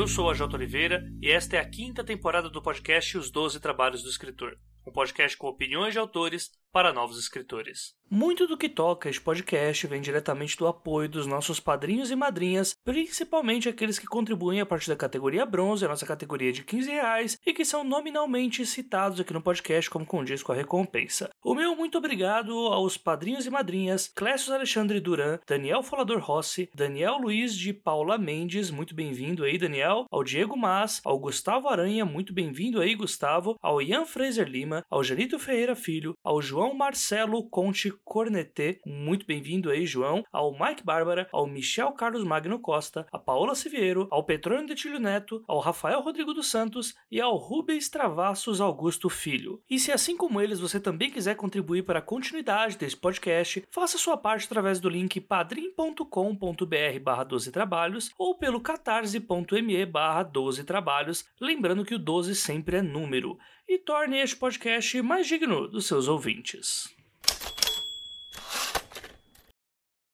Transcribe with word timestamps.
Eu 0.00 0.08
sou 0.08 0.30
a 0.30 0.34
Jota 0.34 0.56
Oliveira 0.56 1.06
e 1.20 1.30
esta 1.30 1.56
é 1.56 1.60
a 1.60 1.68
quinta 1.68 2.02
temporada 2.02 2.48
do 2.48 2.62
podcast 2.62 3.18
Os 3.18 3.30
Doze 3.30 3.60
Trabalhos 3.60 4.02
do 4.02 4.08
Escritor, 4.08 4.56
um 4.88 4.90
podcast 4.90 5.36
com 5.36 5.46
opiniões 5.46 5.92
de 5.92 5.98
autores 5.98 6.52
para 6.72 6.90
novos 6.90 7.18
escritores. 7.18 7.94
Muito 8.12 8.44
do 8.44 8.56
que 8.56 8.68
toca 8.68 9.08
este 9.08 9.20
podcast 9.20 9.86
vem 9.86 10.00
diretamente 10.00 10.58
do 10.58 10.66
apoio 10.66 11.08
dos 11.08 11.28
nossos 11.28 11.60
padrinhos 11.60 12.10
e 12.10 12.16
madrinhas, 12.16 12.74
principalmente 12.84 13.68
aqueles 13.68 14.00
que 14.00 14.06
contribuem 14.06 14.60
a 14.60 14.66
partir 14.66 14.88
da 14.88 14.96
categoria 14.96 15.46
bronze, 15.46 15.84
a 15.84 15.88
nossa 15.88 16.04
categoria 16.04 16.52
de 16.52 16.64
15 16.64 16.90
reais, 16.90 17.38
e 17.46 17.52
que 17.52 17.64
são 17.64 17.84
nominalmente 17.84 18.66
citados 18.66 19.20
aqui 19.20 19.32
no 19.32 19.40
podcast 19.40 19.88
como 19.88 20.04
condiz 20.04 20.42
com 20.42 20.50
a 20.50 20.56
recompensa. 20.56 21.30
O 21.40 21.54
meu 21.54 21.76
muito 21.76 21.98
obrigado 21.98 22.50
aos 22.50 22.96
padrinhos 22.96 23.46
e 23.46 23.50
madrinhas 23.50 24.08
Clécio 24.08 24.52
Alexandre 24.52 24.98
Duran, 24.98 25.38
Daniel 25.46 25.80
Folador 25.80 26.18
Rossi, 26.18 26.68
Daniel 26.74 27.16
Luiz 27.16 27.54
de 27.54 27.72
Paula 27.72 28.18
Mendes, 28.18 28.72
muito 28.72 28.92
bem-vindo 28.92 29.44
aí, 29.44 29.56
Daniel, 29.56 30.06
ao 30.10 30.24
Diego 30.24 30.56
Mas, 30.56 31.00
ao 31.04 31.16
Gustavo 31.16 31.68
Aranha, 31.68 32.04
muito 32.04 32.34
bem-vindo 32.34 32.80
aí, 32.80 32.96
Gustavo, 32.96 33.54
ao 33.62 33.80
Ian 33.80 34.04
Fraser 34.04 34.48
Lima, 34.48 34.84
ao 34.90 35.04
Janito 35.04 35.38
Ferreira 35.38 35.76
Filho, 35.76 36.16
ao 36.24 36.42
João 36.42 36.74
Marcelo 36.74 37.48
Conte 37.48 37.99
Cornetê, 38.04 38.80
muito 38.84 39.26
bem-vindo 39.26 39.70
aí, 39.70 39.86
João, 39.86 40.24
ao 40.32 40.52
Mike 40.52 40.84
Bárbara, 40.84 41.28
ao 41.32 41.46
Michel 41.46 41.92
Carlos 41.92 42.24
Magno 42.24 42.58
Costa, 42.58 43.06
a 43.12 43.18
Paola 43.18 43.54
Siviero, 43.54 44.08
ao 44.10 44.24
Petrônio 44.24 44.66
Detilho 44.66 44.98
Neto, 44.98 45.42
ao 45.46 45.58
Rafael 45.58 46.00
Rodrigo 46.00 46.34
dos 46.34 46.50
Santos 46.50 46.94
e 47.10 47.20
ao 47.20 47.36
Rubens 47.36 47.88
Travassos 47.88 48.60
Augusto 48.60 49.08
Filho. 49.08 49.62
E 49.68 49.78
se 49.78 49.92
assim 49.92 50.16
como 50.16 50.40
eles 50.40 50.60
você 50.60 50.80
também 50.80 51.10
quiser 51.10 51.36
contribuir 51.36 51.82
para 51.84 52.00
a 52.00 52.02
continuidade 52.02 52.76
desse 52.76 52.96
podcast, 52.96 53.64
faça 53.70 53.98
sua 53.98 54.16
parte 54.16 54.46
através 54.46 54.80
do 54.80 54.88
link 54.88 55.20
padrim.com.br 55.20 57.00
barra 57.02 57.24
12 57.24 57.52
trabalhos 57.52 58.10
ou 58.18 58.36
pelo 58.36 58.60
catarse.me 58.60 59.86
barra 59.86 60.22
12 60.22 60.64
trabalhos, 60.64 61.24
lembrando 61.40 61.84
que 61.84 61.94
o 61.94 61.98
12 61.98 62.34
sempre 62.34 62.76
é 62.76 62.82
número, 62.82 63.38
e 63.68 63.78
torne 63.78 64.18
este 64.18 64.36
podcast 64.36 65.00
mais 65.02 65.26
digno 65.26 65.68
dos 65.68 65.86
seus 65.86 66.08
ouvintes. 66.08 66.99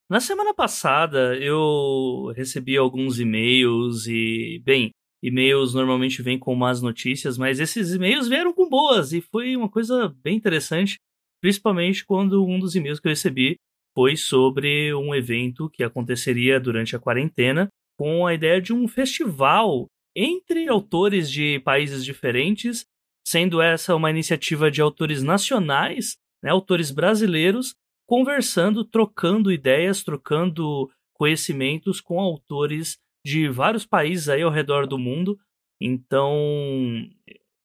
Na 0.08 0.20
semana 0.20 0.54
passada 0.54 1.36
eu 1.36 2.32
recebi 2.36 2.76
alguns 2.76 3.18
e-mails 3.18 4.06
e, 4.06 4.62
bem, 4.64 4.90
e-mails 5.20 5.74
normalmente 5.74 6.22
vêm 6.22 6.38
com 6.38 6.54
más 6.54 6.80
notícias, 6.80 7.36
mas 7.36 7.58
esses 7.58 7.92
e-mails 7.92 8.28
vieram 8.28 8.52
com 8.52 8.68
boas 8.68 9.12
e 9.12 9.20
foi 9.20 9.56
uma 9.56 9.68
coisa 9.68 10.14
bem 10.22 10.36
interessante, 10.36 10.96
principalmente 11.42 12.04
quando 12.04 12.44
um 12.44 12.60
dos 12.60 12.76
e-mails 12.76 13.00
que 13.00 13.08
eu 13.08 13.10
recebi 13.10 13.56
foi 13.96 14.16
sobre 14.16 14.94
um 14.94 15.12
evento 15.12 15.68
que 15.68 15.82
aconteceria 15.82 16.60
durante 16.60 16.94
a 16.94 17.00
quarentena 17.00 17.68
com 17.98 18.26
a 18.26 18.34
ideia 18.34 18.60
de 18.60 18.72
um 18.72 18.86
festival 18.86 19.86
entre 20.14 20.68
autores 20.68 21.28
de 21.28 21.58
países 21.60 22.04
diferentes, 22.04 22.84
sendo 23.26 23.60
essa 23.60 23.96
uma 23.96 24.10
iniciativa 24.10 24.70
de 24.70 24.80
autores 24.80 25.20
nacionais, 25.22 26.14
né, 26.44 26.50
autores 26.50 26.92
brasileiros, 26.92 27.74
conversando, 28.06 28.84
trocando 28.84 29.52
ideias, 29.52 30.02
trocando 30.02 30.90
conhecimentos 31.14 32.00
com 32.00 32.20
autores 32.20 32.98
de 33.24 33.48
vários 33.48 33.84
países 33.84 34.28
aí 34.28 34.42
ao 34.42 34.50
redor 34.50 34.86
do 34.86 34.98
mundo. 34.98 35.38
Então, 35.80 36.32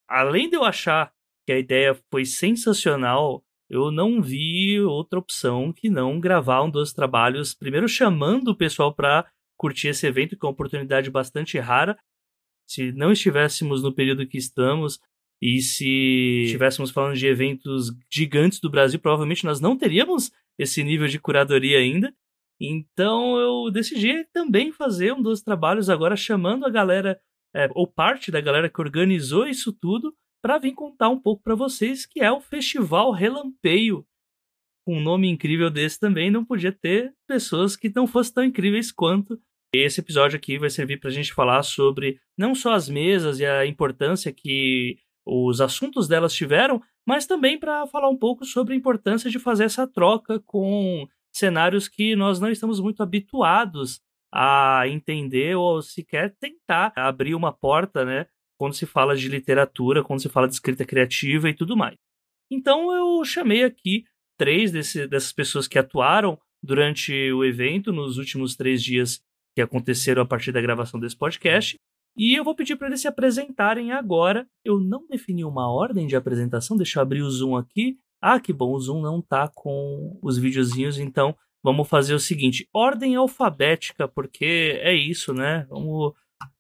além 0.08 0.50
de 0.50 0.56
eu 0.56 0.64
achar 0.64 1.14
que 1.46 1.52
a 1.52 1.60
ideia 1.60 1.98
foi 2.10 2.26
sensacional, 2.26 3.44
eu 3.70 3.92
não 3.92 4.22
vi 4.22 4.82
outra 4.82 5.20
opção 5.20 5.72
que 5.72 5.90
não 5.90 6.20
gravar 6.20 6.64
um 6.64 6.70
dos 6.70 6.92
trabalhos, 6.92 7.54
primeiro 7.54 7.88
chamando 7.88 8.50
o 8.50 8.58
pessoal 8.58 8.94
para 8.94 9.30
curtir 9.58 9.90
esse 9.90 10.08
evento, 10.08 10.38
que 10.38 10.46
é 10.46 10.48
uma 10.48 10.54
oportunidade 10.54 11.10
bastante 11.10 11.60
rara. 11.60 11.98
Se 12.68 12.92
não 12.92 13.12
estivéssemos 13.12 13.84
no 13.84 13.94
período 13.94 14.28
que 14.28 14.38
estamos, 14.38 15.00
e 15.42 15.60
se 15.60 16.44
estivéssemos 16.46 16.92
falando 16.92 17.16
de 17.16 17.26
eventos 17.26 17.92
gigantes 18.12 18.60
do 18.60 18.70
Brasil, 18.70 19.00
provavelmente 19.00 19.44
nós 19.44 19.60
não 19.60 19.76
teríamos 19.76 20.32
esse 20.58 20.84
nível 20.84 21.08
de 21.08 21.20
curadoria 21.20 21.80
ainda. 21.80 22.14
Então 22.60 23.40
eu 23.40 23.72
decidi 23.72 24.24
também 24.32 24.72
fazer 24.72 25.14
um 25.14 25.22
dos 25.22 25.42
trabalhos 25.42 25.90
agora 25.90 26.16
chamando 26.16 26.66
a 26.66 26.70
galera, 26.70 27.20
é, 27.56 27.68
ou 27.74 27.88
parte 27.88 28.30
da 28.30 28.40
galera 28.40 28.70
que 28.70 28.80
organizou 28.80 29.48
isso 29.48 29.74
tudo, 29.74 30.16
para 30.44 30.60
vir 30.60 30.74
contar 30.74 31.10
um 31.10 31.20
pouco 31.20 31.42
para 31.42 31.56
vocês 31.56 32.06
que 32.06 32.20
é 32.20 32.32
o 32.32 32.40
Festival 32.40 33.12
Relampeio. 33.12 34.06
Um 34.88 35.00
nome 35.00 35.28
incrível 35.28 35.72
desse 35.72 36.00
também, 36.00 36.30
não 36.30 36.46
podia 36.46 36.72
ter 36.72 37.14
pessoas 37.28 37.76
que 37.76 37.92
não 37.96 38.06
fossem 38.06 38.34
tão 38.34 38.44
incríveis 38.44 38.92
quanto. 38.92 39.40
Esse 39.74 40.02
episódio 40.02 40.38
aqui 40.38 40.60
vai 40.60 40.70
servir 40.70 41.00
para 41.00 41.10
a 41.10 41.14
gente 41.14 41.34
falar 41.34 41.64
sobre 41.64 42.20
não 42.38 42.54
só 42.54 42.74
as 42.74 42.90
mesas 42.90 43.40
e 43.40 43.46
a 43.46 43.66
importância 43.66 44.32
que 44.32 44.98
os 45.26 45.62
assuntos 45.62 46.08
delas 46.08 46.34
tiveram, 46.34 46.82
mas 47.06 47.26
também 47.26 47.60
para 47.60 47.86
falar 47.88 48.10
um 48.10 48.18
pouco 48.18 48.46
sobre 48.46 48.74
a 48.74 48.78
importância 48.78 49.30
de 49.30 49.40
fazer 49.40 49.66
essa 49.66 49.88
troca 49.88 50.40
com 50.46 51.08
cenários 51.32 51.88
que 51.88 52.16
nós 52.16 52.40
não 52.40 52.50
estamos 52.50 52.80
muito 52.80 53.02
habituados 53.02 54.02
a 54.34 54.84
entender 54.88 55.56
ou 55.56 55.82
sequer 55.82 56.36
tentar 56.40 56.94
abrir 56.96 57.36
uma 57.36 57.52
porta, 57.52 58.06
né? 58.06 58.28
Quando 58.58 58.74
se 58.74 58.86
fala 58.86 59.16
de 59.16 59.28
literatura, 59.28 60.04
quando 60.04 60.22
se 60.22 60.30
fala 60.30 60.48
de 60.48 60.54
escrita 60.54 60.86
criativa 60.86 61.50
e 61.50 61.54
tudo 61.54 61.76
mais. 61.76 61.96
Então 62.50 62.94
eu 62.94 63.24
chamei 63.26 63.64
aqui 63.64 64.06
três 64.38 64.72
desse, 64.72 65.08
dessas 65.08 65.32
pessoas 65.32 65.68
que 65.68 65.80
atuaram 65.80 66.40
durante 66.64 67.14
o 67.32 67.44
evento, 67.44 67.92
nos 67.92 68.18
últimos 68.18 68.56
três 68.56 68.84
dias 68.84 69.22
que 69.56 69.62
aconteceram 69.62 70.22
a 70.22 70.26
partir 70.26 70.52
da 70.52 70.62
gravação 70.62 71.00
desse 71.00 71.18
podcast, 71.18 71.78
e 72.16 72.38
eu 72.38 72.44
vou 72.44 72.56
pedir 72.56 72.76
para 72.76 72.88
eles 72.88 73.02
se 73.02 73.08
apresentarem 73.08 73.92
agora. 73.92 74.48
Eu 74.64 74.80
não 74.80 75.08
defini 75.08 75.44
uma 75.46 75.72
ordem 75.72 76.08
de 76.08 76.16
apresentação, 76.16 76.78
deixa 76.78 77.00
eu 77.00 77.04
abrir 77.04 77.22
o 77.22 77.30
Zoom 77.30 77.56
aqui. 77.56 77.98
Ah, 78.22 78.40
que 78.40 78.54
bom, 78.54 78.72
o 78.74 78.80
Zoom 78.80 79.02
não 79.02 79.22
tá 79.22 79.48
com 79.48 80.20
os 80.22 80.38
videozinhos, 80.38 81.00
então 81.00 81.36
vamos 81.64 81.88
fazer 81.88 82.14
o 82.14 82.20
seguinte: 82.20 82.68
ordem 82.74 83.16
alfabética, 83.16 84.08
porque 84.08 84.80
é 84.82 84.94
isso, 84.94 85.34
né? 85.34 85.66
Vamos. 85.70 86.14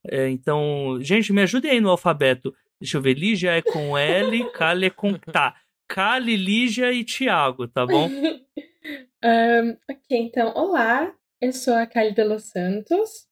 É, 0.07 0.29
então, 0.29 0.99
gente, 1.01 1.33
me 1.33 1.41
ajudem 1.41 1.71
aí 1.71 1.81
no 1.81 1.89
alfabeto. 1.89 2.53
Deixa 2.79 2.97
eu 2.97 3.01
ver, 3.01 3.13
Lígia 3.13 3.51
é 3.51 3.61
com 3.61 3.97
L, 3.97 4.49
Kali 4.53 4.87
é 4.87 4.89
com 4.89 5.13
Tá. 5.13 5.55
Kali, 5.87 6.35
Lígia 6.35 6.91
e 6.93 7.03
Tiago, 7.03 7.67
tá 7.67 7.85
bom? 7.85 8.07
um, 9.23 9.77
ok, 9.89 10.17
então, 10.17 10.53
olá, 10.55 11.13
eu 11.39 11.51
sou 11.51 11.75
a 11.75 11.85
Kali 11.85 12.13
de 12.13 12.23
Los 12.23 12.45
Santos, 12.45 13.27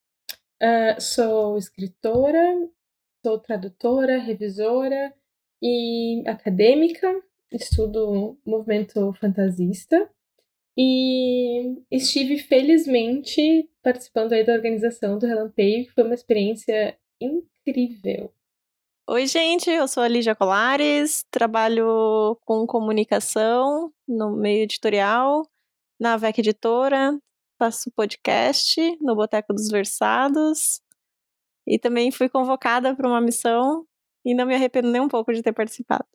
Uh, 0.61 0.99
sou 0.99 1.57
escritora, 1.57 2.69
sou 3.25 3.39
tradutora, 3.39 4.17
revisora 4.17 5.13
e 5.61 6.21
acadêmica, 6.27 7.07
estudo 7.51 8.37
movimento 8.45 9.13
fantasista 9.13 10.09
e 10.77 11.81
estive 11.89 12.37
felizmente 12.37 13.69
participando 13.81 14.33
aí 14.33 14.45
da 14.45 14.53
organização 14.53 15.17
do 15.17 15.25
Relampeio, 15.25 15.85
que 15.85 15.93
foi 15.93 16.03
uma 16.03 16.13
experiência 16.13 16.97
incrível. 17.21 18.33
Oi, 19.09 19.25
gente, 19.27 19.69
eu 19.69 19.87
sou 19.87 20.03
a 20.03 20.07
Lígia 20.07 20.35
Colares, 20.35 21.25
trabalho 21.31 22.37
com 22.45 22.67
comunicação 22.67 23.91
no 24.07 24.35
meio 24.35 24.63
editorial, 24.63 25.45
na 25.99 26.15
VEC 26.15 26.39
Editora, 26.39 27.17
faço 27.59 27.91
podcast 27.91 28.79
no 29.01 29.13
Boteco 29.13 29.53
dos 29.53 29.67
Versados 29.67 30.81
e 31.67 31.77
também 31.77 32.09
fui 32.09 32.29
convocada 32.29 32.95
para 32.95 33.07
uma 33.07 33.19
missão 33.19 33.85
e 34.25 34.33
não 34.33 34.45
me 34.45 34.55
arrependo 34.55 34.89
nem 34.89 35.01
um 35.01 35.09
pouco 35.09 35.33
de 35.33 35.43
ter 35.43 35.51
participado. 35.51 36.07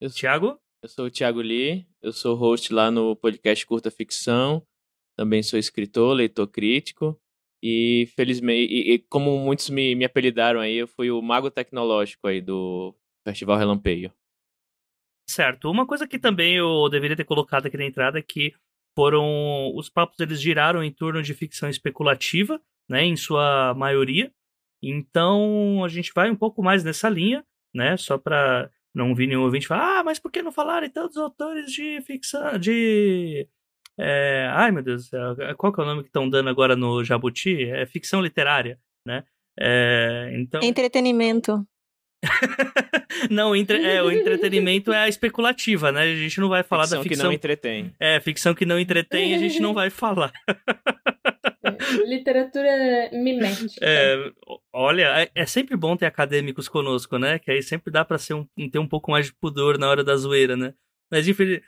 Eu, 0.00 0.10
Tiago? 0.10 0.58
Eu 0.82 0.88
sou 0.88 1.04
o 1.04 1.10
Tiago 1.10 1.40
Lee, 1.40 1.86
eu 2.00 2.12
sou 2.12 2.34
host 2.34 2.72
lá 2.72 2.90
no 2.90 3.14
podcast 3.14 3.66
Curta 3.66 3.90
Ficção, 3.90 4.66
também 5.16 5.42
sou 5.42 5.58
escritor, 5.58 6.14
leitor 6.14 6.46
crítico 6.46 7.20
e 7.62 8.08
felizmente, 8.16 8.72
e, 8.72 8.94
e 8.94 8.98
como 9.00 9.38
muitos 9.38 9.68
me, 9.68 9.94
me 9.94 10.04
apelidaram 10.04 10.60
aí, 10.60 10.76
eu 10.76 10.88
fui 10.88 11.10
o 11.10 11.20
mago 11.20 11.50
tecnológico 11.50 12.26
aí 12.26 12.40
do 12.40 12.96
Festival 13.26 13.58
Relampeio. 13.58 14.12
Certo. 15.28 15.70
Uma 15.70 15.86
coisa 15.86 16.08
que 16.08 16.18
também 16.18 16.56
eu 16.56 16.88
deveria 16.88 17.16
ter 17.16 17.24
colocado 17.24 17.66
aqui 17.66 17.76
na 17.76 17.84
entrada 17.84 18.18
é 18.18 18.22
que 18.22 18.54
foram 18.98 19.72
os 19.76 19.88
papos 19.88 20.18
eles 20.18 20.42
giraram 20.42 20.82
em 20.82 20.90
torno 20.90 21.22
de 21.22 21.32
ficção 21.32 21.68
especulativa, 21.68 22.60
né, 22.88 23.04
em 23.04 23.14
sua 23.14 23.72
maioria. 23.74 24.32
Então 24.82 25.84
a 25.84 25.88
gente 25.88 26.10
vai 26.12 26.28
um 26.28 26.34
pouco 26.34 26.64
mais 26.64 26.82
nessa 26.82 27.08
linha, 27.08 27.44
né, 27.72 27.96
só 27.96 28.18
para 28.18 28.68
não 28.92 29.14
vir 29.14 29.28
nenhum 29.28 29.42
ouvinte 29.42 29.68
falar, 29.68 30.00
ah, 30.00 30.02
mas 30.02 30.18
por 30.18 30.32
que 30.32 30.42
não 30.42 30.50
falaram 30.50 30.88
dos 30.88 31.16
autores 31.16 31.70
de 31.70 32.00
ficção, 32.00 32.58
de 32.58 33.46
é... 33.96 34.50
ai 34.52 34.72
meu 34.72 34.82
Deus, 34.82 35.08
qual 35.56 35.72
que 35.72 35.80
é 35.80 35.84
o 35.84 35.86
nome 35.86 36.02
que 36.02 36.08
estão 36.08 36.28
dando 36.28 36.50
agora 36.50 36.74
no 36.74 37.04
Jabuti? 37.04 37.70
É 37.70 37.86
ficção 37.86 38.20
literária, 38.20 38.80
né? 39.06 39.22
É, 39.56 40.32
então... 40.34 40.60
Entretenimento. 40.60 41.64
não, 43.30 43.54
entre, 43.54 43.82
é, 43.84 44.02
o 44.02 44.10
entretenimento 44.10 44.92
é 44.92 44.98
a 44.98 45.08
especulativa, 45.08 45.92
né? 45.92 46.02
A 46.02 46.16
gente 46.16 46.40
não 46.40 46.48
vai 46.48 46.62
falar 46.62 46.84
ficção 46.84 46.98
da 46.98 47.02
ficção 47.02 47.22
que 47.22 47.26
não 47.28 47.32
entretém. 47.32 47.94
É, 47.98 48.20
ficção 48.20 48.54
que 48.54 48.66
não 48.66 48.78
entretém, 48.78 49.34
a 49.34 49.38
gente 49.38 49.60
não 49.60 49.72
vai 49.72 49.90
falar. 49.90 50.32
literatura 52.06 53.10
mimética. 53.12 53.80
É, 53.80 54.32
olha, 54.72 55.22
é, 55.22 55.30
é, 55.34 55.46
sempre 55.46 55.76
bom 55.76 55.96
ter 55.96 56.06
acadêmicos 56.06 56.68
conosco, 56.68 57.18
né? 57.18 57.38
Que 57.38 57.50
aí 57.50 57.62
sempre 57.62 57.92
dá 57.92 58.04
pra 58.04 58.18
ser 58.18 58.34
um, 58.34 58.46
ter 58.70 58.78
um 58.78 58.88
pouco 58.88 59.10
mais 59.10 59.26
de 59.26 59.34
pudor 59.34 59.78
na 59.78 59.88
hora 59.88 60.02
da 60.02 60.16
zoeira, 60.16 60.56
né? 60.56 60.74
Mas 61.10 61.26
enfim, 61.26 61.60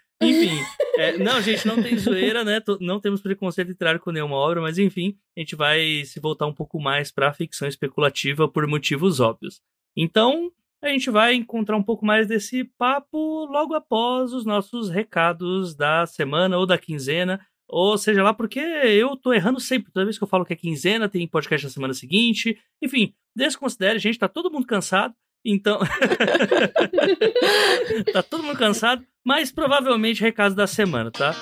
é, 0.98 1.16
não, 1.16 1.40
gente, 1.40 1.66
não 1.66 1.82
tem 1.82 1.96
zoeira, 1.96 2.44
né? 2.44 2.60
Não 2.80 3.00
temos 3.00 3.22
preconceito 3.22 3.68
literário 3.68 4.00
com 4.00 4.10
nenhuma 4.10 4.36
obra, 4.36 4.60
mas 4.60 4.78
enfim, 4.78 5.16
a 5.36 5.40
gente 5.40 5.56
vai 5.56 6.02
se 6.04 6.20
voltar 6.20 6.46
um 6.46 6.52
pouco 6.52 6.78
mais 6.78 7.10
pra 7.10 7.32
ficção 7.32 7.66
especulativa 7.66 8.46
por 8.46 8.66
motivos 8.66 9.18
óbvios. 9.18 9.62
Então, 9.96 10.50
a 10.82 10.88
gente 10.88 11.10
vai 11.10 11.34
encontrar 11.34 11.76
um 11.76 11.82
pouco 11.82 12.06
mais 12.06 12.26
desse 12.26 12.64
papo 12.64 13.44
logo 13.46 13.74
após 13.74 14.32
os 14.32 14.46
nossos 14.46 14.88
recados 14.88 15.74
da 15.74 16.06
semana 16.06 16.56
ou 16.56 16.64
da 16.64 16.78
quinzena, 16.78 17.40
ou 17.68 17.98
seja 17.98 18.22
lá, 18.22 18.32
porque 18.32 18.58
eu 18.58 19.16
tô 19.16 19.32
errando 19.32 19.60
sempre. 19.60 19.92
Toda 19.92 20.06
vez 20.06 20.18
que 20.18 20.24
eu 20.24 20.28
falo 20.28 20.44
que 20.44 20.52
é 20.52 20.56
quinzena, 20.56 21.08
tem 21.08 21.28
podcast 21.28 21.66
na 21.66 21.72
semana 21.72 21.94
seguinte. 21.94 22.58
Enfim, 22.82 23.14
desconsidere, 23.36 23.98
gente, 23.98 24.18
tá 24.18 24.26
todo 24.26 24.50
mundo 24.50 24.66
cansado. 24.66 25.14
Então. 25.44 25.78
tá 28.12 28.22
todo 28.22 28.42
mundo 28.42 28.58
cansado, 28.58 29.04
mas 29.24 29.52
provavelmente 29.52 30.20
recados 30.20 30.56
da 30.56 30.66
semana, 30.66 31.10
tá? 31.10 31.34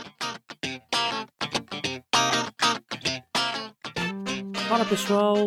Fala 4.68 4.84
pessoal, 4.84 5.46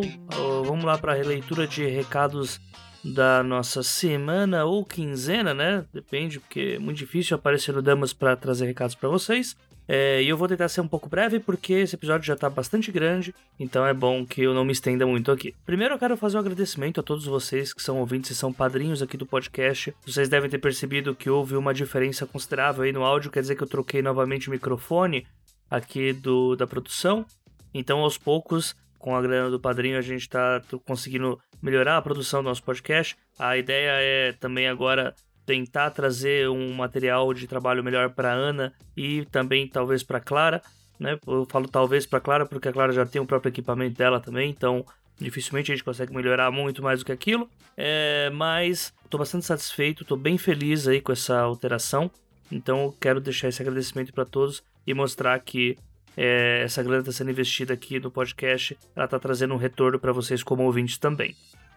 vamos 0.64 0.84
lá 0.84 0.98
para 0.98 1.12
a 1.12 1.16
releitura 1.16 1.66
de 1.66 1.86
recados 1.86 2.60
da 3.04 3.42
nossa 3.42 3.82
semana 3.82 4.64
ou 4.64 4.84
quinzena, 4.84 5.52
né? 5.52 5.84
Depende, 5.92 6.38
porque 6.38 6.74
é 6.76 6.78
muito 6.78 6.98
difícil 6.98 7.36
aparecer 7.36 7.74
no 7.74 7.82
Damas 7.82 8.12
para 8.12 8.36
trazer 8.36 8.66
recados 8.66 8.94
para 8.94 9.08
vocês. 9.08 9.56
É, 9.88 10.22
e 10.22 10.28
eu 10.28 10.36
vou 10.36 10.46
tentar 10.46 10.68
ser 10.68 10.80
um 10.80 10.86
pouco 10.86 11.08
breve 11.08 11.40
porque 11.40 11.72
esse 11.72 11.96
episódio 11.96 12.24
já 12.24 12.34
está 12.34 12.48
bastante 12.48 12.92
grande, 12.92 13.34
então 13.58 13.84
é 13.84 13.92
bom 13.92 14.24
que 14.24 14.40
eu 14.40 14.54
não 14.54 14.64
me 14.64 14.72
estenda 14.72 15.04
muito 15.04 15.32
aqui. 15.32 15.54
Primeiro 15.66 15.94
eu 15.94 15.98
quero 15.98 16.16
fazer 16.16 16.36
um 16.36 16.40
agradecimento 16.40 17.00
a 17.00 17.02
todos 17.02 17.26
vocês 17.26 17.74
que 17.74 17.82
são 17.82 17.98
ouvintes 17.98 18.30
e 18.30 18.34
são 18.34 18.52
padrinhos 18.52 19.02
aqui 19.02 19.16
do 19.16 19.26
podcast. 19.26 19.92
Vocês 20.06 20.28
devem 20.28 20.48
ter 20.48 20.58
percebido 20.58 21.14
que 21.14 21.28
houve 21.28 21.56
uma 21.56 21.74
diferença 21.74 22.24
considerável 22.26 22.84
aí 22.84 22.92
no 22.92 23.02
áudio, 23.02 23.30
quer 23.30 23.40
dizer 23.40 23.56
que 23.56 23.62
eu 23.62 23.68
troquei 23.68 24.02
novamente 24.02 24.48
o 24.48 24.52
microfone 24.52 25.26
aqui 25.68 26.12
do, 26.12 26.54
da 26.54 26.66
produção. 26.66 27.26
Então 27.74 28.00
aos 28.00 28.16
poucos 28.16 28.76
com 29.02 29.16
a 29.16 29.20
grana 29.20 29.50
do 29.50 29.58
padrinho, 29.58 29.98
a 29.98 30.00
gente 30.00 30.22
está 30.22 30.62
conseguindo 30.86 31.38
melhorar 31.60 31.96
a 31.96 32.02
produção 32.02 32.40
do 32.40 32.48
nosso 32.48 32.62
podcast. 32.62 33.16
A 33.36 33.58
ideia 33.58 33.90
é 34.00 34.32
também 34.32 34.68
agora 34.68 35.12
tentar 35.44 35.90
trazer 35.90 36.48
um 36.48 36.72
material 36.72 37.34
de 37.34 37.48
trabalho 37.48 37.82
melhor 37.82 38.10
para 38.10 38.32
Ana 38.32 38.72
e 38.96 39.26
também 39.26 39.66
talvez 39.66 40.04
para 40.04 40.20
Clara. 40.20 40.62
Né? 41.00 41.18
Eu 41.26 41.44
falo 41.50 41.66
talvez 41.66 42.06
para 42.06 42.20
Clara 42.20 42.46
porque 42.46 42.68
a 42.68 42.72
Clara 42.72 42.92
já 42.92 43.04
tem 43.04 43.20
o 43.20 43.26
próprio 43.26 43.50
equipamento 43.50 43.98
dela 43.98 44.20
também, 44.20 44.48
então 44.48 44.86
dificilmente 45.18 45.72
a 45.72 45.74
gente 45.74 45.84
consegue 45.84 46.14
melhorar 46.14 46.52
muito 46.52 46.80
mais 46.80 47.00
do 47.00 47.04
que 47.04 47.10
aquilo. 47.10 47.50
É, 47.76 48.30
mas 48.30 48.94
estou 49.04 49.18
bastante 49.18 49.44
satisfeito, 49.44 50.04
estou 50.04 50.16
bem 50.16 50.38
feliz 50.38 50.86
aí 50.86 51.00
com 51.00 51.10
essa 51.10 51.40
alteração. 51.40 52.08
Então 52.52 52.94
quero 53.00 53.20
deixar 53.20 53.48
esse 53.48 53.60
agradecimento 53.60 54.12
para 54.12 54.24
todos 54.24 54.62
e 54.86 54.94
mostrar 54.94 55.36
que 55.40 55.76
é, 56.16 56.62
essa 56.64 56.82
grana 56.82 57.00
está 57.00 57.12
sendo 57.12 57.30
investida 57.30 57.74
aqui 57.74 57.98
no 57.98 58.10
podcast, 58.10 58.76
ela 58.94 59.04
está 59.06 59.18
trazendo 59.18 59.54
um 59.54 59.58
retorno 59.58 59.98
para 59.98 60.12
vocês 60.12 60.42
como 60.42 60.62
ouvintes 60.64 60.98
também. 60.98 61.34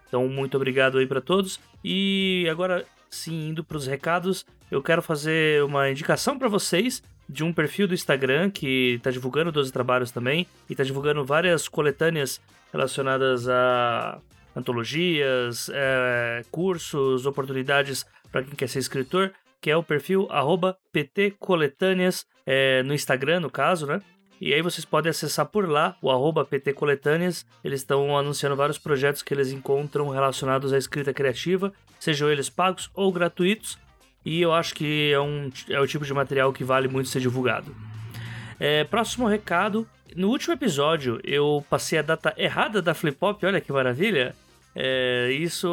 Então, 0.08 0.28
muito 0.28 0.56
obrigado 0.56 0.98
aí 0.98 1.08
para 1.08 1.22
todos. 1.22 1.60
E 1.84 2.48
agora, 2.50 2.86
sim, 3.10 3.50
indo 3.50 3.64
para 3.64 3.78
os 3.78 3.88
recados, 3.88 4.46
eu 4.70 4.82
quero 4.82 5.02
fazer 5.02 5.64
uma 5.64 5.90
indicação 5.90 6.38
para 6.38 6.48
vocês 6.48 7.02
de 7.28 7.44
um 7.44 7.52
perfil 7.52 7.88
do 7.88 7.94
Instagram 7.94 8.52
que 8.52 8.96
está 8.96 9.10
divulgando 9.10 9.52
12 9.52 9.72
trabalhos 9.72 10.12
também 10.12 10.46
e 10.70 10.74
está 10.74 10.84
divulgando 10.84 11.26
várias 11.26 11.68
coletâneas 11.68 12.40
relacionadas 12.72 13.50
a 13.50 14.20
antologias, 14.56 15.70
é, 15.74 16.44
cursos, 16.52 17.26
oportunidades 17.26 18.06
para 18.32 18.44
quem 18.44 18.56
quer 18.56 18.70
ser 18.70 18.80
escritor, 18.80 19.34
que 19.60 19.70
é 19.70 19.76
o 19.76 19.84
perfil 19.84 20.28
@ptcoletâneas 20.94 22.26
é, 22.46 22.84
no 22.84 22.94
Instagram, 22.94 23.40
no 23.42 23.50
caso, 23.50 23.86
né? 23.86 24.00
E 24.40 24.54
aí 24.54 24.62
vocês 24.62 24.84
podem 24.84 25.10
acessar 25.10 25.46
por 25.46 25.70
lá 25.70 25.96
o 26.02 26.12
arroba 26.12 26.44
PT 26.44 26.74
Coletâneas. 26.74 27.46
Eles 27.64 27.82
estão 27.82 28.18
anunciando 28.18 28.56
vários 28.56 28.78
projetos 28.78 29.22
que 29.22 29.34
eles 29.34 29.52
encontram 29.52 30.10
relacionados 30.10 30.74
à 30.74 30.78
escrita 30.78 31.14
criativa, 31.14 31.74
sejam 32.00 32.30
eles 32.30 32.50
pagos 32.50 32.90
ou 32.94 33.12
gratuitos. 33.12 33.78
E 34.26 34.42
eu 34.42 34.54
acho 34.54 34.74
que 34.74 35.12
é, 35.14 35.20
um, 35.20 35.50
é 35.70 35.80
o 35.80 35.88
tipo 35.88 36.04
de 36.04 36.14
material 36.14 36.52
que 36.52 36.64
vale 36.64 36.88
muito 36.88 37.10
ser 37.10 37.20
divulgado. 37.20 37.76
É, 38.60 38.84
próximo 38.84 39.28
recado. 39.28 39.88
No 40.16 40.30
último 40.30 40.54
episódio 40.54 41.20
eu 41.24 41.64
passei 41.70 42.00
a 42.00 42.02
data 42.02 42.34
errada 42.38 42.82
da 42.82 42.94
Flip 42.94 43.18
Pop, 43.18 43.46
olha 43.46 43.60
que 43.60 43.72
maravilha. 43.72 44.34
É, 44.78 45.32
isso 45.32 45.68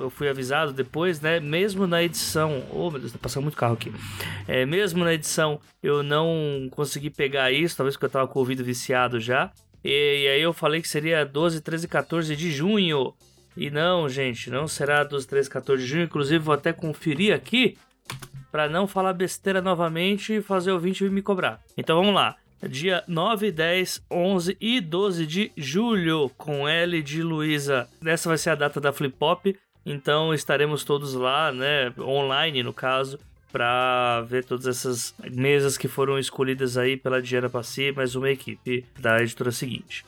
eu 0.00 0.10
fui 0.10 0.28
avisado 0.28 0.72
depois, 0.72 1.20
né? 1.20 1.38
Mesmo 1.38 1.86
na 1.86 2.02
edição. 2.02 2.64
Oh, 2.72 2.90
meu 2.90 2.98
Deus, 2.98 3.12
tá 3.12 3.18
passando 3.22 3.44
muito 3.44 3.56
carro 3.56 3.74
aqui. 3.74 3.92
É, 4.48 4.66
mesmo 4.66 5.04
na 5.04 5.14
edição 5.14 5.60
eu 5.80 6.02
não 6.02 6.68
consegui 6.72 7.08
pegar 7.08 7.52
isso, 7.52 7.76
talvez 7.76 7.94
porque 7.94 8.06
eu 8.06 8.10
tava 8.10 8.26
com 8.26 8.38
o 8.38 8.42
ouvido 8.42 8.64
viciado 8.64 9.20
já. 9.20 9.52
E, 9.84 10.24
e 10.24 10.28
aí 10.28 10.42
eu 10.42 10.52
falei 10.52 10.82
que 10.82 10.88
seria 10.88 11.24
12, 11.24 11.60
13 11.60 11.86
14 11.86 12.34
de 12.34 12.50
junho. 12.50 13.14
E 13.56 13.70
não, 13.70 14.08
gente, 14.08 14.50
não 14.50 14.66
será 14.66 15.04
12, 15.04 15.26
13, 15.26 15.48
14 15.48 15.82
de 15.82 15.88
junho. 15.88 16.04
Inclusive, 16.04 16.38
vou 16.38 16.54
até 16.54 16.72
conferir 16.72 17.32
aqui 17.32 17.78
para 18.50 18.68
não 18.68 18.88
falar 18.88 19.12
besteira 19.12 19.62
novamente 19.62 20.34
e 20.34 20.42
fazer 20.42 20.72
o 20.72 20.80
20 20.80 21.08
me 21.10 21.22
cobrar. 21.22 21.60
Então 21.76 21.96
vamos 21.96 22.14
lá 22.14 22.36
dia 22.68 23.04
9, 23.06 23.50
10, 23.50 24.02
11 24.10 24.56
e 24.60 24.80
12 24.80 25.26
de 25.26 25.52
julho, 25.56 26.30
com 26.36 26.68
L 26.68 27.02
de 27.02 27.22
Luísa. 27.22 27.88
Essa 28.04 28.28
vai 28.28 28.38
ser 28.38 28.50
a 28.50 28.54
data 28.54 28.80
da 28.80 28.92
Flip 28.92 29.14
Pop, 29.16 29.56
então 29.84 30.32
estaremos 30.32 30.84
todos 30.84 31.14
lá, 31.14 31.52
né, 31.52 31.92
online 31.98 32.62
no 32.62 32.72
caso, 32.72 33.18
para 33.52 34.22
ver 34.22 34.44
todas 34.44 34.66
essas 34.66 35.14
mesas 35.30 35.78
que 35.78 35.88
foram 35.88 36.18
escolhidas 36.18 36.76
aí 36.76 36.96
pela 36.96 37.22
Diana 37.22 37.48
Passi, 37.48 37.92
mais 37.92 38.14
uma 38.14 38.30
equipe 38.30 38.84
da 38.98 39.20
editora 39.22 39.50
seguinte. 39.50 40.04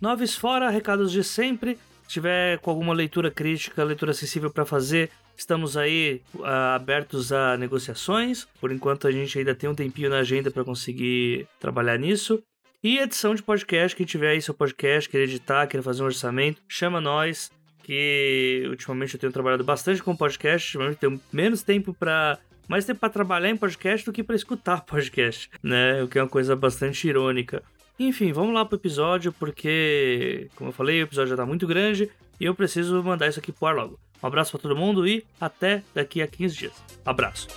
Noves 0.00 0.34
fora, 0.34 0.70
recados 0.70 1.12
de 1.12 1.22
sempre. 1.22 1.78
Se 2.02 2.14
tiver 2.14 2.58
com 2.58 2.70
alguma 2.70 2.92
leitura 2.92 3.30
crítica, 3.30 3.84
leitura 3.84 4.10
acessível 4.10 4.50
para 4.50 4.66
fazer, 4.66 5.10
Estamos 5.40 5.74
aí 5.74 6.20
uh, 6.34 6.44
abertos 6.74 7.32
a 7.32 7.56
negociações. 7.56 8.46
Por 8.60 8.70
enquanto 8.70 9.08
a 9.08 9.10
gente 9.10 9.38
ainda 9.38 9.54
tem 9.54 9.70
um 9.70 9.74
tempinho 9.74 10.10
na 10.10 10.18
agenda 10.18 10.50
para 10.50 10.62
conseguir 10.62 11.48
trabalhar 11.58 11.98
nisso. 11.98 12.42
E 12.84 12.98
edição 12.98 13.34
de 13.34 13.42
podcast, 13.42 13.96
quem 13.96 14.04
tiver 14.04 14.32
aí 14.32 14.42
seu 14.42 14.52
podcast, 14.52 15.08
quer 15.08 15.20
editar, 15.20 15.66
quer 15.66 15.82
fazer 15.82 16.02
um 16.02 16.04
orçamento, 16.04 16.60
chama 16.68 17.00
nós. 17.00 17.50
Que 17.82 18.66
ultimamente 18.68 19.14
eu 19.14 19.20
tenho 19.20 19.32
trabalhado 19.32 19.64
bastante 19.64 20.02
com 20.02 20.14
podcast, 20.14 20.76
ultimamente 20.76 20.98
tenho 20.98 21.18
menos 21.32 21.62
tempo 21.62 21.94
para 21.94 22.38
mais 22.68 22.84
tempo 22.84 23.00
para 23.00 23.08
trabalhar 23.08 23.48
em 23.48 23.56
podcast 23.56 24.04
do 24.04 24.12
que 24.12 24.22
para 24.22 24.36
escutar 24.36 24.84
podcast, 24.84 25.48
né? 25.62 26.02
O 26.02 26.08
que 26.08 26.18
é 26.18 26.22
uma 26.22 26.28
coisa 26.28 26.54
bastante 26.54 27.08
irônica. 27.08 27.62
Enfim, 27.98 28.30
vamos 28.30 28.52
lá 28.52 28.66
pro 28.66 28.76
episódio, 28.76 29.32
porque, 29.32 30.50
como 30.54 30.68
eu 30.68 30.74
falei, 30.74 31.00
o 31.00 31.04
episódio 31.04 31.30
já 31.30 31.36
tá 31.36 31.46
muito 31.46 31.66
grande 31.66 32.10
e 32.38 32.44
eu 32.44 32.54
preciso 32.54 33.02
mandar 33.02 33.26
isso 33.26 33.40
aqui 33.40 33.50
pro 33.50 33.68
ar 33.68 33.74
logo. 33.74 34.09
Um 34.22 34.26
abraço 34.26 34.52
para 34.52 34.60
todo 34.60 34.76
mundo 34.76 35.06
e 35.06 35.24
até 35.40 35.82
daqui 35.94 36.20
a 36.20 36.26
15 36.26 36.56
dias. 36.56 36.84
Abraço. 37.04 37.48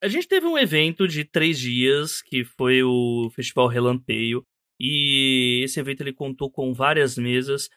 A 0.00 0.08
gente 0.08 0.28
teve 0.28 0.46
um 0.46 0.56
evento 0.56 1.08
de 1.08 1.24
três 1.24 1.58
dias 1.58 2.22
que 2.22 2.44
foi 2.44 2.82
o 2.82 3.30
Festival 3.34 3.66
Relanteio 3.66 4.42
e 4.80 5.60
esse 5.64 5.80
evento 5.80 6.02
ele 6.02 6.12
contou 6.12 6.50
com 6.50 6.72
várias 6.72 7.18
mesas 7.18 7.68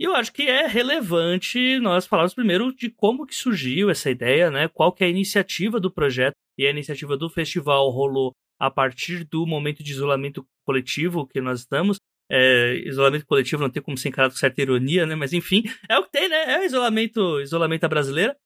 e 0.00 0.04
eu 0.04 0.14
acho 0.14 0.32
que 0.32 0.42
é 0.42 0.66
relevante 0.66 1.78
nós 1.78 2.06
falarmos 2.06 2.34
primeiro 2.34 2.74
de 2.74 2.90
como 2.90 3.26
que 3.26 3.34
surgiu 3.34 3.90
essa 3.90 4.10
ideia, 4.10 4.50
né? 4.50 4.66
Qual 4.68 4.92
que 4.92 5.04
é 5.04 5.06
a 5.06 5.10
iniciativa 5.10 5.78
do 5.78 5.90
projeto 5.90 6.34
e 6.58 6.66
a 6.66 6.70
iniciativa 6.70 7.16
do 7.16 7.28
festival 7.28 7.90
rolou 7.90 8.32
a 8.58 8.70
partir 8.70 9.24
do 9.24 9.46
momento 9.46 9.82
de 9.82 9.92
isolamento 9.92 10.46
coletivo 10.64 11.26
que 11.26 11.40
nós 11.40 11.60
estamos. 11.60 11.98
É, 12.30 12.74
isolamento 12.86 13.26
coletivo 13.26 13.62
não 13.62 13.70
tem 13.70 13.82
como 13.82 13.98
ser 13.98 14.08
encarado 14.08 14.32
com 14.32 14.38
certa 14.38 14.62
ironia, 14.62 15.06
né? 15.06 15.14
Mas 15.14 15.32
enfim, 15.32 15.62
é 15.88 15.98
o 15.98 16.04
que 16.04 16.12
tem, 16.12 16.28
né? 16.28 16.54
É 16.54 16.64
isolamento, 16.64 17.40
isolamento 17.40 17.88
brasileira. 17.88 18.36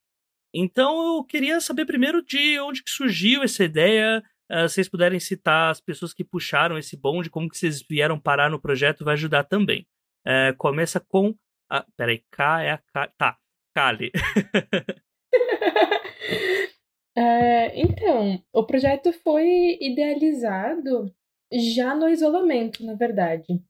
Então 0.52 1.16
eu 1.16 1.24
queria 1.24 1.60
saber 1.60 1.84
primeiro 1.84 2.22
de 2.22 2.58
onde 2.60 2.82
que 2.82 2.90
surgiu 2.90 3.42
essa 3.42 3.64
ideia. 3.64 4.22
Uh, 4.50 4.62
vocês 4.62 4.88
puderem 4.88 5.20
citar 5.20 5.70
as 5.70 5.80
pessoas 5.80 6.14
que 6.14 6.24
puxaram 6.24 6.78
esse 6.78 6.96
bonde, 6.96 7.28
como 7.28 7.50
que 7.50 7.58
vocês 7.58 7.82
vieram 7.82 8.18
parar 8.18 8.50
no 8.50 8.60
projeto, 8.60 9.04
vai 9.04 9.14
ajudar 9.14 9.44
também. 9.44 9.86
Uh, 10.26 10.56
começa 10.56 10.98
com. 10.98 11.34
A... 11.70 11.84
Peraí, 11.96 12.24
K 12.30 12.62
é 12.62 12.70
a 12.72 12.78
K. 12.78 13.08
Tá, 13.18 13.36
Kali. 13.74 14.10
É, 17.18 17.80
então, 17.80 18.40
o 18.52 18.64
projeto 18.64 19.12
foi 19.12 19.76
idealizado 19.80 21.12
já 21.52 21.92
no 21.92 22.08
isolamento, 22.08 22.84
na 22.84 22.94
verdade. 22.94 23.60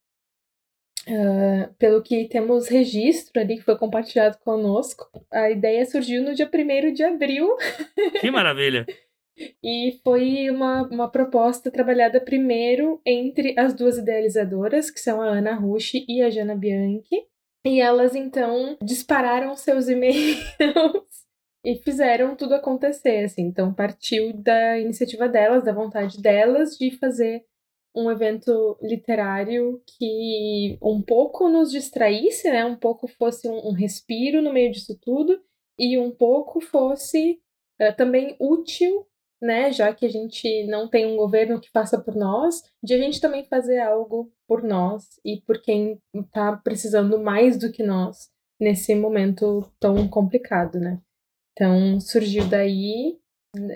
Uh, 1.08 1.72
pelo 1.78 2.02
que 2.02 2.28
temos 2.28 2.68
registro 2.68 3.40
ali, 3.40 3.56
que 3.56 3.62
foi 3.62 3.78
compartilhado 3.78 4.36
conosco, 4.40 5.08
a 5.30 5.50
ideia 5.50 5.86
surgiu 5.86 6.22
no 6.22 6.34
dia 6.34 6.50
1 6.52 6.92
de 6.92 7.02
abril. 7.02 7.48
Que 8.20 8.30
maravilha! 8.30 8.84
e 9.62 10.00
foi 10.02 10.50
uma, 10.50 10.82
uma 10.88 11.08
proposta 11.08 11.70
trabalhada 11.70 12.20
primeiro 12.20 13.00
entre 13.06 13.54
as 13.58 13.72
duas 13.72 13.96
idealizadoras, 13.96 14.90
que 14.90 14.98
são 15.00 15.22
a 15.22 15.26
Ana 15.26 15.54
Rushi 15.54 16.04
e 16.08 16.20
a 16.20 16.28
Jana 16.28 16.56
Bianchi. 16.56 17.24
E 17.64 17.80
elas 17.80 18.14
então 18.14 18.76
dispararam 18.82 19.56
seus 19.56 19.88
e-mails 19.88 21.27
e 21.64 21.76
fizeram 21.76 22.36
tudo 22.36 22.54
acontecer, 22.54 23.24
assim. 23.24 23.42
Então 23.42 23.74
partiu 23.74 24.32
da 24.32 24.78
iniciativa 24.78 25.28
delas, 25.28 25.64
da 25.64 25.72
vontade 25.72 26.20
delas 26.20 26.76
de 26.76 26.90
fazer 26.98 27.44
um 27.94 28.10
evento 28.10 28.78
literário 28.82 29.82
que 29.86 30.78
um 30.82 31.02
pouco 31.02 31.48
nos 31.48 31.70
distraísse, 31.70 32.50
né? 32.50 32.64
Um 32.64 32.76
pouco 32.76 33.08
fosse 33.08 33.48
um, 33.48 33.68
um 33.68 33.72
respiro 33.72 34.40
no 34.40 34.52
meio 34.52 34.70
disso 34.70 34.96
tudo 35.00 35.40
e 35.78 35.98
um 35.98 36.10
pouco 36.10 36.60
fosse 36.60 37.40
uh, 37.80 37.96
também 37.96 38.36
útil, 38.40 39.06
né? 39.40 39.72
Já 39.72 39.92
que 39.92 40.06
a 40.06 40.08
gente 40.08 40.64
não 40.66 40.88
tem 40.88 41.06
um 41.06 41.16
governo 41.16 41.60
que 41.60 41.70
faça 41.70 42.00
por 42.00 42.14
nós, 42.14 42.62
de 42.82 42.94
a 42.94 42.98
gente 42.98 43.20
também 43.20 43.44
fazer 43.44 43.80
algo 43.80 44.32
por 44.46 44.62
nós 44.62 45.04
e 45.24 45.40
por 45.42 45.60
quem 45.60 46.00
está 46.14 46.56
precisando 46.56 47.18
mais 47.18 47.58
do 47.58 47.72
que 47.72 47.82
nós 47.82 48.30
nesse 48.60 48.94
momento 48.94 49.70
tão 49.80 50.08
complicado, 50.08 50.78
né? 50.78 51.00
Então 51.58 51.98
surgiu 51.98 52.46
daí 52.46 53.18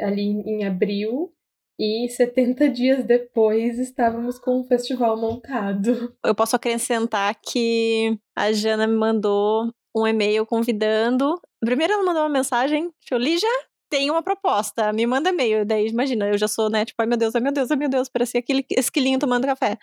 ali 0.01 0.23
em 0.23 0.65
abril 0.65 1.33
e 1.77 2.09
70 2.09 2.69
dias 2.69 3.05
depois 3.05 3.77
estávamos 3.77 4.39
com 4.39 4.61
o 4.61 4.65
festival 4.65 5.21
montado. 5.21 6.15
Eu 6.25 6.33
posso 6.33 6.55
acrescentar 6.55 7.35
que 7.35 8.17
a 8.39 8.53
Jana 8.53 8.87
me 8.87 8.95
mandou 8.95 9.69
um 9.97 10.07
e-mail 10.07 10.47
convidando. 10.47 11.41
Primeiro 11.61 11.95
ela 11.95 12.05
mandou 12.05 12.23
uma 12.23 12.29
mensagem, 12.29 12.89
falou, 13.09 13.25
Lígia, 13.25 13.49
tem 13.91 14.12
uma 14.12 14.23
proposta, 14.23 14.93
me 14.93 15.05
manda 15.05 15.31
e-mail. 15.31 15.67
Daí, 15.67 15.89
imagina, 15.89 16.29
eu 16.29 16.39
já 16.39 16.47
sou, 16.47 16.71
né, 16.71 16.85
tipo, 16.85 17.03
ai 17.03 17.09
meu 17.09 17.19
Deus, 17.19 17.35
ai 17.35 17.43
meu 17.43 17.53
Deus, 17.53 17.69
ai 17.69 17.77
meu 17.77 17.89
Deus, 17.89 18.09
parecia 18.09 18.39
aquele 18.39 18.65
esquilinho 18.71 19.19
tomando 19.19 19.45
café. 19.45 19.77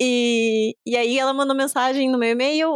E, 0.00 0.76
e 0.86 0.96
aí 0.96 1.18
ela 1.18 1.34
mandou 1.34 1.56
mensagem 1.56 2.08
no 2.08 2.16
meu 2.16 2.30
e-mail, 2.30 2.70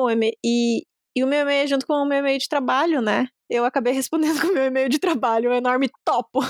e, 0.44 0.82
e 1.18 1.24
o 1.24 1.26
meu 1.26 1.40
e-mail 1.40 1.64
é 1.64 1.66
junto 1.66 1.84
com 1.84 1.94
o 1.94 2.06
meu 2.06 2.18
e-mail 2.18 2.38
de 2.38 2.48
trabalho, 2.48 3.02
né? 3.02 3.26
Eu 3.50 3.64
acabei 3.64 3.92
respondendo 3.94 4.40
com 4.40 4.48
o 4.48 4.54
meu 4.54 4.66
e-mail 4.66 4.88
de 4.88 5.00
trabalho, 5.00 5.50
um 5.50 5.54
enorme 5.54 5.90
topo. 6.04 6.38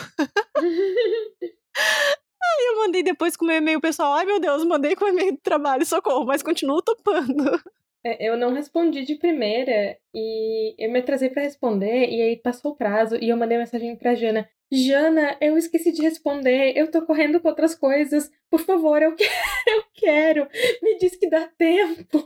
Aí 2.40 2.66
eu 2.66 2.76
mandei 2.76 3.02
depois 3.02 3.34
com 3.34 3.46
o 3.46 3.48
meu 3.48 3.56
e-mail 3.56 3.80
pessoal. 3.80 4.12
Ai 4.12 4.26
meu 4.26 4.38
Deus, 4.38 4.62
mandei 4.64 4.94
com 4.94 5.06
o 5.06 5.08
e-mail 5.08 5.32
do 5.32 5.38
trabalho, 5.38 5.86
socorro, 5.86 6.26
mas 6.26 6.42
continuo 6.42 6.82
topando. 6.82 7.58
É, 8.04 8.28
eu 8.28 8.36
não 8.36 8.52
respondi 8.52 9.04
de 9.04 9.16
primeira 9.16 9.98
e 10.14 10.74
eu 10.78 10.90
me 10.90 10.98
atrasei 10.98 11.30
para 11.30 11.42
responder 11.42 12.08
e 12.10 12.20
aí 12.20 12.36
passou 12.36 12.72
o 12.72 12.76
prazo 12.76 13.16
e 13.16 13.30
eu 13.30 13.36
mandei 13.36 13.56
mensagem 13.56 13.96
pra 13.96 14.14
Jana. 14.14 14.48
Jana, 14.70 15.36
eu 15.40 15.56
esqueci 15.56 15.92
de 15.92 16.02
responder, 16.02 16.74
eu 16.76 16.90
tô 16.90 17.06
correndo 17.06 17.40
com 17.40 17.48
outras 17.48 17.74
coisas. 17.74 18.30
Por 18.50 18.60
favor, 18.60 19.00
eu 19.00 19.14
quero, 19.16 19.32
eu 19.66 19.84
quero. 19.94 20.48
Me 20.82 20.98
diz 20.98 21.16
que 21.16 21.28
dá 21.28 21.48
tempo. 21.56 22.22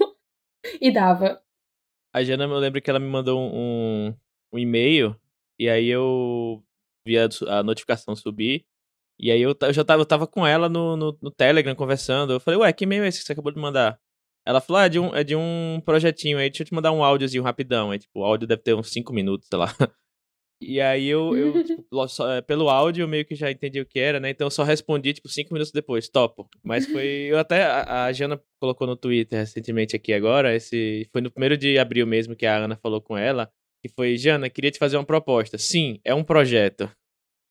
E 0.81 0.91
dava. 0.91 1.41
A 2.13 2.23
Jana, 2.23 2.45
eu 2.45 2.59
lembro 2.59 2.81
que 2.83 2.91
ela 2.91 2.99
me 2.99 3.07
mandou 3.09 3.41
um, 3.41 4.15
um 4.53 4.59
e-mail 4.59 5.17
e 5.59 5.69
aí 5.69 5.89
eu 5.89 6.63
vi 7.07 7.19
a, 7.19 7.29
a 7.49 7.63
notificação 7.63 8.15
subir 8.15 8.67
e 9.19 9.31
aí 9.31 9.41
eu, 9.41 9.57
eu 9.61 9.73
já 9.73 9.85
tava, 9.85 10.03
eu 10.03 10.07
tava 10.07 10.27
com 10.27 10.47
ela 10.47 10.69
no, 10.69 10.97
no, 10.97 11.19
no, 11.23 11.31
Telegram 11.31 11.75
conversando. 11.77 12.33
Eu 12.33 12.41
falei, 12.41 12.59
ué, 12.59 12.73
que 12.73 12.85
e-mail 12.85 13.05
é 13.05 13.09
esse 13.09 13.21
que 13.21 13.25
você 13.25 13.33
acabou 13.33 13.53
de 13.53 13.61
mandar? 13.61 13.99
Ela 14.45 14.61
falou, 14.61 14.81
ah, 14.83 14.87
é 14.87 14.89
de 14.89 14.99
um, 14.99 15.15
é 15.15 15.23
de 15.25 15.37
um 15.37 15.81
projetinho 15.85 16.39
aí, 16.39 16.51
deixa 16.51 16.65
eu 16.65 16.67
te 16.67 16.75
mandar 16.75 16.91
um 16.91 17.05
áudiozinho 17.05 17.43
rapidão. 17.45 17.93
Aí, 17.93 18.01
tipo, 18.01 18.21
o 18.21 18.25
áudio 18.25 18.49
deve 18.49 18.63
ter 18.63 18.75
uns 18.75 18.91
5 18.91 19.13
minutos, 19.13 19.49
sei 19.49 19.59
lá. 19.59 19.69
E 20.63 20.81
aí 20.81 21.09
eu, 21.09 21.37
eu 21.37 21.53
tipo, 21.65 22.09
só, 22.09 22.33
é, 22.35 22.41
pelo 22.41 22.69
áudio, 22.69 23.03
eu 23.03 23.09
meio 23.09 23.25
que 23.25 23.35
já 23.35 23.51
entendi 23.51 23.81
o 23.81 23.87
que 23.87 23.99
era, 23.99 24.21
né? 24.21 24.31
Então 24.31 24.47
eu 24.47 24.51
só 24.51 24.63
respondi, 24.63 25.13
tipo, 25.13 25.29
5 25.29 25.53
minutos 25.53 25.73
depois, 25.73 26.09
topo. 26.09 26.49
Mas 26.63 26.87
foi. 26.87 27.07
Eu 27.29 27.39
até. 27.39 27.65
A, 27.65 28.05
a 28.05 28.13
Jana 28.13 28.41
colocou 28.61 28.87
no 28.87 28.97
Twitter 28.97 29.39
recentemente 29.39 29.97
aqui 29.97 30.13
agora. 30.13 30.55
Esse. 30.55 31.09
Foi 31.13 31.21
no 31.21 31.31
primeiro 31.31 31.57
de 31.57 31.79
abril 31.79 32.07
mesmo 32.07 32.37
que 32.37 32.47
a 32.47 32.57
Ana 32.57 32.77
falou 32.77 33.01
com 33.01 33.17
ela. 33.17 33.51
Que 33.83 33.89
foi, 33.89 34.17
Jana, 34.17 34.49
queria 34.49 34.71
te 34.71 34.79
fazer 34.79 34.97
uma 34.97 35.05
proposta. 35.05 35.59
Sim, 35.59 36.01
é 36.05 36.15
um 36.15 36.23
projeto. 36.23 36.91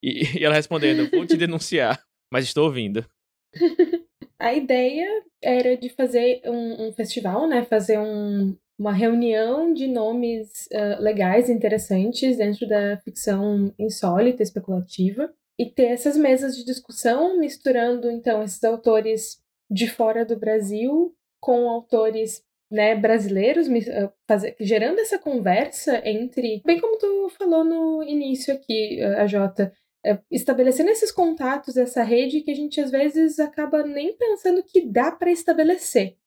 E, 0.02 0.24
e 0.40 0.46
ela 0.46 0.56
respondendo: 0.56 1.10
Vou 1.12 1.26
te 1.26 1.38
denunciar, 1.38 2.02
mas 2.32 2.46
estou 2.46 2.66
ouvindo. 2.66 3.06
A 4.40 4.56
ideia 4.56 5.08
era 5.40 5.78
de 5.78 5.88
fazer 5.90 6.42
um, 6.46 6.88
um 6.88 6.94
festival, 6.94 7.48
né? 7.48 7.64
Fazer 7.64 8.00
um, 8.00 8.58
uma 8.82 8.92
reunião 8.92 9.72
de 9.72 9.88
nomes 9.88 10.68
uh, 10.74 11.00
legais, 11.00 11.52
interessantes 11.52 12.38
dentro 12.38 12.68
da 12.68 12.98
ficção 12.98 13.72
insólita, 13.78 14.42
especulativa, 14.42 15.32
e 15.60 15.68
ter 15.70 15.90
essas 15.92 16.18
mesas 16.18 16.58
de 16.58 16.66
discussão 16.66 17.38
misturando 17.38 18.10
então 18.10 18.42
esses 18.42 18.64
autores 18.64 19.38
de 19.70 19.88
fora 19.88 20.26
do 20.26 20.36
Brasil 20.36 21.14
com 21.40 21.70
autores 21.70 22.42
né, 22.72 22.96
brasileiros, 22.96 23.68
fazer, 24.28 24.56
gerando 24.60 24.98
essa 24.98 25.20
conversa 25.20 26.02
entre, 26.04 26.64
bem 26.66 26.80
como 26.80 26.98
tu 26.98 27.30
falou 27.38 27.64
no 27.64 28.02
início 28.02 28.52
aqui, 28.52 29.00
a 29.04 29.28
Jota, 29.28 29.72
é, 30.04 30.18
estabelecendo 30.32 30.90
esses 30.90 31.12
contatos, 31.12 31.78
essa 31.78 32.02
rede 32.02 32.42
que 32.42 32.50
a 32.50 32.56
gente 32.56 32.82
às 32.82 32.90
vezes 32.90 33.40
acaba 33.40 33.84
nem 33.84 34.18
pensando 34.18 34.64
que 34.64 34.82
dá 34.82 35.12
para 35.12 35.30
estabelecer. 35.30 36.18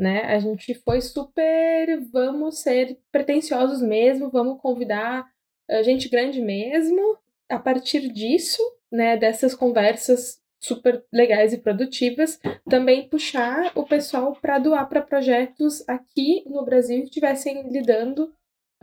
Né? 0.00 0.22
A 0.24 0.38
gente 0.38 0.72
foi 0.72 1.02
super, 1.02 2.00
vamos 2.10 2.60
ser 2.60 2.98
pretensiosos 3.12 3.82
mesmo, 3.82 4.30
vamos 4.30 4.58
convidar 4.58 5.30
a 5.68 5.82
gente 5.82 6.08
grande 6.08 6.40
mesmo. 6.40 7.18
A 7.50 7.58
partir 7.58 8.10
disso, 8.10 8.62
né, 8.90 9.18
dessas 9.18 9.54
conversas 9.54 10.40
super 10.58 11.04
legais 11.12 11.52
e 11.52 11.58
produtivas, 11.58 12.40
também 12.66 13.10
puxar 13.10 13.72
o 13.74 13.84
pessoal 13.84 14.34
para 14.40 14.58
doar 14.58 14.88
para 14.88 15.02
projetos 15.02 15.86
aqui 15.86 16.44
no 16.48 16.64
Brasil 16.64 17.00
que 17.00 17.08
estivessem 17.08 17.70
lidando 17.70 18.32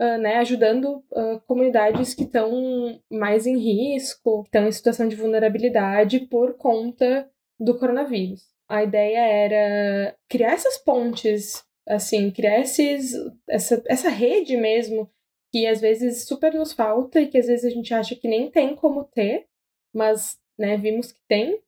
Uh, 0.00 0.16
né, 0.16 0.36
ajudando 0.36 1.02
uh, 1.10 1.40
comunidades 1.44 2.14
que 2.14 2.22
estão 2.22 3.00
mais 3.10 3.48
em 3.48 3.58
risco, 3.58 4.44
que 4.44 4.48
estão 4.48 4.68
em 4.68 4.70
situação 4.70 5.08
de 5.08 5.16
vulnerabilidade 5.16 6.20
por 6.20 6.54
conta 6.54 7.28
do 7.58 7.76
coronavírus. 7.76 8.57
A 8.68 8.82
ideia 8.82 9.18
era 9.18 10.16
criar 10.28 10.52
essas 10.52 10.76
pontes, 10.78 11.64
assim, 11.88 12.30
criar 12.30 12.60
esses, 12.60 13.12
essa, 13.48 13.82
essa 13.86 14.08
rede 14.08 14.56
mesmo, 14.56 15.10
que 15.50 15.66
às 15.66 15.80
vezes 15.80 16.26
super 16.26 16.52
nos 16.52 16.72
falta 16.72 17.20
e 17.20 17.28
que 17.28 17.38
às 17.38 17.46
vezes 17.46 17.64
a 17.64 17.70
gente 17.70 17.94
acha 17.94 18.14
que 18.14 18.28
nem 18.28 18.50
tem 18.50 18.76
como 18.76 19.04
ter, 19.04 19.46
mas 19.94 20.38
né, 20.58 20.76
vimos 20.76 21.12
que 21.12 21.20
tem, 21.26 21.60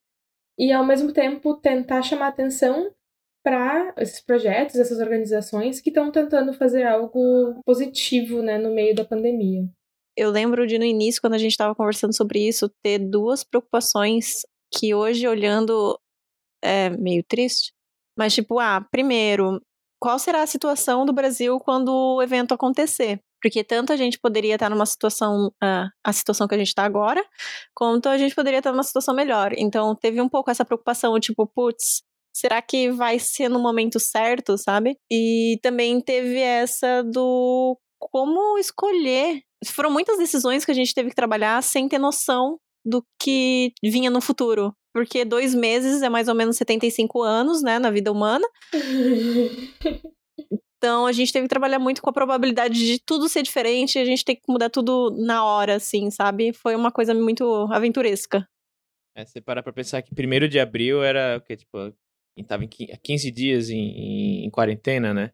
e 0.58 0.72
ao 0.72 0.84
mesmo 0.84 1.12
tempo 1.12 1.56
tentar 1.56 2.02
chamar 2.02 2.28
atenção 2.28 2.92
para 3.42 3.94
esses 3.96 4.20
projetos, 4.20 4.76
essas 4.76 4.98
organizações 4.98 5.80
que 5.80 5.88
estão 5.88 6.12
tentando 6.12 6.52
fazer 6.52 6.84
algo 6.84 7.60
positivo 7.64 8.42
né, 8.42 8.58
no 8.58 8.70
meio 8.74 8.94
da 8.94 9.04
pandemia. 9.04 9.62
Eu 10.16 10.30
lembro 10.30 10.66
de 10.66 10.78
no 10.78 10.84
início, 10.84 11.20
quando 11.20 11.34
a 11.34 11.38
gente 11.38 11.52
estava 11.52 11.74
conversando 11.74 12.14
sobre 12.14 12.46
isso, 12.46 12.70
ter 12.82 12.98
duas 12.98 13.42
preocupações 13.42 14.42
que 14.72 14.94
hoje, 14.94 15.26
olhando, 15.26 15.98
é 16.62 16.90
meio 16.90 17.22
triste. 17.24 17.72
Mas, 18.16 18.34
tipo, 18.34 18.58
ah, 18.58 18.84
primeiro, 18.90 19.60
qual 20.00 20.18
será 20.18 20.42
a 20.42 20.46
situação 20.46 21.04
do 21.04 21.12
Brasil 21.12 21.58
quando 21.60 21.88
o 22.16 22.22
evento 22.22 22.54
acontecer? 22.54 23.20
Porque 23.42 23.64
tanto 23.64 23.92
a 23.92 23.96
gente 23.96 24.18
poderia 24.18 24.54
estar 24.54 24.68
numa 24.68 24.84
situação, 24.86 25.48
uh, 25.62 25.88
a 26.04 26.12
situação 26.12 26.46
que 26.46 26.54
a 26.54 26.58
gente 26.58 26.68
está 26.68 26.84
agora, 26.84 27.24
quanto 27.74 28.08
a 28.08 28.18
gente 28.18 28.34
poderia 28.34 28.58
estar 28.58 28.72
numa 28.72 28.82
situação 28.82 29.14
melhor. 29.14 29.52
Então, 29.56 29.94
teve 29.94 30.20
um 30.20 30.28
pouco 30.28 30.50
essa 30.50 30.64
preocupação, 30.64 31.18
tipo, 31.18 31.46
putz, 31.46 32.02
será 32.34 32.60
que 32.60 32.90
vai 32.90 33.18
ser 33.18 33.48
no 33.48 33.58
momento 33.58 33.98
certo, 33.98 34.58
sabe? 34.58 34.96
E 35.10 35.58
também 35.62 36.00
teve 36.00 36.38
essa 36.38 37.02
do 37.02 37.78
como 37.98 38.58
escolher. 38.58 39.42
Foram 39.66 39.90
muitas 39.90 40.18
decisões 40.18 40.64
que 40.64 40.70
a 40.70 40.74
gente 40.74 40.94
teve 40.94 41.10
que 41.10 41.14
trabalhar 41.16 41.62
sem 41.62 41.88
ter 41.88 41.98
noção 41.98 42.58
do 42.84 43.04
que 43.20 43.72
vinha 43.82 44.10
no 44.10 44.20
futuro. 44.20 44.74
Porque 44.92 45.24
dois 45.24 45.54
meses 45.54 46.02
é 46.02 46.08
mais 46.08 46.28
ou 46.28 46.34
menos 46.34 46.56
75 46.56 47.22
anos, 47.22 47.62
né, 47.62 47.78
na 47.78 47.90
vida 47.90 48.10
humana. 48.10 48.46
Então 50.82 51.04
a 51.04 51.12
gente 51.12 51.30
teve 51.30 51.44
que 51.44 51.50
trabalhar 51.50 51.78
muito 51.78 52.00
com 52.00 52.08
a 52.08 52.12
probabilidade 52.12 52.74
de 52.74 52.98
tudo 53.04 53.28
ser 53.28 53.42
diferente 53.42 53.96
e 53.96 53.98
a 53.98 54.04
gente 54.06 54.24
ter 54.24 54.36
que 54.36 54.44
mudar 54.48 54.70
tudo 54.70 55.10
na 55.10 55.44
hora, 55.44 55.76
assim, 55.76 56.10
sabe? 56.10 56.54
Foi 56.54 56.74
uma 56.74 56.90
coisa 56.90 57.12
muito 57.12 57.68
aventuresca. 57.70 58.48
É, 59.14 59.26
você 59.26 59.42
parar 59.42 59.62
pra 59.62 59.74
pensar 59.74 60.00
que 60.00 60.14
primeiro 60.14 60.48
de 60.48 60.58
abril 60.58 61.02
era 61.02 61.36
o 61.36 61.40
quê? 61.42 61.54
Tipo, 61.54 61.92
tava 62.46 62.64
em 62.64 62.68
15 62.68 63.30
dias 63.30 63.68
em, 63.68 63.76
em, 63.76 64.44
em, 64.46 64.50
quarentena, 64.50 65.12
né? 65.12 65.32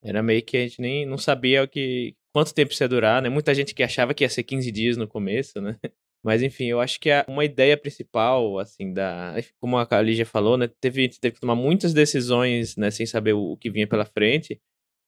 Era 0.00 0.22
meio 0.22 0.44
que 0.44 0.56
a 0.56 0.60
gente 0.60 0.80
nem 0.80 1.04
não 1.04 1.18
sabia 1.18 1.64
o 1.64 1.68
que 1.68 2.14
quanto 2.32 2.54
tempo 2.54 2.72
isso 2.72 2.84
ia 2.84 2.88
durar, 2.88 3.20
né? 3.20 3.28
Muita 3.28 3.52
gente 3.52 3.74
que 3.74 3.82
achava 3.82 4.14
que 4.14 4.22
ia 4.22 4.30
ser 4.30 4.44
15 4.44 4.70
dias 4.70 4.96
no 4.96 5.08
começo, 5.08 5.60
né? 5.60 5.76
Mas 6.24 6.42
enfim, 6.42 6.66
eu 6.66 6.80
acho 6.80 6.98
que 6.98 7.10
uma 7.28 7.44
ideia 7.44 7.76
principal, 7.76 8.58
assim, 8.58 8.92
da. 8.92 9.34
Como 9.60 9.76
a 9.78 10.02
Lígia 10.02 10.26
falou, 10.26 10.56
né? 10.56 10.68
Teve, 10.80 11.08
teve 11.08 11.34
que 11.34 11.40
tomar 11.40 11.54
muitas 11.54 11.94
decisões, 11.94 12.76
né? 12.76 12.90
Sem 12.90 13.06
saber 13.06 13.34
o, 13.34 13.52
o 13.52 13.56
que 13.56 13.70
vinha 13.70 13.86
pela 13.86 14.04
frente. 14.04 14.60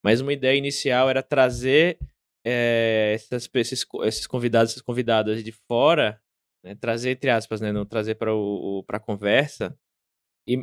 Mas 0.04 0.20
uma 0.20 0.32
ideia 0.32 0.56
inicial 0.56 1.10
era 1.10 1.22
trazer 1.22 1.98
é, 2.46 3.12
essas, 3.14 3.50
esses, 3.54 3.86
esses 4.04 4.26
convidados, 4.26 4.72
essas 4.72 4.82
convidadas 4.82 5.44
de 5.44 5.52
fora, 5.52 6.20
né? 6.64 6.74
trazer, 6.74 7.10
entre 7.10 7.30
aspas, 7.30 7.60
né? 7.60 7.72
Não 7.72 7.84
trazer 7.84 8.14
para 8.14 8.30
a 8.92 9.00
conversa. 9.00 9.76
E... 10.46 10.56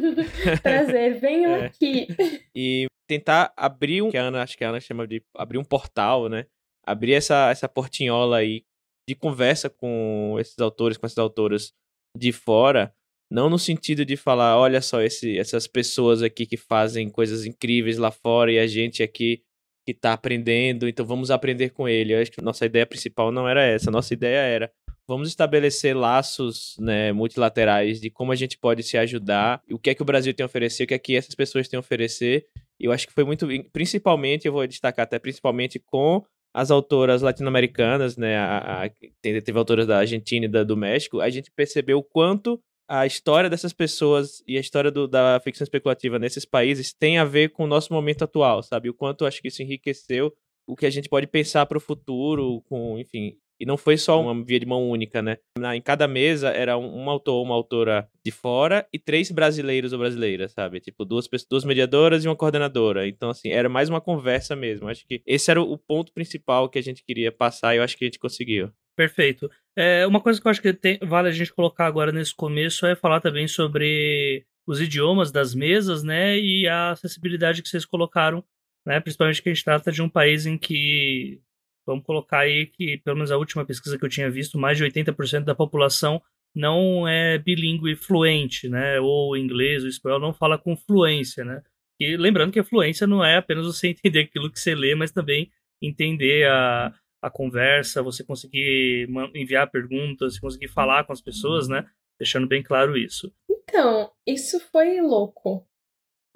trazer, 0.62 1.18
venham 1.18 1.56
é, 1.56 1.66
aqui. 1.66 2.06
E 2.54 2.86
tentar 3.08 3.52
abrir 3.56 4.02
um. 4.02 4.10
Que 4.10 4.18
a 4.18 4.24
Ana, 4.24 4.42
acho 4.42 4.56
que 4.56 4.64
a 4.64 4.68
Ana 4.68 4.80
chama 4.80 5.06
de 5.06 5.22
abrir 5.34 5.58
um 5.58 5.64
portal, 5.64 6.28
né? 6.28 6.46
Abrir 6.84 7.14
essa, 7.14 7.50
essa 7.50 7.68
portinhola 7.68 8.38
aí 8.38 8.64
de 9.08 9.14
conversa 9.14 9.70
com 9.70 10.36
esses 10.38 10.58
autores, 10.58 10.98
com 10.98 11.06
essas 11.06 11.16
autoras 11.16 11.72
de 12.14 12.30
fora, 12.30 12.92
não 13.30 13.48
no 13.48 13.58
sentido 13.58 14.04
de 14.04 14.18
falar, 14.18 14.58
olha 14.58 14.82
só, 14.82 15.00
esse, 15.00 15.38
essas 15.38 15.66
pessoas 15.66 16.22
aqui 16.22 16.44
que 16.44 16.58
fazem 16.58 17.08
coisas 17.08 17.46
incríveis 17.46 17.96
lá 17.96 18.10
fora 18.10 18.52
e 18.52 18.58
a 18.58 18.66
gente 18.66 19.02
aqui 19.02 19.42
que 19.82 19.92
está 19.92 20.12
aprendendo, 20.12 20.86
então 20.86 21.06
vamos 21.06 21.30
aprender 21.30 21.70
com 21.70 21.88
ele. 21.88 22.12
Eu 22.12 22.20
acho 22.20 22.30
que 22.30 22.42
nossa 22.42 22.66
ideia 22.66 22.84
principal 22.84 23.32
não 23.32 23.48
era 23.48 23.64
essa. 23.64 23.90
Nossa 23.90 24.12
ideia 24.12 24.40
era 24.40 24.70
vamos 25.06 25.28
estabelecer 25.28 25.96
laços 25.96 26.76
né, 26.78 27.10
multilaterais 27.10 27.98
de 27.98 28.10
como 28.10 28.30
a 28.30 28.34
gente 28.34 28.58
pode 28.58 28.82
se 28.82 28.98
ajudar, 28.98 29.62
o 29.70 29.78
que 29.78 29.88
é 29.88 29.94
que 29.94 30.02
o 30.02 30.04
Brasil 30.04 30.34
tem 30.34 30.44
a 30.44 30.46
oferecer, 30.46 30.84
o 30.84 30.86
que 30.86 30.92
é 30.92 30.98
que 30.98 31.16
essas 31.16 31.34
pessoas 31.34 31.66
têm 31.66 31.78
a 31.78 31.80
oferecer. 31.80 32.46
Eu 32.78 32.92
acho 32.92 33.06
que 33.06 33.14
foi 33.14 33.24
muito, 33.24 33.48
principalmente, 33.72 34.46
eu 34.46 34.52
vou 34.52 34.66
destacar 34.66 35.04
até 35.04 35.18
principalmente 35.18 35.78
com 35.78 36.22
as 36.54 36.70
autoras 36.70 37.22
latino-americanas, 37.22 38.16
né, 38.16 38.36
a, 38.36 38.84
a, 38.84 38.90
teve 39.20 39.58
autoras 39.58 39.86
da 39.86 39.98
Argentina 39.98 40.46
e 40.46 40.48
da, 40.48 40.64
do 40.64 40.76
México, 40.76 41.20
a 41.20 41.30
gente 41.30 41.50
percebeu 41.50 41.98
o 41.98 42.02
quanto 42.02 42.60
a 42.88 43.06
história 43.06 43.50
dessas 43.50 43.72
pessoas 43.72 44.42
e 44.46 44.56
a 44.56 44.60
história 44.60 44.90
do, 44.90 45.06
da 45.06 45.38
ficção 45.40 45.64
especulativa 45.64 46.18
nesses 46.18 46.46
países 46.46 46.92
tem 46.92 47.18
a 47.18 47.24
ver 47.24 47.50
com 47.50 47.64
o 47.64 47.66
nosso 47.66 47.92
momento 47.92 48.24
atual, 48.24 48.62
sabe? 48.62 48.88
O 48.88 48.94
quanto 48.94 49.26
acho 49.26 49.42
que 49.42 49.48
isso 49.48 49.62
enriqueceu 49.62 50.32
o 50.66 50.74
que 50.74 50.86
a 50.86 50.90
gente 50.90 51.08
pode 51.08 51.26
pensar 51.26 51.66
para 51.66 51.78
o 51.78 51.80
futuro, 51.80 52.62
com, 52.62 52.98
enfim, 52.98 53.36
e 53.60 53.66
não 53.66 53.76
foi 53.76 53.96
só 53.96 54.20
uma 54.20 54.44
via 54.44 54.60
de 54.60 54.66
mão 54.66 54.88
única, 54.88 55.20
né? 55.20 55.38
Na, 55.58 55.76
em 55.76 55.80
cada 55.80 56.06
mesa 56.06 56.50
era 56.50 56.76
um, 56.78 57.04
um 57.04 57.10
autor 57.10 57.34
ou 57.34 57.44
uma 57.44 57.54
autora 57.54 58.08
de 58.24 58.30
fora 58.30 58.86
e 58.92 58.98
três 58.98 59.30
brasileiros 59.30 59.92
ou 59.92 59.98
brasileiras, 59.98 60.52
sabe? 60.52 60.80
Tipo, 60.80 61.04
duas, 61.04 61.28
duas 61.50 61.64
mediadoras 61.64 62.24
e 62.24 62.28
uma 62.28 62.36
coordenadora. 62.36 63.08
Então, 63.08 63.30
assim, 63.30 63.50
era 63.50 63.68
mais 63.68 63.88
uma 63.88 64.00
conversa 64.00 64.54
mesmo. 64.54 64.88
Acho 64.88 65.06
que 65.06 65.22
esse 65.26 65.50
era 65.50 65.60
o, 65.60 65.72
o 65.72 65.78
ponto 65.78 66.12
principal 66.12 66.68
que 66.68 66.78
a 66.78 66.82
gente 66.82 67.02
queria 67.04 67.32
passar 67.32 67.74
e 67.74 67.78
eu 67.78 67.82
acho 67.82 67.96
que 67.96 68.04
a 68.04 68.08
gente 68.08 68.18
conseguiu. 68.18 68.70
Perfeito. 68.96 69.50
É, 69.76 70.06
uma 70.06 70.20
coisa 70.20 70.40
que 70.40 70.46
eu 70.46 70.50
acho 70.50 70.60
que 70.60 70.72
tem, 70.72 70.98
vale 71.02 71.28
a 71.28 71.32
gente 71.32 71.52
colocar 71.52 71.86
agora 71.86 72.10
nesse 72.10 72.34
começo 72.34 72.84
é 72.84 72.96
falar 72.96 73.20
também 73.20 73.46
sobre 73.46 74.44
os 74.66 74.80
idiomas 74.80 75.30
das 75.30 75.54
mesas, 75.54 76.02
né? 76.02 76.38
E 76.38 76.66
a 76.66 76.90
acessibilidade 76.90 77.62
que 77.62 77.68
vocês 77.68 77.84
colocaram, 77.84 78.44
né? 78.84 79.00
Principalmente 79.00 79.40
que 79.40 79.48
a 79.48 79.54
gente 79.54 79.64
trata 79.64 79.92
de 79.92 80.02
um 80.02 80.08
país 80.08 80.46
em 80.46 80.58
que 80.58 81.40
Vamos 81.88 82.04
colocar 82.04 82.40
aí 82.40 82.66
que, 82.66 82.98
pelo 82.98 83.16
menos 83.16 83.30
a 83.30 83.38
última 83.38 83.64
pesquisa 83.64 83.98
que 83.98 84.04
eu 84.04 84.10
tinha 84.10 84.30
visto, 84.30 84.58
mais 84.58 84.76
de 84.76 84.84
80% 84.84 85.44
da 85.44 85.54
população 85.54 86.20
não 86.54 87.08
é 87.08 87.38
bilíngue 87.38 87.96
fluente, 87.96 88.68
né? 88.68 89.00
Ou 89.00 89.34
inglês 89.34 89.82
ou 89.84 89.88
espanhol 89.88 90.20
não 90.20 90.34
fala 90.34 90.58
com 90.58 90.76
fluência, 90.76 91.46
né? 91.46 91.62
E 91.98 92.14
lembrando 92.14 92.52
que 92.52 92.58
a 92.58 92.64
fluência 92.64 93.06
não 93.06 93.24
é 93.24 93.38
apenas 93.38 93.64
você 93.64 93.88
entender 94.04 94.20
aquilo 94.20 94.52
que 94.52 94.60
você 94.60 94.74
lê, 94.74 94.94
mas 94.94 95.10
também 95.10 95.50
entender 95.80 96.46
a, 96.46 96.92
a 97.22 97.30
conversa, 97.30 98.02
você 98.02 98.22
conseguir 98.22 99.08
enviar 99.34 99.70
perguntas, 99.70 100.38
conseguir 100.38 100.68
falar 100.68 101.04
com 101.04 101.14
as 101.14 101.22
pessoas, 101.22 101.68
né? 101.68 101.86
Deixando 102.18 102.46
bem 102.46 102.62
claro 102.62 102.98
isso. 102.98 103.32
Então, 103.48 104.10
isso 104.26 104.60
foi 104.60 105.00
louco. 105.00 105.66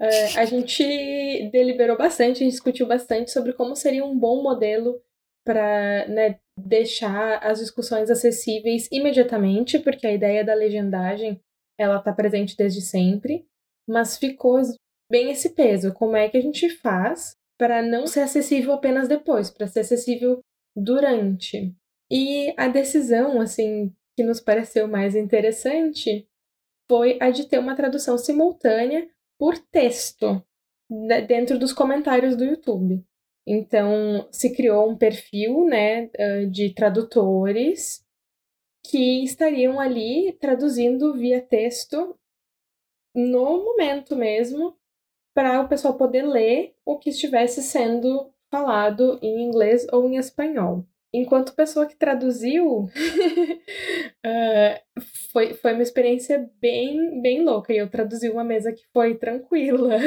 É, 0.01 0.39
a 0.39 0.45
gente 0.45 0.83
deliberou 1.51 1.95
bastante, 1.95 2.43
discutiu 2.43 2.87
bastante 2.87 3.29
sobre 3.29 3.53
como 3.53 3.75
seria 3.75 4.03
um 4.03 4.17
bom 4.17 4.41
modelo 4.41 4.99
para 5.45 6.07
né, 6.07 6.39
deixar 6.57 7.37
as 7.43 7.59
discussões 7.59 8.09
acessíveis 8.09 8.87
imediatamente, 8.91 9.79
porque 9.79 10.07
a 10.07 10.13
ideia 10.13 10.43
da 10.43 10.53
legendagem 10.53 11.39
ela 11.77 11.97
está 11.97 12.13
presente 12.13 12.55
desde 12.55 12.81
sempre, 12.81 13.45
mas 13.87 14.17
ficou 14.17 14.61
bem 15.11 15.31
esse 15.31 15.49
peso. 15.49 15.93
Como 15.93 16.15
é 16.15 16.29
que 16.29 16.37
a 16.37 16.41
gente 16.41 16.69
faz 16.69 17.35
para 17.57 17.81
não 17.81 18.07
ser 18.07 18.21
acessível 18.21 18.73
apenas 18.73 19.07
depois, 19.07 19.49
para 19.49 19.67
ser 19.67 19.81
acessível 19.81 20.39
durante? 20.75 21.75
E 22.11 22.53
a 22.57 22.67
decisão, 22.67 23.41
assim, 23.41 23.91
que 24.15 24.23
nos 24.23 24.39
pareceu 24.39 24.87
mais 24.87 25.15
interessante 25.15 26.27
foi 26.89 27.17
a 27.21 27.31
de 27.31 27.47
ter 27.47 27.59
uma 27.59 27.75
tradução 27.75 28.17
simultânea 28.17 29.09
por 29.39 29.57
texto 29.57 30.43
né, 30.89 31.21
dentro 31.21 31.57
dos 31.57 31.73
comentários 31.73 32.35
do 32.35 32.43
YouTube. 32.43 33.03
Então, 33.45 34.27
se 34.31 34.55
criou 34.55 34.89
um 34.89 34.97
perfil 34.97 35.65
né, 35.65 36.09
de 36.49 36.73
tradutores 36.73 38.03
que 38.85 39.23
estariam 39.23 39.79
ali 39.79 40.33
traduzindo 40.39 41.13
via 41.13 41.41
texto 41.41 42.17
no 43.15 43.63
momento 43.63 44.15
mesmo, 44.15 44.75
para 45.33 45.61
o 45.61 45.67
pessoal 45.67 45.95
poder 45.95 46.23
ler 46.23 46.75
o 46.85 46.97
que 46.97 47.09
estivesse 47.09 47.61
sendo 47.61 48.31
falado 48.51 49.19
em 49.21 49.41
inglês 49.41 49.85
ou 49.91 50.07
em 50.07 50.17
espanhol. 50.17 50.85
Enquanto 51.11 51.55
pessoa 51.55 51.85
que 51.85 51.95
traduziu, 51.95 52.85
uh, 54.25 55.01
foi, 55.31 55.53
foi 55.53 55.73
uma 55.73 55.83
experiência 55.83 56.49
bem, 56.59 57.21
bem 57.21 57.43
louca. 57.43 57.71
E 57.71 57.77
eu 57.77 57.89
traduzi 57.89 58.29
uma 58.29 58.43
mesa 58.43 58.71
que 58.71 58.83
foi 58.91 59.15
tranquila. 59.15 59.97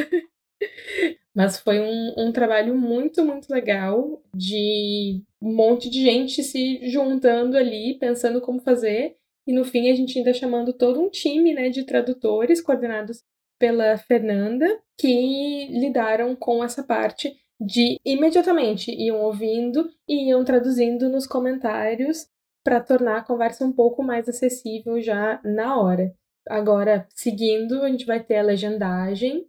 Mas 1.36 1.58
foi 1.58 1.78
um, 1.80 2.14
um 2.16 2.32
trabalho 2.32 2.74
muito, 2.74 3.22
muito 3.22 3.50
legal 3.50 4.22
de 4.34 5.22
um 5.40 5.54
monte 5.54 5.90
de 5.90 6.02
gente 6.02 6.42
se 6.42 6.88
juntando 6.88 7.58
ali, 7.58 7.98
pensando 7.98 8.40
como 8.40 8.58
fazer. 8.58 9.16
E 9.46 9.52
no 9.52 9.62
fim 9.62 9.90
a 9.90 9.94
gente 9.94 10.16
ainda 10.16 10.32
chamando 10.32 10.72
todo 10.72 10.98
um 10.98 11.10
time 11.10 11.52
né, 11.52 11.68
de 11.68 11.84
tradutores 11.84 12.62
coordenados 12.62 13.22
pela 13.58 13.98
Fernanda, 13.98 14.66
que 14.98 15.68
lidaram 15.68 16.34
com 16.34 16.64
essa 16.64 16.82
parte 16.82 17.36
de 17.60 17.98
imediatamente 18.02 18.90
iam 18.90 19.20
ouvindo 19.20 19.90
e 20.08 20.30
iam 20.30 20.42
traduzindo 20.42 21.08
nos 21.10 21.26
comentários 21.26 22.26
para 22.64 22.80
tornar 22.80 23.18
a 23.18 23.24
conversa 23.24 23.64
um 23.64 23.72
pouco 23.72 24.02
mais 24.02 24.26
acessível 24.26 25.00
já 25.02 25.38
na 25.44 25.78
hora. 25.78 26.14
Agora, 26.48 27.06
seguindo, 27.14 27.82
a 27.82 27.88
gente 27.88 28.06
vai 28.06 28.22
ter 28.22 28.36
a 28.36 28.42
legendagem, 28.42 29.46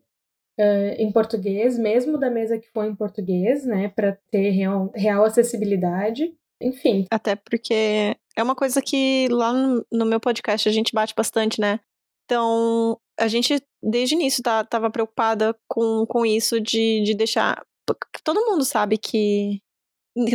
uh, 0.60 0.96
em 0.98 1.12
português, 1.12 1.78
mesmo 1.78 2.18
da 2.18 2.30
mesa 2.30 2.58
que 2.58 2.70
for 2.70 2.86
em 2.86 2.96
português, 2.96 3.66
né, 3.66 3.90
para 3.90 4.18
ter 4.32 4.50
real, 4.50 4.92
real 4.96 5.24
acessibilidade. 5.24 6.34
Enfim. 6.62 7.06
Até 7.12 7.36
porque 7.36 8.16
é 8.36 8.44
uma 8.44 8.56
coisa 8.56 8.82
que 8.82 9.28
lá 9.30 9.54
no, 9.54 9.86
no 9.92 10.06
meu 10.06 10.20
podcast 10.20 10.68
a 10.68 10.72
gente 10.72 10.94
bate 10.94 11.14
bastante, 11.16 11.62
né? 11.62 11.80
Então, 12.26 13.00
a 13.18 13.28
gente, 13.28 13.62
desde 13.82 14.16
o 14.16 14.18
início, 14.18 14.44
tá, 14.44 14.64
tava 14.64 14.90
preocupada 14.92 15.56
com, 15.68 16.06
com 16.06 16.26
isso 16.26 16.60
de, 16.60 17.02
de 17.04 17.14
deixar. 17.14 17.64
Todo 18.24 18.46
mundo 18.46 18.66
sabe 18.66 18.98
que, 18.98 19.62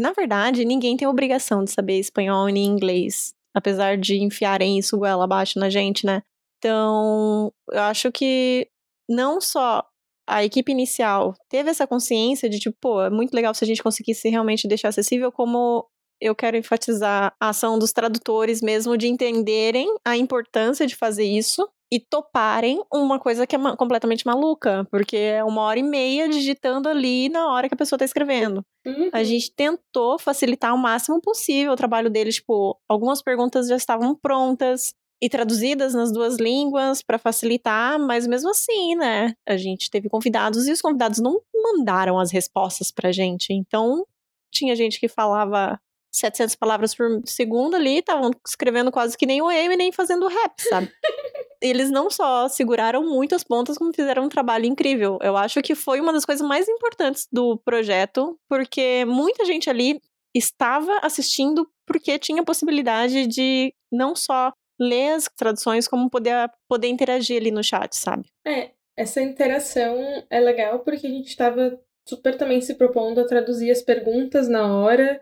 na 0.01 0.13
verdade, 0.13 0.65
ninguém 0.65 0.97
tem 0.97 1.07
obrigação 1.07 1.65
de 1.65 1.71
saber 1.71 1.99
espanhol 1.99 2.47
nem 2.47 2.65
inglês. 2.65 3.35
Apesar 3.55 3.99
de 3.99 4.23
enfiarem 4.23 4.79
isso 4.79 4.97
goela 4.97 5.25
abaixo 5.25 5.59
na 5.59 5.69
gente, 5.69 6.07
né? 6.07 6.23
Então, 6.59 7.53
eu 7.71 7.83
acho 7.83 8.11
que 8.11 8.69
não 9.09 9.41
só 9.41 9.85
a 10.27 10.45
equipe 10.45 10.73
inicial 10.73 11.35
teve 11.49 11.71
essa 11.71 11.87
consciência 11.87 12.49
de, 12.49 12.59
tipo, 12.59 12.77
pô, 12.81 13.03
é 13.03 13.11
muito 13.11 13.35
legal 13.35 13.55
se 13.55 13.65
a 13.65 13.67
gente 13.67 13.83
conseguisse 13.83 14.29
realmente 14.29 14.69
deixar 14.69 14.89
acessível, 14.89 15.33
como 15.33 15.87
eu 16.21 16.35
quero 16.35 16.57
enfatizar 16.57 17.35
a 17.41 17.49
ação 17.49 17.79
dos 17.79 17.93
tradutores 17.93 18.63
mesmo 18.63 18.97
de 18.97 19.09
entenderem 19.09 19.93
a 20.05 20.17
importância 20.17 20.87
de 20.87 20.95
fazer 20.95 21.25
isso 21.25 21.69
e 21.93 22.01
toparem 22.01 22.83
uma 22.91 23.19
coisa 23.19 23.47
que 23.47 23.55
é 23.55 23.77
completamente 23.77 24.25
maluca, 24.25 24.87
porque 24.91 25.15
é 25.15 25.45
uma 25.45 25.61
hora 25.61 25.79
e 25.79 25.83
meia 25.83 26.27
digitando 26.27 26.89
ali 26.89 27.29
na 27.29 27.53
hora 27.53 27.69
que 27.69 27.75
a 27.75 27.77
pessoa 27.77 27.99
tá 27.99 28.05
escrevendo. 28.05 28.65
Uhum. 28.87 29.11
A 29.13 29.23
gente 29.23 29.55
tentou 29.55 30.19
facilitar 30.19 30.75
o 30.75 30.79
máximo 30.79 31.21
possível 31.21 31.73
o 31.73 31.77
trabalho 31.77 32.09
deles, 32.09 32.37
tipo, 32.37 32.81
algumas 32.89 33.21
perguntas 33.21 33.69
já 33.69 33.77
estavam 33.77 34.15
prontas, 34.15 34.95
e 35.23 35.29
traduzidas 35.29 35.95
nas 35.95 36.11
duas 36.11 36.37
línguas 36.37 37.01
para 37.01 37.17
facilitar, 37.17 37.97
mas 37.97 38.27
mesmo 38.27 38.51
assim, 38.51 38.97
né? 38.97 39.37
A 39.47 39.57
gente 39.57 39.89
teve 39.89 40.09
convidados 40.09 40.67
e 40.67 40.73
os 40.73 40.83
convidados 40.83 41.21
não 41.21 41.41
mandaram 41.55 42.19
as 42.19 42.33
respostas 42.33 42.91
pra 42.91 43.13
gente. 43.13 43.53
Então, 43.53 44.05
tinha 44.51 44.75
gente 44.75 44.99
que 44.99 45.07
falava 45.07 45.81
700 46.11 46.57
palavras 46.57 46.93
por 46.93 47.23
segundo 47.25 47.77
ali, 47.77 47.99
estavam 47.99 48.33
escrevendo 48.45 48.91
quase 48.91 49.17
que 49.17 49.25
nem 49.25 49.41
o 49.41 49.49
nem 49.49 49.93
fazendo 49.93 50.27
rap, 50.27 50.61
sabe? 50.61 50.91
Eles 51.63 51.89
não 51.89 52.11
só 52.11 52.49
seguraram 52.49 53.09
muito 53.09 53.37
as 53.37 53.45
pontas, 53.45 53.79
como 53.79 53.95
fizeram 53.95 54.25
um 54.25 54.29
trabalho 54.29 54.67
incrível. 54.67 55.21
Eu 55.23 55.37
acho 55.37 55.63
que 55.63 55.77
foi 55.77 56.01
uma 56.01 56.13
das 56.13 56.25
coisas 56.25 56.45
mais 56.45 56.69
importantes 56.69 57.29
do 57.31 57.57
projeto, 57.59 58.37
porque 58.49 59.05
muita 59.05 59.45
gente 59.45 59.71
ali 59.71 60.01
estava 60.35 60.99
assistindo 61.01 61.71
porque 61.87 62.19
tinha 62.19 62.43
possibilidade 62.43 63.29
de 63.29 63.73
não 63.93 64.17
só 64.17 64.53
ler 64.83 65.15
as 65.15 65.29
traduções, 65.37 65.87
como 65.87 66.11
poder, 66.11 66.51
poder 66.69 66.89
interagir 66.89 67.41
ali 67.41 67.51
no 67.51 67.63
chat, 67.63 67.95
sabe? 67.95 68.27
É, 68.47 68.71
essa 68.97 69.23
interação 69.23 70.25
é 70.29 70.41
legal 70.41 70.81
porque 70.81 71.07
a 71.07 71.11
gente 71.11 71.29
estava 71.29 71.79
super 72.07 72.37
também 72.37 72.61
se 72.61 72.75
propondo 72.75 73.21
a 73.21 73.27
traduzir 73.27 73.71
as 73.71 73.81
perguntas 73.81 74.49
na 74.49 74.77
hora, 74.77 75.21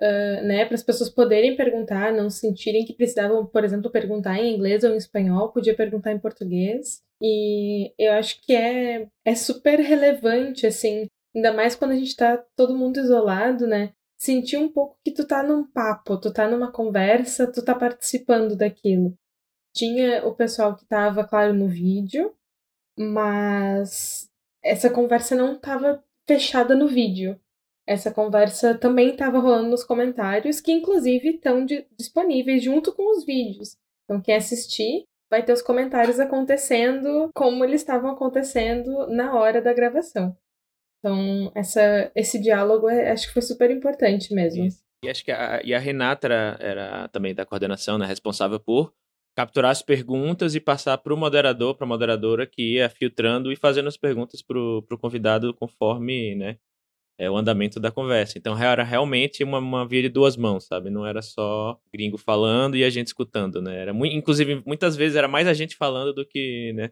uh, 0.00 0.44
né, 0.44 0.64
para 0.64 0.74
as 0.74 0.82
pessoas 0.82 1.10
poderem 1.10 1.56
perguntar, 1.56 2.12
não 2.12 2.30
sentirem 2.30 2.84
que 2.84 2.94
precisavam, 2.94 3.44
por 3.44 3.64
exemplo, 3.64 3.90
perguntar 3.90 4.38
em 4.38 4.54
inglês 4.54 4.84
ou 4.84 4.92
em 4.92 4.96
espanhol, 4.96 5.52
podia 5.52 5.74
perguntar 5.74 6.12
em 6.12 6.18
português. 6.18 7.02
E 7.22 7.92
eu 7.98 8.12
acho 8.12 8.40
que 8.42 8.54
é, 8.54 9.08
é 9.24 9.34
super 9.34 9.78
relevante, 9.78 10.66
assim, 10.66 11.06
ainda 11.34 11.52
mais 11.52 11.74
quando 11.74 11.92
a 11.92 11.96
gente 11.96 12.16
tá 12.16 12.42
todo 12.56 12.76
mundo 12.76 12.98
isolado, 12.98 13.66
né? 13.66 13.92
Sentir 14.20 14.58
um 14.58 14.70
pouco 14.70 14.98
que 15.02 15.12
tu 15.12 15.26
tá 15.26 15.42
num 15.42 15.66
papo, 15.66 16.20
tu 16.20 16.30
tá 16.30 16.46
numa 16.46 16.70
conversa, 16.70 17.50
tu 17.50 17.64
tá 17.64 17.74
participando 17.74 18.54
daquilo. 18.54 19.16
Tinha 19.74 20.26
o 20.26 20.34
pessoal 20.34 20.76
que 20.76 20.84
tava, 20.84 21.26
claro, 21.26 21.54
no 21.54 21.66
vídeo, 21.66 22.34
mas 22.98 24.28
essa 24.62 24.90
conversa 24.90 25.34
não 25.34 25.58
tava 25.58 26.04
fechada 26.28 26.74
no 26.74 26.86
vídeo. 26.86 27.40
Essa 27.86 28.12
conversa 28.12 28.76
também 28.76 29.12
estava 29.12 29.38
rolando 29.38 29.70
nos 29.70 29.82
comentários, 29.82 30.60
que 30.60 30.70
inclusive 30.70 31.30
estão 31.30 31.64
disponíveis 31.98 32.62
junto 32.62 32.94
com 32.94 33.16
os 33.16 33.24
vídeos. 33.24 33.76
Então, 34.04 34.20
quem 34.20 34.36
assistir 34.36 35.04
vai 35.30 35.42
ter 35.42 35.52
os 35.52 35.62
comentários 35.62 36.20
acontecendo 36.20 37.30
como 37.34 37.64
eles 37.64 37.80
estavam 37.80 38.10
acontecendo 38.10 39.06
na 39.06 39.34
hora 39.34 39.62
da 39.62 39.72
gravação. 39.72 40.36
Então, 41.00 41.50
essa, 41.54 42.12
esse 42.14 42.38
diálogo 42.38 42.88
é, 42.88 43.10
acho 43.10 43.26
que 43.26 43.32
foi 43.32 43.42
super 43.42 43.70
importante 43.70 44.32
mesmo. 44.32 44.64
Isso. 44.64 44.82
E 45.02 45.08
acho 45.08 45.24
que 45.24 45.32
a, 45.32 45.62
e 45.64 45.74
a 45.74 45.78
Renata 45.78 46.26
era, 46.26 46.56
era 46.60 47.08
também 47.08 47.34
da 47.34 47.46
coordenação, 47.46 47.96
né, 47.96 48.06
responsável 48.06 48.60
por 48.60 48.92
capturar 49.34 49.70
as 49.70 49.80
perguntas 49.80 50.54
e 50.54 50.60
passar 50.60 50.98
para 50.98 51.14
o 51.14 51.16
moderador, 51.16 51.74
para 51.74 51.86
a 51.86 51.88
moderadora 51.88 52.46
que 52.46 52.74
ia 52.74 52.90
filtrando 52.90 53.50
e 53.50 53.56
fazendo 53.56 53.88
as 53.88 53.96
perguntas 53.96 54.42
para 54.42 54.58
o 54.58 54.98
convidado 54.98 55.54
conforme 55.54 56.34
né, 56.34 56.58
é, 57.18 57.30
o 57.30 57.36
andamento 57.36 57.80
da 57.80 57.90
conversa. 57.90 58.38
Então 58.38 58.58
era 58.58 58.82
realmente 58.82 59.42
uma, 59.42 59.58
uma 59.58 59.86
via 59.86 60.02
de 60.02 60.08
duas 60.08 60.36
mãos, 60.36 60.66
sabe? 60.66 60.90
Não 60.90 61.06
era 61.06 61.22
só 61.22 61.78
gringo 61.92 62.18
falando 62.18 62.76
e 62.76 62.84
a 62.84 62.90
gente 62.90 63.06
escutando, 63.08 63.62
né? 63.62 63.78
Era 63.78 63.92
muito, 63.94 64.14
inclusive, 64.14 64.62
muitas 64.66 64.96
vezes 64.96 65.16
era 65.16 65.28
mais 65.28 65.46
a 65.46 65.54
gente 65.54 65.76
falando 65.76 66.12
do 66.12 66.26
que, 66.26 66.72
né? 66.74 66.90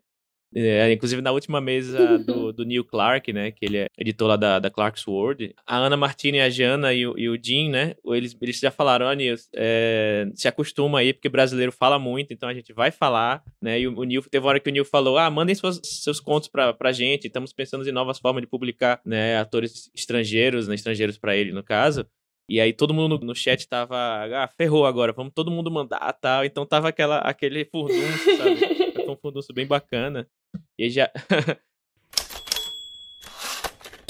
É, 0.55 0.91
inclusive 0.93 1.21
na 1.21 1.31
última 1.31 1.61
mesa 1.61 2.19
do, 2.19 2.53
do 2.53 2.65
Neil 2.65 2.85
Clark, 2.85 3.33
né, 3.33 3.51
que 3.51 3.65
ele 3.65 3.79
é 3.79 3.87
editor 3.99 4.29
lá 4.29 4.37
da, 4.37 4.59
da 4.59 4.71
Clark's 4.71 5.07
World, 5.07 5.55
a 5.67 5.77
Ana 5.77 5.97
Martini, 5.97 6.41
a 6.41 6.49
Jana 6.49 6.93
e 6.95 7.07
o, 7.07 7.19
e 7.19 7.29
o 7.29 7.39
Jim, 7.41 7.69
né, 7.69 7.95
eles, 8.07 8.37
eles 8.41 8.59
já 8.59 8.71
falaram, 8.71 9.07
ó, 9.07 9.13
Neil, 9.13 9.37
é, 9.55 10.29
se 10.35 10.49
acostuma 10.49 11.01
aí, 11.01 11.13
porque 11.13 11.29
brasileiro 11.29 11.71
fala 11.71 11.99
muito, 11.99 12.33
então 12.33 12.49
a 12.49 12.55
gente 12.55 12.73
vai 12.73 12.91
falar, 12.91 13.43
né, 13.61 13.79
e 13.81 13.87
o, 13.87 13.99
o 13.99 14.05
Neil, 14.05 14.23
teve 14.23 14.45
uma 14.45 14.51
hora 14.51 14.61
que 14.61 14.71
o 14.71 14.73
Neil 14.73 14.85
falou, 14.85 15.19
ah, 15.19 15.31
mandem 15.31 15.55
seus, 15.55 15.81
seus 15.85 16.19
contos 16.19 16.49
pra, 16.49 16.73
pra 16.73 16.93
gente, 16.93 17.27
estamos 17.27 17.53
pensando 17.53 17.87
em 17.87 17.93
novas 17.93 18.19
formas 18.19 18.41
de 18.41 18.49
publicar, 18.49 19.01
né, 19.05 19.37
atores 19.39 19.91
estrangeiros, 19.95 20.67
né, 20.67 20.75
estrangeiros 20.75 21.19
para 21.19 21.37
ele, 21.37 21.53
no 21.53 21.63
caso, 21.63 22.07
e 22.49 22.59
aí 22.59 22.73
todo 22.73 22.95
mundo 22.95 23.19
no 23.19 23.35
chat 23.35 23.69
tava, 23.69 23.97
ah, 23.97 24.49
ferrou 24.57 24.87
agora, 24.87 25.13
vamos 25.13 25.35
todo 25.35 25.51
mundo 25.51 25.71
mandar, 25.71 26.11
tal, 26.15 26.43
então 26.47 26.65
tava 26.65 26.89
aquela, 26.89 27.19
aquele 27.19 27.67
furdunço, 27.67 28.37
sabe, 28.39 28.59
um 29.11 29.17
furdunço 29.17 29.53
bem 29.53 29.67
bacana. 29.67 30.27
E 30.79 30.89
já. 30.91 31.11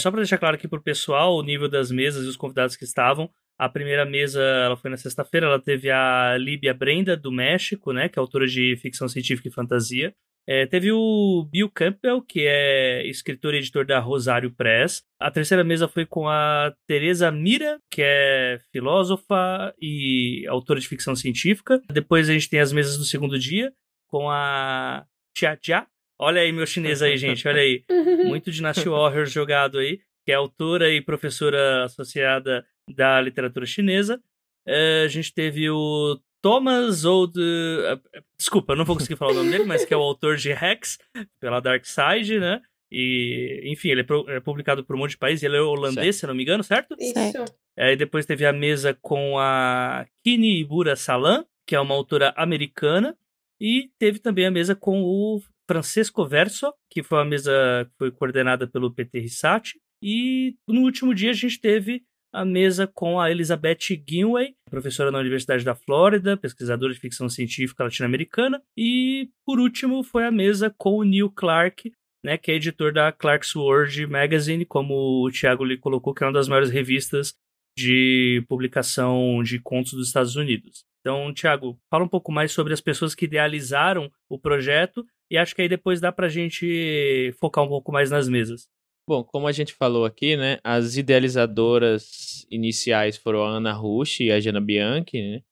Só 0.01 0.11
para 0.11 0.21
deixar 0.21 0.39
claro 0.39 0.55
aqui 0.55 0.69
pro 0.69 0.81
pessoal 0.81 1.35
o 1.37 1.43
nível 1.43 1.69
das 1.69 1.91
mesas 1.91 2.25
e 2.25 2.29
os 2.29 2.37
convidados 2.37 2.77
que 2.77 2.85
estavam. 2.85 3.29
A 3.59 3.69
primeira 3.69 4.05
mesa, 4.05 4.41
ela 4.41 4.77
foi 4.77 4.89
na 4.89 4.97
sexta-feira, 4.97 5.47
ela 5.47 5.61
teve 5.61 5.91
a 5.91 6.37
Líbia 6.39 6.73
Brenda, 6.73 7.17
do 7.17 7.33
México, 7.33 7.93
né, 7.93 8.09
que 8.09 8.17
é 8.17 8.21
autora 8.21 8.47
de 8.47 8.77
ficção 8.77 9.09
científica 9.09 9.49
e 9.49 9.53
fantasia. 9.53 10.15
É, 10.47 10.65
teve 10.65 10.91
o 10.93 11.47
Bill 11.51 11.69
Campbell, 11.69 12.23
que 12.23 12.47
é 12.47 13.07
escritor 13.07 13.53
e 13.53 13.59
editor 13.59 13.85
da 13.85 13.99
Rosário 13.99 14.51
Press. 14.51 15.03
A 15.21 15.31
terceira 15.31 15.63
mesa 15.63 15.87
foi 15.87 16.07
com 16.07 16.27
a 16.27 16.73
Teresa 16.87 17.31
Mira, 17.31 17.79
que 17.91 18.01
é 18.03 18.59
filósofa 18.73 19.75
e 19.79 20.47
autora 20.49 20.81
de 20.81 20.89
ficção 20.89 21.15
científica. 21.15 21.83
Depois 21.93 22.31
a 22.31 22.33
gente 22.33 22.49
tem 22.49 22.61
as 22.61 22.73
mesas 22.73 22.97
do 22.97 23.05
segundo 23.05 23.39
dia, 23.39 23.71
com 24.07 24.31
a 24.31 25.05
Tia 25.37 25.59
Jia, 25.63 25.87
Olha 26.19 26.43
aí 26.43 26.53
meu 26.53 26.67
chinês 26.67 27.01
aí, 27.01 27.17
gente, 27.17 27.47
olha 27.47 27.61
aí. 27.61 27.85
Muito 28.27 28.51
Dynasty 28.51 28.89
Warriors 28.89 29.31
jogado 29.31 29.79
aí, 29.79 30.01
que 30.25 30.33
é 30.33 30.35
autora 30.35 30.91
e 30.91 31.01
professora 31.01 31.85
associada 31.85 32.67
da 32.89 33.21
literatura 33.21 33.65
chinesa. 33.65 34.21
É, 34.67 35.03
a 35.05 35.09
gente 35.09 35.33
teve 35.33 35.71
o 35.71 36.21
Thomas 36.43 37.05
Old... 37.05 37.39
Eh, 37.41 38.21
desculpa, 38.39 38.75
não 38.75 38.85
vou 38.85 38.97
conseguir 38.97 39.17
falar 39.17 39.33
o 39.33 39.35
nome 39.37 39.51
dele, 39.51 39.65
mas 39.65 39.85
que 39.85 39.95
é 39.95 39.97
o 39.97 40.03
autor 40.03 40.37
de 40.37 40.53
Rex, 40.53 40.99
pela 41.41 41.61
Dark 41.61 41.85
Side, 41.85 42.39
né? 42.39 42.61
E, 42.91 43.63
enfim, 43.67 43.91
ele 43.91 44.01
é, 44.01 44.37
é 44.37 44.41
publicado 44.41 44.85
por 44.85 44.97
um 44.97 44.99
monte 44.99 45.11
de 45.11 45.19
países, 45.19 45.43
ele 45.43 45.57
é 45.57 45.61
holandês, 45.61 46.17
certo. 46.17 46.21
se 46.21 46.27
não 46.27 46.35
me 46.35 46.43
engano, 46.43 46.65
certo? 46.65 46.97
Isso. 46.99 47.45
É, 47.77 47.95
depois 47.97 48.27
teve 48.27 48.47
a 48.47 48.53
mesa 48.53 48.97
com 49.01 49.39
a 49.39 50.07
Kini 50.25 50.61
Ibura 50.61 50.97
Salam, 50.97 51.47
que 51.67 51.77
é 51.77 51.81
uma 51.81 51.95
autora 51.95 52.33
americana, 52.37 53.17
e 53.61 53.91
teve 53.99 54.19
também 54.19 54.47
a 54.47 54.51
mesa 54.51 54.75
com 54.75 55.03
o 55.03 55.41
Francesco 55.69 56.27
Verso, 56.27 56.73
que 56.91 57.03
foi 57.03 57.19
uma 57.19 57.25
mesa 57.27 57.53
que 57.91 57.99
foi 57.99 58.11
coordenada 58.11 58.67
pelo 58.67 58.93
PT 58.93 59.21
Rissati. 59.21 59.79
E 60.03 60.57
no 60.67 60.81
último 60.81 61.15
dia 61.15 61.31
a 61.31 61.35
gente 61.35 61.61
teve 61.61 62.03
a 62.33 62.45
mesa 62.45 62.87
com 62.87 63.21
a 63.21 63.31
Elizabeth 63.31 64.03
Ginway, 64.09 64.55
professora 64.71 65.11
na 65.11 65.19
Universidade 65.19 65.65
da 65.65 65.75
Flórida, 65.75 66.37
pesquisadora 66.37 66.93
de 66.93 67.01
ficção 67.01 67.29
científica 67.29 67.85
latino-americana. 67.85 68.63
E, 68.77 69.31
por 69.45 69.59
último, 69.59 70.03
foi 70.03 70.25
a 70.27 70.31
mesa 70.31 70.73
com 70.77 70.99
o 70.99 71.05
Neil 71.05 71.31
Clark, 71.31 71.91
né, 72.25 72.37
que 72.37 72.51
é 72.51 72.55
editor 72.55 72.93
da 72.93 73.13
Clark's 73.13 73.55
World 73.55 74.07
Magazine, 74.07 74.65
como 74.65 75.25
o 75.25 75.31
Thiago 75.31 75.65
lhe 75.65 75.79
colocou, 75.79 76.15
que 76.15 76.23
é 76.23 76.27
uma 76.27 76.33
das 76.33 76.49
maiores 76.49 76.71
revistas 76.71 77.35
de 77.77 78.45
publicação 78.49 79.43
de 79.43 79.59
contos 79.59 79.93
dos 79.93 80.09
Estados 80.09 80.37
Unidos. 80.37 80.85
Então, 81.01 81.33
Thiago, 81.33 81.79
fala 81.91 82.05
um 82.05 82.09
pouco 82.09 82.33
mais 82.33 82.53
sobre 82.53 82.73
as 82.75 82.81
pessoas 82.81 83.15
que 83.15 83.25
idealizaram 83.25 84.11
o 84.29 84.39
projeto 84.39 85.07
e 85.31 85.37
acho 85.37 85.55
que 85.55 85.63
aí 85.63 85.69
depois 85.69 86.01
dá 86.01 86.11
pra 86.11 86.29
gente 86.29 87.33
focar 87.39 87.65
um 87.65 87.69
pouco 87.69 87.93
mais 87.93 88.11
nas 88.11 88.29
mesas. 88.29 88.69
Bom, 89.09 89.25
como 89.25 89.47
a 89.47 89.53
gente 89.53 89.73
falou 89.73 90.05
aqui, 90.05 90.37
né, 90.37 90.59
as 90.63 90.97
idealizadoras 90.97 92.47
iniciais 92.51 93.17
foram 93.17 93.43
a 93.43 93.49
Ana 93.49 93.73
Rush 93.73 94.21
e 94.21 94.31
a 94.31 94.39
Jana 94.39 94.61
Bianchi, 94.61 95.23
né? 95.23 95.43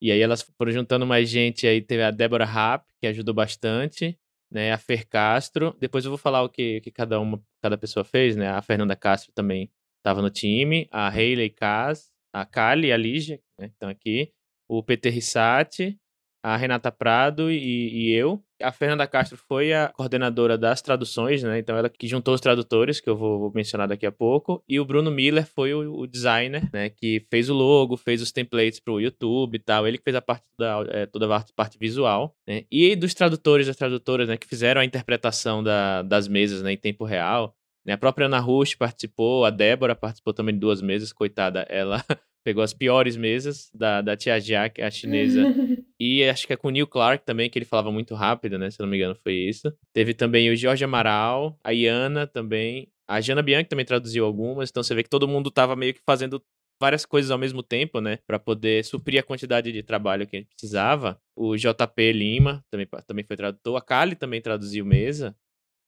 E 0.00 0.12
aí 0.12 0.20
elas 0.20 0.42
foram 0.42 0.70
juntando 0.70 1.06
mais 1.06 1.28
gente, 1.28 1.66
aí 1.66 1.80
teve 1.80 2.02
a 2.02 2.10
Débora 2.10 2.44
Rapp, 2.44 2.86
que 3.00 3.06
ajudou 3.06 3.34
bastante, 3.34 4.18
né, 4.50 4.72
a 4.72 4.78
Fer 4.78 5.08
Castro. 5.08 5.74
Depois 5.80 6.04
eu 6.04 6.10
vou 6.10 6.18
falar 6.18 6.42
o 6.42 6.48
que, 6.48 6.80
que 6.82 6.90
cada 6.90 7.18
uma, 7.18 7.42
cada 7.62 7.76
pessoa 7.78 8.04
fez, 8.04 8.36
né? 8.36 8.48
A 8.48 8.62
Fernanda 8.62 8.94
Castro 8.94 9.32
também 9.34 9.70
estava 9.98 10.22
no 10.22 10.30
time, 10.30 10.86
a 10.92 11.08
Hayley 11.08 11.50
Kaz, 11.50 12.10
a 12.32 12.44
Kali, 12.44 12.92
a 12.92 12.96
Lígia, 12.96 13.40
né, 13.58 13.66
estão 13.66 13.88
aqui, 13.88 14.32
o 14.68 14.82
Peter 14.82 15.12
Rissati, 15.12 15.98
a 16.42 16.56
Renata 16.56 16.90
Prado 16.90 17.50
e, 17.50 17.56
e, 17.56 18.12
eu. 18.12 18.42
A 18.60 18.72
Fernanda 18.72 19.06
Castro 19.06 19.36
foi 19.36 19.72
a 19.72 19.88
coordenadora 19.88 20.58
das 20.58 20.82
traduções, 20.82 21.42
né? 21.42 21.58
Então 21.58 21.76
ela 21.76 21.88
que 21.88 22.08
juntou 22.08 22.34
os 22.34 22.40
tradutores, 22.40 23.00
que 23.00 23.08
eu 23.08 23.16
vou, 23.16 23.38
vou 23.38 23.52
mencionar 23.54 23.88
daqui 23.88 24.06
a 24.06 24.12
pouco. 24.12 24.62
E 24.68 24.80
o 24.80 24.84
Bruno 24.84 25.10
Miller 25.10 25.46
foi 25.46 25.74
o, 25.74 26.00
o, 26.00 26.06
designer, 26.06 26.68
né? 26.72 26.90
Que 26.90 27.24
fez 27.30 27.48
o 27.48 27.54
logo, 27.54 27.96
fez 27.96 28.20
os 28.20 28.32
templates 28.32 28.80
para 28.80 28.92
o 28.92 29.00
YouTube 29.00 29.56
e 29.56 29.58
tal. 29.58 29.86
Ele 29.86 29.98
que 29.98 30.04
fez 30.04 30.16
a 30.16 30.22
parte 30.22 30.44
da, 30.58 30.84
é, 30.88 31.06
toda 31.06 31.34
a 31.34 31.44
parte 31.54 31.78
visual, 31.78 32.34
né? 32.46 32.64
E 32.70 32.96
dos 32.96 33.14
tradutores, 33.14 33.66
das 33.66 33.76
tradutoras, 33.76 34.28
né? 34.28 34.36
Que 34.36 34.46
fizeram 34.46 34.80
a 34.80 34.84
interpretação 34.84 35.62
da, 35.62 36.02
das 36.02 36.26
mesas, 36.26 36.62
né? 36.62 36.72
Em 36.72 36.76
tempo 36.76 37.04
real. 37.04 37.54
Né? 37.86 37.94
A 37.94 37.98
própria 37.98 38.26
Ana 38.26 38.38
Rush 38.38 38.74
participou, 38.74 39.44
a 39.44 39.50
Débora 39.50 39.96
participou 39.96 40.34
também 40.34 40.54
de 40.54 40.60
duas 40.60 40.82
mesas, 40.82 41.12
coitada. 41.12 41.66
Ela 41.70 42.04
pegou 42.44 42.62
as 42.62 42.74
piores 42.74 43.16
mesas 43.16 43.70
da, 43.74 44.02
da 44.02 44.16
Tia 44.16 44.38
Jack, 44.38 44.82
a 44.82 44.90
chinesa. 44.90 45.42
e 45.98 46.24
acho 46.24 46.46
que 46.46 46.52
é 46.52 46.56
com 46.56 46.68
o 46.68 46.70
Neil 46.70 46.86
Clark 46.86 47.24
também, 47.24 47.50
que 47.50 47.58
ele 47.58 47.64
falava 47.66 47.90
muito 47.90 48.14
rápido, 48.14 48.58
né? 48.58 48.70
Se 48.70 48.80
eu 48.80 48.84
não 48.84 48.90
me 48.90 48.96
engano, 48.96 49.16
foi 49.22 49.34
isso. 49.34 49.72
Teve 49.92 50.14
também 50.14 50.50
o 50.50 50.56
Jorge 50.56 50.84
Amaral, 50.84 51.58
a 51.62 51.72
Iana 51.72 52.26
também. 52.26 52.88
A 53.06 53.20
Jana 53.20 53.42
Bianchi 53.42 53.68
também 53.68 53.86
traduziu 53.86 54.24
algumas, 54.24 54.68
então 54.70 54.82
você 54.82 54.94
vê 54.94 55.02
que 55.02 55.08
todo 55.08 55.26
mundo 55.26 55.50
tava 55.50 55.74
meio 55.74 55.94
que 55.94 56.00
fazendo 56.04 56.42
várias 56.80 57.04
coisas 57.04 57.30
ao 57.30 57.38
mesmo 57.38 57.62
tempo, 57.62 58.00
né? 58.00 58.18
Para 58.26 58.38
poder 58.38 58.84
suprir 58.84 59.18
a 59.18 59.22
quantidade 59.22 59.72
de 59.72 59.82
trabalho 59.82 60.26
que 60.26 60.36
a 60.36 60.38
gente 60.38 60.50
precisava. 60.50 61.20
O 61.34 61.56
JP 61.56 62.12
Lima 62.12 62.64
também, 62.70 62.86
também 63.06 63.24
foi 63.24 63.36
tradutor. 63.36 63.76
A 63.76 63.80
Kali 63.80 64.14
também 64.14 64.40
traduziu 64.40 64.84
mesa. 64.84 65.34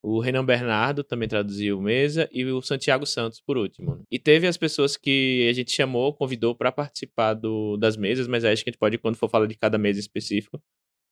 O 0.03 0.19
Renan 0.19 0.45
Bernardo 0.45 1.05
também 1.05 1.29
traduziu 1.29 1.81
mesa 1.81 2.29
e 2.33 2.45
o 2.45 2.63
Santiago 2.63 3.05
Santos 3.05 3.41
por 3.41 3.59
último. 3.59 4.03
E 4.11 4.19
teve 4.19 4.47
as 4.47 4.57
pessoas 4.57 4.97
que 4.97 5.47
a 5.49 5.53
gente 5.53 5.73
chamou, 5.73 6.15
convidou 6.15 6.55
para 6.55 6.73
participar 6.73 7.35
do, 7.35 7.77
das 7.77 7.97
mesas, 7.97 8.27
mas 8.27 8.45
acho 8.45 8.65
que 8.65 8.71
a 8.71 8.73
gente 8.73 8.79
pode, 8.79 8.97
quando 8.97 9.17
for 9.17 9.29
falar 9.29 9.47
de 9.47 9.57
cada 9.57 9.77
mesa 9.77 10.01
específico, 10.01 10.61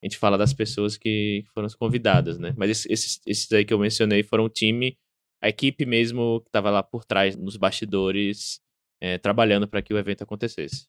a 0.03 0.07
gente 0.07 0.17
fala 0.17 0.39
das 0.39 0.55
pessoas 0.55 0.97
que 0.97 1.45
foram 1.53 1.69
convidadas, 1.79 2.39
né? 2.39 2.55
Mas 2.57 2.87
esses, 2.87 3.21
esses 3.27 3.53
aí 3.53 3.65
que 3.65 3.75
eu 3.75 3.79
mencionei 3.79 4.23
foram 4.23 4.45
o 4.45 4.49
time, 4.49 4.97
a 5.43 5.49
equipe 5.49 5.85
mesmo 5.85 6.41
que 6.41 6.49
estava 6.49 6.71
lá 6.71 6.83
por 6.83 7.05
trás, 7.05 7.37
nos 7.37 7.57
bastidores, 7.57 8.61
é, 9.01 9.19
trabalhando 9.19 9.69
para 9.69 9.83
que 9.83 9.93
o 9.93 9.99
evento 9.99 10.23
acontecesse. 10.23 10.87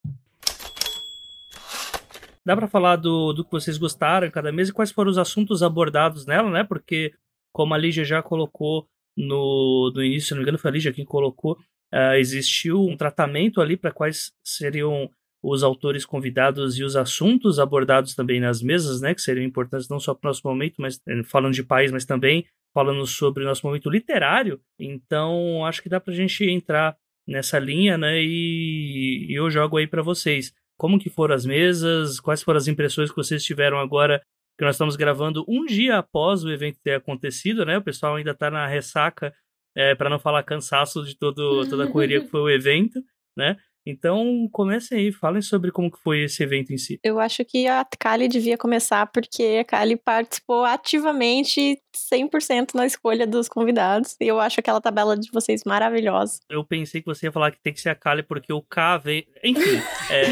dá 2.46 2.56
para 2.56 2.68
falar 2.68 2.96
do, 2.96 3.34
do 3.34 3.44
que 3.44 3.52
vocês 3.52 3.78
gostaram 3.78 4.26
em 4.26 4.32
cada 4.32 4.52
mesa 4.52 4.72
e 4.72 4.74
quais 4.74 4.92
foram 4.92 5.12
os 5.12 5.18
assuntos 5.18 5.62
abordados 5.62 6.26
nela, 6.26 6.50
né? 6.50 6.64
Porque, 6.64 7.14
como 7.60 7.74
a 7.74 7.78
Lígia 7.78 8.06
já 8.06 8.24
colocou 8.24 8.88
no, 9.18 9.92
no 9.94 10.02
início, 10.02 10.30
se 10.30 10.32
não 10.32 10.38
me 10.38 10.44
engano, 10.44 10.58
foi 10.58 10.72
a 10.72 10.74
Lígia 10.74 10.94
quem 10.94 11.04
colocou, 11.04 11.58
uh, 11.94 12.14
existiu 12.18 12.80
um 12.86 12.96
tratamento 12.96 13.60
ali 13.60 13.76
para 13.76 13.92
quais 13.92 14.32
seriam 14.42 15.10
os 15.44 15.62
autores 15.62 16.06
convidados 16.06 16.78
e 16.78 16.86
os 16.86 16.96
assuntos 16.96 17.60
abordados 17.60 18.16
também 18.16 18.40
nas 18.40 18.62
mesas, 18.62 19.02
né? 19.02 19.14
Que 19.14 19.22
seriam 19.22 19.46
importantes 19.46 19.90
não 19.90 20.00
só 20.00 20.14
para 20.14 20.28
o 20.28 20.30
nosso 20.30 20.48
momento, 20.48 20.76
mas 20.78 21.02
eh, 21.06 21.22
falando 21.26 21.54
de 21.54 21.62
país, 21.62 21.92
mas 21.92 22.06
também 22.06 22.46
falando 22.74 23.06
sobre 23.06 23.44
o 23.44 23.46
nosso 23.46 23.68
momento 23.68 23.90
literário. 23.90 24.62
Então, 24.80 25.66
acho 25.66 25.84
que 25.84 25.90
dá 25.90 26.00
para 26.00 26.14
a 26.14 26.16
gente 26.16 26.46
entrar 26.46 26.96
nessa 27.28 27.60
linha, 27.60 27.98
né? 27.98 28.22
E, 28.24 29.28
e 29.30 29.34
eu 29.38 29.50
jogo 29.50 29.76
aí 29.76 29.86
para 29.86 30.02
vocês 30.02 30.54
como 30.78 30.98
que 30.98 31.10
foram 31.10 31.36
as 31.36 31.46
mesas, 31.46 32.22
quais 32.22 32.42
foram 32.42 32.58
as 32.58 32.70
impressões 32.70 33.10
que 33.10 33.18
vocês 33.18 33.44
tiveram 33.44 33.80
agora 33.80 34.22
que 34.60 34.66
nós 34.66 34.76
estamos 34.76 34.98
gravando 34.98 35.46
um 35.48 35.66
dia 35.66 36.00
após 36.00 36.44
o 36.44 36.52
evento 36.52 36.82
ter 36.84 36.96
acontecido, 36.96 37.66
né? 37.66 37.78
O 37.78 37.82
pessoal 37.82 38.18
ainda 38.18 38.32
está 38.32 38.52
na 38.52 38.68
ressaca, 38.68 39.34
é, 39.74 39.96
para 39.96 40.10
não 40.10 40.20
falar 40.20 40.44
cansaço 40.44 41.02
de 41.06 41.18
todo, 41.18 41.66
toda 41.70 41.86
a 41.86 41.88
correria 41.88 42.20
que 42.20 42.28
foi 42.28 42.42
o 42.42 42.50
evento, 42.50 43.02
né? 43.38 43.56
Então, 43.86 44.50
comecem 44.52 44.98
aí, 44.98 45.12
falem 45.14 45.42
sobre 45.42 45.72
como 45.72 45.90
que 45.90 45.98
foi 46.04 46.24
esse 46.24 46.44
evento 46.44 46.74
em 46.74 46.78
si. 46.78 47.00
Eu 47.02 47.22
acho 47.22 47.46
que 47.46 47.68
a 47.68 47.86
Kali 47.98 48.28
devia 48.28 48.58
começar, 48.58 49.08
porque 49.08 49.60
a 49.62 49.64
Kali 49.64 49.96
participou 49.96 50.66
ativamente 50.66 51.82
100% 51.96 52.76
na 52.76 52.86
escolha 52.86 53.26
dos 53.26 53.48
convidados. 53.48 54.18
E 54.20 54.28
eu 54.28 54.42
acho 54.42 54.60
aquela 54.60 54.82
tabela 54.82 55.16
de 55.16 55.32
vocês 55.32 55.64
maravilhosa. 55.66 56.42
Eu 56.50 56.66
pensei 56.66 57.02
que 57.02 57.08
você 57.08 57.28
ia 57.28 57.32
falar 57.32 57.52
que 57.52 57.62
tem 57.62 57.72
que 57.72 57.80
ser 57.80 57.90
a 57.90 57.96
Kali, 57.96 58.24
porque 58.24 58.52
o 58.52 58.62
K 58.62 58.98
vem... 58.98 59.26
Enfim, 59.42 59.78
é, 60.12 60.24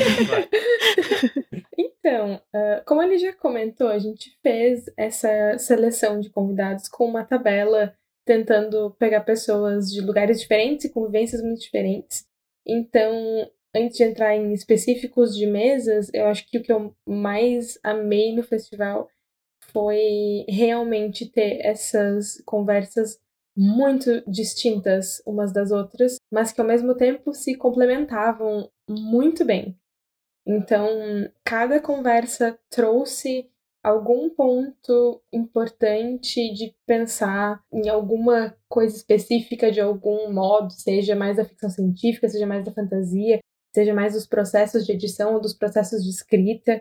Então, 2.07 2.35
uh, 2.35 2.85
como 2.85 3.03
ele 3.03 3.17
já 3.17 3.33
comentou, 3.33 3.89
a 3.89 3.99
gente 3.99 4.39
fez 4.41 4.85
essa 4.95 5.57
seleção 5.57 6.21
de 6.21 6.29
convidados 6.29 6.87
com 6.87 7.03
uma 7.03 7.25
tabela 7.25 7.93
tentando 8.25 8.91
pegar 8.91 9.21
pessoas 9.25 9.91
de 9.91 9.99
lugares 9.99 10.39
diferentes 10.39 10.85
e 10.85 10.89
convivências 10.89 11.41
muito 11.41 11.59
diferentes. 11.59 12.25
Então, 12.65 13.11
antes 13.75 13.97
de 13.97 14.03
entrar 14.05 14.33
em 14.37 14.53
específicos 14.53 15.35
de 15.35 15.45
mesas, 15.45 16.09
eu 16.13 16.27
acho 16.27 16.49
que 16.49 16.57
o 16.57 16.63
que 16.63 16.71
eu 16.71 16.95
mais 17.05 17.77
amei 17.83 18.33
no 18.33 18.41
festival 18.41 19.09
foi 19.73 20.45
realmente 20.47 21.29
ter 21.29 21.59
essas 21.59 22.41
conversas 22.45 23.19
muito 23.55 24.23
distintas 24.29 25.21
umas 25.25 25.51
das 25.51 25.71
outras, 25.71 26.15
mas 26.31 26.53
que 26.53 26.61
ao 26.61 26.67
mesmo 26.67 26.95
tempo 26.95 27.33
se 27.33 27.55
complementavam 27.55 28.69
muito 28.89 29.43
bem. 29.43 29.77
Então, 30.47 31.29
cada 31.43 31.77
conversa 31.81 32.57
trouxe 32.69 33.49
algum 33.83 34.29
ponto 34.29 35.21
importante 35.31 36.53
de 36.53 36.73
pensar 36.85 37.61
em 37.71 37.89
alguma 37.89 38.55
coisa 38.69 38.95
específica 38.95 39.69
de 39.69 39.81
algum 39.81 40.31
modo, 40.31 40.71
seja 40.71 41.15
mais 41.15 41.35
da 41.35 41.43
ficção 41.43 41.69
científica, 41.69 42.29
seja 42.29 42.47
mais 42.47 42.63
da 42.63 42.71
fantasia, 42.71 43.39
seja 43.75 43.93
mais 43.93 44.13
dos 44.13 44.25
processos 44.25 44.85
de 44.85 44.93
edição 44.93 45.33
ou 45.33 45.41
dos 45.41 45.53
processos 45.53 46.01
de 46.01 46.09
escrita. 46.09 46.77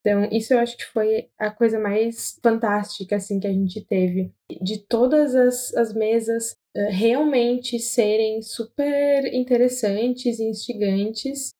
Então, 0.00 0.24
isso 0.32 0.54
eu 0.54 0.58
acho 0.58 0.78
que 0.78 0.86
foi 0.86 1.28
a 1.38 1.50
coisa 1.50 1.78
mais 1.78 2.38
fantástica 2.42 3.16
assim 3.16 3.38
que 3.38 3.46
a 3.46 3.52
gente 3.52 3.84
teve. 3.84 4.32
De 4.62 4.78
todas 4.78 5.34
as, 5.34 5.74
as 5.74 5.92
mesas 5.92 6.52
uh, 6.74 6.88
realmente 6.90 7.78
serem 7.78 8.40
super 8.40 9.26
interessantes 9.26 10.38
e 10.38 10.44
instigantes 10.44 11.50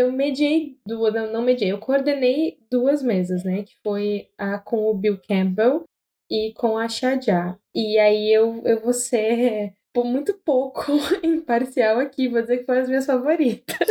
eu 0.00 0.12
mediei 0.12 0.78
duas, 0.86 1.12
não, 1.12 1.32
não 1.32 1.42
mediei, 1.42 1.72
eu 1.72 1.78
coordenei 1.78 2.58
duas 2.70 3.02
mesas, 3.02 3.44
né? 3.44 3.62
Que 3.62 3.74
foi 3.82 4.28
a 4.38 4.58
com 4.58 4.90
o 4.90 4.94
Bill 4.94 5.18
Campbell 5.28 5.84
e 6.30 6.52
com 6.54 6.78
a 6.78 6.88
Shadia. 6.88 7.58
E 7.74 7.98
aí 7.98 8.32
eu, 8.32 8.62
eu 8.64 8.80
vou 8.80 8.92
ser 8.92 9.74
por 9.92 10.04
muito 10.04 10.34
pouco 10.44 10.82
imparcial 11.22 11.98
aqui, 11.98 12.28
vou 12.28 12.40
dizer 12.42 12.58
que 12.58 12.64
foram 12.64 12.80
as 12.80 12.88
minhas 12.88 13.06
favoritas. 13.06 13.88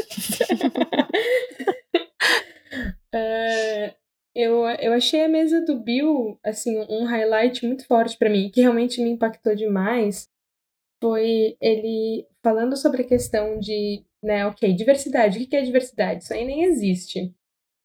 uh, 3.13 3.95
eu, 4.33 4.65
eu 4.79 4.93
achei 4.93 5.23
a 5.23 5.29
mesa 5.29 5.61
do 5.61 5.79
Bill, 5.79 6.39
assim, 6.43 6.79
um 6.89 7.05
highlight 7.05 7.65
muito 7.65 7.85
forte 7.85 8.17
para 8.17 8.29
mim, 8.29 8.49
que 8.49 8.61
realmente 8.61 9.01
me 9.01 9.09
impactou 9.09 9.55
demais. 9.55 10.27
Foi 11.01 11.55
ele 11.61 12.27
falando 12.43 12.75
sobre 12.75 13.03
a 13.03 13.07
questão 13.07 13.59
de 13.59 14.03
né? 14.23 14.45
Ok, 14.45 14.73
diversidade. 14.73 15.39
O 15.39 15.47
que 15.47 15.55
é 15.55 15.61
diversidade? 15.61 16.23
Isso 16.23 16.33
aí 16.33 16.45
nem 16.45 16.63
existe. 16.63 17.33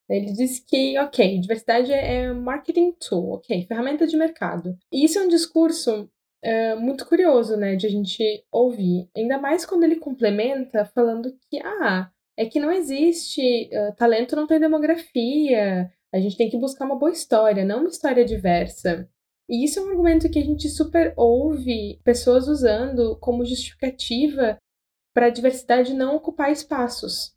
Ele 0.08 0.32
disse 0.32 0.64
que, 0.66 0.98
ok, 0.98 1.40
diversidade 1.40 1.92
é 1.92 2.32
marketing 2.32 2.92
tool, 2.92 3.34
ok, 3.34 3.66
ferramenta 3.66 4.06
de 4.06 4.16
mercado. 4.16 4.76
E 4.92 5.04
isso 5.04 5.18
é 5.18 5.22
um 5.22 5.28
discurso 5.28 6.10
é, 6.42 6.74
muito 6.74 7.06
curioso, 7.06 7.56
né, 7.56 7.74
de 7.74 7.86
a 7.86 7.90
gente 7.90 8.44
ouvir. 8.52 9.08
Ainda 9.16 9.38
mais 9.38 9.64
quando 9.64 9.84
ele 9.84 9.96
complementa 9.96 10.84
falando 10.84 11.34
que, 11.50 11.58
ah, 11.60 12.10
é 12.36 12.44
que 12.46 12.60
não 12.60 12.70
existe, 12.70 13.70
uh, 13.72 13.94
talento 13.96 14.36
não 14.36 14.46
tem 14.46 14.60
demografia, 14.60 15.90
a 16.12 16.20
gente 16.20 16.36
tem 16.36 16.50
que 16.50 16.58
buscar 16.58 16.84
uma 16.84 16.98
boa 16.98 17.12
história, 17.12 17.64
não 17.64 17.80
uma 17.80 17.88
história 17.88 18.24
diversa. 18.24 19.08
E 19.48 19.64
isso 19.64 19.78
é 19.78 19.82
um 19.82 19.90
argumento 19.90 20.30
que 20.30 20.38
a 20.38 20.44
gente 20.44 20.68
super 20.68 21.14
ouve 21.16 22.00
pessoas 22.02 22.48
usando 22.48 23.16
como 23.20 23.44
justificativa 23.44 24.58
para 25.14 25.27
a 25.27 25.31
diversidade 25.31 25.94
não 25.94 26.16
ocupar 26.16 26.50
espaços. 26.50 27.33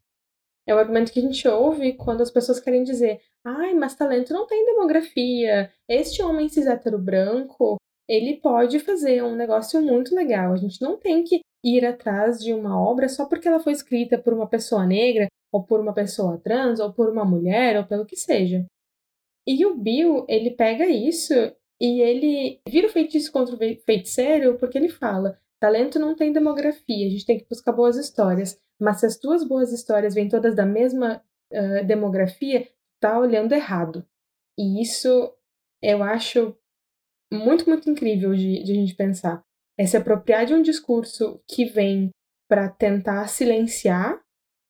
É 0.67 0.75
o 0.75 0.79
argumento 0.79 1.13
que 1.13 1.19
a 1.19 1.21
gente 1.21 1.47
ouve 1.47 1.93
quando 1.93 2.21
as 2.21 2.31
pessoas 2.31 2.59
querem 2.59 2.83
dizer: 2.83 3.21
ai, 3.45 3.73
mas 3.73 3.95
talento 3.95 4.33
não 4.33 4.45
tem 4.45 4.65
demografia. 4.65 5.71
Este 5.87 6.21
homem 6.21 6.49
cis 6.49 6.67
hétero 6.67 6.99
branco, 6.99 7.77
ele 8.09 8.41
pode 8.41 8.79
fazer 8.79 9.23
um 9.23 9.35
negócio 9.35 9.81
muito 9.81 10.13
legal. 10.13 10.51
A 10.51 10.57
gente 10.57 10.81
não 10.81 10.97
tem 10.97 11.23
que 11.23 11.39
ir 11.63 11.85
atrás 11.85 12.39
de 12.39 12.53
uma 12.53 12.81
obra 12.81 13.07
só 13.07 13.25
porque 13.25 13.47
ela 13.47 13.59
foi 13.59 13.73
escrita 13.73 14.17
por 14.17 14.33
uma 14.33 14.47
pessoa 14.49 14.85
negra, 14.85 15.27
ou 15.53 15.63
por 15.63 15.79
uma 15.79 15.93
pessoa 15.93 16.37
trans, 16.37 16.79
ou 16.79 16.91
por 16.91 17.09
uma 17.09 17.23
mulher, 17.23 17.77
ou 17.77 17.85
pelo 17.85 18.05
que 18.05 18.17
seja. 18.17 18.65
E 19.47 19.65
o 19.65 19.75
Bill, 19.77 20.25
ele 20.27 20.51
pega 20.51 20.85
isso 20.87 21.33
e 21.79 22.01
ele 22.01 22.59
vira 22.67 22.87
o 22.87 22.91
feitiço 22.91 23.31
contra 23.31 23.55
o 23.55 23.57
feiticeiro 23.57 24.57
porque 24.57 24.77
ele 24.77 24.89
fala: 24.89 25.39
Talento 25.59 25.99
não 25.99 26.15
tem 26.15 26.31
demografia, 26.31 27.07
a 27.07 27.09
gente 27.09 27.25
tem 27.25 27.39
que 27.39 27.47
buscar 27.49 27.71
boas 27.71 27.97
histórias. 27.97 28.59
Mas 28.79 28.99
se 28.99 29.05
as 29.05 29.17
tuas 29.17 29.47
boas 29.47 29.71
histórias 29.71 30.13
vêm 30.13 30.29
todas 30.29 30.55
da 30.55 30.65
mesma 30.65 31.23
uh, 31.51 31.85
demografia, 31.85 32.67
tá 32.99 33.17
olhando 33.17 33.53
errado. 33.53 34.05
E 34.57 34.81
isso 34.81 35.33
eu 35.81 36.03
acho 36.03 36.55
muito, 37.31 37.67
muito 37.67 37.89
incrível 37.89 38.33
de, 38.33 38.63
de 38.63 38.71
a 38.71 38.75
gente 38.75 38.95
pensar. 38.95 39.43
É 39.77 39.85
se 39.85 39.97
apropriar 39.97 40.45
de 40.45 40.53
um 40.53 40.61
discurso 40.61 41.41
que 41.47 41.65
vem 41.65 42.09
para 42.47 42.69
tentar 42.69 43.27
silenciar 43.27 44.19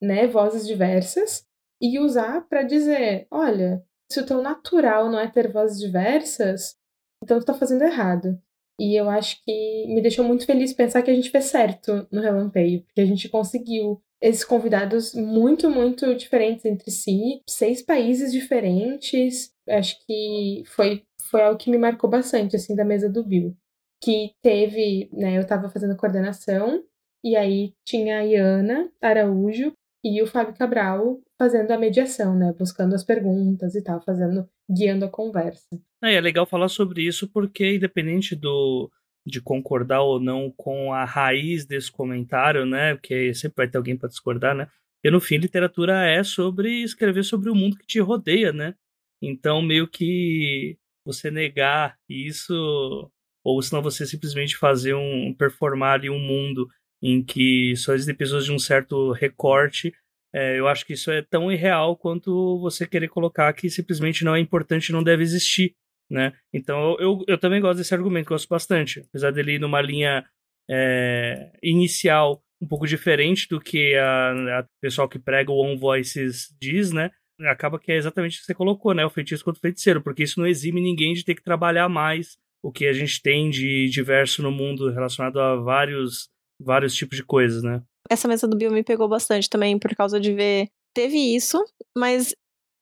né, 0.01 0.27
vozes 0.27 0.67
diversas 0.67 1.45
e 1.81 1.99
usar 1.99 2.47
para 2.47 2.63
dizer: 2.63 3.27
olha, 3.31 3.83
se 4.11 4.19
o 4.19 4.25
teu 4.25 4.41
natural 4.41 5.09
não 5.09 5.19
é 5.19 5.29
ter 5.29 5.51
vozes 5.51 5.79
diversas, 5.79 6.75
então 7.23 7.39
tu 7.39 7.45
tá 7.45 7.53
fazendo 7.53 7.83
errado. 7.83 8.41
E 8.79 8.95
eu 8.95 9.09
acho 9.09 9.43
que 9.43 9.85
me 9.87 10.01
deixou 10.01 10.23
muito 10.23 10.45
feliz 10.45 10.71
pensar 10.73 11.01
que 11.01 11.09
a 11.09 11.15
gente 11.15 11.31
fez 11.31 11.45
certo 11.45 12.07
no 12.11 12.21
Relampeio, 12.21 12.83
porque 12.83 13.01
a 13.01 13.05
gente 13.05 13.27
conseguiu 13.27 14.01
esses 14.21 14.43
convidados 14.43 15.13
muito, 15.13 15.69
muito 15.69 16.15
diferentes 16.15 16.65
entre 16.65 16.91
si, 16.91 17.41
seis 17.47 17.81
países 17.81 18.31
diferentes. 18.31 19.51
Acho 19.67 19.97
que 20.05 20.63
foi, 20.67 21.03
foi 21.29 21.41
algo 21.41 21.57
que 21.57 21.71
me 21.71 21.77
marcou 21.77 22.09
bastante, 22.09 22.55
assim, 22.55 22.75
da 22.75 22.85
mesa 22.85 23.09
do 23.09 23.23
Bill. 23.23 23.55
Que 24.01 24.31
teve, 24.43 25.09
né, 25.11 25.37
eu 25.37 25.41
estava 25.41 25.69
fazendo 25.69 25.97
coordenação, 25.97 26.83
e 27.23 27.35
aí 27.35 27.73
tinha 27.85 28.19
a 28.19 28.21
Iana 28.21 28.91
Araújo 29.01 29.73
e 30.03 30.21
o 30.21 30.27
Fábio 30.27 30.55
Cabral 30.55 31.19
fazendo 31.37 31.71
a 31.71 31.77
mediação, 31.77 32.35
né? 32.35 32.53
Buscando 32.57 32.95
as 32.95 33.03
perguntas 33.03 33.75
e 33.75 33.83
tal, 33.83 34.01
fazendo, 34.01 34.49
guiando 34.69 35.05
a 35.05 35.09
conversa. 35.09 35.79
É, 36.03 36.15
é 36.15 36.21
legal 36.21 36.45
falar 36.45 36.69
sobre 36.69 37.03
isso 37.03 37.27
porque, 37.27 37.75
independente 37.75 38.35
do 38.35 38.89
de 39.25 39.41
concordar 39.41 40.01
ou 40.01 40.21
não 40.21 40.49
com 40.55 40.93
a 40.93 41.03
raiz 41.03 41.65
desse 41.65 41.91
comentário, 41.91 42.65
né? 42.65 42.95
Porque 42.95 43.33
sempre 43.33 43.57
vai 43.57 43.67
ter 43.67 43.77
alguém 43.77 43.97
para 43.97 44.07
discordar, 44.07 44.55
né? 44.55 44.69
E 45.03 45.11
no 45.11 45.19
fim, 45.19 45.37
literatura 45.37 46.05
é 46.05 46.23
sobre 46.23 46.81
escrever 46.81 47.23
sobre 47.23 47.49
o 47.49 47.55
mundo 47.55 47.77
que 47.77 47.85
te 47.85 47.99
rodeia, 47.99 48.53
né? 48.53 48.73
Então, 49.21 49.61
meio 49.61 49.87
que 49.87 50.77
você 51.05 51.29
negar 51.29 51.97
isso, 52.09 53.11
ou 53.43 53.61
senão 53.61 53.81
você 53.81 54.05
simplesmente 54.05 54.55
fazer 54.55 54.93
um 54.93 55.33
performar 55.37 55.95
ali 55.95 56.09
um 56.09 56.19
mundo 56.19 56.67
em 57.01 57.23
que 57.23 57.75
só 57.75 57.93
existem 57.93 58.15
pessoas 58.15 58.45
de 58.45 58.51
um 58.51 58.59
certo 58.59 59.11
recorte 59.11 59.93
é, 60.33 60.59
eu 60.59 60.67
acho 60.67 60.85
que 60.85 60.93
isso 60.93 61.09
é 61.11 61.21
tão 61.21 61.51
irreal 61.51 61.95
quanto 61.95 62.59
você 62.59 62.85
querer 62.85 63.07
colocar 63.07 63.51
que 63.53 63.69
simplesmente 63.69 64.23
não 64.23 64.35
é 64.35 64.39
importante 64.39 64.91
não 64.91 65.03
deve 65.03 65.23
existir, 65.23 65.75
né? 66.09 66.33
Então 66.53 66.91
eu, 66.93 66.97
eu, 66.99 67.25
eu 67.27 67.37
também 67.37 67.61
gosto 67.61 67.77
desse 67.77 67.93
argumento, 67.93 68.29
gosto 68.29 68.47
bastante. 68.47 69.01
Apesar 69.09 69.31
dele 69.31 69.53
ir 69.53 69.59
numa 69.59 69.81
linha 69.81 70.25
é, 70.69 71.51
inicial 71.63 72.41
um 72.61 72.67
pouco 72.67 72.87
diferente 72.87 73.47
do 73.47 73.59
que 73.61 73.95
a, 73.95 74.59
a 74.59 74.65
pessoal 74.81 75.07
que 75.07 75.19
prega 75.19 75.51
o 75.51 75.63
On 75.63 75.77
Voices 75.77 76.53
diz, 76.59 76.91
né? 76.91 77.11
acaba 77.45 77.79
que 77.79 77.91
é 77.91 77.97
exatamente 77.97 78.37
o 78.37 78.39
que 78.39 78.45
você 78.45 78.53
colocou, 78.53 78.93
né? 78.93 79.05
O 79.05 79.09
feitiço 79.09 79.43
contra 79.43 79.59
o 79.59 79.61
feiticeiro, 79.61 80.01
porque 80.01 80.23
isso 80.23 80.39
não 80.39 80.47
exime 80.47 80.81
ninguém 80.81 81.13
de 81.13 81.23
ter 81.23 81.35
que 81.35 81.43
trabalhar 81.43 81.87
mais 81.87 82.37
o 82.63 82.71
que 82.71 82.87
a 82.87 82.93
gente 82.93 83.21
tem 83.21 83.49
de 83.49 83.87
diverso 83.89 84.41
no 84.41 84.51
mundo 84.51 84.89
relacionado 84.91 85.39
a 85.39 85.55
vários, 85.55 86.29
vários 86.59 86.95
tipos 86.95 87.17
de 87.17 87.23
coisas, 87.23 87.61
né? 87.61 87.81
Essa 88.09 88.27
mesa 88.27 88.47
do 88.47 88.57
Bill 88.57 88.71
me 88.71 88.83
pegou 88.83 89.07
bastante 89.07 89.49
também 89.49 89.77
por 89.77 89.95
causa 89.95 90.19
de 90.19 90.33
ver. 90.33 90.69
Teve 90.93 91.17
isso, 91.35 91.63
mas 91.95 92.33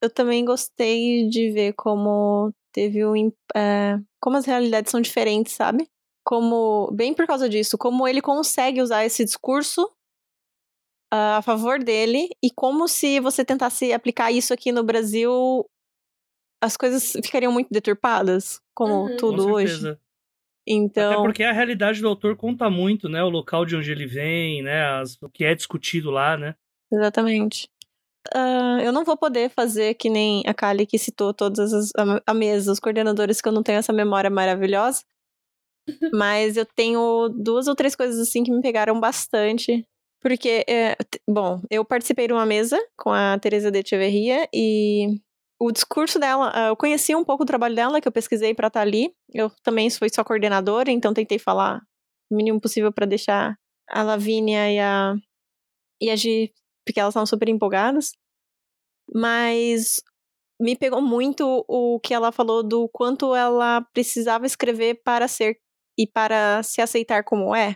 eu 0.02 0.10
também 0.10 0.46
gostei 0.46 1.28
de 1.30 1.52
ver 1.52 1.74
como 1.74 2.54
teve 2.72 3.06
um. 3.06 3.32
É, 3.56 3.98
como 4.22 4.38
as 4.38 4.46
realidades 4.46 4.92
são 4.92 5.02
diferentes, 5.02 5.54
sabe? 5.54 5.88
Como. 6.24 6.90
Bem 6.94 7.14
por 7.14 7.26
causa 7.28 7.50
disso, 7.50 7.78
como 7.78 8.08
ele 8.08 8.22
consegue 8.22 8.82
usar 8.82 9.06
esse 9.06 9.24
discurso 9.24 9.84
uh, 11.14 11.38
a 11.38 11.42
favor 11.42 11.84
dele 11.84 12.30
e 12.42 12.52
como 12.52 12.88
se 12.88 13.20
você 13.20 13.44
tentasse 13.44 13.92
aplicar 13.94 14.32
isso 14.32 14.54
aqui 14.54 14.72
no 14.72 14.84
Brasil, 14.84 15.66
as 16.62 16.76
coisas 16.78 17.12
ficariam 17.24 17.52
muito 17.52 17.70
deturpadas, 17.72 18.60
como 18.74 19.06
Uhum. 19.06 19.18
tudo 19.18 19.44
Com 19.44 19.52
hoje. 19.52 19.98
Então. 20.68 21.12
Até 21.14 21.22
porque 21.22 21.44
a 21.44 21.52
realidade 21.52 22.02
do 22.02 22.08
autor 22.08 22.36
conta 22.36 22.70
muito, 22.70 23.08
né? 23.08 23.24
O 23.24 23.30
local 23.30 23.66
de 23.66 23.76
onde 23.76 23.92
ele 23.92 24.06
vem, 24.08 24.62
né? 24.62 24.84
As- 25.00 25.22
o 25.22 25.30
que 25.30 25.44
é 25.44 25.54
discutido 25.54 26.10
lá, 26.10 26.36
né? 26.38 26.56
Exatamente. 26.92 27.70
Ah, 28.34 28.80
eu 28.82 28.92
não 28.92 29.06
vou 29.06 29.16
poder 29.16 29.50
fazer 29.50 29.94
que 29.96 30.10
nem 30.10 30.44
a 30.48 30.54
Kali 30.54 30.86
que 30.86 30.98
citou 30.98 31.34
todas 31.34 31.72
as 31.74 31.92
a, 31.96 32.22
a 32.26 32.34
mesa, 32.34 32.72
os 32.72 32.80
coordenadores, 32.80 33.40
que 33.40 33.48
eu 33.48 33.54
não 33.54 33.62
tenho 33.62 33.78
essa 33.78 33.94
memória 33.94 34.30
maravilhosa. 34.30 35.04
Mas 36.14 36.58
eu 36.58 36.66
tenho 36.66 37.30
duas 37.30 37.68
ou 37.68 37.76
três 37.76 37.96
coisas 37.96 38.20
assim 38.20 38.44
que 38.44 38.52
me 38.52 38.62
pegaram 38.62 39.00
bastante. 39.00 39.86
Porque, 40.22 40.66
é, 40.68 40.96
bom, 41.30 41.62
eu 41.70 41.86
participei 41.86 42.26
de 42.26 42.34
uma 42.34 42.48
mesa 42.48 42.80
com 42.98 43.12
a 43.12 43.38
Teresa 43.38 43.70
de 43.70 43.80
Echeverria 43.80 44.50
e 44.52 45.22
o 45.60 45.72
discurso 45.72 46.20
dela, 46.20 46.52
ah, 46.54 46.68
eu 46.68 46.76
conheci 46.76 47.16
um 47.16 47.24
pouco 47.24 47.44
o 47.44 47.46
trabalho 47.46 47.76
dela, 47.76 48.02
que 48.02 48.08
eu 48.08 48.12
pesquisei 48.12 48.54
pra 48.54 48.68
estar 48.68 48.82
ali. 48.82 49.14
Eu 49.34 49.50
também 49.64 49.90
fui 49.90 50.10
só 50.14 50.24
coordenadora, 50.24 50.92
então 50.92 51.14
tentei 51.14 51.40
falar 51.40 51.82
o 52.32 52.36
mínimo 52.36 52.60
possível 52.60 52.92
pra 52.92 53.06
deixar 53.06 53.58
a 53.90 54.04
Lavínia 54.04 54.72
e 54.72 54.80
a, 54.80 55.16
e 56.02 56.10
a 56.10 56.16
Gi 56.16 56.54
porque 56.86 57.00
elas 57.00 57.12
estavam 57.12 57.26
super 57.26 57.50
empolgadas. 57.50 58.12
Mas 59.14 60.02
me 60.60 60.76
pegou 60.76 61.02
muito 61.02 61.66
o 61.68 62.00
que 62.00 62.14
ela 62.14 62.32
falou 62.32 62.64
do 62.64 62.90
quanto 62.90 63.36
ela 63.36 63.82
precisava 63.94 64.46
escrever 64.46 65.02
para 65.04 65.28
ser 65.28 65.58
e 65.98 66.08
para 66.08 66.64
se 66.64 66.82
aceitar 66.82 67.24
como 67.24 67.56
é. 67.56 67.76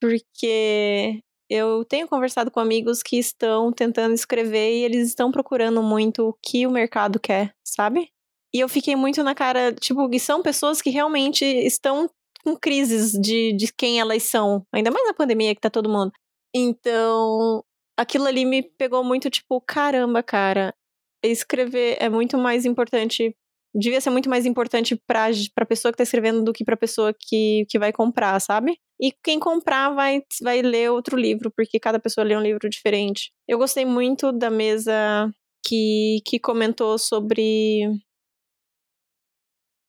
Porque 0.00 1.22
eu 1.48 1.84
tenho 1.84 2.08
conversado 2.08 2.50
com 2.50 2.60
amigos 2.60 3.02
que 3.02 3.18
estão 3.18 3.72
tentando 3.72 4.14
escrever 4.14 4.74
e 4.74 4.84
eles 4.84 5.08
estão 5.08 5.30
procurando 5.30 5.82
muito 5.82 6.28
o 6.28 6.34
que 6.42 6.66
o 6.66 6.70
mercado 6.70 7.20
quer, 7.20 7.54
sabe? 7.64 8.10
E 8.54 8.60
eu 8.60 8.68
fiquei 8.68 8.96
muito 8.96 9.22
na 9.22 9.34
cara, 9.34 9.72
tipo, 9.72 10.08
que 10.08 10.18
são 10.18 10.42
pessoas 10.42 10.80
que 10.80 10.90
realmente 10.90 11.44
estão 11.44 12.08
com 12.42 12.56
crises 12.56 13.12
de, 13.12 13.52
de 13.52 13.72
quem 13.72 14.00
elas 14.00 14.22
são. 14.22 14.64
Ainda 14.72 14.90
mais 14.90 15.06
na 15.06 15.14
pandemia 15.14 15.54
que 15.54 15.60
tá 15.60 15.68
todo 15.68 15.90
mundo. 15.90 16.12
Então, 16.54 17.62
aquilo 17.96 18.26
ali 18.26 18.44
me 18.44 18.62
pegou 18.62 19.04
muito, 19.04 19.28
tipo, 19.28 19.60
caramba, 19.60 20.22
cara. 20.22 20.74
Escrever 21.22 21.96
é 22.00 22.08
muito 22.08 22.38
mais 22.38 22.64
importante. 22.64 23.36
Devia 23.78 24.00
ser 24.00 24.10
muito 24.10 24.30
mais 24.30 24.46
importante 24.46 24.96
pra, 25.06 25.26
pra 25.54 25.66
pessoa 25.66 25.92
que 25.92 25.98
tá 25.98 26.02
escrevendo 26.02 26.42
do 26.42 26.52
que 26.52 26.64
pra 26.64 26.76
pessoa 26.76 27.14
que, 27.18 27.66
que 27.68 27.78
vai 27.78 27.92
comprar, 27.92 28.40
sabe? 28.40 28.78
E 28.98 29.12
quem 29.22 29.38
comprar 29.38 29.90
vai, 29.90 30.22
vai 30.42 30.62
ler 30.62 30.90
outro 30.90 31.16
livro, 31.16 31.52
porque 31.54 31.78
cada 31.78 32.00
pessoa 32.00 32.24
lê 32.24 32.34
um 32.34 32.40
livro 32.40 32.70
diferente. 32.70 33.30
Eu 33.46 33.58
gostei 33.58 33.84
muito 33.84 34.32
da 34.32 34.48
mesa 34.48 35.30
que, 35.66 36.22
que 36.24 36.38
comentou 36.38 36.98
sobre. 36.98 37.90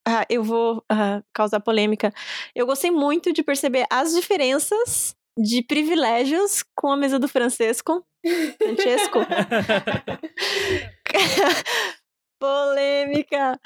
Ah, 0.06 0.26
eu 0.30 0.44
vou 0.44 0.84
ah, 0.90 1.22
causar 1.34 1.60
polêmica. 1.60 2.14
Eu 2.56 2.66
gostei 2.66 2.92
muito 2.92 3.32
de 3.32 3.44
perceber 3.44 3.86
as 3.90 4.14
diferenças 4.14 5.16
de 5.38 5.62
privilégios 5.62 6.64
com 6.76 6.92
a 6.92 6.98
mesa 6.98 7.20
do 7.20 7.28
Francesco. 7.28 8.04
Francesco. 8.58 9.20
Polêmica. 12.40 13.60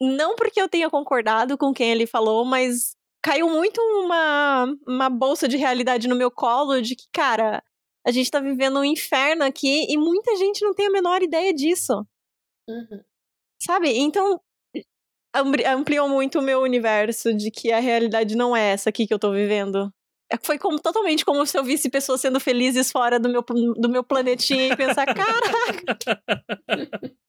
Não 0.00 0.34
porque 0.36 0.60
eu 0.60 0.68
tenha 0.68 0.90
concordado 0.90 1.56
com 1.56 1.72
quem 1.72 1.90
ele 1.90 2.06
falou, 2.06 2.44
mas 2.44 2.96
caiu 3.22 3.48
muito 3.48 3.80
uma, 3.80 4.66
uma 4.86 5.08
bolsa 5.08 5.48
de 5.48 5.56
realidade 5.56 6.08
no 6.08 6.16
meu 6.16 6.30
colo 6.30 6.80
de 6.80 6.94
que, 6.94 7.04
cara, 7.12 7.62
a 8.06 8.10
gente 8.10 8.30
tá 8.30 8.40
vivendo 8.40 8.78
um 8.80 8.84
inferno 8.84 9.44
aqui 9.44 9.86
e 9.88 9.96
muita 9.96 10.36
gente 10.36 10.62
não 10.62 10.74
tem 10.74 10.86
a 10.86 10.90
menor 10.90 11.22
ideia 11.22 11.54
disso. 11.54 12.06
Uhum. 12.68 13.02
Sabe? 13.62 13.96
Então, 13.96 14.40
ampli- 15.34 15.64
ampliou 15.64 16.08
muito 16.08 16.38
o 16.38 16.42
meu 16.42 16.60
universo 16.60 17.32
de 17.34 17.50
que 17.50 17.72
a 17.72 17.80
realidade 17.80 18.36
não 18.36 18.54
é 18.54 18.72
essa 18.72 18.90
aqui 18.90 19.06
que 19.06 19.14
eu 19.14 19.18
tô 19.18 19.32
vivendo. 19.32 19.90
É, 20.34 20.38
Foi 20.42 20.58
como, 20.58 20.80
totalmente 20.80 21.24
como 21.24 21.44
se 21.46 21.56
eu 21.56 21.64
visse 21.64 21.88
pessoas 21.88 22.20
sendo 22.20 22.40
felizes 22.40 22.90
fora 22.90 23.18
do 23.18 23.28
meu, 23.28 23.42
do 23.42 23.88
meu 23.88 24.02
planetinha 24.02 24.68
e 24.68 24.76
pensar, 24.76 25.06
caraca, 25.06 26.18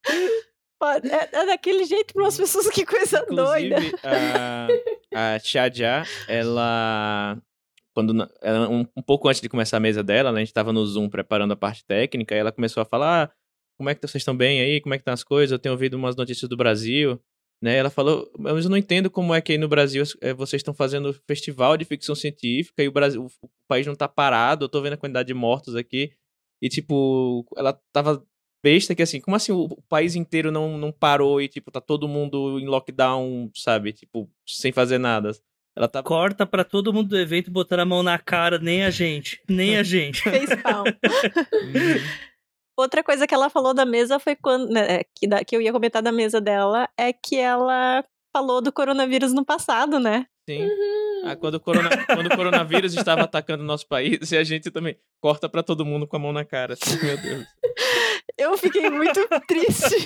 é, 1.04 1.38
é 1.38 1.46
daquele 1.46 1.86
jeito 1.86 2.14
para 2.14 2.24
umas 2.24 2.38
pessoas, 2.38 2.70
que 2.70 2.86
coisa 2.86 3.26
doida. 3.26 3.78
Inclusive, 3.78 3.96
a, 5.14 5.36
a 5.36 5.40
Xia, 5.40 6.04
ela. 6.28 7.38
Quando, 7.94 8.12
um, 8.12 8.86
um 8.98 9.02
pouco 9.02 9.30
antes 9.30 9.40
de 9.40 9.48
começar 9.48 9.78
a 9.78 9.80
mesa 9.80 10.04
dela, 10.04 10.30
né, 10.30 10.42
a 10.42 10.44
gente 10.44 10.54
tava 10.54 10.74
no 10.74 10.86
Zoom 10.86 11.08
preparando 11.08 11.54
a 11.54 11.56
parte 11.56 11.86
técnica, 11.86 12.36
e 12.36 12.38
ela 12.38 12.52
começou 12.52 12.82
a 12.82 12.86
falar: 12.86 13.24
ah, 13.24 13.32
como 13.78 13.90
é 13.90 13.96
que 13.96 14.02
vocês 14.02 14.22
estão 14.22 14.36
bem 14.36 14.60
aí? 14.60 14.82
Como 14.82 14.94
é 14.94 14.98
que 14.98 15.02
estão 15.02 15.14
as 15.14 15.24
coisas? 15.24 15.52
Eu 15.52 15.60
tenho 15.60 15.74
ouvido 15.74 15.96
umas 15.96 16.16
notícias 16.16 16.50
do 16.50 16.58
Brasil. 16.58 17.20
Né, 17.62 17.78
ela 17.78 17.90
falou, 17.90 18.30
mas 18.38 18.66
eu 18.66 18.70
não 18.70 18.78
entendo 18.78 19.10
como 19.10 19.34
é 19.34 19.42
que 19.42 19.54
aí 19.54 19.58
no 19.58 19.68
Brasil 19.68 20.04
eh, 20.22 20.34
vocês 20.34 20.60
estão 20.60 20.74
fazendo 20.74 21.14
festival 21.26 21.78
de 21.78 21.86
ficção 21.86 22.14
científica 22.14 22.84
e 22.84 22.88
o 22.88 22.92
Brasil, 22.92 23.24
o, 23.24 23.28
o 23.46 23.50
país 23.68 23.88
não 23.88 23.96
tá 23.96 24.08
parado, 24.08 24.66
eu 24.66 24.70
tô 24.70 24.82
vendo 24.82 24.94
a 24.94 24.98
quantidade 24.98 25.28
de 25.28 25.34
mortos 25.34 25.76
aqui. 25.76 26.12
E, 26.62 26.70
tipo, 26.70 27.46
ela 27.56 27.80
tava 27.94 28.24
besta 28.64 28.96
que 28.96 29.04
assim, 29.04 29.22
como 29.22 29.36
assim 29.38 29.52
o, 29.52 29.66
o 29.66 29.82
país 29.84 30.16
inteiro 30.16 30.52
não, 30.52 30.78
não 30.78 30.92
parou 30.92 31.42
e, 31.42 31.48
tipo, 31.48 31.72
tá 31.72 31.80
todo 31.80 32.08
mundo 32.08 32.60
em 32.60 32.66
lockdown, 32.66 33.50
sabe? 33.54 33.94
Tipo, 33.94 34.30
sem 34.46 34.72
fazer 34.72 34.98
nada. 34.98 35.32
Ela 35.76 35.88
tá. 35.88 36.02
Corta 36.02 36.46
pra 36.46 36.64
todo 36.64 36.94
mundo 36.94 37.10
do 37.10 37.20
evento 37.20 37.52
botando 37.52 37.82
a 37.82 37.86
mão 37.86 38.02
na 38.02 38.18
cara, 38.18 38.58
nem 38.58 38.84
a 38.84 38.90
gente. 38.90 39.42
Nem 39.48 39.78
a 39.78 39.84
gente. 39.84 40.22
Facepalm. 40.22 40.88
Uhum. 42.78 42.84
Outra 42.84 43.04
coisa 43.04 43.26
que 43.28 43.34
ela 43.34 43.50
falou 43.50 43.74
da 43.74 43.86
mesa 43.86 44.20
foi 44.20 44.36
quando. 44.36 44.70
né, 44.72 45.04
que, 45.16 45.28
da- 45.28 45.44
que 45.44 45.56
eu 45.56 45.62
ia 45.62 45.72
comentar 45.72 46.02
da 46.02 46.12
mesa 46.12 46.40
dela 46.42 46.90
é 46.98 47.12
que 47.14 47.38
ela 47.38 48.04
falou 48.36 48.62
do 48.62 48.72
coronavírus 48.72 49.34
no 49.34 49.46
passado, 49.46 50.00
né? 50.00 50.26
Sim. 50.50 50.70
Ah, 51.24 51.36
quando, 51.36 51.56
o 51.56 51.60
corona, 51.60 51.90
quando 52.06 52.28
o 52.28 52.36
coronavírus 52.36 52.94
estava 52.94 53.22
atacando 53.24 53.64
o 53.64 53.66
nosso 53.66 53.88
país, 53.88 54.32
e 54.32 54.38
a 54.38 54.44
gente 54.44 54.70
também 54.70 54.96
corta 55.20 55.50
pra 55.50 55.64
todo 55.64 55.84
mundo 55.86 56.06
com 56.06 56.18
a 56.18 56.20
mão 56.20 56.32
na 56.32 56.46
cara. 56.46 56.74
Assim, 56.74 57.04
meu 57.04 57.18
Deus. 57.18 57.46
Eu 58.38 58.58
fiquei 58.58 58.90
muito 58.90 59.28
triste. 59.48 60.06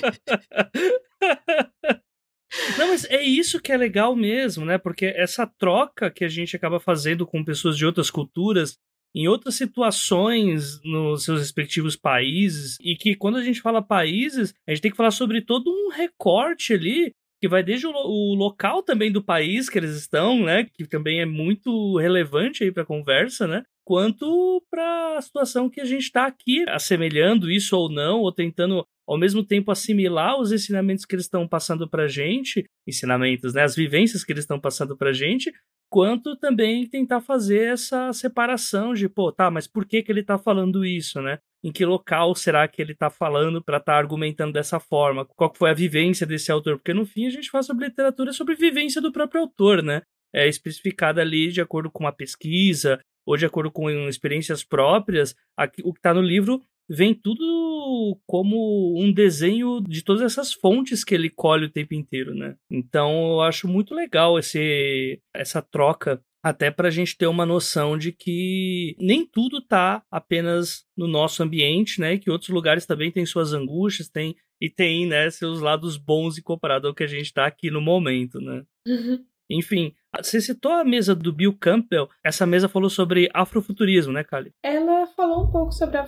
Não, 2.78 2.88
mas 2.88 3.04
é 3.04 3.22
isso 3.22 3.60
que 3.60 3.70
é 3.72 3.76
legal 3.76 4.14
mesmo, 4.16 4.64
né? 4.64 4.78
Porque 4.78 5.06
essa 5.16 5.46
troca 5.46 6.10
que 6.10 6.24
a 6.24 6.28
gente 6.28 6.56
acaba 6.56 6.80
fazendo 6.80 7.26
com 7.26 7.44
pessoas 7.44 7.76
de 7.76 7.84
outras 7.86 8.10
culturas, 8.10 8.78
em 9.14 9.28
outras 9.28 9.54
situações 9.56 10.80
nos 10.84 11.24
seus 11.24 11.40
respectivos 11.40 11.96
países, 11.96 12.76
e 12.80 12.94
que 12.96 13.14
quando 13.14 13.38
a 13.38 13.42
gente 13.42 13.60
fala 13.60 13.82
países, 13.82 14.54
a 14.66 14.72
gente 14.72 14.82
tem 14.82 14.90
que 14.90 14.96
falar 14.96 15.10
sobre 15.10 15.42
todo 15.42 15.70
um 15.70 15.90
recorte 15.90 16.74
ali, 16.74 17.12
que 17.40 17.48
vai 17.48 17.62
desde 17.62 17.86
o, 17.86 17.90
o 17.90 18.34
local 18.34 18.82
também 18.82 19.10
do 19.10 19.22
país 19.22 19.68
que 19.68 19.78
eles 19.78 19.96
estão, 19.96 20.44
né? 20.44 20.66
Que 20.74 20.86
também 20.86 21.20
é 21.20 21.26
muito 21.26 21.96
relevante 21.96 22.62
aí 22.62 22.70
para 22.70 22.82
a 22.82 22.86
conversa, 22.86 23.46
né? 23.46 23.62
Quanto 23.82 24.62
para 24.70 25.16
a 25.16 25.22
situação 25.22 25.68
que 25.68 25.80
a 25.80 25.84
gente 25.84 26.02
está 26.02 26.26
aqui, 26.26 26.64
assemelhando 26.68 27.50
isso 27.50 27.76
ou 27.76 27.90
não, 27.90 28.20
ou 28.20 28.30
tentando 28.30 28.86
ao 29.08 29.18
mesmo 29.18 29.42
tempo 29.42 29.72
assimilar 29.72 30.38
os 30.38 30.52
ensinamentos 30.52 31.04
que 31.04 31.14
eles 31.16 31.24
estão 31.24 31.48
passando 31.48 31.88
pra 31.88 32.06
gente, 32.06 32.64
ensinamentos, 32.86 33.54
né, 33.54 33.64
as 33.64 33.74
vivências 33.74 34.22
que 34.22 34.32
eles 34.32 34.44
estão 34.44 34.60
passando 34.60 34.96
pra 34.96 35.12
gente, 35.12 35.52
quanto 35.90 36.36
também 36.36 36.88
tentar 36.88 37.20
fazer 37.20 37.72
essa 37.72 38.12
separação 38.12 38.94
de, 38.94 39.08
pô, 39.08 39.32
tá, 39.32 39.50
mas 39.50 39.66
por 39.66 39.84
que 39.84 40.02
que 40.02 40.12
ele 40.12 40.22
tá 40.22 40.38
falando 40.38 40.84
isso, 40.84 41.20
né? 41.20 41.40
Em 41.62 41.72
que 41.72 41.84
local 41.84 42.34
será 42.34 42.66
que 42.68 42.80
ele 42.80 42.94
tá 42.94 43.10
falando 43.10 43.62
para 43.62 43.78
estar 43.78 43.98
argumentando 43.98 44.52
dessa 44.52 44.78
forma? 44.78 45.26
Qual 45.26 45.52
foi 45.54 45.70
a 45.70 45.74
vivência 45.74 46.26
desse 46.26 46.50
autor? 46.50 46.76
Porque 46.78 46.94
no 46.94 47.04
fim 47.04 47.26
a 47.26 47.30
gente 47.30 47.50
fala 47.50 47.62
sobre 47.62 47.86
literatura 47.86 48.32
sobre 48.32 48.54
vivência 48.54 49.02
do 49.02 49.12
próprio 49.12 49.42
autor, 49.42 49.82
né? 49.82 50.02
É 50.32 50.48
especificada 50.48 51.20
ali 51.20 51.50
de 51.50 51.60
acordo 51.60 51.90
com 51.90 52.04
uma 52.04 52.12
pesquisa 52.12 53.00
ou 53.26 53.36
de 53.36 53.44
acordo 53.44 53.70
com 53.70 53.90
experiências 54.08 54.64
próprias. 54.64 55.34
Aqui, 55.56 55.82
o 55.84 55.92
que 55.92 56.00
tá 56.00 56.14
no 56.14 56.22
livro 56.22 56.62
vem 56.90 57.14
tudo 57.14 58.20
como 58.26 59.00
um 59.00 59.12
desenho 59.12 59.80
de 59.80 60.02
todas 60.02 60.22
essas 60.22 60.52
fontes 60.52 61.04
que 61.04 61.14
ele 61.14 61.30
colhe 61.30 61.66
o 61.66 61.70
tempo 61.70 61.94
inteiro, 61.94 62.34
né? 62.34 62.56
Então 62.68 63.34
eu 63.34 63.40
acho 63.42 63.68
muito 63.68 63.94
legal 63.94 64.36
esse, 64.38 65.22
essa 65.32 65.62
troca 65.62 66.20
até 66.42 66.70
para 66.70 66.88
a 66.88 66.90
gente 66.90 67.16
ter 67.16 67.26
uma 67.26 67.46
noção 67.46 67.96
de 67.96 68.10
que 68.10 68.96
nem 68.98 69.24
tudo 69.24 69.60
tá 69.60 70.02
apenas 70.10 70.84
no 70.96 71.06
nosso 71.06 71.42
ambiente, 71.42 72.00
né? 72.00 72.18
Que 72.18 72.30
outros 72.30 72.50
lugares 72.50 72.86
também 72.86 73.12
têm 73.12 73.24
suas 73.24 73.52
angústias, 73.52 74.08
tem 74.08 74.34
e 74.60 74.68
tem, 74.68 75.06
né, 75.06 75.30
seus 75.30 75.60
lados 75.60 75.96
bons 75.96 76.36
e 76.36 76.42
comparado 76.42 76.86
ao 76.86 76.94
que 76.94 77.02
a 77.02 77.06
gente 77.06 77.24
está 77.26 77.46
aqui 77.46 77.70
no 77.70 77.80
momento, 77.80 78.38
né? 78.40 78.62
Uhum. 78.86 79.24
Enfim, 79.48 79.94
você 80.18 80.40
citou 80.40 80.72
a 80.72 80.84
mesa 80.84 81.14
do 81.14 81.32
Bill 81.32 81.56
Campbell. 81.58 82.08
Essa 82.24 82.46
mesa 82.46 82.68
falou 82.68 82.90
sobre 82.90 83.28
afrofuturismo, 83.34 84.12
né, 84.12 84.24
Kali? 84.24 84.52
Ela 84.62 85.06
falou 85.08 85.44
um 85.44 85.50
pouco 85.50 85.72
sobre 85.72 85.98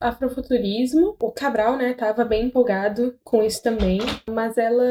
afrofuturismo. 0.00 1.16
O 1.20 1.32
Cabral, 1.32 1.76
né, 1.76 1.94
tava 1.94 2.24
bem 2.24 2.46
empolgado 2.46 3.18
com 3.22 3.42
isso 3.42 3.62
também. 3.62 4.00
Mas 4.28 4.56
ela 4.58 4.84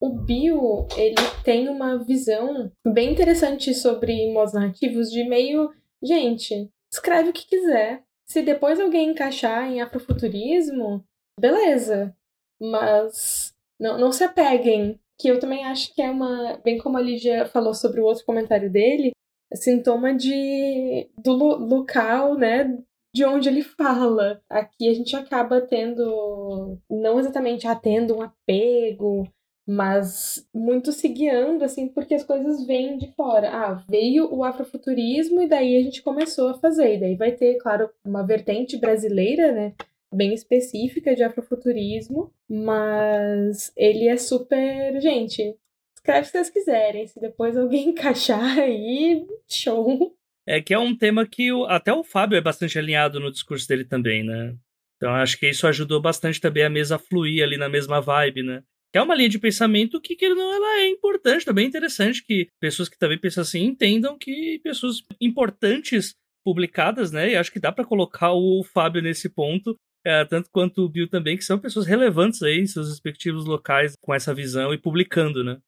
o 0.00 0.08
Bill, 0.08 0.88
ele 0.96 1.14
tem 1.44 1.68
uma 1.68 2.02
visão 2.02 2.72
bem 2.86 3.12
interessante 3.12 3.74
sobre 3.74 4.32
modos 4.32 4.54
narrativos 4.54 5.10
de 5.10 5.28
meio, 5.28 5.70
gente, 6.02 6.70
escreve 6.90 7.28
o 7.28 7.32
que 7.32 7.46
quiser. 7.46 8.02
Se 8.26 8.40
depois 8.40 8.80
alguém 8.80 9.10
encaixar 9.10 9.70
em 9.70 9.82
afrofuturismo, 9.82 11.04
beleza. 11.38 12.16
Mas 12.58 13.54
não, 13.78 13.98
não 13.98 14.12
se 14.12 14.24
apeguem. 14.24 14.98
Que 15.20 15.28
eu 15.28 15.38
também 15.38 15.64
acho 15.64 15.94
que 15.94 16.00
é 16.00 16.10
uma. 16.10 16.58
Bem 16.64 16.78
como 16.78 16.96
a 16.96 17.00
Lígia 17.00 17.46
falou 17.46 17.74
sobre 17.74 18.00
o 18.00 18.04
outro 18.04 18.24
comentário 18.24 18.70
dele, 18.70 19.12
sintoma 19.54 20.14
de 20.14 21.08
do 21.18 21.34
local, 21.34 22.36
né? 22.36 22.78
De 23.14 23.24
onde 23.24 23.48
ele 23.48 23.62
fala. 23.62 24.40
Aqui 24.48 24.88
a 24.88 24.94
gente 24.94 25.14
acaba 25.14 25.60
tendo. 25.60 26.78
Não 26.88 27.18
exatamente 27.18 27.66
atendo 27.66 28.16
um 28.16 28.22
apego 28.22 29.28
mas 29.70 30.44
muito 30.52 30.90
se 30.90 31.06
guiando, 31.06 31.64
assim, 31.64 31.86
porque 31.86 32.14
as 32.14 32.24
coisas 32.24 32.66
vêm 32.66 32.98
de 32.98 33.12
fora. 33.12 33.50
Ah, 33.50 33.84
veio 33.88 34.28
o 34.34 34.42
afrofuturismo 34.42 35.40
e 35.40 35.48
daí 35.48 35.76
a 35.76 35.82
gente 35.82 36.02
começou 36.02 36.48
a 36.48 36.58
fazer. 36.58 36.96
E 36.96 37.00
daí 37.00 37.14
vai 37.14 37.30
ter, 37.30 37.54
claro, 37.58 37.88
uma 38.04 38.26
vertente 38.26 38.76
brasileira, 38.76 39.52
né? 39.52 39.74
Bem 40.12 40.34
específica 40.34 41.14
de 41.14 41.22
afrofuturismo, 41.22 42.32
mas 42.48 43.72
ele 43.76 44.08
é 44.08 44.16
super. 44.16 45.00
Gente, 45.00 45.56
escreve 45.94 46.26
se 46.26 46.32
vocês 46.32 46.50
quiserem. 46.50 47.06
Se 47.06 47.20
depois 47.20 47.56
alguém 47.56 47.90
encaixar 47.90 48.58
aí, 48.58 49.26
show. 49.48 50.16
É 50.46 50.60
que 50.60 50.74
é 50.74 50.78
um 50.78 50.96
tema 50.96 51.26
que 51.26 51.52
o, 51.52 51.64
até 51.66 51.92
o 51.92 52.02
Fábio 52.02 52.36
é 52.36 52.40
bastante 52.40 52.78
alinhado 52.78 53.20
no 53.20 53.30
discurso 53.30 53.68
dele 53.68 53.84
também, 53.84 54.24
né? 54.24 54.56
Então 54.96 55.14
acho 55.14 55.38
que 55.38 55.48
isso 55.48 55.66
ajudou 55.66 56.00
bastante 56.00 56.40
também 56.40 56.64
a 56.64 56.70
mesa 56.70 56.96
a 56.96 56.98
fluir 56.98 57.42
ali 57.42 57.56
na 57.56 57.68
mesma 57.68 58.00
vibe, 58.00 58.42
né? 58.42 58.62
que 58.92 58.98
é 58.98 59.02
uma 59.02 59.14
linha 59.14 59.28
de 59.28 59.38
pensamento 59.38 60.00
que, 60.00 60.16
que 60.16 60.28
não, 60.30 60.52
ela 60.52 60.80
é 60.80 60.88
importante, 60.88 61.44
também 61.44 61.64
é 61.64 61.68
interessante 61.68 62.24
que 62.24 62.48
pessoas 62.60 62.88
que 62.88 62.98
também 62.98 63.18
pensam 63.18 63.42
assim 63.42 63.64
entendam 63.64 64.18
que 64.18 64.60
pessoas 64.64 65.02
importantes 65.20 66.14
publicadas, 66.44 67.12
né? 67.12 67.30
E 67.30 67.36
acho 67.36 67.52
que 67.52 67.60
dá 67.60 67.70
para 67.70 67.84
colocar 67.84 68.32
o 68.32 68.64
Fábio 68.64 69.02
nesse 69.02 69.28
ponto, 69.28 69.76
é, 70.04 70.24
tanto 70.24 70.50
quanto 70.50 70.82
o 70.82 70.88
Bill 70.88 71.08
também, 71.08 71.36
que 71.36 71.44
são 71.44 71.58
pessoas 71.58 71.86
relevantes 71.86 72.42
aí 72.42 72.60
em 72.60 72.66
seus 72.66 72.88
respectivos 72.88 73.44
locais 73.44 73.94
com 74.00 74.14
essa 74.14 74.34
visão 74.34 74.72
e 74.72 74.78
publicando, 74.78 75.44
né? 75.44 75.60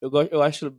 Eu, 0.00 0.10
eu 0.30 0.42
acho 0.42 0.74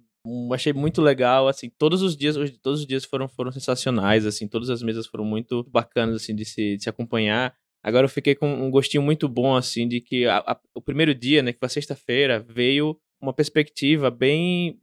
achei 0.53 0.71
muito 0.71 1.01
legal, 1.01 1.47
assim, 1.47 1.69
todos 1.77 2.01
os 2.01 2.15
dias, 2.15 2.37
hoje, 2.37 2.57
todos 2.61 2.81
os 2.81 2.85
dias 2.85 3.05
foram, 3.05 3.27
foram 3.27 3.51
sensacionais, 3.51 4.25
assim, 4.25 4.47
todas 4.47 4.69
as 4.69 4.83
mesas 4.83 5.07
foram 5.07 5.25
muito 5.25 5.63
bacanas, 5.63 6.15
assim, 6.17 6.35
de 6.35 6.45
se, 6.45 6.77
de 6.77 6.83
se 6.83 6.89
acompanhar. 6.89 7.55
Agora 7.83 8.05
eu 8.05 8.09
fiquei 8.09 8.35
com 8.35 8.47
um 8.47 8.69
gostinho 8.69 9.01
muito 9.01 9.27
bom, 9.27 9.55
assim, 9.55 9.87
de 9.87 9.99
que 9.99 10.25
a, 10.25 10.37
a, 10.39 10.59
o 10.75 10.81
primeiro 10.81 11.15
dia, 11.15 11.41
né, 11.41 11.51
que 11.51 11.59
foi 11.59 11.69
sexta-feira, 11.69 12.39
veio 12.39 12.95
uma 13.19 13.33
perspectiva 13.33 14.09
bem. 14.09 14.79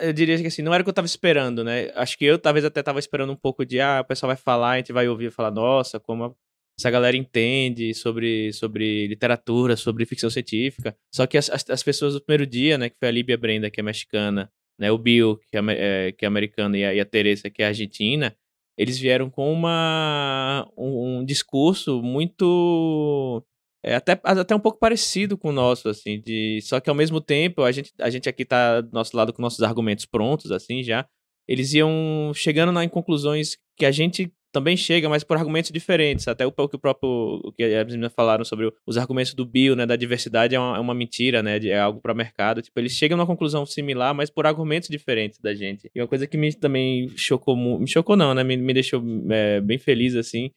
Eu 0.00 0.12
diria 0.12 0.38
que 0.38 0.46
assim, 0.46 0.62
não 0.62 0.72
era 0.72 0.82
o 0.82 0.84
que 0.84 0.90
eu 0.90 0.94
tava 0.94 1.06
esperando, 1.06 1.62
né? 1.62 1.90
Acho 1.94 2.16
que 2.16 2.24
eu 2.24 2.38
talvez 2.38 2.64
até 2.64 2.82
tava 2.82 2.98
esperando 2.98 3.32
um 3.32 3.36
pouco 3.36 3.64
de, 3.64 3.80
ah, 3.80 4.00
o 4.02 4.04
pessoal 4.04 4.28
vai 4.28 4.36
falar, 4.36 4.72
a 4.72 4.76
gente 4.78 4.92
vai 4.92 5.08
ouvir 5.08 5.26
e 5.26 5.30
falar, 5.30 5.50
nossa, 5.50 6.00
como 6.00 6.34
essa 6.78 6.90
galera 6.90 7.16
entende 7.16 7.94
sobre, 7.94 8.52
sobre 8.52 9.06
literatura, 9.06 9.76
sobre 9.76 10.06
ficção 10.06 10.30
científica. 10.30 10.96
Só 11.14 11.26
que 11.26 11.38
as, 11.38 11.50
as, 11.50 11.68
as 11.68 11.82
pessoas 11.82 12.14
do 12.14 12.20
primeiro 12.20 12.46
dia, 12.46 12.78
né, 12.78 12.88
que 12.88 12.96
foi 12.98 13.08
a 13.08 13.12
Líbia 13.12 13.36
Brenda, 13.36 13.70
que 13.70 13.80
é 13.80 13.82
mexicana, 13.82 14.50
né, 14.78 14.90
o 14.90 14.98
Bill, 14.98 15.38
que 15.50 15.56
é, 15.56 15.60
é, 16.08 16.12
que 16.12 16.24
é 16.24 16.28
americano, 16.28 16.76
e 16.76 16.84
a, 16.84 16.94
e 16.94 17.00
a 17.00 17.04
Teresa, 17.04 17.50
que 17.50 17.62
é 17.62 17.66
argentina, 17.66 18.34
eles 18.76 18.98
vieram 18.98 19.28
com 19.30 19.52
uma 19.52 20.68
um, 20.76 21.18
um 21.18 21.24
discurso 21.24 22.02
muito 22.02 23.44
é, 23.84 23.96
até, 23.96 24.18
até 24.22 24.54
um 24.54 24.60
pouco 24.60 24.78
parecido 24.78 25.36
com 25.36 25.48
o 25.48 25.52
nosso, 25.52 25.88
assim, 25.88 26.20
de 26.20 26.60
só 26.62 26.80
que 26.80 26.88
ao 26.88 26.96
mesmo 26.96 27.20
tempo 27.20 27.62
a 27.62 27.72
gente, 27.72 27.92
a 27.98 28.08
gente 28.08 28.28
aqui 28.28 28.44
tá 28.44 28.80
do 28.80 28.92
nosso 28.92 29.16
lado 29.16 29.32
com 29.32 29.42
nossos 29.42 29.62
argumentos 29.62 30.06
prontos, 30.06 30.52
assim, 30.52 30.82
já. 30.82 31.06
Eles 31.48 31.74
iam 31.74 32.32
chegando 32.34 32.80
em 32.80 32.88
conclusões 32.88 33.56
que 33.76 33.84
a 33.84 33.90
gente 33.90 34.32
também 34.52 34.76
chega, 34.76 35.08
mas 35.08 35.24
por 35.24 35.36
argumentos 35.36 35.70
diferentes. 35.70 36.28
Até 36.28 36.46
o, 36.46 36.52
que 36.52 36.76
o 36.76 36.78
próprio 36.78 37.40
o 37.42 37.52
que 37.52 37.64
as 37.64 37.86
meninas 37.86 38.12
falaram 38.12 38.44
sobre 38.44 38.70
os 38.86 38.98
argumentos 38.98 39.32
do 39.32 39.46
Bill, 39.46 39.74
né, 39.74 39.86
da 39.86 39.96
diversidade 39.96 40.54
é 40.54 40.60
uma, 40.60 40.76
é 40.76 40.80
uma 40.80 40.94
mentira, 40.94 41.42
né, 41.42 41.58
é 41.64 41.80
algo 41.80 42.00
para 42.00 42.12
mercado. 42.12 42.60
Tipo, 42.60 42.78
eles 42.78 42.92
chegam 42.92 43.16
numa 43.16 43.26
conclusão 43.26 43.64
similar, 43.64 44.14
mas 44.14 44.28
por 44.28 44.46
argumentos 44.46 44.88
diferentes 44.90 45.38
da 45.38 45.54
gente. 45.54 45.90
E 45.94 46.00
uma 46.00 46.06
coisa 46.06 46.26
que 46.26 46.36
me 46.36 46.52
também 46.52 47.08
chocou, 47.16 47.56
me 47.56 47.88
chocou 47.88 48.14
não, 48.14 48.34
né, 48.34 48.44
me, 48.44 48.56
me 48.56 48.74
deixou 48.74 49.02
é, 49.30 49.60
bem 49.60 49.78
feliz 49.78 50.14
assim, 50.14 50.50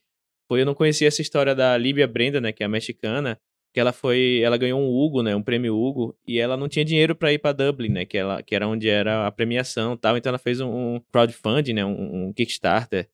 foi 0.46 0.60
eu 0.60 0.66
não 0.66 0.74
conhecia 0.74 1.08
essa 1.08 1.22
história 1.22 1.54
da 1.54 1.76
Líbia 1.76 2.06
Brenda, 2.06 2.40
né, 2.40 2.52
que 2.52 2.62
é 2.62 2.68
mexicana, 2.68 3.38
que 3.72 3.80
ela 3.80 3.92
foi, 3.92 4.40
ela 4.42 4.56
ganhou 4.56 4.80
um 4.80 4.88
Hugo, 4.88 5.22
né, 5.22 5.34
um 5.34 5.42
prêmio 5.42 5.74
Hugo, 5.74 6.14
e 6.26 6.38
ela 6.38 6.56
não 6.56 6.68
tinha 6.68 6.84
dinheiro 6.84 7.14
para 7.14 7.32
ir 7.32 7.38
para 7.38 7.52
Dublin, 7.52 7.88
né, 7.88 8.04
que 8.04 8.18
ela 8.18 8.42
que 8.42 8.54
era 8.54 8.68
onde 8.68 8.88
era 8.88 9.26
a 9.26 9.32
premiação, 9.32 9.96
tal. 9.96 10.16
Então 10.16 10.30
ela 10.30 10.38
fez 10.38 10.60
um, 10.60 10.68
um 10.68 11.00
crowdfunding, 11.10 11.72
né, 11.72 11.84
um, 11.84 12.28
um 12.28 12.32
Kickstarter 12.32 13.08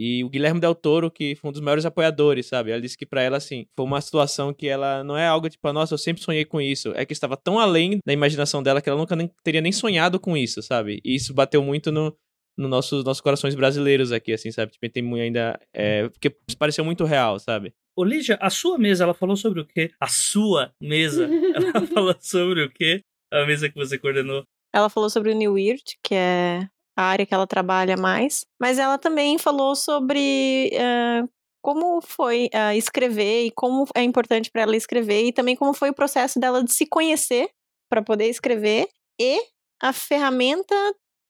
e 0.00 0.22
o 0.22 0.28
Guilherme 0.28 0.60
Del 0.60 0.76
Toro, 0.76 1.10
que 1.10 1.34
foi 1.34 1.48
um 1.48 1.52
dos 1.52 1.60
maiores 1.60 1.84
apoiadores, 1.84 2.46
sabe? 2.46 2.70
Ela 2.70 2.80
disse 2.80 2.96
que 2.96 3.04
para 3.04 3.20
ela, 3.20 3.36
assim, 3.36 3.66
foi 3.74 3.84
uma 3.84 4.00
situação 4.00 4.54
que 4.54 4.68
ela 4.68 5.02
não 5.02 5.18
é 5.18 5.26
algo 5.26 5.48
tipo, 5.48 5.72
nossa, 5.72 5.92
eu 5.92 5.98
sempre 5.98 6.22
sonhei 6.22 6.44
com 6.44 6.60
isso. 6.60 6.92
É 6.94 7.04
que 7.04 7.12
estava 7.12 7.36
tão 7.36 7.58
além 7.58 7.98
da 8.06 8.12
imaginação 8.12 8.62
dela 8.62 8.80
que 8.80 8.88
ela 8.88 8.96
nunca 8.96 9.16
nem, 9.16 9.28
teria 9.42 9.60
nem 9.60 9.72
sonhado 9.72 10.20
com 10.20 10.36
isso, 10.36 10.62
sabe? 10.62 11.00
E 11.04 11.16
isso 11.16 11.34
bateu 11.34 11.64
muito 11.64 11.90
no, 11.90 12.16
no 12.56 12.68
nossos 12.68 13.02
nossos 13.02 13.20
corações 13.20 13.56
brasileiros 13.56 14.12
aqui, 14.12 14.32
assim, 14.32 14.52
sabe? 14.52 14.70
Tipo, 14.70 14.88
tem 14.88 15.20
ainda. 15.20 15.58
É, 15.74 16.08
porque 16.08 16.30
pareceu 16.56 16.84
muito 16.84 17.04
real, 17.04 17.40
sabe? 17.40 17.74
Ô, 17.96 18.04
Lígia, 18.04 18.38
a 18.40 18.50
sua 18.50 18.78
mesa, 18.78 19.02
ela 19.02 19.14
falou 19.14 19.36
sobre 19.36 19.62
o 19.62 19.66
quê? 19.66 19.90
A 20.00 20.06
sua 20.06 20.72
mesa, 20.80 21.28
ela 21.52 21.84
falou 21.88 22.14
sobre 22.20 22.62
o 22.62 22.70
quê? 22.70 23.00
A 23.32 23.44
mesa 23.44 23.68
que 23.68 23.74
você 23.74 23.98
coordenou. 23.98 24.44
Ela 24.72 24.88
falou 24.88 25.10
sobre 25.10 25.32
o 25.32 25.34
New 25.34 25.54
Weird, 25.54 25.82
que 26.04 26.14
é 26.14 26.68
a 26.98 27.04
área 27.04 27.24
que 27.24 27.32
ela 27.32 27.46
trabalha 27.46 27.96
mais. 27.96 28.44
Mas 28.60 28.76
ela 28.76 28.98
também 28.98 29.38
falou 29.38 29.76
sobre 29.76 30.72
uh, 30.74 31.28
como 31.62 32.00
foi 32.00 32.50
uh, 32.52 32.76
escrever 32.76 33.46
e 33.46 33.52
como 33.52 33.86
é 33.94 34.02
importante 34.02 34.50
para 34.50 34.62
ela 34.62 34.76
escrever 34.76 35.26
e 35.26 35.32
também 35.32 35.54
como 35.54 35.72
foi 35.72 35.90
o 35.90 35.94
processo 35.94 36.40
dela 36.40 36.64
de 36.64 36.74
se 36.74 36.86
conhecer 36.86 37.48
para 37.88 38.02
poder 38.02 38.26
escrever 38.26 38.88
e 39.20 39.40
a 39.80 39.92
ferramenta 39.92 40.74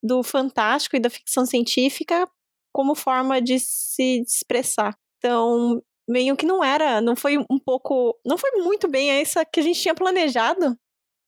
do 0.03 0.23
fantástico 0.23 0.97
e 0.97 1.01
da 1.01 1.11
ficção 1.11 1.45
científica 1.45 2.27
como 2.73 2.95
forma 2.95 3.39
de 3.43 3.59
se 3.61 4.23
expressar. 4.23 4.97
Então, 5.19 5.83
meio 6.09 6.35
que 6.35 6.47
não 6.47 6.65
era, 6.65 7.03
não 7.03 7.15
foi 7.15 7.37
um 7.37 7.59
pouco, 7.59 8.19
não 8.25 8.39
foi 8.39 8.53
muito 8.53 8.89
bem 8.89 9.11
essa 9.11 9.45
que 9.45 9.61
a 9.61 9.63
gente 9.63 9.83
tinha 9.83 9.95
planejado, 9.95 10.79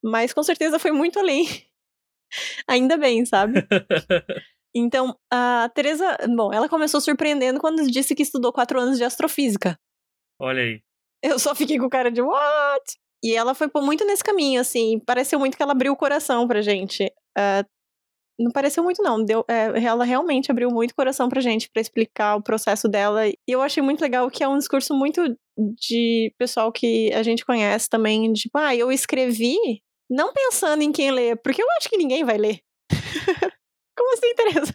mas 0.02 0.32
com 0.32 0.42
certeza 0.42 0.78
foi 0.78 0.92
muito 0.92 1.18
além. 1.18 1.46
Ainda 2.68 2.96
bem, 2.96 3.24
sabe? 3.24 3.66
Então, 4.74 5.16
a 5.32 5.70
Teresa, 5.74 6.16
bom, 6.36 6.52
ela 6.52 6.68
começou 6.68 7.00
surpreendendo 7.00 7.58
quando 7.58 7.84
disse 7.90 8.14
que 8.14 8.22
estudou 8.22 8.52
quatro 8.52 8.80
anos 8.80 8.98
de 8.98 9.04
astrofísica. 9.04 9.78
Olha 10.40 10.62
aí. 10.62 10.80
Eu 11.22 11.38
só 11.38 11.54
fiquei 11.54 11.78
com 11.78 11.88
cara 11.88 12.10
de 12.10 12.22
what? 12.22 12.98
E 13.22 13.34
ela 13.34 13.54
foi 13.54 13.68
muito 13.76 14.06
nesse 14.06 14.24
caminho, 14.24 14.60
assim. 14.60 14.98
Pareceu 15.04 15.38
muito 15.38 15.56
que 15.56 15.62
ela 15.62 15.72
abriu 15.72 15.92
o 15.92 15.96
coração 15.96 16.46
pra 16.48 16.62
gente. 16.62 17.04
Uh, 17.36 17.64
não 18.38 18.50
pareceu 18.50 18.82
muito, 18.82 19.02
não. 19.02 19.22
Deu, 19.22 19.44
é, 19.48 19.84
ela 19.84 20.04
realmente 20.04 20.50
abriu 20.50 20.70
muito 20.70 20.92
o 20.92 20.96
coração 20.96 21.28
pra 21.28 21.42
gente 21.42 21.68
para 21.70 21.82
explicar 21.82 22.36
o 22.36 22.42
processo 22.42 22.88
dela. 22.88 23.28
E 23.28 23.36
eu 23.46 23.60
achei 23.60 23.82
muito 23.82 24.00
legal 24.00 24.30
que 24.30 24.42
é 24.42 24.48
um 24.48 24.56
discurso 24.56 24.94
muito 24.94 25.22
de 25.58 26.32
pessoal 26.38 26.72
que 26.72 27.12
a 27.12 27.22
gente 27.22 27.44
conhece 27.44 27.88
também. 27.90 28.32
Tipo, 28.32 28.56
ah, 28.56 28.74
eu 28.74 28.90
escrevi 28.90 29.56
não 30.10 30.32
pensando 30.32 30.82
em 30.82 30.90
quem 30.90 31.12
lê, 31.12 31.36
porque 31.36 31.62
eu 31.62 31.70
acho 31.78 31.88
que 31.88 31.96
ninguém 31.96 32.24
vai 32.24 32.36
ler. 32.36 32.58
Como 33.96 34.14
assim, 34.14 34.34
Tereza? 34.34 34.74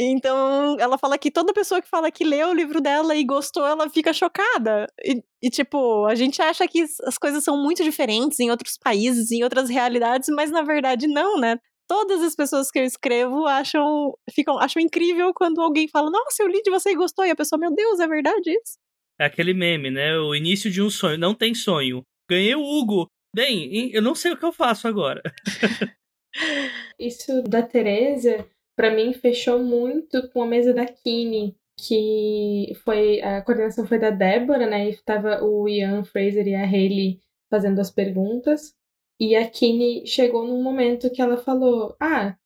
então, 0.00 0.76
ela 0.80 0.98
fala 0.98 1.16
que 1.16 1.30
toda 1.30 1.52
pessoa 1.52 1.80
que 1.80 1.88
fala 1.88 2.10
que 2.10 2.24
leu 2.24 2.48
o 2.48 2.54
livro 2.54 2.80
dela 2.80 3.14
e 3.14 3.24
gostou, 3.24 3.64
ela 3.64 3.88
fica 3.88 4.12
chocada. 4.12 4.86
E, 5.04 5.22
e, 5.42 5.48
tipo, 5.48 6.06
a 6.06 6.14
gente 6.16 6.42
acha 6.42 6.66
que 6.66 6.84
as 7.04 7.16
coisas 7.16 7.44
são 7.44 7.62
muito 7.62 7.84
diferentes 7.84 8.40
em 8.40 8.50
outros 8.50 8.76
países, 8.76 9.30
em 9.30 9.44
outras 9.44 9.70
realidades, 9.70 10.28
mas 10.30 10.50
na 10.50 10.62
verdade 10.62 11.06
não, 11.06 11.38
né? 11.38 11.58
Todas 11.86 12.22
as 12.22 12.34
pessoas 12.34 12.70
que 12.70 12.78
eu 12.78 12.84
escrevo 12.84 13.46
acham, 13.46 14.12
ficam, 14.34 14.58
acham 14.58 14.82
incrível 14.82 15.32
quando 15.34 15.60
alguém 15.60 15.88
fala, 15.88 16.10
nossa, 16.10 16.42
eu 16.42 16.48
li 16.48 16.60
de 16.62 16.70
você 16.70 16.90
e 16.90 16.96
gostou, 16.96 17.24
e 17.24 17.30
a 17.30 17.36
pessoa, 17.36 17.58
meu 17.58 17.72
Deus, 17.74 18.00
é 18.00 18.06
verdade 18.06 18.50
isso? 18.50 18.76
É 19.20 19.24
aquele 19.24 19.52
meme, 19.52 19.90
né? 19.90 20.16
O 20.18 20.34
início 20.34 20.70
de 20.70 20.80
um 20.80 20.88
sonho. 20.88 21.18
Não 21.18 21.34
tem 21.34 21.54
sonho. 21.54 22.04
Ganhei 22.28 22.54
o 22.54 22.62
Hugo. 22.62 23.08
Bem, 23.34 23.90
eu 23.92 24.02
não 24.02 24.14
sei 24.14 24.32
o 24.32 24.36
que 24.36 24.44
eu 24.44 24.52
faço 24.52 24.86
agora. 24.88 25.22
Isso 26.98 27.42
da 27.42 27.62
Teresa, 27.62 28.46
para 28.76 28.94
mim, 28.94 29.12
fechou 29.12 29.62
muito 29.62 30.28
com 30.30 30.42
a 30.42 30.46
mesa 30.46 30.74
da 30.74 30.86
Kine, 30.86 31.56
que 31.78 32.72
foi 32.84 33.20
a 33.22 33.42
coordenação 33.42 33.86
foi 33.86 33.98
da 33.98 34.10
Débora, 34.10 34.66
né? 34.66 34.86
E 34.86 34.90
estava 34.90 35.42
o 35.42 35.68
Ian 35.68 36.04
Fraser 36.04 36.46
e 36.46 36.54
a 36.54 36.64
Hayley 36.64 37.20
fazendo 37.50 37.80
as 37.80 37.90
perguntas. 37.90 38.74
E 39.20 39.34
a 39.34 39.48
Kine 39.48 40.06
chegou 40.06 40.46
num 40.46 40.62
momento 40.62 41.10
que 41.10 41.22
ela 41.22 41.36
falou: 41.36 41.96
Ah, 42.00 42.36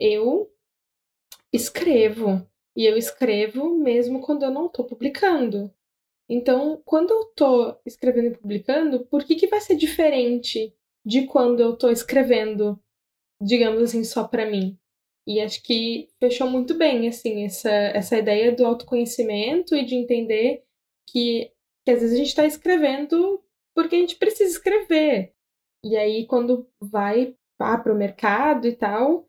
eu 0.00 0.50
escrevo. 1.52 2.46
E 2.76 2.86
eu 2.86 2.96
escrevo 2.96 3.76
mesmo 3.76 4.20
quando 4.20 4.44
eu 4.44 4.50
não 4.50 4.66
estou 4.66 4.84
publicando. 4.84 5.72
Então, 6.34 6.80
quando 6.86 7.10
eu 7.10 7.20
estou 7.24 7.78
escrevendo 7.84 8.28
e 8.28 8.38
publicando, 8.38 9.04
por 9.04 9.22
que, 9.22 9.36
que 9.36 9.48
vai 9.48 9.60
ser 9.60 9.76
diferente 9.76 10.74
de 11.04 11.26
quando 11.26 11.60
eu 11.60 11.74
estou 11.74 11.90
escrevendo, 11.90 12.82
digamos 13.38 13.82
assim, 13.82 14.02
só 14.02 14.26
para 14.26 14.50
mim? 14.50 14.78
E 15.26 15.42
acho 15.42 15.62
que 15.62 16.08
fechou 16.18 16.48
muito 16.48 16.72
bem, 16.72 17.06
assim, 17.06 17.44
essa, 17.44 17.70
essa 17.70 18.16
ideia 18.16 18.50
do 18.50 18.64
autoconhecimento 18.64 19.76
e 19.76 19.84
de 19.84 19.94
entender 19.94 20.64
que, 21.06 21.52
que 21.84 21.90
às 21.90 22.00
vezes 22.00 22.14
a 22.14 22.18
gente 22.18 22.28
está 22.28 22.46
escrevendo 22.46 23.44
porque 23.74 23.96
a 23.96 23.98
gente 23.98 24.16
precisa 24.16 24.52
escrever. 24.52 25.34
E 25.84 25.98
aí, 25.98 26.26
quando 26.26 26.66
vai 26.80 27.36
para 27.58 27.92
o 27.92 27.96
mercado 27.96 28.66
e 28.66 28.74
tal, 28.74 29.28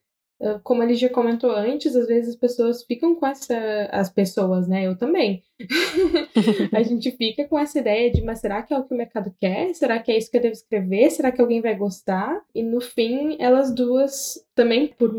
como 0.63 0.81
a 0.81 0.85
Lígia 0.85 1.09
comentou 1.09 1.51
antes, 1.51 1.95
às 1.95 2.07
vezes 2.07 2.31
as 2.31 2.35
pessoas 2.35 2.83
ficam 2.83 3.15
com 3.15 3.25
essa. 3.25 3.55
As 3.91 4.09
pessoas, 4.09 4.67
né? 4.67 4.85
Eu 4.85 4.97
também. 4.97 5.43
a 6.73 6.83
gente 6.83 7.11
fica 7.11 7.47
com 7.47 7.57
essa 7.57 7.79
ideia 7.79 8.11
de, 8.11 8.21
mas 8.21 8.39
será 8.39 8.61
que 8.61 8.73
é 8.73 8.77
o 8.77 8.83
que 8.83 8.93
o 8.93 8.97
mercado 8.97 9.33
quer? 9.39 9.73
Será 9.73 9.99
que 9.99 10.11
é 10.11 10.17
isso 10.17 10.29
que 10.29 10.37
eu 10.37 10.41
devo 10.41 10.53
escrever? 10.53 11.09
Será 11.11 11.31
que 11.31 11.41
alguém 11.41 11.61
vai 11.61 11.75
gostar? 11.75 12.43
E 12.53 12.61
no 12.61 12.81
fim, 12.81 13.37
elas 13.39 13.73
duas, 13.73 14.45
também 14.53 14.87
por 14.87 15.13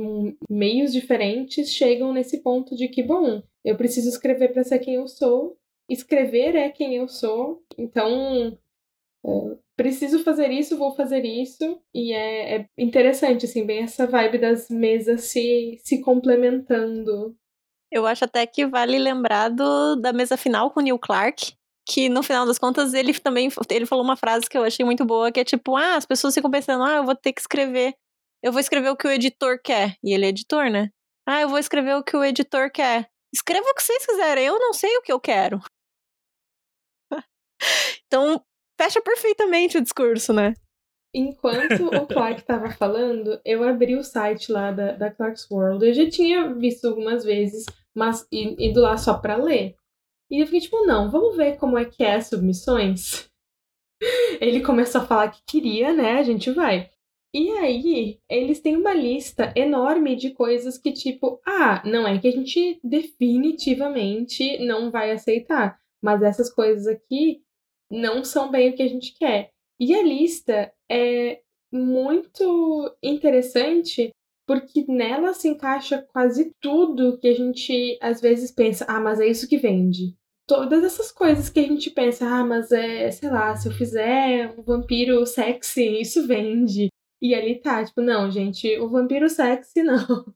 meios 0.50 0.92
diferentes, 0.92 1.70
chegam 1.70 2.12
nesse 2.12 2.38
ponto 2.42 2.76
de 2.76 2.88
que, 2.88 3.02
bom, 3.02 3.42
eu 3.64 3.76
preciso 3.76 4.08
escrever 4.08 4.52
para 4.52 4.64
ser 4.64 4.78
quem 4.78 4.94
eu 4.94 5.08
sou. 5.08 5.56
Escrever 5.88 6.54
é 6.54 6.70
quem 6.70 6.96
eu 6.96 7.08
sou. 7.08 7.62
Então, 7.78 8.58
preciso 9.76 10.22
fazer 10.22 10.50
isso, 10.50 10.76
vou 10.76 10.94
fazer 10.94 11.24
isso. 11.24 11.80
E 11.94 12.12
é, 12.12 12.56
é, 12.56 12.68
interessante, 12.78 13.44
assim, 13.46 13.64
bem 13.64 13.82
essa 13.82 14.06
vibe 14.06 14.38
das 14.38 14.68
mesas 14.68 15.22
se, 15.24 15.78
se 15.82 16.00
complementando. 16.00 17.36
Eu 17.90 18.06
acho 18.06 18.24
até 18.24 18.46
que 18.46 18.66
vale 18.66 18.98
lembrar 18.98 19.48
do, 19.48 19.96
da 19.96 20.12
mesa 20.12 20.36
final 20.36 20.70
com 20.70 20.80
o 20.80 20.82
Neil 20.82 20.98
Clark. 20.98 21.54
Que 21.86 22.08
no 22.08 22.22
final 22.22 22.46
das 22.46 22.58
contas 22.58 22.94
ele 22.94 23.12
também 23.12 23.50
ele 23.70 23.84
falou 23.84 24.02
uma 24.02 24.16
frase 24.16 24.48
que 24.48 24.56
eu 24.56 24.64
achei 24.64 24.84
muito 24.86 25.04
boa, 25.04 25.30
que 25.30 25.40
é 25.40 25.44
tipo, 25.44 25.76
ah, 25.76 25.96
as 25.96 26.06
pessoas 26.06 26.34
ficam 26.34 26.50
pensando, 26.50 26.82
ah, 26.82 26.96
eu 26.96 27.04
vou 27.04 27.14
ter 27.14 27.32
que 27.32 27.42
escrever. 27.42 27.94
Eu 28.42 28.52
vou 28.52 28.60
escrever 28.60 28.88
o 28.88 28.96
que 28.96 29.06
o 29.06 29.10
editor 29.10 29.60
quer. 29.62 29.96
E 30.02 30.14
ele 30.14 30.24
é 30.24 30.28
editor, 30.28 30.70
né? 30.70 30.88
Ah, 31.26 31.42
eu 31.42 31.48
vou 31.48 31.58
escrever 31.58 31.94
o 31.94 32.02
que 32.02 32.16
o 32.16 32.24
editor 32.24 32.70
quer. 32.70 33.10
Escreva 33.34 33.66
o 33.68 33.74
que 33.74 33.82
vocês 33.82 34.06
quiserem, 34.06 34.46
eu 34.46 34.58
não 34.58 34.72
sei 34.72 34.96
o 34.96 35.02
que 35.02 35.12
eu 35.12 35.20
quero. 35.20 35.60
então, 38.06 38.44
fecha 38.78 39.00
perfeitamente 39.00 39.78
o 39.78 39.82
discurso, 39.82 40.32
né? 40.32 40.54
Enquanto 41.14 41.86
o 41.86 42.06
Clark 42.08 42.40
estava 42.40 42.70
falando, 42.70 43.40
eu 43.44 43.62
abri 43.62 43.96
o 43.96 44.02
site 44.02 44.50
lá 44.50 44.72
da, 44.72 44.92
da 44.92 45.10
Clark's 45.10 45.48
World. 45.50 45.86
Eu 45.86 45.94
já 45.94 46.08
tinha 46.08 46.52
visto 46.54 46.86
algumas 46.86 47.24
vezes, 47.24 47.64
mas 47.94 48.26
indo 48.32 48.80
lá 48.80 48.96
só 48.96 49.18
para 49.18 49.36
ler. 49.36 49.76
E 50.30 50.40
eu 50.40 50.46
fiquei 50.46 50.60
tipo, 50.60 50.84
não, 50.84 51.10
vamos 51.10 51.36
ver 51.36 51.56
como 51.56 51.78
é 51.78 51.84
que 51.84 52.02
é 52.02 52.16
as 52.16 52.26
submissões. 52.26 53.30
Ele 54.40 54.60
começou 54.60 55.02
a 55.02 55.06
falar 55.06 55.30
que 55.30 55.40
queria, 55.46 55.92
né? 55.92 56.18
A 56.18 56.22
gente 56.22 56.50
vai. 56.50 56.90
E 57.32 57.50
aí, 57.50 58.20
eles 58.30 58.60
têm 58.60 58.76
uma 58.76 58.94
lista 58.94 59.52
enorme 59.56 60.14
de 60.14 60.30
coisas 60.30 60.78
que, 60.78 60.92
tipo, 60.92 61.40
ah, 61.44 61.82
não 61.84 62.06
é 62.06 62.16
que 62.16 62.28
a 62.28 62.30
gente 62.30 62.78
definitivamente 62.82 64.58
não 64.64 64.88
vai 64.88 65.10
aceitar, 65.10 65.76
mas 66.00 66.22
essas 66.22 66.52
coisas 66.52 66.86
aqui 66.86 67.42
não 67.90 68.24
são 68.24 68.50
bem 68.50 68.70
o 68.70 68.74
que 68.74 68.82
a 68.82 68.88
gente 68.88 69.14
quer. 69.18 69.50
E 69.78 69.94
a 69.94 70.02
lista 70.02 70.72
é 70.90 71.40
muito 71.72 72.96
interessante 73.02 74.10
porque 74.46 74.84
nela 74.86 75.32
se 75.32 75.48
encaixa 75.48 76.02
quase 76.02 76.52
tudo 76.60 77.18
que 77.18 77.28
a 77.28 77.34
gente 77.34 77.98
às 78.00 78.20
vezes 78.20 78.52
pensa, 78.52 78.84
ah, 78.88 79.00
mas 79.00 79.20
é 79.20 79.26
isso 79.26 79.48
que 79.48 79.56
vende. 79.56 80.14
Todas 80.46 80.84
essas 80.84 81.10
coisas 81.10 81.48
que 81.48 81.60
a 81.60 81.62
gente 81.62 81.90
pensa, 81.90 82.26
ah, 82.26 82.44
mas 82.44 82.70
é, 82.70 83.10
sei 83.10 83.30
lá, 83.30 83.56
se 83.56 83.68
eu 83.68 83.72
fizer 83.72 84.54
um 84.58 84.62
vampiro 84.62 85.24
sexy, 85.24 86.00
isso 86.00 86.26
vende. 86.26 86.88
E 87.22 87.34
ali 87.34 87.58
tá, 87.58 87.82
tipo, 87.82 88.02
não, 88.02 88.30
gente, 88.30 88.78
o 88.78 88.88
vampiro 88.88 89.30
sexy 89.30 89.82
não. 89.82 90.26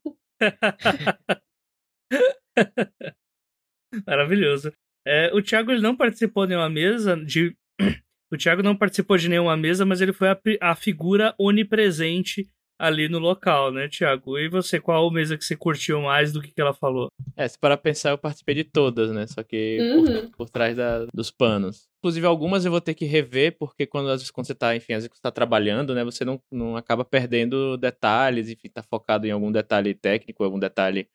Maravilhoso. 4.06 4.72
É, 5.08 5.30
o 5.32 5.40
Thiago 5.40 5.72
ele 5.72 5.80
não 5.80 5.96
participou 5.96 6.44
de 6.44 6.50
nenhuma 6.50 6.68
mesa 6.68 7.16
de. 7.16 7.56
O 8.30 8.36
Thiago 8.36 8.62
não 8.62 8.76
participou 8.76 9.16
de 9.16 9.26
nenhuma 9.26 9.56
mesa, 9.56 9.86
mas 9.86 10.02
ele 10.02 10.12
foi 10.12 10.28
a, 10.28 10.38
a 10.60 10.74
figura 10.74 11.34
onipresente 11.38 12.46
ali 12.78 13.08
no 13.08 13.18
local, 13.18 13.72
né, 13.72 13.88
Thiago? 13.88 14.38
E 14.38 14.48
você, 14.48 14.78
qual 14.78 15.10
mesa 15.10 15.36
que 15.36 15.42
você 15.42 15.56
curtiu 15.56 16.02
mais 16.02 16.30
do 16.30 16.40
que, 16.40 16.52
que 16.52 16.60
ela 16.60 16.72
falou? 16.72 17.08
É, 17.34 17.48
se 17.48 17.58
para 17.58 17.76
pensar, 17.76 18.10
eu 18.10 18.18
participei 18.18 18.54
de 18.54 18.64
todas, 18.64 19.10
né? 19.10 19.26
Só 19.26 19.42
que 19.42 19.78
uhum. 19.80 20.04
por, 20.04 20.30
por, 20.36 20.50
trás 20.50 20.76
da, 20.76 21.06
dos 21.12 21.30
panos. 21.30 21.88
Inclusive, 22.00 22.26
algumas 22.26 22.64
eu 22.66 22.70
vou 22.70 22.80
ter 22.80 22.92
que 22.92 23.06
rever, 23.06 23.56
porque 23.58 23.86
quando, 23.86 24.10
às 24.10 24.20
vezes, 24.20 24.30
quando 24.30 24.46
você 24.46 24.54
tá, 24.54 24.76
enfim, 24.76 24.92
às 24.92 25.04
vezes 25.04 25.10
você 25.12 25.22
tá 25.22 25.32
trabalhando, 25.32 25.94
né? 25.94 26.04
Você 26.04 26.24
não, 26.24 26.40
não 26.52 26.76
acaba 26.76 27.06
perdendo 27.06 27.76
detalhes, 27.76 28.48
enfim, 28.48 28.68
tá 28.68 28.82
focado 28.82 29.26
em 29.26 29.30
algum 29.30 29.50
detalhe 29.50 29.94
técnico, 29.94 30.44
algum 30.44 30.58
detalhe 30.58 31.08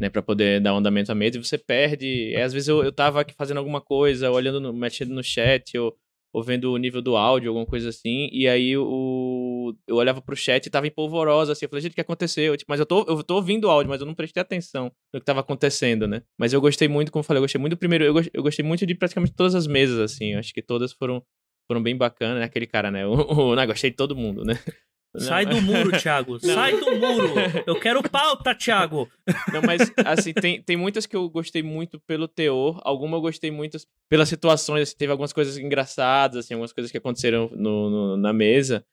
né, 0.00 0.08
para 0.08 0.22
poder 0.22 0.60
dar 0.60 0.74
um 0.74 0.78
andamento 0.78 1.10
à 1.10 1.14
mesa, 1.14 1.38
e 1.38 1.44
você 1.44 1.58
perde. 1.58 2.34
É, 2.34 2.42
às 2.42 2.52
vezes 2.52 2.68
eu, 2.68 2.82
eu 2.84 2.92
tava 2.92 3.20
aqui 3.20 3.34
fazendo 3.34 3.58
alguma 3.58 3.80
coisa, 3.80 4.30
olhando, 4.30 4.60
no, 4.60 4.72
mexendo 4.72 5.14
no 5.14 5.22
chat, 5.22 5.76
ou, 5.78 5.96
ou 6.32 6.42
vendo 6.42 6.72
o 6.72 6.76
nível 6.76 7.00
do 7.00 7.16
áudio, 7.16 7.48
alguma 7.48 7.66
coisa 7.66 7.88
assim, 7.88 8.28
e 8.30 8.46
aí 8.46 8.76
o, 8.76 9.74
eu 9.86 9.96
olhava 9.96 10.20
pro 10.20 10.36
chat 10.36 10.66
e 10.66 10.70
tava 10.70 10.86
empolvorosa, 10.86 11.52
assim, 11.52 11.64
eu 11.64 11.68
falei, 11.68 11.82
gente, 11.82 11.92
o 11.92 11.94
que 11.94 12.00
aconteceu? 12.00 12.56
Tipo, 12.56 12.70
mas 12.70 12.80
eu 12.80 12.86
tô, 12.86 13.04
eu 13.08 13.22
tô 13.22 13.36
ouvindo 13.36 13.64
o 13.64 13.70
áudio, 13.70 13.88
mas 13.88 14.00
eu 14.00 14.06
não 14.06 14.14
prestei 14.14 14.40
atenção 14.40 14.92
no 15.12 15.20
que 15.20 15.24
tava 15.24 15.40
acontecendo, 15.40 16.06
né? 16.06 16.22
Mas 16.38 16.52
eu 16.52 16.60
gostei 16.60 16.88
muito, 16.88 17.10
como 17.10 17.20
eu 17.20 17.24
falei, 17.24 17.38
eu 17.38 17.44
gostei 17.44 17.60
muito 17.60 17.74
do 17.74 17.78
primeiro, 17.78 18.04
eu, 18.04 18.12
gostei, 18.12 18.30
eu 18.34 18.42
gostei 18.42 18.64
muito 18.64 18.86
de 18.86 18.94
praticamente 18.94 19.34
todas 19.34 19.54
as 19.54 19.66
mesas, 19.66 19.98
assim, 19.98 20.34
eu 20.34 20.38
acho 20.38 20.52
que 20.52 20.60
todas 20.62 20.92
foram, 20.92 21.22
foram 21.66 21.82
bem 21.82 21.96
bacanas, 21.96 22.38
né? 22.38 22.44
Aquele 22.44 22.66
cara, 22.66 22.90
né? 22.90 23.06
O, 23.08 23.52
o, 23.52 23.56
não, 23.56 23.66
gostei 23.66 23.90
de 23.90 23.96
todo 23.96 24.14
mundo, 24.14 24.44
né? 24.44 24.58
Sai 25.18 25.46
do 25.46 25.60
muro, 25.60 25.90
Thiago. 25.98 26.32
Não. 26.32 26.54
Sai 26.54 26.78
do 26.78 26.96
muro. 26.96 27.34
Eu 27.66 27.78
quero 27.78 28.02
pauta, 28.02 28.54
Thiago. 28.54 29.08
Não, 29.52 29.62
mas 29.62 29.92
assim, 30.04 30.32
tem, 30.32 30.62
tem 30.62 30.76
muitas 30.76 31.06
que 31.06 31.16
eu 31.16 31.28
gostei 31.28 31.62
muito 31.62 31.98
pelo 32.00 32.28
teor. 32.28 32.80
Algumas 32.84 33.18
eu 33.18 33.22
gostei 33.22 33.50
muito 33.50 33.78
pelas 34.08 34.28
situações. 34.28 34.82
Assim, 34.82 34.96
teve 34.96 35.12
algumas 35.12 35.32
coisas 35.32 35.56
engraçadas, 35.58 36.44
assim, 36.44 36.54
algumas 36.54 36.72
coisas 36.72 36.90
que 36.90 36.98
aconteceram 36.98 37.50
no, 37.54 37.90
no, 37.90 38.16
na 38.16 38.32
mesa. 38.32 38.84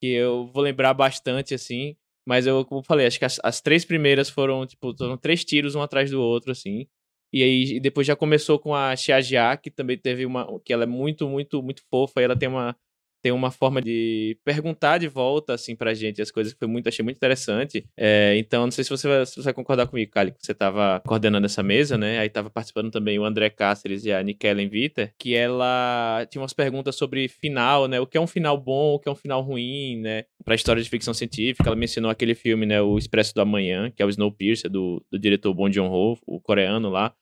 Que 0.00 0.08
eu 0.08 0.50
vou 0.52 0.62
lembrar 0.62 0.94
bastante, 0.94 1.54
assim. 1.54 1.96
Mas 2.26 2.46
eu, 2.46 2.64
como 2.64 2.82
falei, 2.82 3.06
acho 3.06 3.18
que 3.18 3.24
as, 3.24 3.40
as 3.42 3.60
três 3.60 3.84
primeiras 3.84 4.30
foram, 4.30 4.66
tipo, 4.66 4.96
foram 4.96 5.16
três 5.16 5.44
tiros 5.44 5.74
um 5.74 5.82
atrás 5.82 6.10
do 6.10 6.20
outro, 6.20 6.52
assim. 6.52 6.86
E 7.32 7.42
aí 7.42 7.80
depois 7.80 8.06
já 8.06 8.14
começou 8.14 8.58
com 8.58 8.74
a 8.74 8.94
Xiajia, 8.94 9.56
que 9.56 9.70
também 9.70 9.96
teve 9.96 10.26
uma. 10.26 10.46
que 10.60 10.72
ela 10.72 10.84
é 10.84 10.86
muito, 10.86 11.28
muito, 11.28 11.62
muito 11.62 11.82
fofa. 11.90 12.20
E 12.20 12.24
ela 12.24 12.36
tem 12.36 12.48
uma 12.48 12.76
tem 13.22 13.32
uma 13.32 13.50
forma 13.50 13.80
de 13.80 14.36
perguntar 14.44 14.98
de 14.98 15.06
volta, 15.06 15.54
assim, 15.54 15.76
pra 15.76 15.94
gente 15.94 16.20
as 16.20 16.30
coisas 16.30 16.52
que 16.52 16.58
foi 16.58 16.68
muito, 16.68 16.88
achei 16.88 17.04
muito 17.04 17.16
interessante. 17.16 17.86
É, 17.96 18.36
então, 18.36 18.64
não 18.64 18.70
sei 18.70 18.82
se 18.82 18.90
você, 18.90 19.06
vai, 19.06 19.24
se 19.24 19.36
você 19.36 19.42
vai 19.42 19.54
concordar 19.54 19.86
comigo, 19.86 20.10
Kali, 20.10 20.32
que 20.32 20.44
você 20.44 20.52
tava 20.52 21.00
coordenando 21.06 21.46
essa 21.46 21.62
mesa, 21.62 21.96
né? 21.96 22.18
Aí 22.18 22.28
tava 22.28 22.50
participando 22.50 22.90
também 22.90 23.18
o 23.18 23.24
André 23.24 23.48
Cáceres 23.48 24.04
e 24.04 24.12
a 24.12 24.22
Nikellen 24.22 24.68
Viter, 24.68 25.14
que 25.18 25.34
ela 25.34 26.26
tinha 26.28 26.42
umas 26.42 26.52
perguntas 26.52 26.96
sobre 26.96 27.28
final, 27.28 27.86
né? 27.86 28.00
O 28.00 28.06
que 28.06 28.16
é 28.16 28.20
um 28.20 28.26
final 28.26 28.58
bom, 28.58 28.94
o 28.94 28.98
que 28.98 29.08
é 29.08 29.12
um 29.12 29.16
final 29.16 29.40
ruim, 29.40 30.00
né? 30.00 30.24
Pra 30.44 30.54
história 30.56 30.82
de 30.82 30.90
ficção 30.90 31.14
científica, 31.14 31.68
ela 31.68 31.76
mencionou 31.76 32.10
aquele 32.10 32.34
filme, 32.34 32.66
né? 32.66 32.82
O 32.82 32.98
Expresso 32.98 33.32
do 33.34 33.40
Amanhã, 33.40 33.90
que 33.90 34.02
é 34.02 34.06
o 34.06 34.10
Snowpiercer, 34.10 34.68
do, 34.68 35.04
do 35.10 35.18
diretor 35.18 35.54
Bong 35.54 35.72
Joon-ho, 35.72 36.18
o 36.26 36.40
coreano 36.40 36.90
lá 36.90 37.14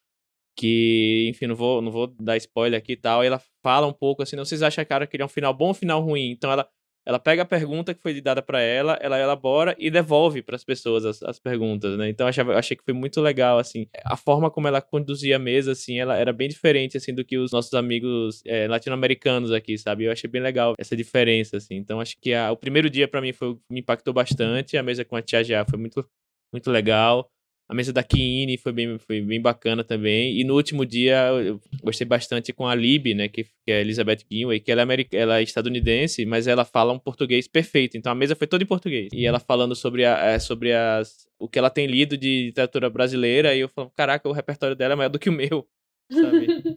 que, 0.56 1.28
enfim, 1.30 1.46
não 1.46 1.54
vou, 1.54 1.80
não 1.80 1.90
vou 1.90 2.06
dar 2.06 2.36
spoiler 2.36 2.78
aqui 2.78 2.92
e 2.92 2.96
tal, 2.96 3.24
e 3.24 3.26
ela 3.26 3.40
fala 3.62 3.86
um 3.86 3.92
pouco 3.92 4.22
assim, 4.22 4.36
não 4.36 4.44
vocês 4.44 4.62
acham, 4.62 4.84
cara, 4.84 5.06
que 5.06 5.16
ele 5.16 5.22
é 5.22 5.26
um 5.26 5.28
final 5.28 5.54
bom 5.54 5.66
ou 5.66 5.70
um 5.70 5.74
final 5.74 6.02
ruim? 6.02 6.30
Então 6.30 6.50
ela, 6.50 6.68
ela 7.06 7.18
pega 7.18 7.42
a 7.42 7.46
pergunta 7.46 7.94
que 7.94 8.02
foi 8.02 8.20
dada 8.20 8.42
para 8.42 8.60
ela, 8.60 8.98
ela 9.00 9.18
elabora 9.18 9.74
e 9.78 9.90
devolve 9.90 10.42
para 10.42 10.56
as 10.56 10.64
pessoas 10.64 11.04
as, 11.04 11.22
as, 11.22 11.38
perguntas, 11.38 11.96
né? 11.96 12.08
Então 12.08 12.28
eu 12.28 12.44
eu 12.50 12.58
achei 12.58 12.76
que 12.76 12.84
foi 12.84 12.92
muito 12.94 13.20
legal, 13.20 13.58
assim, 13.58 13.86
a 14.04 14.16
forma 14.16 14.50
como 14.50 14.68
ela 14.68 14.82
conduzia 14.82 15.36
a 15.36 15.38
mesa, 15.38 15.72
assim, 15.72 15.98
ela 15.98 16.16
era 16.16 16.32
bem 16.32 16.48
diferente, 16.48 16.96
assim, 16.96 17.14
do 17.14 17.24
que 17.24 17.38
os 17.38 17.52
nossos 17.52 17.72
amigos 17.74 18.42
é, 18.46 18.68
latino-americanos 18.68 19.52
aqui, 19.52 19.78
sabe? 19.78 20.04
Eu 20.04 20.12
achei 20.12 20.28
bem 20.28 20.42
legal 20.42 20.74
essa 20.78 20.96
diferença, 20.96 21.56
assim. 21.56 21.76
Então 21.76 22.00
acho 22.00 22.16
que 22.20 22.34
a, 22.34 22.52
o 22.52 22.56
primeiro 22.56 22.90
dia 22.90 23.08
para 23.08 23.20
mim 23.20 23.32
foi 23.32 23.56
me 23.70 23.80
impactou 23.80 24.12
bastante, 24.12 24.76
a 24.76 24.82
mesa 24.82 25.04
com 25.04 25.16
a 25.16 25.22
Tia 25.22 25.42
Já 25.42 25.64
foi 25.64 25.78
muito, 25.78 26.06
muito 26.52 26.70
legal. 26.70 27.30
A 27.70 27.74
mesa 27.74 27.92
da 27.92 28.02
Kiine 28.02 28.58
foi 28.58 28.72
bem, 28.72 28.98
foi 28.98 29.20
bem 29.20 29.40
bacana 29.40 29.84
também. 29.84 30.40
E 30.40 30.42
no 30.42 30.56
último 30.56 30.84
dia 30.84 31.28
eu 31.28 31.60
gostei 31.80 32.04
bastante 32.04 32.52
com 32.52 32.66
a 32.66 32.74
Lib, 32.74 33.14
né? 33.14 33.28
Que, 33.28 33.44
que 33.44 33.70
é 33.70 33.80
Elizabeth 33.80 34.26
Gilway, 34.28 34.58
que 34.58 34.72
ela 34.72 34.82
é, 34.82 35.06
ela 35.12 35.38
é 35.38 35.42
estadunidense, 35.44 36.26
mas 36.26 36.48
ela 36.48 36.64
fala 36.64 36.92
um 36.92 36.98
português 36.98 37.46
perfeito. 37.46 37.96
Então 37.96 38.10
a 38.10 38.14
mesa 38.16 38.34
foi 38.34 38.48
toda 38.48 38.64
em 38.64 38.66
português. 38.66 39.10
E 39.12 39.24
ela 39.24 39.38
falando 39.38 39.76
sobre, 39.76 40.04
a, 40.04 40.18
é, 40.18 40.40
sobre 40.40 40.72
as, 40.72 41.28
o 41.38 41.48
que 41.48 41.60
ela 41.60 41.70
tem 41.70 41.86
lido 41.86 42.18
de 42.18 42.46
literatura 42.46 42.90
brasileira. 42.90 43.54
E 43.54 43.60
eu 43.60 43.68
falo, 43.68 43.88
caraca, 43.90 44.28
o 44.28 44.32
repertório 44.32 44.74
dela 44.74 44.94
é 44.94 44.96
maior 44.96 45.10
do 45.10 45.20
que 45.20 45.30
o 45.30 45.32
meu. 45.32 45.64
Sabe? 46.10 46.76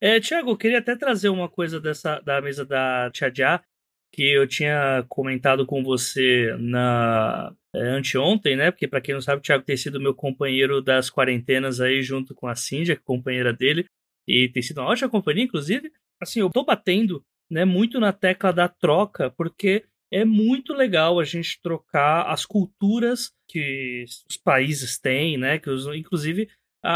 é, 0.00 0.20
Tiago, 0.20 0.50
eu 0.50 0.56
queria 0.56 0.78
até 0.78 0.94
trazer 0.94 1.28
uma 1.28 1.48
coisa 1.48 1.80
dessa 1.80 2.20
da 2.20 2.40
mesa 2.40 2.64
da 2.64 3.10
Tia 3.12 3.32
que 4.12 4.22
eu 4.22 4.46
tinha 4.46 5.04
comentado 5.08 5.66
com 5.66 5.82
você 5.82 6.54
na 6.60 7.52
anteontem, 7.76 8.56
né? 8.56 8.70
Porque 8.70 8.88
para 8.88 9.00
quem 9.00 9.14
não 9.14 9.20
sabe, 9.20 9.40
o 9.40 9.42
Thiago 9.42 9.64
tem 9.64 9.76
sido 9.76 10.00
meu 10.00 10.14
companheiro 10.14 10.80
das 10.80 11.10
quarentenas 11.10 11.80
aí 11.80 12.02
junto 12.02 12.34
com 12.34 12.46
a 12.46 12.54
Cindy, 12.54 12.92
é 12.92 12.96
companheira 12.96 13.52
dele, 13.52 13.86
e 14.26 14.48
tem 14.48 14.62
sido 14.62 14.80
uma 14.80 14.90
ótima 14.90 15.10
companhia, 15.10 15.44
inclusive. 15.44 15.90
Assim, 16.20 16.40
eu 16.40 16.50
tô 16.50 16.64
batendo, 16.64 17.22
né, 17.50 17.64
muito 17.64 18.00
na 18.00 18.12
tecla 18.12 18.52
da 18.52 18.68
troca, 18.68 19.30
porque 19.30 19.84
é 20.10 20.24
muito 20.24 20.72
legal 20.72 21.18
a 21.18 21.24
gente 21.24 21.60
trocar 21.62 22.30
as 22.30 22.46
culturas 22.46 23.32
que 23.48 24.04
os 24.28 24.36
países 24.36 24.98
têm, 24.98 25.36
né? 25.36 25.58
Que 25.58 25.68
os, 25.68 25.86
inclusive 25.86 26.48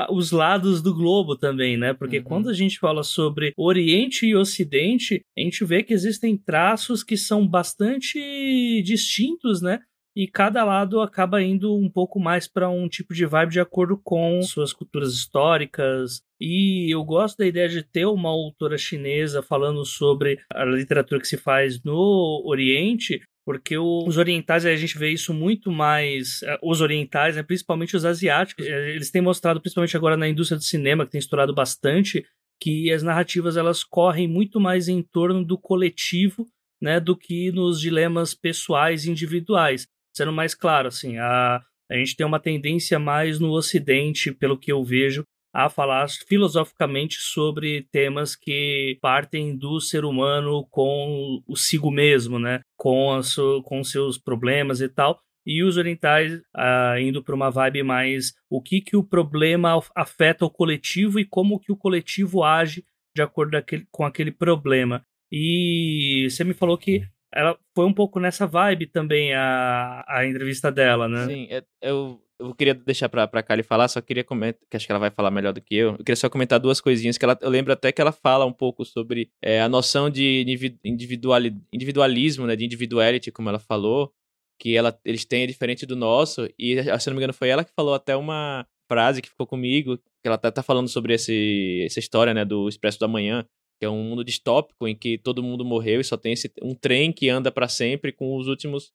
os 0.08 0.30
lados 0.30 0.80
do 0.80 0.94
globo 0.94 1.36
também, 1.36 1.76
né? 1.76 1.92
Porque 1.92 2.18
uhum. 2.18 2.24
quando 2.24 2.48
a 2.48 2.52
gente 2.52 2.78
fala 2.78 3.02
sobre 3.02 3.52
Oriente 3.56 4.26
e 4.26 4.36
Ocidente, 4.36 5.24
a 5.36 5.40
gente 5.40 5.64
vê 5.64 5.82
que 5.82 5.92
existem 5.92 6.36
traços 6.36 7.02
que 7.02 7.16
são 7.16 7.46
bastante 7.46 8.82
distintos, 8.82 9.60
né? 9.60 9.80
E 10.14 10.26
cada 10.26 10.64
lado 10.64 11.00
acaba 11.00 11.42
indo 11.42 11.74
um 11.74 11.88
pouco 11.88 12.18
mais 12.18 12.48
para 12.48 12.68
um 12.68 12.88
tipo 12.88 13.14
de 13.14 13.24
vibe 13.26 13.52
de 13.52 13.60
acordo 13.60 13.96
com 14.02 14.42
suas 14.42 14.72
culturas 14.72 15.14
históricas. 15.14 16.22
E 16.40 16.92
eu 16.92 17.04
gosto 17.04 17.38
da 17.38 17.46
ideia 17.46 17.68
de 17.68 17.82
ter 17.82 18.06
uma 18.06 18.28
autora 18.28 18.76
chinesa 18.76 19.42
falando 19.42 19.84
sobre 19.84 20.38
a 20.52 20.64
literatura 20.64 21.20
que 21.20 21.28
se 21.28 21.36
faz 21.36 21.82
no 21.84 22.42
Oriente, 22.44 23.20
porque 23.44 23.76
os 23.78 24.16
orientais 24.16 24.66
a 24.66 24.76
gente 24.76 24.98
vê 24.98 25.10
isso 25.10 25.32
muito 25.32 25.72
mais 25.72 26.42
eh, 26.42 26.58
os 26.62 26.80
orientais 26.80 27.36
né, 27.36 27.42
principalmente 27.42 27.96
os 27.96 28.04
asiáticos 28.04 28.64
eh, 28.64 28.90
eles 28.90 29.10
têm 29.10 29.22
mostrado 29.22 29.60
principalmente 29.60 29.96
agora 29.96 30.16
na 30.16 30.28
indústria 30.28 30.58
do 30.58 30.62
cinema 30.62 31.04
que 31.04 31.12
tem 31.12 31.18
estourado 31.18 31.54
bastante 31.54 32.24
que 32.60 32.92
as 32.92 33.02
narrativas 33.02 33.56
elas 33.56 33.82
correm 33.82 34.28
muito 34.28 34.60
mais 34.60 34.88
em 34.88 35.02
torno 35.02 35.44
do 35.44 35.58
coletivo 35.58 36.46
né 36.80 37.00
do 37.00 37.16
que 37.16 37.50
nos 37.50 37.80
dilemas 37.80 38.34
pessoais 38.34 39.04
e 39.04 39.10
individuais 39.10 39.88
sendo 40.20 40.32
mais 40.32 40.54
claro 40.54 40.88
assim 40.88 41.18
a 41.18 41.60
a 41.90 41.96
gente 41.96 42.14
tem 42.14 42.24
uma 42.24 42.38
tendência 42.38 43.00
mais 43.00 43.40
no 43.40 43.50
ocidente 43.50 44.30
pelo 44.30 44.56
que 44.56 44.70
eu 44.70 44.84
vejo 44.84 45.24
a 45.52 45.68
falar 45.68 46.08
filosoficamente 46.28 47.16
sobre 47.16 47.82
temas 47.90 48.36
que 48.36 48.96
partem 49.02 49.56
do 49.56 49.80
ser 49.80 50.04
humano 50.04 50.64
com 50.70 51.42
o 51.44 51.56
sigo 51.56 51.90
mesmo, 51.90 52.38
né? 52.38 52.60
Com, 52.76 53.12
a 53.12 53.20
com 53.64 53.82
seus 53.82 54.16
problemas 54.16 54.80
e 54.80 54.88
tal. 54.88 55.18
E 55.44 55.64
os 55.64 55.76
orientais 55.76 56.40
ah, 56.54 56.94
indo 57.00 57.24
para 57.24 57.34
uma 57.34 57.50
vibe 57.50 57.82
mais 57.82 58.32
o 58.48 58.62
que, 58.62 58.80
que 58.80 58.96
o 58.96 59.02
problema 59.02 59.76
afeta 59.96 60.44
o 60.44 60.50
coletivo 60.50 61.18
e 61.18 61.24
como 61.24 61.58
que 61.58 61.72
o 61.72 61.76
coletivo 61.76 62.44
age 62.44 62.84
de 63.16 63.22
acordo 63.22 63.56
aquele, 63.56 63.84
com 63.90 64.04
aquele 64.04 64.30
problema. 64.30 65.04
E 65.32 66.28
você 66.30 66.44
me 66.44 66.54
falou 66.54 66.78
que 66.78 67.02
ela 67.32 67.58
foi 67.74 67.84
um 67.86 67.92
pouco 67.92 68.18
nessa 68.18 68.46
vibe 68.46 68.86
também 68.86 69.34
a, 69.34 70.04
a 70.08 70.26
entrevista 70.26 70.70
dela, 70.70 71.08
né? 71.08 71.26
Sim, 71.26 71.46
é, 71.50 71.64
eu 71.82 72.20
eu 72.40 72.54
queria 72.54 72.74
deixar 72.74 73.08
pra, 73.08 73.28
pra 73.28 73.42
Kali 73.42 73.62
falar, 73.62 73.86
só 73.86 74.00
queria 74.00 74.24
comentar, 74.24 74.60
que 74.68 74.76
acho 74.76 74.86
que 74.86 74.92
ela 74.92 74.98
vai 74.98 75.10
falar 75.10 75.30
melhor 75.30 75.52
do 75.52 75.60
que 75.60 75.74
eu. 75.74 75.90
Eu 75.90 75.98
queria 75.98 76.16
só 76.16 76.28
comentar 76.30 76.58
duas 76.58 76.80
coisinhas, 76.80 77.18
que 77.18 77.24
ela, 77.24 77.38
eu 77.40 77.50
lembro 77.50 77.72
até 77.72 77.92
que 77.92 78.00
ela 78.00 78.12
fala 78.12 78.46
um 78.46 78.52
pouco 78.52 78.84
sobre 78.84 79.30
é, 79.42 79.60
a 79.60 79.68
noção 79.68 80.08
de 80.08 80.42
individuali, 80.82 81.54
individualismo, 81.72 82.46
né, 82.46 82.56
de 82.56 82.64
individuality, 82.64 83.30
como 83.30 83.50
ela 83.50 83.58
falou, 83.58 84.12
que 84.58 84.74
ela, 84.74 84.98
eles 85.04 85.24
têm 85.24 85.46
diferente 85.46 85.84
do 85.84 85.94
nosso, 85.94 86.48
e 86.58 86.82
se 86.98 87.08
não 87.08 87.14
me 87.14 87.20
engano 87.20 87.34
foi 87.34 87.48
ela 87.50 87.64
que 87.64 87.72
falou 87.76 87.94
até 87.94 88.16
uma 88.16 88.66
frase 88.88 89.22
que 89.22 89.28
ficou 89.28 89.46
comigo, 89.46 89.98
que 89.98 90.26
ela 90.26 90.38
tá, 90.38 90.50
tá 90.50 90.62
falando 90.62 90.88
sobre 90.88 91.14
esse, 91.14 91.82
essa 91.84 92.00
história, 92.00 92.34
né, 92.34 92.44
do 92.44 92.68
Expresso 92.68 92.98
do 92.98 93.04
Amanhã, 93.04 93.46
que 93.80 93.86
é 93.86 93.88
um 93.88 94.04
mundo 94.04 94.22
distópico 94.22 94.86
em 94.86 94.94
que 94.94 95.16
todo 95.16 95.42
mundo 95.42 95.64
morreu 95.64 96.02
e 96.02 96.04
só 96.04 96.16
tem 96.18 96.34
esse, 96.34 96.52
um 96.62 96.74
trem 96.74 97.10
que 97.10 97.30
anda 97.30 97.50
para 97.50 97.66
sempre 97.66 98.12
com 98.12 98.36
os 98.36 98.46
últimos 98.46 98.92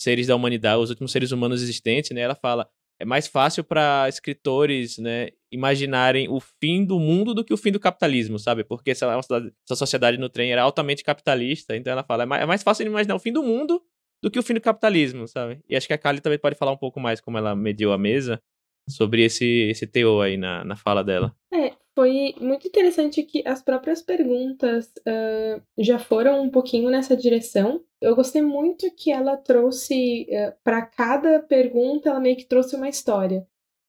seres 0.00 0.28
da 0.28 0.36
humanidade, 0.36 0.80
os 0.80 0.90
últimos 0.90 1.10
seres 1.10 1.32
humanos 1.32 1.60
existentes, 1.60 2.12
né? 2.12 2.20
Ela 2.20 2.36
fala, 2.36 2.70
é 3.00 3.04
mais 3.04 3.26
fácil 3.26 3.64
para 3.64 4.08
escritores, 4.08 4.96
né, 4.96 5.30
imaginarem 5.50 6.28
o 6.28 6.38
fim 6.38 6.84
do 6.84 7.00
mundo 7.00 7.34
do 7.34 7.44
que 7.44 7.52
o 7.52 7.56
fim 7.56 7.72
do 7.72 7.80
capitalismo, 7.80 8.38
sabe? 8.38 8.62
Porque 8.62 8.92
essa, 8.92 9.06
essa 9.18 9.76
sociedade 9.76 10.18
no 10.18 10.28
trem 10.28 10.52
era 10.52 10.62
altamente 10.62 11.02
capitalista, 11.02 11.76
então 11.76 11.92
ela 11.92 12.04
fala, 12.04 12.22
é 12.22 12.26
mais, 12.26 12.42
é 12.42 12.46
mais 12.46 12.62
fácil 12.62 12.86
imaginar 12.86 13.16
o 13.16 13.20
fim 13.20 13.32
do 13.32 13.42
mundo 13.42 13.82
do 14.22 14.30
que 14.30 14.38
o 14.38 14.42
fim 14.42 14.54
do 14.54 14.60
capitalismo, 14.60 15.26
sabe? 15.26 15.60
E 15.68 15.76
acho 15.76 15.86
que 15.86 15.92
a 15.92 15.98
Kali 15.98 16.20
também 16.20 16.38
pode 16.38 16.56
falar 16.56 16.72
um 16.72 16.76
pouco 16.76 17.00
mais 17.00 17.20
como 17.20 17.38
ela 17.38 17.56
mediu 17.56 17.92
a 17.92 17.98
mesa 17.98 18.40
sobre 18.88 19.24
esse, 19.24 19.44
esse 19.44 19.86
teor 19.86 20.24
aí 20.24 20.36
na, 20.36 20.64
na 20.64 20.76
fala 20.76 21.02
dela. 21.02 21.34
É, 21.52 21.72
foi 21.98 22.32
muito 22.40 22.68
interessante 22.68 23.24
que 23.24 23.42
as 23.44 23.60
próprias 23.60 24.00
perguntas 24.00 24.86
uh, 24.98 25.60
já 25.76 25.98
foram 25.98 26.40
um 26.40 26.48
pouquinho 26.48 26.88
nessa 26.90 27.16
direção. 27.16 27.82
Eu 28.00 28.14
gostei 28.14 28.40
muito 28.40 28.88
que 28.94 29.10
ela 29.10 29.36
trouxe, 29.36 30.28
uh, 30.30 30.54
para 30.62 30.86
cada 30.86 31.42
pergunta, 31.42 32.08
ela 32.08 32.20
meio 32.20 32.36
que 32.36 32.44
trouxe 32.44 32.76
uma 32.76 32.88
história. 32.88 33.44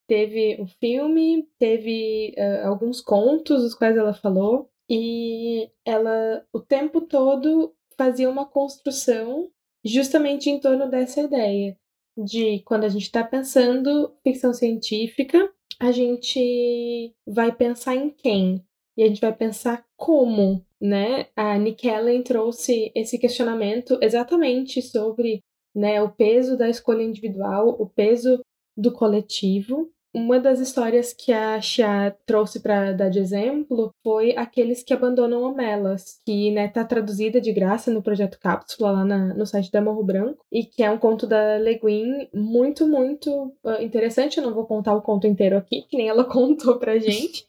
Teve 0.08 0.60
um 0.60 0.66
filme, 0.66 1.48
teve 1.60 2.34
uh, 2.36 2.68
alguns 2.68 3.00
contos, 3.00 3.64
os 3.64 3.76
quais 3.76 3.96
ela 3.96 4.12
falou, 4.12 4.72
e 4.90 5.70
ela 5.86 6.44
o 6.52 6.60
tempo 6.60 7.02
todo 7.02 7.76
fazia 7.96 8.28
uma 8.28 8.48
construção 8.48 9.52
justamente 9.86 10.50
em 10.50 10.60
torno 10.60 10.90
dessa 10.90 11.22
ideia 11.22 11.78
de 12.18 12.64
quando 12.66 12.86
a 12.86 12.90
gente 12.90 13.04
está 13.04 13.24
pensando 13.24 14.16
ficção 14.24 14.52
científica, 14.52 15.54
a 15.80 15.92
gente 15.92 17.16
vai 17.26 17.56
pensar 17.56 17.96
em 17.96 18.10
quem? 18.10 18.64
E 18.98 19.04
a 19.04 19.08
gente 19.08 19.22
vai 19.22 19.34
pensar 19.34 19.86
como, 19.96 20.66
né? 20.80 21.28
A 21.36 21.58
Nick 21.58 21.88
trouxe 22.26 22.92
esse 22.94 23.18
questionamento 23.18 23.98
exatamente 24.02 24.82
sobre 24.82 25.42
né, 25.74 26.02
o 26.02 26.10
peso 26.10 26.58
da 26.58 26.68
escolha 26.68 27.04
individual, 27.04 27.70
o 27.80 27.88
peso 27.88 28.42
do 28.76 28.92
coletivo 28.92 29.90
uma 30.14 30.40
das 30.40 30.60
histórias 30.60 31.14
que 31.14 31.32
a 31.32 31.62
Xia 31.62 32.16
trouxe 32.26 32.60
para 32.60 32.94
dar 32.94 33.10
de 33.10 33.20
exemplo 33.20 33.94
foi 34.04 34.36
Aqueles 34.36 34.82
que 34.82 34.94
Abandonam 34.94 35.44
Omelas, 35.44 36.20
que 36.26 36.50
né, 36.52 36.68
tá 36.68 36.84
traduzida 36.84 37.40
de 37.40 37.52
graça 37.52 37.92
no 37.92 38.02
projeto 38.02 38.40
Cápsula 38.40 38.92
lá 38.92 39.06
na, 39.06 39.34
no 39.34 39.46
site 39.46 39.72
da 39.72 39.82
Morro 39.82 40.04
Branco, 40.04 40.44
e 40.52 40.64
que 40.64 40.82
é 40.82 40.90
um 40.90 40.98
conto 40.98 41.28
da 41.28 41.58
Le 41.58 41.76
Guin 41.76 42.28
muito, 42.34 42.88
muito 42.88 43.54
uh, 43.64 43.82
interessante. 43.82 44.38
Eu 44.38 44.46
não 44.46 44.54
vou 44.54 44.66
contar 44.66 44.96
o 44.96 45.02
conto 45.02 45.28
inteiro 45.28 45.58
aqui, 45.58 45.84
que 45.84 45.98
nem 45.98 46.10
ela 46.10 46.26
contou 46.26 46.80
pra 46.80 46.98
gente. 46.98 47.48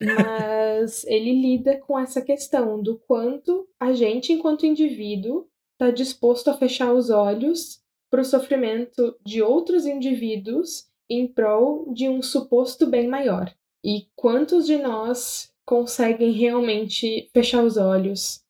Mas 0.00 1.04
ele 1.06 1.32
lida 1.32 1.76
com 1.78 1.98
essa 1.98 2.20
questão 2.20 2.80
do 2.80 2.98
quanto 3.06 3.66
a 3.80 3.92
gente, 3.92 4.32
enquanto 4.32 4.66
indivíduo, 4.66 5.46
está 5.72 5.90
disposto 5.90 6.48
a 6.50 6.56
fechar 6.56 6.92
os 6.92 7.10
olhos 7.10 7.80
para 8.10 8.20
o 8.20 8.24
sofrimento 8.24 9.16
de 9.24 9.42
outros 9.42 9.86
indivíduos 9.86 10.86
em 11.08 11.26
prol 11.26 11.92
de 11.92 12.08
um 12.08 12.22
suposto 12.22 12.86
bem 12.86 13.08
maior. 13.08 13.54
E 13.84 14.06
quantos 14.16 14.66
de 14.66 14.78
nós 14.78 15.52
conseguem 15.64 16.32
realmente 16.32 17.28
fechar 17.32 17.62
os 17.62 17.76
olhos 17.76 18.42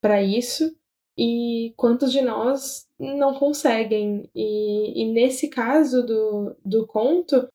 para 0.00 0.22
isso 0.22 0.74
e 1.16 1.72
quantos 1.76 2.12
de 2.12 2.22
nós 2.22 2.86
não 2.98 3.34
conseguem? 3.34 4.28
E, 4.34 5.02
e 5.02 5.12
nesse 5.12 5.48
caso 5.48 6.04
do, 6.04 6.56
do 6.64 6.86
conto, 6.86 7.48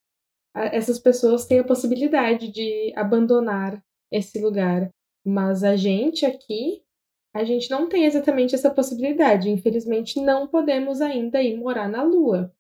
essas 0.56 1.00
pessoas 1.00 1.46
têm 1.46 1.60
a 1.60 1.64
possibilidade 1.64 2.52
de 2.52 2.94
abandonar 2.96 3.84
esse 4.12 4.40
lugar. 4.40 4.90
Mas 5.26 5.64
a 5.64 5.76
gente 5.76 6.26
aqui, 6.26 6.82
a 7.36 7.44
gente 7.44 7.70
não 7.70 7.88
tem 7.88 8.06
exatamente 8.06 8.56
essa 8.56 8.72
possibilidade. 8.72 9.50
Infelizmente, 9.50 10.22
não 10.22 10.48
podemos 10.48 11.02
ainda 11.02 11.42
ir 11.42 11.58
morar 11.58 11.90
na 11.90 12.02
Lua 12.02 12.52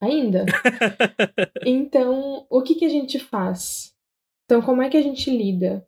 ainda. 0.00 0.44
então, 1.64 2.46
o 2.48 2.62
que, 2.62 2.74
que 2.74 2.84
a 2.84 2.88
gente 2.88 3.18
faz? 3.18 3.94
Então, 4.44 4.62
como 4.62 4.82
é 4.82 4.88
que 4.88 4.96
a 4.96 5.02
gente 5.02 5.30
lida? 5.30 5.86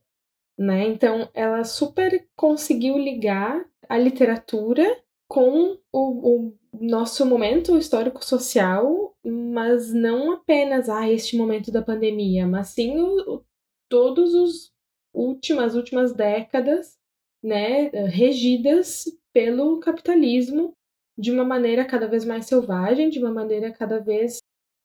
Né? 0.58 0.88
Então, 0.88 1.28
ela 1.32 1.62
super 1.64 2.26
conseguiu 2.36 2.98
ligar 2.98 3.64
a 3.88 3.96
literatura 3.96 4.84
com 5.28 5.78
o, 5.92 6.48
o 6.48 6.58
nosso 6.80 7.24
momento 7.24 7.76
histórico-social, 7.76 9.14
mas 9.24 9.92
não 9.92 10.32
apenas 10.32 10.88
ah, 10.88 11.08
este 11.08 11.36
momento 11.36 11.70
da 11.70 11.82
pandemia, 11.82 12.46
mas 12.46 12.68
sim 12.68 12.98
o, 12.98 13.34
o, 13.34 13.44
todos 13.88 14.34
os 14.34 14.72
últimas 15.14 15.74
últimas 15.74 16.12
décadas, 16.12 16.98
né, 17.42 17.88
regidas 18.06 19.04
pelo 19.32 19.78
capitalismo 19.80 20.74
de 21.18 21.32
uma 21.32 21.44
maneira 21.44 21.84
cada 21.84 22.06
vez 22.06 22.24
mais 22.24 22.46
selvagem, 22.46 23.10
de 23.10 23.18
uma 23.18 23.32
maneira 23.32 23.72
cada 23.72 23.98
vez 23.98 24.38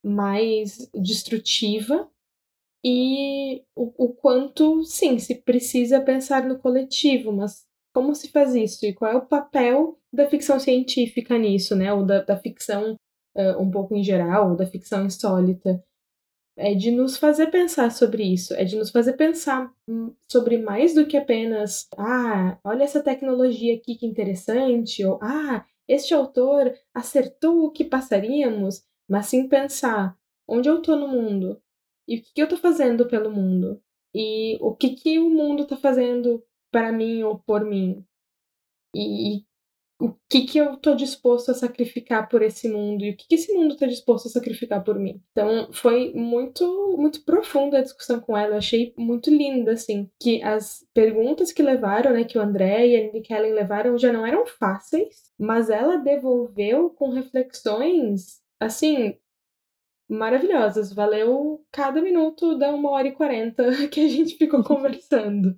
mais 0.04 0.90
destrutiva, 0.94 2.10
e 2.84 3.64
o, 3.76 4.06
o 4.06 4.14
quanto, 4.14 4.84
sim, 4.84 5.18
se 5.18 5.36
precisa 5.36 6.02
pensar 6.02 6.46
no 6.46 6.60
coletivo, 6.60 7.32
mas 7.32 7.66
como 7.94 8.14
se 8.14 8.28
faz 8.30 8.56
isso 8.56 8.86
e 8.86 8.94
qual 8.94 9.12
é 9.12 9.16
o 9.16 9.26
papel 9.26 9.98
da 10.12 10.28
ficção 10.28 10.60
científica 10.60 11.38
nisso, 11.38 11.76
né? 11.76 11.94
Ou 11.94 12.06
da, 12.06 12.22
da 12.24 12.36
ficção 12.36 12.96
uh, 13.38 13.62
um 13.62 13.72
pouco 13.72 13.96
em 13.96 14.04
geral, 14.04 14.50
ou 14.50 14.56
da 14.58 14.66
ficção 14.66 15.06
insólita. 15.06 15.82
É 16.58 16.76
de 16.76 16.92
nos 16.92 17.18
fazer 17.18 17.48
pensar 17.48 17.92
sobre 17.92 18.24
isso, 18.24 18.54
é 18.54 18.64
de 18.64 18.76
nos 18.76 18.92
fazer 18.92 19.14
pensar 19.14 19.74
hum, 19.90 20.14
sobre 20.32 20.58
mais 20.60 20.94
do 20.94 21.08
que 21.08 21.18
apenas, 21.18 21.88
ah, 21.98 22.60
olha 22.64 22.84
essa 22.84 23.02
tecnologia 23.02 23.74
aqui 23.76 23.96
que 23.96 24.06
interessante, 24.06 25.04
ou 25.04 25.18
ah, 25.20 25.66
este 25.88 26.14
autor 26.14 26.74
acertou 26.94 27.66
o 27.66 27.72
que 27.72 27.84
passaríamos, 27.84 28.84
mas 29.08 29.28
sim 29.28 29.48
pensar 29.48 30.18
onde 30.48 30.70
eu 30.70 30.82
tô 30.82 30.96
no 30.96 31.08
mundo 31.08 31.62
e 32.08 32.18
o 32.18 32.22
que, 32.22 32.34
que 32.34 32.42
eu 32.42 32.50
tô 32.50 32.58
fazendo 32.58 33.08
pelo 33.08 33.32
mundo 33.32 33.82
e 34.14 34.58
o 34.62 34.76
que, 34.76 34.92
que 34.92 35.20
o 35.20 35.30
mundo 35.30 35.66
tá 35.66 35.76
fazendo 35.76 36.44
para 36.72 36.92
mim 36.92 37.24
ou 37.24 37.40
por 37.40 37.66
mim. 37.66 38.06
E, 38.94 39.38
e 39.38 39.46
o 40.00 40.14
que, 40.30 40.42
que 40.42 40.58
eu 40.58 40.78
tô 40.78 40.96
disposto 40.96 41.52
a 41.52 41.54
sacrificar 41.54 42.28
por 42.28 42.42
esse 42.42 42.68
mundo 42.68 43.04
e 43.04 43.12
o 43.12 43.16
que, 43.16 43.28
que 43.28 43.36
esse 43.36 43.54
mundo 43.54 43.78
tá 43.78 43.86
disposto 43.86 44.28
a 44.28 44.32
sacrificar 44.32 44.84
por 44.84 45.00
mim. 45.00 45.22
Então 45.32 45.72
foi 45.72 46.12
muito 46.14 46.96
muito 46.98 47.24
profunda 47.24 47.80
a 47.80 47.82
discussão 47.82 48.20
com 48.20 48.38
ela, 48.38 48.54
eu 48.54 48.58
achei 48.58 48.94
muito 48.98 49.30
linda 49.30 49.72
assim, 49.74 50.10
que 50.20 50.42
as 50.44 50.86
perguntas 50.94 51.52
que 51.52 51.64
levaram, 51.64 52.14
né, 52.14 52.24
que 52.24 52.38
o 52.38 52.42
André 52.42 52.88
e 52.88 52.96
a 52.98 53.14
Nick 53.14 53.28
Kellen 53.28 53.54
levaram 53.54 53.98
já 53.98 54.12
não 54.12 54.26
eram 54.26 54.46
fáceis, 54.46 55.32
mas 55.40 55.70
ela 55.70 55.98
devolveu 55.98 56.90
com 56.90 57.10
reflexões 57.10 58.42
assim 58.60 59.18
maravilhosas. 60.10 60.94
Valeu 60.94 61.66
cada 61.72 62.02
minuto 62.02 62.58
da 62.58 62.74
uma 62.74 62.92
hora 62.92 63.08
e 63.08 63.14
quarenta 63.14 63.64
que 63.90 64.02
a 64.02 64.08
gente 64.08 64.38
ficou 64.38 64.64
conversando. 64.66 65.58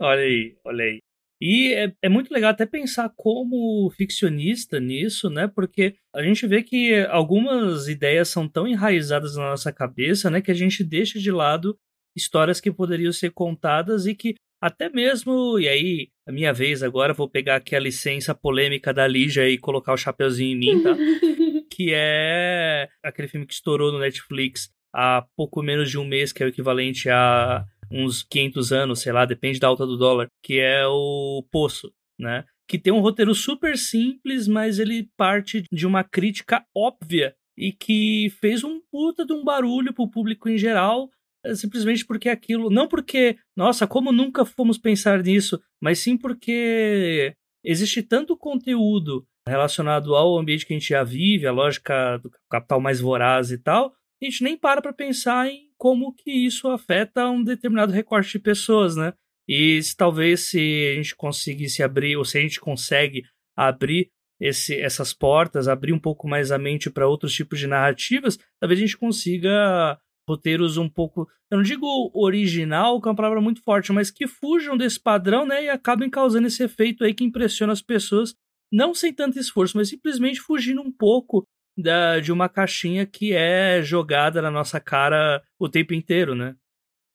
olha 0.00 0.22
aí, 0.22 0.56
olha 0.64 0.84
aí. 0.84 1.07
E 1.40 1.72
é, 1.72 1.92
é, 2.02 2.08
muito 2.08 2.32
legal 2.32 2.50
até 2.50 2.66
pensar 2.66 3.12
como 3.16 3.88
ficcionista 3.90 4.80
nisso, 4.80 5.30
né? 5.30 5.46
Porque 5.46 5.94
a 6.14 6.22
gente 6.22 6.46
vê 6.46 6.62
que 6.62 6.94
algumas 7.10 7.86
ideias 7.86 8.28
são 8.28 8.48
tão 8.48 8.66
enraizadas 8.66 9.36
na 9.36 9.50
nossa 9.50 9.72
cabeça, 9.72 10.28
né? 10.30 10.40
Que 10.40 10.50
a 10.50 10.54
gente 10.54 10.82
deixa 10.82 11.18
de 11.18 11.30
lado 11.30 11.78
histórias 12.16 12.60
que 12.60 12.72
poderiam 12.72 13.12
ser 13.12 13.30
contadas 13.30 14.06
e 14.06 14.14
que 14.14 14.34
até 14.60 14.88
mesmo, 14.88 15.56
e 15.60 15.68
aí, 15.68 16.08
a 16.26 16.32
minha 16.32 16.52
vez 16.52 16.82
agora, 16.82 17.14
vou 17.14 17.30
pegar 17.30 17.56
aqui 17.56 17.76
a 17.76 17.80
licença 17.80 18.34
polêmica 18.34 18.92
da 18.92 19.06
Lígia 19.06 19.48
e 19.48 19.56
colocar 19.56 19.92
o 19.92 19.96
chapeuzinho 19.96 20.56
em 20.56 20.58
mim, 20.58 20.82
tá? 20.82 20.96
que 21.70 21.92
é 21.94 22.88
aquele 23.00 23.28
filme 23.28 23.46
que 23.46 23.54
estourou 23.54 23.92
no 23.92 24.00
Netflix 24.00 24.68
há 24.92 25.24
pouco 25.36 25.62
menos 25.62 25.88
de 25.88 25.96
um 25.96 26.04
mês, 26.04 26.32
que 26.32 26.42
é 26.42 26.46
o 26.46 26.48
equivalente 26.48 27.08
a 27.08 27.64
uns 27.90 28.22
500 28.22 28.72
anos, 28.72 29.00
sei 29.00 29.12
lá, 29.12 29.24
depende 29.24 29.58
da 29.58 29.68
alta 29.68 29.86
do 29.86 29.96
dólar, 29.96 30.28
que 30.42 30.58
é 30.58 30.86
o 30.86 31.44
Poço, 31.50 31.92
né? 32.18 32.44
Que 32.68 32.78
tem 32.78 32.92
um 32.92 33.00
roteiro 33.00 33.34
super 33.34 33.76
simples, 33.76 34.46
mas 34.46 34.78
ele 34.78 35.08
parte 35.16 35.64
de 35.72 35.86
uma 35.86 36.04
crítica 36.04 36.64
óbvia 36.76 37.34
e 37.56 37.72
que 37.72 38.30
fez 38.40 38.62
um 38.62 38.80
puta 38.90 39.24
de 39.24 39.32
um 39.32 39.42
barulho 39.42 39.92
pro 39.92 40.10
público 40.10 40.48
em 40.48 40.58
geral, 40.58 41.08
eh, 41.44 41.54
simplesmente 41.54 42.04
porque 42.06 42.28
aquilo, 42.28 42.70
não 42.70 42.86
porque, 42.86 43.36
nossa, 43.56 43.86
como 43.86 44.12
nunca 44.12 44.44
fomos 44.44 44.78
pensar 44.78 45.22
nisso, 45.22 45.60
mas 45.82 45.98
sim 45.98 46.16
porque 46.16 47.34
existe 47.64 48.02
tanto 48.02 48.36
conteúdo 48.36 49.26
relacionado 49.48 50.14
ao 50.14 50.38
ambiente 50.38 50.66
que 50.66 50.72
a 50.72 50.78
gente 50.78 50.90
já 50.90 51.02
vive, 51.02 51.46
a 51.46 51.52
lógica 51.52 52.18
do 52.18 52.30
capital 52.50 52.80
mais 52.80 53.00
voraz 53.00 53.50
e 53.50 53.58
tal, 53.58 53.92
a 54.22 54.24
gente 54.24 54.44
nem 54.44 54.56
para 54.56 54.82
para 54.82 54.92
pensar 54.92 55.48
em 55.48 55.67
como 55.78 56.12
que 56.12 56.30
isso 56.30 56.68
afeta 56.68 57.28
um 57.30 57.42
determinado 57.42 57.92
recorte 57.92 58.32
de 58.32 58.40
pessoas, 58.40 58.96
né? 58.96 59.14
E 59.48 59.82
se, 59.82 59.96
talvez 59.96 60.50
se 60.50 60.90
a 60.92 60.96
gente 60.96 61.16
conseguisse 61.16 61.82
abrir, 61.82 62.16
ou 62.16 62.24
se 62.24 62.36
a 62.36 62.40
gente 62.42 62.60
consegue 62.60 63.22
abrir 63.56 64.10
esse, 64.40 64.78
essas 64.78 65.14
portas, 65.14 65.68
abrir 65.68 65.92
um 65.92 65.98
pouco 65.98 66.28
mais 66.28 66.52
a 66.52 66.58
mente 66.58 66.90
para 66.90 67.08
outros 67.08 67.32
tipos 67.32 67.58
de 67.58 67.66
narrativas, 67.66 68.38
talvez 68.60 68.78
a 68.78 68.82
gente 68.82 68.98
consiga 68.98 69.98
roteiros 70.28 70.76
um 70.76 70.88
pouco, 70.88 71.26
eu 71.50 71.56
não 71.56 71.64
digo 71.64 72.10
original, 72.14 73.00
que 73.00 73.08
é 73.08 73.10
uma 73.10 73.16
palavra 73.16 73.40
muito 73.40 73.62
forte, 73.62 73.90
mas 73.92 74.10
que 74.10 74.26
fujam 74.26 74.76
desse 74.76 75.00
padrão, 75.00 75.46
né, 75.46 75.64
e 75.64 75.68
acabem 75.70 76.10
causando 76.10 76.46
esse 76.46 76.62
efeito 76.62 77.02
aí 77.02 77.14
que 77.14 77.24
impressiona 77.24 77.72
as 77.72 77.80
pessoas, 77.80 78.34
não 78.70 78.92
sem 78.92 79.12
tanto 79.12 79.38
esforço, 79.38 79.76
mas 79.76 79.88
simplesmente 79.88 80.40
fugindo 80.40 80.82
um 80.82 80.92
pouco 80.92 81.46
da, 81.78 82.18
de 82.18 82.32
uma 82.32 82.48
caixinha 82.48 83.06
que 83.06 83.32
é 83.32 83.80
jogada 83.82 84.42
na 84.42 84.50
nossa 84.50 84.80
cara 84.80 85.40
o 85.58 85.68
tempo 85.68 85.94
inteiro, 85.94 86.34
né? 86.34 86.56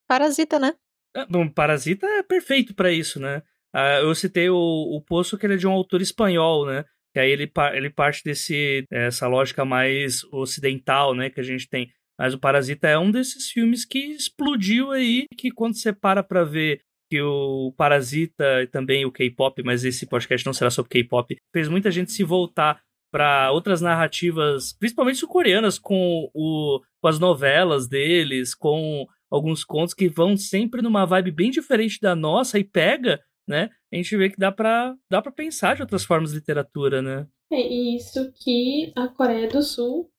Parasita, 0.08 0.58
né? 0.58 0.74
É, 1.16 1.26
bom, 1.26 1.48
Parasita 1.50 2.08
é 2.08 2.24
perfeito 2.24 2.74
para 2.74 2.92
isso, 2.92 3.20
né? 3.20 3.44
Ah, 3.74 4.00
eu 4.00 4.16
citei 4.16 4.50
o, 4.50 4.56
o 4.56 5.02
Poço, 5.02 5.38
que 5.38 5.46
ele 5.46 5.56
é 5.56 5.58
de 5.58 5.68
um 5.68 5.72
autor 5.72 6.02
espanhol, 6.02 6.66
né? 6.66 6.86
Que 7.14 7.20
aí 7.20 7.30
ele, 7.30 7.52
ele 7.74 7.90
parte 7.90 8.24
desse 8.24 8.88
essa 8.90 9.28
lógica 9.28 9.66
mais 9.66 10.24
ocidental, 10.32 11.14
né? 11.14 11.30
Que 11.30 11.42
a 11.42 11.44
gente 11.44 11.68
tem. 11.68 11.92
Mas 12.18 12.34
o 12.34 12.40
Parasita 12.40 12.88
é 12.88 12.98
um 12.98 13.12
desses 13.12 13.50
filmes 13.50 13.86
que 13.86 14.00
explodiu 14.00 14.92
aí, 14.92 15.26
que 15.38 15.52
quando 15.52 15.76
você 15.76 15.92
para 15.92 16.24
pra 16.24 16.44
ver 16.44 16.82
que 17.10 17.22
o 17.22 17.74
Parasita 17.76 18.64
e 18.64 18.68
também 18.68 19.06
o 19.06 19.12
K-pop, 19.12 19.62
mas 19.64 19.84
esse 19.84 20.08
podcast 20.08 20.46
não 20.46 20.54
será 20.54 20.72
sobre 20.72 20.90
K-pop, 20.90 21.36
fez 21.52 21.68
muita 21.68 21.92
gente 21.92 22.12
se 22.12 22.24
voltar 22.24 22.82
para 23.14 23.52
outras 23.52 23.80
narrativas, 23.80 24.74
principalmente 24.74 25.20
sul-coreanas, 25.20 25.78
com, 25.78 26.32
o, 26.34 26.82
com 27.00 27.08
as 27.08 27.20
novelas 27.20 27.88
deles, 27.88 28.56
com 28.56 29.06
alguns 29.30 29.64
contos 29.64 29.94
que 29.94 30.10
vão 30.10 30.36
sempre 30.36 30.82
numa 30.82 31.06
vibe 31.06 31.30
bem 31.30 31.52
diferente 31.52 32.02
da 32.02 32.16
nossa 32.16 32.58
e 32.58 32.64
pega, 32.64 33.22
né? 33.48 33.70
A 33.92 33.98
gente 33.98 34.18
vê 34.18 34.32
que 34.32 34.40
dá 34.40 34.52
para 34.52 34.96
dá 35.08 35.22
para 35.22 35.32
pensar 35.32 35.76
de 35.76 35.84
outras 35.84 36.04
formas 36.04 36.32
de 36.32 36.38
literatura, 36.38 37.04
né? 37.04 37.28
É 37.52 37.62
isso 37.62 38.34
que 38.34 38.92
a 38.96 39.08
Coreia 39.08 39.48
do 39.48 39.62
Sul 39.62 40.10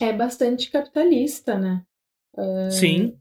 é 0.00 0.12
bastante 0.12 0.68
capitalista, 0.68 1.56
né? 1.56 1.84
Uh, 2.34 2.70
Sim. 2.72 3.16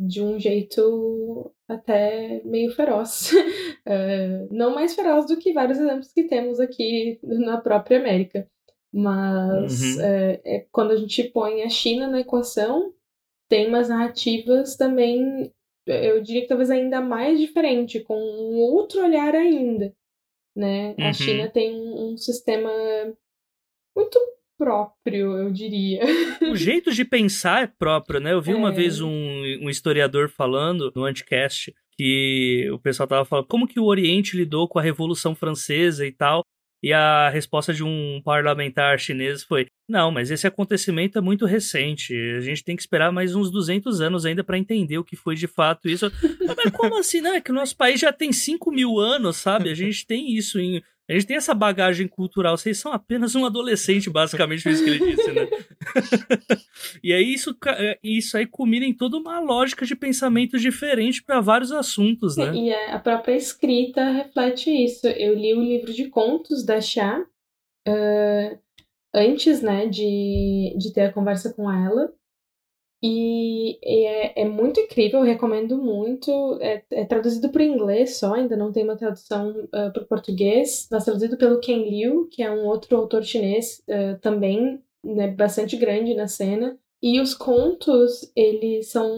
De 0.00 0.22
um 0.22 0.38
jeito 0.38 1.52
até 1.68 2.42
meio 2.44 2.70
feroz. 2.72 3.30
É, 3.86 4.46
não 4.50 4.74
mais 4.74 4.94
feroz 4.94 5.26
do 5.26 5.38
que 5.38 5.54
vários 5.54 5.78
exemplos 5.78 6.12
que 6.12 6.24
temos 6.24 6.60
aqui 6.60 7.18
na 7.22 7.60
própria 7.60 7.98
América. 7.98 8.46
Mas 8.92 9.96
uhum. 9.96 10.02
é, 10.02 10.40
é, 10.44 10.66
quando 10.70 10.90
a 10.92 10.96
gente 10.96 11.24
põe 11.24 11.62
a 11.62 11.68
China 11.68 12.06
na 12.06 12.20
equação, 12.20 12.92
tem 13.48 13.66
umas 13.66 13.88
narrativas 13.88 14.76
também, 14.76 15.52
eu 15.86 16.20
diria 16.20 16.42
que 16.42 16.48
talvez 16.48 16.70
ainda 16.70 17.00
mais 17.00 17.40
diferente, 17.40 18.00
com 18.00 18.14
um 18.14 18.58
outro 18.58 19.02
olhar 19.02 19.34
ainda. 19.34 19.94
Né? 20.54 20.94
Uhum. 20.98 21.06
A 21.06 21.12
China 21.12 21.48
tem 21.48 21.74
um, 21.74 22.12
um 22.12 22.16
sistema 22.16 22.70
muito 23.96 24.18
próprio, 24.60 25.38
eu 25.38 25.50
diria. 25.50 26.02
O 26.52 26.54
jeito 26.54 26.92
de 26.92 27.02
pensar 27.02 27.62
é 27.62 27.66
próprio, 27.66 28.20
né? 28.20 28.32
Eu 28.34 28.42
vi 28.42 28.52
é. 28.52 28.54
uma 28.54 28.70
vez 28.70 29.00
um, 29.00 29.08
um 29.08 29.70
historiador 29.70 30.28
falando 30.28 30.92
no 30.94 31.04
Anticast 31.04 31.72
que 31.96 32.68
o 32.70 32.78
pessoal 32.78 33.06
tava 33.06 33.24
falando 33.24 33.46
como 33.46 33.66
que 33.66 33.80
o 33.80 33.84
Oriente 33.84 34.36
lidou 34.36 34.68
com 34.68 34.78
a 34.78 34.82
Revolução 34.82 35.34
Francesa 35.34 36.06
e 36.06 36.12
tal. 36.12 36.44
E 36.82 36.94
a 36.94 37.28
resposta 37.28 37.74
de 37.74 37.84
um 37.84 38.22
parlamentar 38.24 38.98
chinês 38.98 39.42
foi: 39.44 39.66
não, 39.88 40.10
mas 40.10 40.30
esse 40.30 40.46
acontecimento 40.46 41.18
é 41.18 41.20
muito 41.20 41.44
recente. 41.46 42.14
A 42.36 42.40
gente 42.40 42.64
tem 42.64 42.74
que 42.74 42.82
esperar 42.82 43.12
mais 43.12 43.34
uns 43.34 43.50
200 43.50 44.00
anos 44.00 44.24
ainda 44.24 44.42
para 44.42 44.58
entender 44.58 44.98
o 44.98 45.04
que 45.04 45.16
foi 45.16 45.34
de 45.34 45.46
fato 45.46 45.88
isso. 45.88 46.10
mas 46.56 46.72
como 46.72 46.98
assim, 46.98 47.20
né? 47.20 47.40
Que 47.40 47.50
o 47.50 47.54
nosso 47.54 47.76
país 47.76 48.00
já 48.00 48.12
tem 48.12 48.32
5 48.32 48.70
mil 48.70 48.98
anos, 48.98 49.36
sabe? 49.36 49.70
A 49.70 49.74
gente 49.74 50.06
tem 50.06 50.34
isso 50.34 50.58
em 50.58 50.82
a 51.10 51.18
gente 51.18 51.26
tem 51.26 51.36
essa 51.36 51.54
bagagem 51.54 52.06
cultural. 52.06 52.56
Vocês 52.56 52.78
são 52.78 52.92
apenas 52.92 53.34
um 53.34 53.44
adolescente, 53.44 54.08
basicamente, 54.08 54.62
foi 54.62 54.72
isso 54.72 54.84
que 54.84 54.90
ele 54.90 55.16
disse, 55.16 55.32
né? 55.32 55.48
e 57.02 57.12
aí 57.12 57.34
isso, 57.34 57.56
é, 57.66 57.98
isso 58.02 58.36
aí 58.36 58.46
culmina 58.46 58.86
em 58.86 58.94
toda 58.94 59.16
uma 59.16 59.40
lógica 59.40 59.84
de 59.84 59.96
pensamento 59.96 60.58
diferente 60.58 61.22
para 61.22 61.40
vários 61.40 61.72
assuntos, 61.72 62.36
né? 62.36 62.54
E 62.54 62.72
a 62.72 62.98
própria 62.98 63.34
escrita 63.34 64.10
reflete 64.10 64.70
isso. 64.70 65.06
Eu 65.08 65.34
li 65.34 65.52
o 65.52 65.62
livro 65.62 65.92
de 65.92 66.08
contos 66.08 66.64
da 66.64 66.80
Chá 66.80 67.20
uh, 67.88 68.58
antes, 69.12 69.60
né, 69.62 69.86
de, 69.86 70.76
de 70.78 70.92
ter 70.92 71.02
a 71.02 71.12
conversa 71.12 71.52
com 71.52 71.70
ela. 71.70 72.12
E 73.02 73.78
é, 73.82 74.42
é 74.42 74.44
muito 74.44 74.78
incrível, 74.78 75.20
eu 75.20 75.24
recomendo 75.26 75.78
muito. 75.78 76.58
É, 76.60 76.82
é 76.90 77.04
traduzido 77.04 77.50
para 77.50 77.64
inglês 77.64 78.18
só, 78.18 78.34
ainda 78.34 78.56
não 78.56 78.72
tem 78.72 78.84
uma 78.84 78.96
tradução 78.96 79.50
uh, 79.50 79.92
para 79.92 80.02
o 80.02 80.06
português, 80.06 80.86
mas 80.90 81.04
traduzido 81.04 81.38
pelo 81.38 81.60
Ken 81.60 81.88
Liu, 81.88 82.28
que 82.30 82.42
é 82.42 82.50
um 82.50 82.66
outro 82.66 82.96
autor 82.96 83.24
chinês 83.24 83.82
uh, 83.88 84.18
também 84.20 84.82
né, 85.02 85.28
bastante 85.28 85.76
grande 85.76 86.14
na 86.14 86.28
cena. 86.28 86.78
E 87.02 87.20
os 87.20 87.34
contos, 87.34 88.30
eles 88.36 88.90
são 88.90 89.10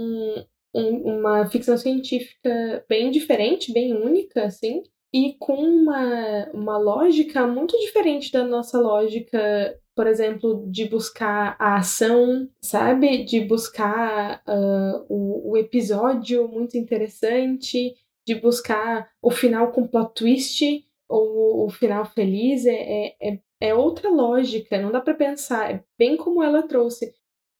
um, 0.74 1.16
uma 1.18 1.46
ficção 1.46 1.76
científica 1.76 2.84
bem 2.88 3.10
diferente, 3.10 3.72
bem 3.72 3.92
única, 3.94 4.44
assim. 4.44 4.82
e 5.12 5.34
com 5.38 5.54
uma, 5.54 6.50
uma 6.54 6.78
lógica 6.78 7.46
muito 7.46 7.78
diferente 7.80 8.30
da 8.32 8.44
nossa 8.44 8.78
lógica, 8.78 9.78
por 9.94 10.06
exemplo, 10.06 10.66
de 10.70 10.88
buscar 10.88 11.56
a 11.58 11.76
ação, 11.76 12.48
sabe? 12.62 13.24
De 13.24 13.40
buscar 13.40 14.42
uh, 14.46 15.04
o, 15.08 15.52
o 15.52 15.56
episódio 15.56 16.48
muito 16.48 16.76
interessante, 16.76 17.94
de 18.26 18.34
buscar 18.34 19.10
o 19.20 19.30
final 19.30 19.72
com 19.72 19.86
plot 19.86 20.14
twist 20.14 20.84
ou 21.08 21.66
o 21.66 21.70
final 21.70 22.04
feliz. 22.06 22.64
É, 22.66 23.14
é, 23.20 23.38
é 23.60 23.74
outra 23.74 24.08
lógica, 24.08 24.80
não 24.80 24.90
dá 24.90 25.00
para 25.00 25.14
pensar. 25.14 25.70
É 25.74 25.84
bem 25.98 26.16
como 26.16 26.42
ela 26.42 26.62
trouxe 26.66 27.14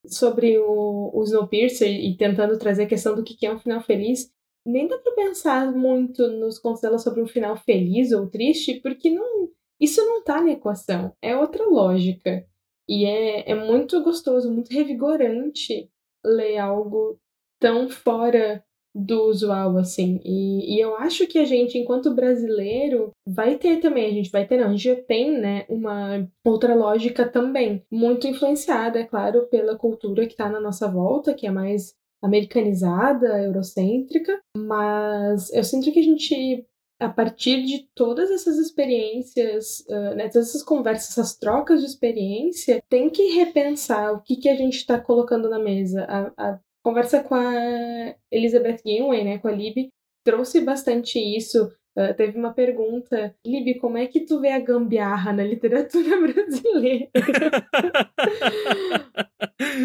sobre 0.06 0.58
o, 0.58 1.10
o 1.14 1.22
Snowpiercer 1.24 1.88
e 1.88 2.16
tentando 2.16 2.58
trazer 2.58 2.84
a 2.84 2.88
questão 2.88 3.14
do 3.14 3.22
que 3.22 3.46
é 3.46 3.52
um 3.52 3.58
final 3.58 3.80
feliz 3.80 4.32
nem 4.64 4.86
dá 4.86 4.96
para 4.98 5.12
pensar 5.14 5.72
muito 5.72 6.26
nos 6.28 6.58
contos 6.58 6.80
dela 6.80 6.98
sobre 6.98 7.20
um 7.20 7.26
final 7.26 7.56
feliz 7.56 8.12
ou 8.12 8.28
triste, 8.28 8.80
porque 8.80 9.10
não, 9.10 9.48
isso 9.82 10.04
não 10.04 10.22
tá 10.22 10.40
na 10.40 10.52
equação, 10.52 11.12
é 11.20 11.36
outra 11.36 11.64
lógica. 11.66 12.46
E 12.88 13.04
é, 13.04 13.50
é 13.50 13.54
muito 13.54 14.02
gostoso, 14.02 14.52
muito 14.52 14.72
revigorante 14.72 15.90
ler 16.24 16.58
algo 16.58 17.18
tão 17.60 17.88
fora 17.88 18.62
do 18.94 19.24
usual, 19.24 19.78
assim. 19.78 20.20
E, 20.24 20.76
e 20.76 20.80
eu 20.80 20.96
acho 20.96 21.26
que 21.26 21.38
a 21.38 21.44
gente, 21.44 21.78
enquanto 21.78 22.14
brasileiro, 22.14 23.10
vai 23.26 23.56
ter 23.56 23.80
também, 23.80 24.06
a 24.06 24.12
gente 24.12 24.30
vai 24.30 24.46
ter, 24.46 24.58
não, 24.58 24.66
a 24.66 24.70
gente 24.70 24.84
já 24.84 24.96
tem, 24.96 25.32
né, 25.38 25.64
uma 25.68 26.28
outra 26.44 26.74
lógica 26.74 27.26
também, 27.26 27.82
muito 27.90 28.26
influenciada, 28.26 28.98
é 28.98 29.04
claro, 29.04 29.46
pela 29.46 29.76
cultura 29.76 30.26
que 30.26 30.32
está 30.32 30.48
na 30.48 30.60
nossa 30.60 30.88
volta, 30.88 31.32
que 31.32 31.46
é 31.46 31.50
mais 31.50 31.94
americanizada, 32.22 33.42
eurocêntrica, 33.42 34.38
mas 34.56 35.52
eu 35.52 35.64
sinto 35.64 35.90
que 35.90 35.98
a 35.98 36.02
gente, 36.02 36.64
a 37.02 37.08
partir 37.08 37.64
de 37.64 37.88
todas 37.94 38.30
essas 38.30 38.58
experiências, 38.58 39.80
uh, 39.88 40.14
né, 40.14 40.28
todas 40.28 40.48
essas 40.48 40.62
conversas, 40.62 41.10
essas 41.10 41.36
trocas 41.36 41.80
de 41.80 41.86
experiência, 41.86 42.82
tem 42.88 43.10
que 43.10 43.34
repensar 43.34 44.12
o 44.12 44.22
que, 44.22 44.36
que 44.36 44.48
a 44.48 44.54
gente 44.54 44.76
está 44.76 45.00
colocando 45.00 45.50
na 45.50 45.58
mesa. 45.58 46.04
A, 46.08 46.32
a, 46.36 46.60
conversa 46.82 47.22
com 47.22 47.34
a 47.34 48.14
Elizabeth 48.30 48.78
Gilway, 48.84 49.24
né, 49.24 49.38
com 49.38 49.48
a 49.48 49.52
Lib, 49.52 49.88
trouxe 50.24 50.60
bastante 50.60 51.18
isso 51.18 51.70
Uh, 51.96 52.14
teve 52.16 52.38
uma 52.38 52.54
pergunta, 52.54 53.34
Libi, 53.44 53.78
como 53.78 53.98
é 53.98 54.06
que 54.06 54.20
tu 54.20 54.40
vê 54.40 54.48
a 54.48 54.58
gambiarra 54.58 55.30
na 55.32 55.44
literatura 55.44 56.16
brasileira? 56.20 57.08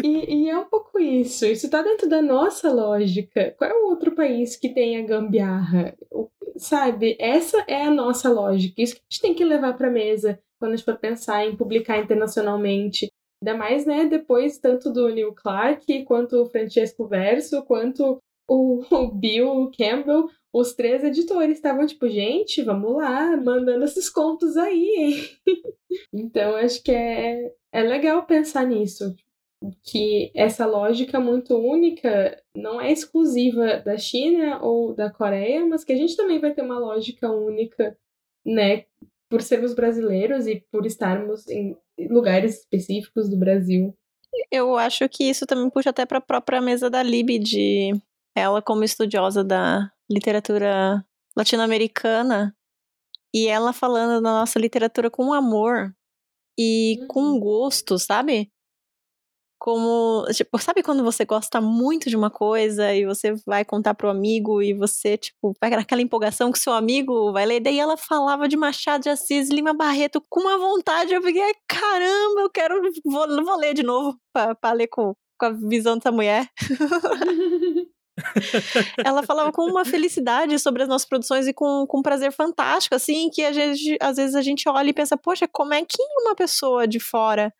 e, 0.02 0.34
e, 0.34 0.48
é 0.48 0.58
um 0.58 0.64
pouco 0.64 0.98
isso. 0.98 1.44
Isso 1.44 1.66
está 1.66 1.82
dentro 1.82 2.08
da 2.08 2.22
nossa 2.22 2.72
lógica. 2.72 3.54
Qual 3.58 3.70
é 3.70 3.74
o 3.74 3.88
outro 3.88 4.14
país 4.14 4.56
que 4.56 4.70
tem 4.70 4.96
a 4.96 5.06
gambiarra? 5.06 5.94
O, 6.10 6.30
sabe, 6.56 7.14
essa 7.20 7.62
é 7.68 7.82
a 7.82 7.90
nossa 7.90 8.30
lógica. 8.30 8.80
Isso 8.80 8.94
que 8.94 9.02
a 9.02 9.12
gente 9.12 9.22
tem 9.22 9.34
que 9.34 9.44
levar 9.44 9.74
para 9.74 9.90
mesa 9.90 10.40
quando 10.58 10.72
a 10.72 10.76
gente 10.76 10.84
for 10.86 10.98
pensar 10.98 11.44
em 11.44 11.56
publicar 11.56 11.98
internacionalmente. 11.98 13.12
Ainda 13.42 13.56
mais, 13.56 13.84
né, 13.86 14.06
depois 14.06 14.58
tanto 14.58 14.90
do 14.90 15.08
Neil 15.08 15.34
Clark, 15.34 16.04
quanto 16.04 16.42
o 16.42 16.46
Francesco 16.46 17.06
Verso, 17.06 17.62
quanto 17.64 18.18
o 18.48 18.82
Bill 19.14 19.70
Campbell 19.76 20.28
os 20.58 20.74
três 20.74 21.04
editores 21.04 21.56
estavam 21.56 21.86
tipo, 21.86 22.08
gente, 22.08 22.62
vamos 22.62 22.96
lá, 22.96 23.36
mandando 23.36 23.84
esses 23.84 24.10
contos 24.10 24.56
aí. 24.56 25.30
então, 26.12 26.56
acho 26.56 26.82
que 26.82 26.90
é, 26.90 27.52
é 27.72 27.82
legal 27.82 28.26
pensar 28.26 28.66
nisso. 28.66 29.14
Que 29.82 30.30
essa 30.34 30.66
lógica 30.66 31.18
muito 31.18 31.56
única 31.56 32.40
não 32.56 32.80
é 32.80 32.92
exclusiva 32.92 33.78
da 33.78 33.96
China 33.96 34.60
ou 34.62 34.94
da 34.94 35.10
Coreia, 35.10 35.64
mas 35.64 35.84
que 35.84 35.92
a 35.92 35.96
gente 35.96 36.16
também 36.16 36.40
vai 36.40 36.52
ter 36.52 36.62
uma 36.62 36.78
lógica 36.78 37.30
única, 37.30 37.96
né? 38.44 38.84
Por 39.28 39.42
sermos 39.42 39.74
brasileiros 39.74 40.46
e 40.46 40.64
por 40.72 40.86
estarmos 40.86 41.46
em 41.48 41.76
lugares 42.08 42.60
específicos 42.60 43.28
do 43.28 43.36
Brasil. 43.36 43.94
Eu 44.50 44.76
acho 44.76 45.08
que 45.08 45.24
isso 45.24 45.46
também 45.46 45.70
puxa 45.70 45.90
até 45.90 46.06
para 46.06 46.18
a 46.18 46.22
própria 46.22 46.60
mesa 46.60 46.88
da 46.88 47.02
Lib 47.02 47.38
de 47.38 47.92
ela 48.36 48.62
como 48.62 48.84
estudiosa 48.84 49.42
da 49.42 49.90
literatura 50.10 51.04
latino-americana 51.36 52.54
e 53.34 53.46
ela 53.46 53.72
falando 53.72 54.22
da 54.22 54.30
nossa 54.30 54.58
literatura 54.58 55.10
com 55.10 55.32
amor 55.32 55.94
e 56.58 56.98
uhum. 57.00 57.06
com 57.08 57.40
gosto, 57.40 57.98
sabe? 57.98 58.50
Como, 59.60 60.24
tipo, 60.32 60.56
sabe 60.58 60.84
quando 60.84 61.02
você 61.02 61.24
gosta 61.24 61.60
muito 61.60 62.08
de 62.08 62.16
uma 62.16 62.30
coisa 62.30 62.94
e 62.94 63.04
você 63.04 63.34
vai 63.44 63.64
contar 63.64 63.92
pro 63.94 64.08
amigo 64.08 64.62
e 64.62 64.72
você, 64.72 65.16
tipo, 65.18 65.52
vai 65.60 65.70
naquela 65.70 66.00
empolgação 66.00 66.52
que 66.52 66.60
seu 66.60 66.72
amigo 66.72 67.32
vai 67.32 67.44
ler. 67.44 67.60
Daí 67.60 67.78
ela 67.78 67.96
falava 67.96 68.48
de 68.48 68.56
Machado 68.56 69.02
de 69.02 69.08
Assis, 69.10 69.50
Lima 69.50 69.74
Barreto, 69.74 70.24
com 70.28 70.40
uma 70.40 70.56
vontade. 70.58 71.12
Eu 71.12 71.22
fiquei, 71.22 71.52
caramba, 71.68 72.40
eu 72.40 72.50
quero, 72.50 72.80
vou, 73.04 73.44
vou 73.44 73.56
ler 73.56 73.74
de 73.74 73.82
novo 73.82 74.16
pra, 74.32 74.54
pra 74.54 74.72
ler 74.72 74.86
com, 74.86 75.14
com 75.36 75.46
a 75.46 75.50
visão 75.50 75.96
dessa 75.96 76.12
mulher. 76.12 76.48
ela 79.04 79.22
falava 79.22 79.52
com 79.52 79.62
uma 79.62 79.84
felicidade 79.84 80.58
sobre 80.58 80.82
as 80.82 80.88
nossas 80.88 81.08
produções 81.08 81.46
e 81.46 81.52
com, 81.52 81.86
com 81.86 81.98
um 81.98 82.02
prazer 82.02 82.32
fantástico, 82.32 82.94
assim, 82.94 83.30
que 83.30 83.44
a 83.44 83.52
gente, 83.52 83.96
às 84.00 84.16
vezes 84.16 84.34
a 84.34 84.42
gente 84.42 84.68
olha 84.68 84.90
e 84.90 84.94
pensa, 84.94 85.16
poxa, 85.16 85.48
como 85.50 85.74
é 85.74 85.84
que 85.84 86.02
uma 86.20 86.34
pessoa 86.34 86.86
de 86.86 87.00
fora 87.00 87.52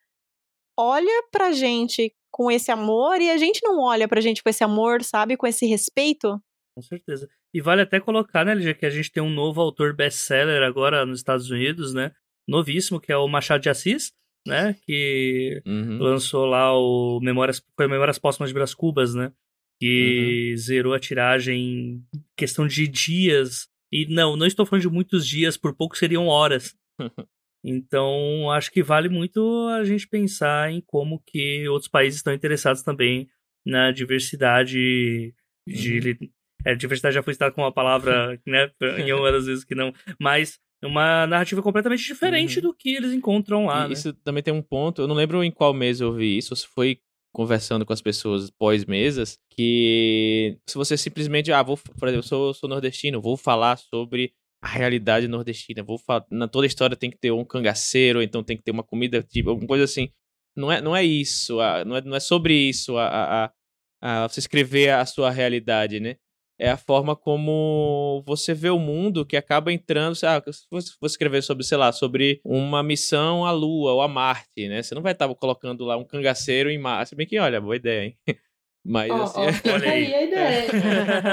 olha 0.78 1.24
pra 1.32 1.52
gente 1.52 2.14
com 2.30 2.50
esse 2.50 2.70
amor 2.70 3.20
e 3.20 3.30
a 3.30 3.36
gente 3.36 3.60
não 3.62 3.80
olha 3.80 4.06
pra 4.06 4.20
gente 4.20 4.42
com 4.42 4.48
esse 4.48 4.62
amor, 4.62 5.02
sabe? 5.02 5.36
Com 5.36 5.46
esse 5.46 5.66
respeito? 5.66 6.40
Com 6.74 6.82
certeza. 6.82 7.28
E 7.52 7.60
vale 7.60 7.82
até 7.82 7.98
colocar, 7.98 8.44
né, 8.44 8.60
já 8.60 8.74
que 8.74 8.86
a 8.86 8.90
gente 8.90 9.10
tem 9.10 9.22
um 9.22 9.30
novo 9.30 9.60
autor 9.60 9.94
best-seller 9.94 10.62
agora 10.62 11.04
nos 11.04 11.18
Estados 11.18 11.50
Unidos, 11.50 11.92
né? 11.94 12.12
Novíssimo, 12.46 13.00
que 13.00 13.10
é 13.10 13.16
o 13.16 13.26
Machado 13.26 13.62
de 13.62 13.68
Assis, 13.68 14.12
né? 14.46 14.76
Que 14.82 15.60
uhum. 15.66 15.98
lançou 15.98 16.46
lá 16.46 16.72
o 16.72 17.18
Memórias, 17.20 17.62
foi 17.76 17.88
Memórias 17.88 18.18
Póstumas 18.18 18.50
de 18.50 18.54
Brás 18.54 18.74
Cubas, 18.74 19.14
né? 19.14 19.32
Que 19.78 20.50
uhum. 20.50 20.56
zerou 20.56 20.94
a 20.94 21.00
tiragem 21.00 21.60
em 21.60 22.04
questão 22.36 22.66
de 22.66 22.88
dias. 22.88 23.68
E 23.92 24.06
não, 24.06 24.36
não 24.36 24.46
estou 24.46 24.66
falando 24.66 24.82
de 24.82 24.88
muitos 24.88 25.26
dias, 25.26 25.56
por 25.56 25.74
pouco 25.74 25.96
seriam 25.96 26.26
horas. 26.26 26.76
então, 27.64 28.50
acho 28.50 28.70
que 28.70 28.82
vale 28.82 29.08
muito 29.08 29.68
a 29.68 29.84
gente 29.84 30.06
pensar 30.06 30.70
em 30.70 30.80
como 30.80 31.22
que 31.26 31.68
outros 31.68 31.90
países 31.90 32.18
estão 32.18 32.34
interessados 32.34 32.82
também 32.82 33.28
na 33.64 33.90
diversidade 33.92 35.34
de 35.66 36.16
uhum. 36.20 36.28
é, 36.64 36.74
diversidade 36.74 37.14
já 37.14 37.22
foi 37.22 37.34
citada 37.34 37.52
como 37.52 37.66
uma 37.66 37.72
palavra, 37.72 38.40
né, 38.46 38.70
em 38.98 39.12
uma 39.12 39.30
das 39.30 39.46
vezes 39.46 39.64
que 39.64 39.74
não, 39.74 39.92
mas 40.18 40.58
uma 40.82 41.26
narrativa 41.26 41.62
completamente 41.62 42.04
diferente 42.04 42.56
uhum. 42.56 42.62
do 42.62 42.74
que 42.74 42.94
eles 42.94 43.12
encontram 43.12 43.66
lá. 43.66 43.84
E 43.84 43.88
né? 43.88 43.92
Isso 43.92 44.12
também 44.12 44.42
tem 44.42 44.54
um 44.54 44.62
ponto, 44.62 45.02
eu 45.02 45.08
não 45.08 45.14
lembro 45.14 45.42
em 45.44 45.50
qual 45.50 45.74
mês 45.74 46.00
eu 46.00 46.12
vi 46.12 46.38
isso, 46.38 46.56
se 46.56 46.66
foi 46.66 47.00
conversando 47.38 47.86
com 47.86 47.92
as 47.92 48.02
pessoas 48.02 48.50
pós-mesas, 48.50 49.38
que 49.48 50.58
se 50.68 50.74
você 50.74 50.96
simplesmente, 50.96 51.52
ah, 51.52 51.62
vou, 51.62 51.76
por 51.76 52.08
exemplo, 52.08 52.18
eu 52.18 52.28
sou, 52.28 52.52
sou 52.52 52.68
nordestino, 52.68 53.22
vou 53.22 53.36
falar 53.36 53.78
sobre 53.78 54.32
a 54.60 54.66
realidade 54.66 55.28
nordestina, 55.28 55.84
vou 55.84 55.98
falar, 55.98 56.26
na 56.32 56.48
toda 56.48 56.66
história 56.66 56.96
tem 56.96 57.08
que 57.08 57.16
ter 57.16 57.30
um 57.30 57.44
cangaceiro, 57.44 58.20
então 58.20 58.42
tem 58.42 58.56
que 58.56 58.64
ter 58.64 58.72
uma 58.72 58.82
comida, 58.82 59.22
tipo, 59.22 59.50
alguma 59.50 59.68
coisa 59.68 59.84
assim. 59.84 60.08
Não 60.56 60.72
é, 60.72 60.80
não 60.80 60.96
é 60.96 61.04
isso, 61.04 61.58
não, 61.86 61.94
é, 61.94 62.00
não 62.00 62.16
é 62.16 62.18
sobre 62.18 62.54
isso 62.54 62.96
a, 62.96 63.06
a, 63.06 63.44
a, 63.44 64.24
a 64.24 64.28
você 64.28 64.40
escrever 64.40 64.90
a 64.90 65.06
sua 65.06 65.30
realidade, 65.30 66.00
né? 66.00 66.16
É 66.58 66.70
a 66.70 66.76
forma 66.76 67.14
como 67.14 68.22
você 68.26 68.52
vê 68.52 68.68
o 68.68 68.78
mundo 68.78 69.24
que 69.24 69.36
acaba 69.36 69.72
entrando. 69.72 70.16
Ah, 70.24 70.42
se 70.50 70.66
você 70.70 70.92
for 70.98 71.06
escrever 71.06 71.42
sobre, 71.42 71.64
sei 71.64 71.78
lá, 71.78 71.92
sobre 71.92 72.40
uma 72.44 72.82
missão 72.82 73.46
à 73.46 73.52
Lua 73.52 73.92
ou 73.92 74.02
a 74.02 74.08
Marte, 74.08 74.68
né? 74.68 74.82
Você 74.82 74.94
não 74.94 75.02
vai 75.02 75.12
estar 75.12 75.32
colocando 75.36 75.84
lá 75.84 75.96
um 75.96 76.04
cangaceiro 76.04 76.70
em 76.70 76.78
Marte. 76.78 77.10
Se 77.10 77.16
bem 77.16 77.26
que, 77.26 77.38
olha, 77.38 77.60
boa 77.60 77.76
ideia, 77.76 78.06
hein? 78.06 78.16
Mas 78.84 79.10
oh, 79.10 79.14
assim. 79.14 79.40
Oh, 79.40 79.72
olha 79.74 79.90
aí 79.90 80.14
a 80.14 80.22
ideia. 80.22 80.66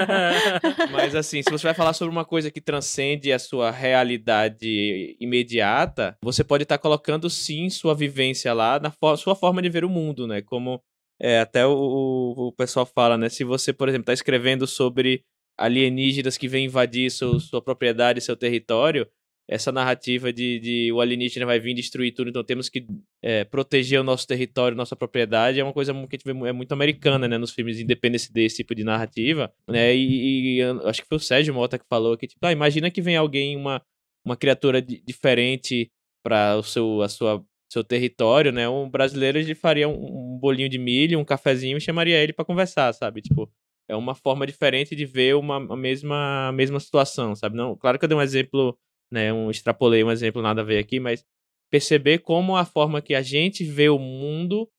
Mas 0.92 1.16
assim, 1.16 1.42
se 1.42 1.50
você 1.50 1.68
vai 1.68 1.74
falar 1.74 1.94
sobre 1.94 2.12
uma 2.12 2.26
coisa 2.26 2.52
que 2.52 2.60
transcende 2.60 3.32
a 3.32 3.40
sua 3.40 3.72
realidade 3.72 5.16
imediata, 5.22 6.18
você 6.22 6.44
pode 6.44 6.64
estar 6.64 6.78
colocando 6.78 7.30
sim 7.30 7.70
sua 7.70 7.96
vivência 7.96 8.54
lá 8.54 8.80
na 8.80 8.92
fo 8.92 9.16
sua 9.16 9.36
forma 9.36 9.62
de 9.62 9.70
ver 9.70 9.86
o 9.86 9.90
mundo, 9.90 10.28
né? 10.28 10.42
Como 10.42 10.84
é, 11.20 11.39
até 11.39 11.66
o, 11.66 12.34
o 12.38 12.51
pessoal 12.51 12.86
fala, 12.86 13.18
né? 13.18 13.30
Se 13.30 13.43
você, 13.43 13.72
por 13.74 13.89
exemplo, 13.89 14.03
está 14.03 14.13
escrevendo 14.13 14.68
sobre 14.68 15.24
alienígenas 15.57 16.38
que 16.38 16.47
vêm 16.47 16.66
invadir 16.66 17.09
seu, 17.11 17.39
sua 17.39 17.61
propriedade, 17.61 18.22
seu 18.22 18.36
território, 18.36 19.07
essa 19.47 19.72
narrativa 19.72 20.34
de, 20.34 20.59
de, 20.59 20.91
o 20.91 20.99
alienígena 20.99 21.45
vai 21.45 21.59
vir 21.59 21.76
destruir 21.76 22.13
tudo, 22.13 22.30
então 22.30 22.43
temos 22.43 22.68
que 22.68 22.86
é, 23.22 23.43
proteger 23.43 23.99
o 23.99 24.03
nosso 24.03 24.26
território, 24.26 24.76
nossa 24.76 24.95
propriedade, 24.95 25.59
é 25.59 25.63
uma 25.63 25.72
coisa 25.74 25.93
que 25.93 25.99
a 25.99 26.01
gente 26.01 26.24
vê 26.26 26.49
é 26.49 26.51
muito 26.51 26.72
americana, 26.72 27.28
né, 27.28 27.38
nos 27.38 27.51
filmes 27.51 27.78
de 27.78 27.84
Independence 27.84 28.34
Day, 28.34 28.45
esse 28.45 28.57
tipo 28.57 28.74
de 28.74 28.84
narrativa, 28.84 29.53
né, 29.70 29.95
e, 29.95 30.57
e 30.57 30.61
acho 30.86 31.03
que 31.03 31.07
foi 31.07 31.18
o 31.18 31.22
Sérgio 31.22 31.53
Mota 31.53 31.78
que 31.78 31.86
falou 31.88 32.18
que, 32.18 32.28
tipo, 32.28 32.43
ah, 32.43 32.51
imagina 32.51 32.89
que 32.89 33.01
vem 33.01 33.16
alguém, 33.16 33.55
uma, 33.55 33.82
uma 34.26 34.36
criatura 34.36 34.82
diferente 34.82 35.91
para 36.24 36.57
o 36.57 36.63
seu, 36.63 37.03
a 37.03 37.07
sua 37.07 37.45
seu 37.76 37.84
território, 37.84 38.52
né? 38.52 38.68
Um 38.70 38.90
brasileiro 38.90 39.38
ele 39.38 39.54
faria 39.56 39.88
um, 39.88 40.36
um 40.36 40.40
bolinho 40.40 40.70
de 40.70 40.78
milho, 40.78 41.20
um 41.20 41.26
cafezinho 41.26 41.78
e 41.78 41.82
chamaria 41.82 42.22
ele 42.22 42.34
para 42.34 42.46
conversar, 42.46 42.94
sabe? 42.94 43.22
Tipo, 43.22 43.52
é 43.88 43.96
uma 43.96 44.16
forma 44.16 44.48
diferente 44.48 44.96
de 44.96 45.06
ver 45.06 45.36
uma 45.36 45.58
a 45.58 45.76
mesma, 45.78 46.50
a 46.50 46.52
mesma 46.52 46.80
situação, 46.80 47.36
sabe? 47.36 47.56
Não, 47.58 47.76
claro 47.76 48.00
que 48.00 48.06
eu 48.06 48.10
dei 48.10 48.18
um 48.18 48.22
exemplo, 48.22 48.78
né, 49.12 49.32
um 49.34 49.52
extrapolei 49.52 50.04
um 50.04 50.12
exemplo 50.12 50.42
nada 50.42 50.62
a 50.62 50.64
ver 50.64 50.80
aqui, 50.80 51.00
mas 51.00 51.24
perceber 51.70 52.20
como 52.20 52.56
a 52.56 52.66
forma 52.66 53.02
que 53.02 53.14
a 53.16 53.22
gente 53.22 53.64
vê 53.64 53.90
o 53.90 54.00
mundo 54.00 54.70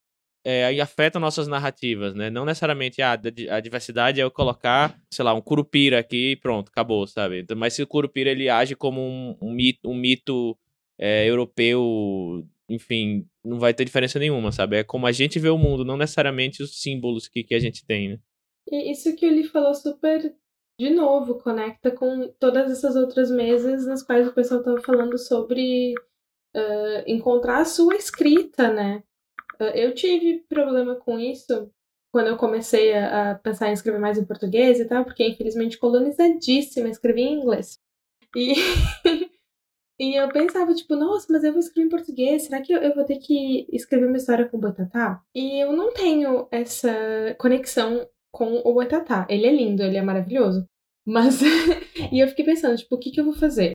é, 0.44 0.80
afeta 0.80 1.18
nossas 1.18 1.48
narrativas, 1.48 2.14
né? 2.14 2.30
Não 2.30 2.44
necessariamente 2.44 3.02
ah, 3.02 3.18
a 3.50 3.60
diversidade 3.60 4.20
é 4.20 4.24
eu 4.24 4.30
colocar, 4.30 4.96
sei 5.10 5.24
lá, 5.24 5.34
um 5.34 5.40
curupira 5.40 5.98
aqui 5.98 6.32
e 6.32 6.36
pronto, 6.36 6.68
acabou, 6.70 7.06
sabe? 7.06 7.40
Então, 7.40 7.56
mas 7.56 7.74
se 7.74 7.82
o 7.82 7.86
curupira 7.86 8.30
ele 8.30 8.48
age 8.48 8.76
como 8.76 9.00
um, 9.00 9.36
um 9.42 9.52
mito, 9.52 9.90
um 9.90 9.94
mito 9.94 10.56
é, 10.98 11.28
europeu, 11.28 12.46
enfim, 12.68 13.26
não 13.44 13.58
vai 13.58 13.72
ter 13.72 13.84
diferença 13.84 14.18
nenhuma, 14.18 14.50
sabe? 14.52 14.76
É 14.76 14.84
como 14.84 15.06
a 15.06 15.12
gente 15.12 15.38
vê 15.38 15.48
o 15.48 15.58
mundo, 15.58 15.84
não 15.84 15.96
necessariamente 15.96 16.62
os 16.62 16.80
símbolos 16.80 17.28
que, 17.28 17.44
que 17.44 17.54
a 17.54 17.58
gente 17.58 17.84
tem, 17.86 18.08
né? 18.10 18.18
E 18.70 18.90
isso 18.90 19.14
que 19.14 19.24
ele 19.24 19.44
falou 19.44 19.74
super, 19.74 20.34
de 20.78 20.90
novo, 20.90 21.38
conecta 21.38 21.90
com 21.90 22.28
todas 22.40 22.70
essas 22.70 22.96
outras 22.96 23.30
mesas 23.30 23.86
nas 23.86 24.02
quais 24.02 24.26
o 24.26 24.32
pessoal 24.32 24.60
estava 24.60 24.80
falando 24.82 25.16
sobre 25.16 25.94
uh, 26.56 27.02
encontrar 27.06 27.58
a 27.60 27.64
sua 27.64 27.94
escrita, 27.94 28.72
né? 28.72 29.02
Uh, 29.60 29.74
eu 29.74 29.94
tive 29.94 30.40
problema 30.48 30.96
com 30.96 31.18
isso 31.18 31.70
quando 32.12 32.28
eu 32.28 32.36
comecei 32.36 32.94
a, 32.94 33.32
a, 33.32 33.34
pensar 33.34 33.68
em 33.68 33.72
escrever 33.72 33.98
mais 33.98 34.18
em 34.18 34.24
português 34.24 34.80
e 34.80 34.86
tal, 34.86 35.04
porque 35.04 35.26
infelizmente 35.26 35.78
colonizadíssima, 35.78 36.88
escrevi 36.88 37.20
em 37.20 37.40
inglês. 37.40 37.78
E, 38.34 38.54
e 39.98 40.14
eu 40.14 40.28
pensava, 40.28 40.74
tipo, 40.74 40.94
nossa, 40.94 41.26
mas 41.30 41.42
eu 41.42 41.52
vou 41.52 41.60
escrever 41.60 41.86
em 41.86 41.90
português, 41.90 42.42
será 42.42 42.60
que 42.60 42.72
eu, 42.72 42.80
eu 42.80 42.94
vou 42.94 43.04
ter 43.04 43.16
que 43.16 43.66
escrever 43.72 44.06
uma 44.06 44.16
história 44.16 44.46
com 44.46 44.56
o 44.56 44.60
Boitatá? 44.60 45.22
E 45.34 45.62
eu 45.62 45.72
não 45.72 45.92
tenho 45.92 46.46
essa 46.50 46.90
conexão 47.38 48.06
com 48.30 48.60
o 48.64 48.74
Boitatá. 48.74 49.26
Ele 49.30 49.46
é 49.46 49.52
lindo, 49.52 49.82
ele 49.82 49.96
é 49.96 50.02
maravilhoso. 50.02 50.68
Mas. 51.06 51.40
e 52.12 52.20
eu 52.20 52.28
fiquei 52.28 52.44
pensando, 52.44 52.76
tipo, 52.76 52.94
o 52.94 52.98
que, 52.98 53.10
que 53.10 53.20
eu 53.20 53.24
vou 53.24 53.34
fazer? 53.34 53.72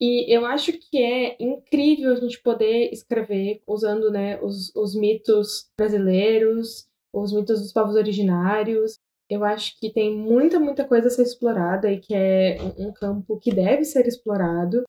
E 0.00 0.32
eu 0.32 0.46
acho 0.46 0.72
que 0.72 1.02
é 1.02 1.36
incrível 1.40 2.12
a 2.12 2.16
gente 2.16 2.40
poder 2.40 2.90
escrever 2.92 3.60
usando 3.66 4.10
né, 4.10 4.40
os, 4.40 4.74
os 4.76 4.94
mitos 4.94 5.68
brasileiros, 5.76 6.86
os 7.12 7.32
mitos 7.32 7.60
dos 7.60 7.72
povos 7.72 7.96
originários. 7.96 8.94
Eu 9.28 9.44
acho 9.44 9.78
que 9.78 9.92
tem 9.92 10.16
muita, 10.16 10.58
muita 10.58 10.86
coisa 10.86 11.08
a 11.08 11.10
ser 11.10 11.22
explorada 11.22 11.92
e 11.92 11.98
que 11.98 12.14
é 12.14 12.56
um, 12.78 12.92
campo 12.92 13.38
que 13.38 13.52
deve 13.52 13.84
ser 13.84 14.06
explorado, 14.06 14.84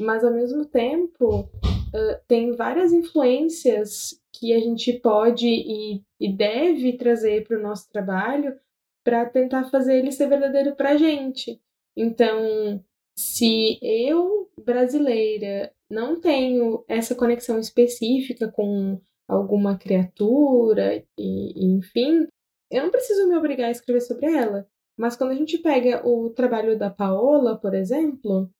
mas 0.00 0.24
ao 0.24 0.32
mesmo 0.32 0.64
tempo 0.64 1.40
uh, 1.40 2.20
tem 2.26 2.52
várias 2.52 2.92
influências 2.92 4.20
que 4.32 4.52
a 4.52 4.58
gente 4.58 4.92
pode 4.94 5.46
e, 5.46 6.02
e 6.18 6.32
deve 6.32 6.96
trazer 6.96 7.46
para 7.46 7.58
o 7.58 7.62
nosso 7.62 7.90
trabalho 7.90 8.54
para 9.04 9.26
tentar 9.26 9.64
fazer 9.64 9.98
ele 9.98 10.12
ser 10.12 10.28
verdadeiro 10.28 10.74
para 10.74 10.90
a 10.90 10.96
gente. 10.96 11.60
Então, 11.96 12.82
se 13.16 13.78
eu, 13.82 14.48
brasileira, 14.64 15.72
não 15.90 16.20
tenho 16.20 16.84
essa 16.88 17.14
conexão 17.14 17.58
específica 17.58 18.50
com 18.50 19.00
alguma 19.28 19.76
criatura, 19.76 21.04
e, 21.18 21.52
e, 21.56 21.66
enfim, 21.76 22.26
eu 22.70 22.84
não 22.84 22.90
preciso 22.90 23.28
me 23.28 23.36
obrigar 23.36 23.68
a 23.68 23.70
escrever 23.70 24.00
sobre 24.00 24.26
ela. 24.26 24.66
Mas 24.96 25.16
quando 25.16 25.30
a 25.30 25.34
gente 25.34 25.58
pega 25.58 26.06
o 26.06 26.30
trabalho 26.30 26.78
da 26.78 26.90
Paola, 26.90 27.58
por 27.58 27.74
exemplo, 27.74 28.50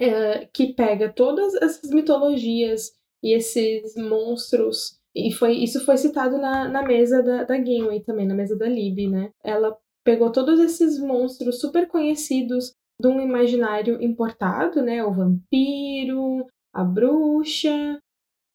é, 0.00 0.46
que 0.46 0.72
pega 0.72 1.12
todas 1.12 1.54
essas 1.54 1.90
mitologias 1.90 2.92
e 3.22 3.34
esses 3.34 3.94
monstros 3.96 5.00
e 5.14 5.32
foi, 5.32 5.52
isso 5.54 5.84
foi 5.84 5.96
citado 5.96 6.38
na, 6.38 6.68
na 6.68 6.82
mesa 6.82 7.22
da, 7.22 7.44
da 7.44 7.56
Gameway 7.56 8.00
também, 8.00 8.26
na 8.26 8.34
mesa 8.34 8.56
da 8.56 8.66
Lib, 8.66 9.08
né? 9.08 9.32
Ela 9.42 9.76
pegou 10.04 10.30
todos 10.30 10.60
esses 10.60 10.98
monstros 11.00 11.60
super 11.60 11.88
conhecidos 11.88 12.72
de 13.00 13.08
um 13.08 13.20
imaginário 13.20 14.00
importado, 14.00 14.80
né? 14.82 15.04
O 15.04 15.12
vampiro, 15.12 16.46
a 16.72 16.84
bruxa. 16.84 18.00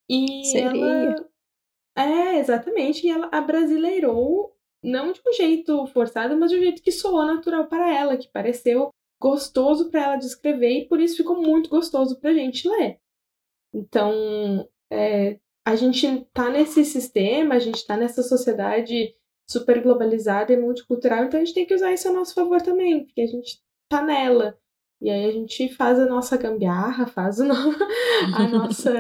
E 0.10 0.46
Seria. 0.46 0.86
ela. 0.86 1.30
É, 1.98 2.40
exatamente. 2.40 3.06
E 3.06 3.10
ela 3.10 3.30
abrasileirou, 3.32 4.54
não 4.82 5.12
de 5.12 5.22
um 5.28 5.34
jeito 5.34 5.86
forçado, 5.88 6.38
mas 6.38 6.52
de 6.52 6.58
um 6.58 6.62
jeito 6.62 6.82
que 6.82 6.92
soou 6.92 7.26
natural 7.26 7.68
para 7.68 7.94
ela, 7.94 8.18
que 8.18 8.30
pareceu 8.32 8.92
gostoso 9.20 9.90
para 9.90 10.04
ela 10.04 10.16
de 10.18 10.26
escrever 10.26 10.80
e 10.80 10.88
por 10.88 11.00
isso 11.00 11.18
ficou 11.18 11.42
muito 11.42 11.70
gostoso 11.70 12.20
para 12.20 12.32
a 12.32 12.34
gente 12.34 12.68
ler. 12.68 13.00
Então, 13.74 14.68
é, 14.92 15.40
a 15.66 15.76
gente 15.76 16.26
tá 16.34 16.50
nesse 16.50 16.86
sistema, 16.86 17.56
a 17.56 17.60
gente 17.60 17.86
tá 17.86 17.98
nessa 17.98 18.22
sociedade 18.24 19.14
super 19.50 19.82
globalizada 19.82 20.54
e 20.54 20.58
multicultural, 20.58 21.26
então 21.26 21.40
a 21.40 21.44
gente 21.44 21.54
tem 21.54 21.66
que 21.66 21.74
usar 21.74 21.94
isso 21.94 22.08
a 22.08 22.14
nosso 22.14 22.34
favor 22.34 22.62
também, 22.62 23.06
porque 23.06 23.22
a 23.22 23.28
gente 23.28 23.60
tá 23.90 24.04
nela. 24.04 24.58
E 25.02 25.10
aí 25.10 25.26
a 25.26 25.32
gente 25.32 25.70
faz 25.70 26.00
a 26.00 26.06
nossa 26.06 26.38
gambiarra, 26.38 27.06
faz 27.06 27.38
no... 27.38 27.54
a, 27.54 28.48
nossa, 28.48 28.94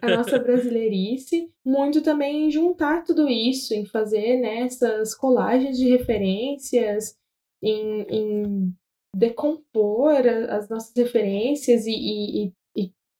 a 0.00 0.16
nossa 0.16 0.38
brasileirice, 0.40 1.52
muito 1.64 2.02
também 2.02 2.46
em 2.46 2.50
juntar 2.50 3.02
tudo 3.02 3.28
isso, 3.28 3.74
em 3.74 3.84
fazer 3.84 4.38
né, 4.40 4.60
essas 4.60 5.14
colagens 5.14 5.76
de 5.76 5.88
referências, 5.88 7.16
em, 7.60 8.02
em 8.08 8.74
decompor 9.14 10.26
as 10.48 10.68
nossas 10.68 10.92
referências 10.96 11.86
e, 11.86 11.92
e, 11.94 12.52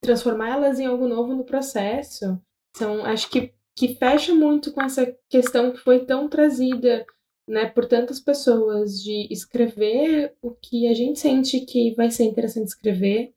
transformá-las 0.02 0.80
em 0.80 0.86
algo 0.86 1.06
novo 1.06 1.34
no 1.34 1.44
processo. 1.44 2.40
Então, 2.74 3.04
acho 3.04 3.30
que, 3.30 3.54
que 3.76 3.94
fecha 3.94 4.34
muito 4.34 4.72
com 4.72 4.82
essa 4.82 5.16
questão 5.30 5.72
que 5.72 5.78
foi 5.78 6.04
tão 6.04 6.28
trazida 6.28 7.06
né, 7.48 7.66
por 7.66 7.86
tantas 7.86 8.18
pessoas 8.18 9.00
de 9.02 9.28
escrever 9.32 10.34
o 10.42 10.50
que 10.52 10.88
a 10.88 10.94
gente 10.94 11.20
sente 11.20 11.60
que 11.60 11.94
vai 11.94 12.10
ser 12.10 12.24
interessante 12.24 12.68
escrever, 12.68 13.34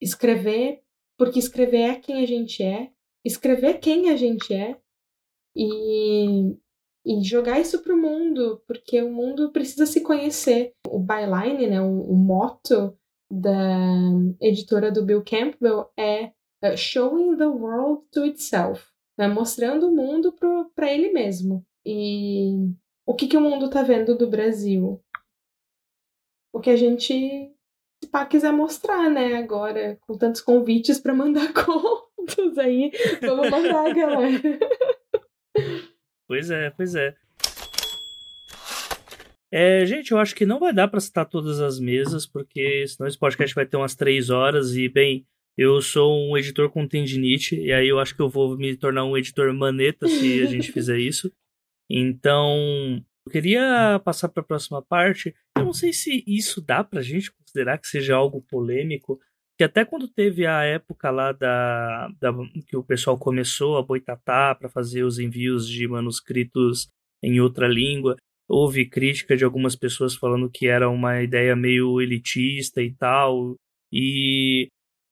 escrever 0.00 0.82
porque 1.18 1.38
escrever 1.38 1.82
é 1.82 1.96
quem 1.96 2.22
a 2.22 2.26
gente 2.26 2.62
é, 2.62 2.90
escrever 3.24 3.80
quem 3.80 4.10
a 4.10 4.16
gente 4.16 4.54
é 4.54 4.78
e, 5.56 6.56
e 7.08 7.24
jogar 7.24 7.58
isso 7.58 7.82
para 7.82 7.94
o 7.94 7.96
mundo, 7.96 8.62
porque 8.66 9.00
o 9.00 9.10
mundo 9.10 9.50
precisa 9.50 9.86
se 9.86 10.02
conhecer. 10.02 10.74
O 10.86 10.98
byline, 10.98 11.66
né, 11.66 11.80
o, 11.80 12.02
o 12.02 12.14
moto 12.14 12.94
da 13.30 13.88
editora 14.38 14.92
do 14.92 15.02
Bill 15.02 15.24
Campbell 15.24 15.90
é 15.96 16.26
uh, 16.62 16.76
Showing 16.76 17.38
the 17.38 17.46
World 17.46 18.02
to 18.12 18.26
Itself, 18.26 18.84
né? 19.16 19.26
mostrando 19.26 19.88
o 19.88 19.96
mundo 19.96 20.34
para 20.74 20.92
ele 20.92 21.10
mesmo. 21.10 21.64
E 21.84 22.52
o 23.06 23.14
que, 23.14 23.26
que 23.26 23.38
o 23.38 23.40
mundo 23.40 23.66
está 23.66 23.82
vendo 23.82 24.14
do 24.14 24.28
Brasil? 24.28 25.02
O 26.52 26.60
que 26.60 26.68
a 26.68 26.76
gente, 26.76 27.50
se 28.02 28.10
pá, 28.10 28.26
quiser 28.26 28.52
mostrar, 28.52 29.10
né? 29.10 29.36
Agora, 29.36 29.98
com 30.06 30.18
tantos 30.18 30.42
convites 30.42 31.00
para 31.00 31.14
mandar 31.14 31.52
contos 31.56 32.58
aí, 32.58 32.90
vamos 33.22 33.48
mandar, 33.50 33.94
galera. 33.94 34.58
Pois 36.28 36.50
é, 36.50 36.68
pois 36.68 36.94
é. 36.94 37.16
É, 39.50 39.86
gente, 39.86 40.12
eu 40.12 40.18
acho 40.18 40.34
que 40.34 40.44
não 40.44 40.60
vai 40.60 40.74
dar 40.74 40.86
para 40.88 41.00
citar 41.00 41.24
todas 41.24 41.58
as 41.58 41.80
mesas, 41.80 42.26
porque 42.26 42.86
senão 42.86 43.08
esse 43.08 43.18
podcast 43.18 43.54
vai 43.54 43.64
ter 43.64 43.78
umas 43.78 43.94
três 43.94 44.28
horas 44.28 44.76
e, 44.76 44.90
bem, 44.90 45.26
eu 45.56 45.80
sou 45.80 46.30
um 46.30 46.36
editor 46.36 46.68
com 46.68 46.86
tendinite, 46.86 47.56
e 47.56 47.72
aí 47.72 47.88
eu 47.88 47.98
acho 47.98 48.14
que 48.14 48.20
eu 48.20 48.28
vou 48.28 48.58
me 48.58 48.76
tornar 48.76 49.06
um 49.06 49.16
editor 49.16 49.52
maneta 49.54 50.06
se 50.06 50.42
a 50.42 50.46
gente 50.46 50.70
fizer 50.70 50.98
isso. 51.00 51.32
Então, 51.90 53.02
eu 53.26 53.32
queria 53.32 53.98
passar 54.04 54.28
para 54.28 54.42
a 54.42 54.46
próxima 54.46 54.82
parte. 54.82 55.34
Eu 55.56 55.64
não 55.64 55.72
sei 55.72 55.94
se 55.94 56.22
isso 56.26 56.60
dá 56.60 56.84
para 56.84 57.00
a 57.00 57.02
gente 57.02 57.32
considerar 57.32 57.78
que 57.78 57.88
seja 57.88 58.14
algo 58.14 58.42
polêmico, 58.42 59.18
que 59.58 59.64
até 59.64 59.84
quando 59.84 60.06
teve 60.06 60.46
a 60.46 60.62
época 60.62 61.10
lá 61.10 61.32
da, 61.32 62.08
da 62.20 62.32
que 62.68 62.76
o 62.76 62.84
pessoal 62.84 63.18
começou 63.18 63.76
a 63.76 63.82
boitatá 63.82 64.54
para 64.54 64.68
fazer 64.68 65.02
os 65.02 65.18
envios 65.18 65.68
de 65.68 65.88
manuscritos 65.88 66.88
em 67.20 67.40
outra 67.40 67.66
língua, 67.66 68.16
houve 68.48 68.86
crítica 68.86 69.36
de 69.36 69.44
algumas 69.44 69.74
pessoas 69.74 70.14
falando 70.14 70.48
que 70.48 70.68
era 70.68 70.88
uma 70.88 71.20
ideia 71.22 71.56
meio 71.56 72.00
elitista 72.00 72.80
e 72.80 72.94
tal. 72.94 73.56
E 73.92 74.68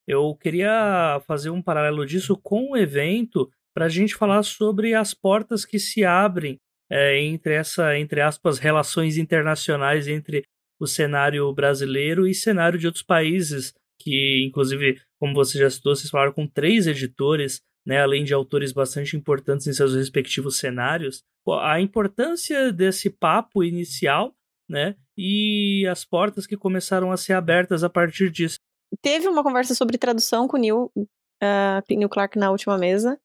eu 0.07 0.33
queria 0.37 1.21
fazer 1.27 1.51
um 1.51 1.61
paralelo 1.61 2.07
disso 2.07 2.39
com 2.41 2.71
o 2.71 2.77
evento 2.77 3.51
para 3.75 3.87
a 3.87 3.89
gente 3.89 4.15
falar 4.15 4.45
sobre 4.45 4.95
as 4.95 5.13
portas 5.13 5.65
que 5.65 5.81
se 5.81 6.05
abrem 6.05 6.57
é, 6.89 7.21
entre 7.21 7.55
essa, 7.55 7.99
entre 7.99 8.21
aspas, 8.21 8.61
relações 8.61 9.19
internacionais 9.19 10.07
entre 10.07 10.45
o 10.79 10.87
cenário 10.87 11.53
brasileiro 11.53 12.29
e 12.29 12.35
cenário 12.35 12.79
de 12.79 12.87
outros 12.87 13.03
países, 13.03 13.75
que 14.01 14.45
inclusive, 14.47 15.01
como 15.19 15.35
você 15.35 15.59
já 15.59 15.71
citou, 15.71 15.95
vocês 15.95 16.11
falaram 16.11 16.33
com 16.33 16.47
três 16.47 16.87
editores, 16.87 17.61
né, 17.87 18.01
além 18.03 18.25
de 18.25 18.35
autores 18.35 18.73
bastante 18.73 19.17
importantes 19.17 19.67
em 19.67 19.73
seus 19.73 19.95
respectivos 19.95 20.59
cenários 20.59 21.23
a 21.55 21.81
importância 21.81 22.73
desse 22.73 23.09
papo 23.09 23.63
inicial, 23.63 24.35
né? 24.69 24.97
E 25.17 25.87
as 25.87 26.05
portas 26.05 26.47
que 26.47 26.57
começaram 26.57 27.13
a 27.13 27.17
ser 27.17 27.35
abertas 27.35 27.85
a 27.85 27.91
partir 27.91 28.31
disso. 28.31 28.57
Teve 29.01 29.29
uma 29.29 29.43
conversa 29.43 29.75
sobre 29.75 29.99
tradução 29.99 30.49
com 30.49 30.57
o 30.57 30.61
Neil, 30.61 30.93
uh, 30.97 31.83
Neil 31.89 32.09
Clark 32.09 32.39
na 32.39 32.51
última 32.51 32.77
mesa. 32.77 33.19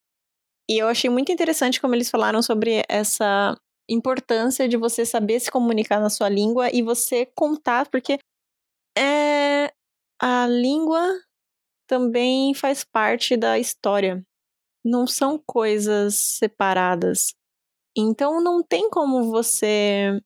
E 0.70 0.82
eu 0.82 0.88
achei 0.88 1.10
muito 1.10 1.32
interessante 1.32 1.82
como 1.82 1.96
eles 1.96 2.10
falaram 2.10 2.42
sobre 2.42 2.84
essa 2.88 3.58
importância 3.90 4.70
de 4.70 4.78
você 4.78 5.06
saber 5.06 5.40
se 5.40 5.52
comunicar 5.52 6.00
na 6.00 6.10
sua 6.10 6.30
língua 6.30 6.70
e 6.72 6.82
você 6.82 7.26
contar, 7.26 7.90
porque 7.90 8.20
é, 8.98 9.74
a 10.22 10.48
língua 10.48 11.02
também 11.88 12.54
faz 12.54 12.84
parte 12.84 13.36
da 13.36 13.60
história. 13.60 14.24
Não 14.86 15.08
são 15.08 15.42
coisas 15.46 16.16
separadas. 16.16 17.34
Então 17.98 18.42
não 18.42 18.64
tem 18.64 18.90
como 18.90 19.32
você 19.32 20.22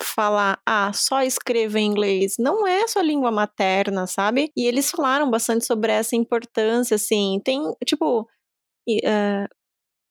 falar, 0.00 0.60
ah, 0.66 0.92
só 0.92 1.22
escreva 1.22 1.80
em 1.80 1.86
inglês. 1.86 2.36
Não 2.38 2.66
é 2.66 2.86
sua 2.88 3.02
língua 3.02 3.30
materna, 3.30 4.06
sabe? 4.06 4.50
E 4.56 4.66
eles 4.66 4.90
falaram 4.90 5.30
bastante 5.30 5.66
sobre 5.66 5.92
essa 5.92 6.16
importância, 6.16 6.96
assim. 6.96 7.40
Tem, 7.44 7.60
tipo, 7.84 8.22
uh, 8.22 9.48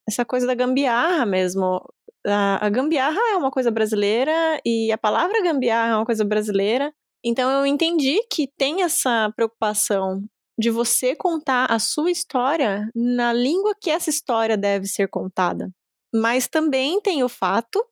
essa 0.08 0.26
coisa 0.26 0.48
da 0.48 0.56
gambiarra 0.56 1.26
mesmo. 1.26 1.82
A, 2.26 2.66
a 2.66 2.70
gambiarra 2.70 3.20
é 3.34 3.38
uma 3.38 3.52
coisa 3.52 3.72
brasileira 3.72 4.60
e 4.66 4.92
a 4.92 4.98
palavra 4.98 5.44
gambiarra 5.44 5.94
é 5.94 5.98
uma 5.98 6.06
coisa 6.06 6.26
brasileira. 6.26 6.94
Então 7.26 7.50
eu 7.50 7.66
entendi 7.66 8.22
que 8.32 8.48
tem 8.48 8.84
essa 8.84 9.32
preocupação 9.36 10.24
de 10.58 10.70
você 10.70 11.16
contar 11.16 11.66
a 11.66 11.80
sua 11.80 12.12
história 12.12 12.90
na 12.96 13.34
língua 13.34 13.76
que 13.82 13.90
essa 13.90 14.10
história 14.10 14.56
deve 14.56 14.86
ser 14.86 15.10
contada. 15.10 15.72
Mas 16.14 16.48
também 16.48 17.02
tem 17.02 17.24
o 17.24 17.30
fato 17.30 17.84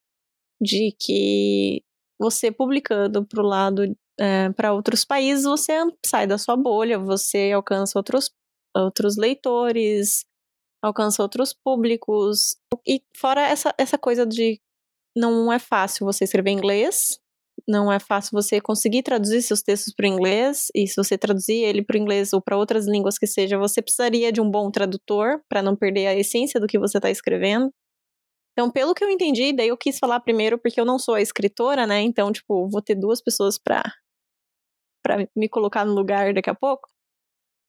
de 0.61 0.95
que 0.97 1.83
você 2.19 2.51
publicando 2.51 3.25
para 3.25 3.41
o 3.41 3.45
lado 3.45 3.83
é, 4.19 4.49
para 4.51 4.73
outros 4.73 5.03
países, 5.03 5.43
você 5.43 5.73
sai 6.05 6.27
da 6.27 6.37
sua 6.37 6.55
bolha, 6.55 6.99
você 6.99 7.51
alcança 7.51 7.97
outros, 7.97 8.29
outros 8.75 9.17
leitores, 9.17 10.23
alcança 10.81 11.21
outros 11.21 11.53
públicos. 11.53 12.55
E 12.87 13.01
fora 13.17 13.41
essa, 13.41 13.73
essa 13.77 13.97
coisa 13.97 14.25
de 14.25 14.61
não 15.15 15.51
é 15.51 15.59
fácil 15.59 16.05
você 16.05 16.23
escrever 16.23 16.51
inglês, 16.51 17.19
não 17.67 17.91
é 17.91 17.99
fácil 17.99 18.31
você 18.33 18.59
conseguir 18.59 19.03
traduzir 19.03 19.41
seus 19.41 19.61
textos 19.61 19.93
para 19.93 20.05
o 20.05 20.09
inglês, 20.09 20.67
e 20.75 20.87
se 20.87 20.95
você 20.95 21.17
traduzir 21.17 21.63
ele 21.63 21.83
para 21.83 21.95
o 21.97 21.99
inglês 21.99 22.33
ou 22.33 22.41
para 22.41 22.57
outras 22.57 22.87
línguas 22.87 23.17
que 23.17 23.27
seja, 23.27 23.57
você 23.57 23.81
precisaria 23.81 24.31
de 24.31 24.41
um 24.41 24.49
bom 24.49 24.69
tradutor 24.71 25.41
para 25.49 25.61
não 25.61 25.75
perder 25.75 26.07
a 26.07 26.15
essência 26.15 26.59
do 26.59 26.67
que 26.67 26.79
você 26.79 26.97
está 26.97 27.09
escrevendo. 27.09 27.71
Então, 28.53 28.69
pelo 28.71 28.93
que 28.93 29.03
eu 29.03 29.09
entendi, 29.09 29.53
daí 29.53 29.69
eu 29.69 29.77
quis 29.77 29.97
falar 29.97 30.19
primeiro 30.19 30.59
porque 30.59 30.79
eu 30.79 30.85
não 30.85 30.99
sou 30.99 31.15
a 31.15 31.21
escritora, 31.21 31.87
né? 31.87 32.01
Então, 32.01 32.31
tipo, 32.31 32.69
vou 32.69 32.81
ter 32.81 32.95
duas 32.95 33.21
pessoas 33.21 33.57
pra, 33.57 33.83
pra 35.03 35.17
me 35.35 35.49
colocar 35.49 35.85
no 35.85 35.93
lugar 35.93 36.33
daqui 36.33 36.49
a 36.49 36.55
pouco. 36.55 36.87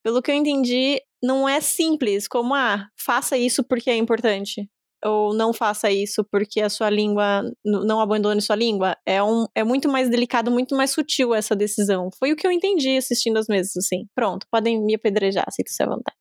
Pelo 0.04 0.20
que 0.22 0.30
eu 0.30 0.34
entendi, 0.34 1.00
não 1.22 1.48
é 1.48 1.60
simples 1.60 2.28
como, 2.28 2.54
ah, 2.54 2.88
faça 2.98 3.38
isso 3.38 3.64
porque 3.64 3.90
é 3.90 3.96
importante. 3.96 4.68
Ou 5.04 5.34
não 5.34 5.52
faça 5.52 5.90
isso 5.90 6.24
porque 6.24 6.60
a 6.60 6.68
sua 6.68 6.88
língua, 6.88 7.42
não 7.64 8.00
abandone 8.00 8.40
sua 8.40 8.56
língua. 8.56 8.96
É, 9.06 9.22
um, 9.22 9.46
é 9.54 9.62
muito 9.62 9.88
mais 9.88 10.08
delicado, 10.08 10.50
muito 10.50 10.74
mais 10.74 10.90
sutil 10.90 11.34
essa 11.34 11.54
decisão. 11.54 12.08
Foi 12.18 12.32
o 12.32 12.36
que 12.36 12.46
eu 12.46 12.50
entendi 12.50 12.96
assistindo 12.96 13.36
as 13.36 13.46
mesas, 13.46 13.76
assim. 13.76 14.06
Pronto, 14.14 14.46
podem 14.50 14.82
me 14.82 14.94
apedrejar, 14.94 15.46
se 15.50 15.62
quiser 15.62 15.86
vontade. 15.86 16.16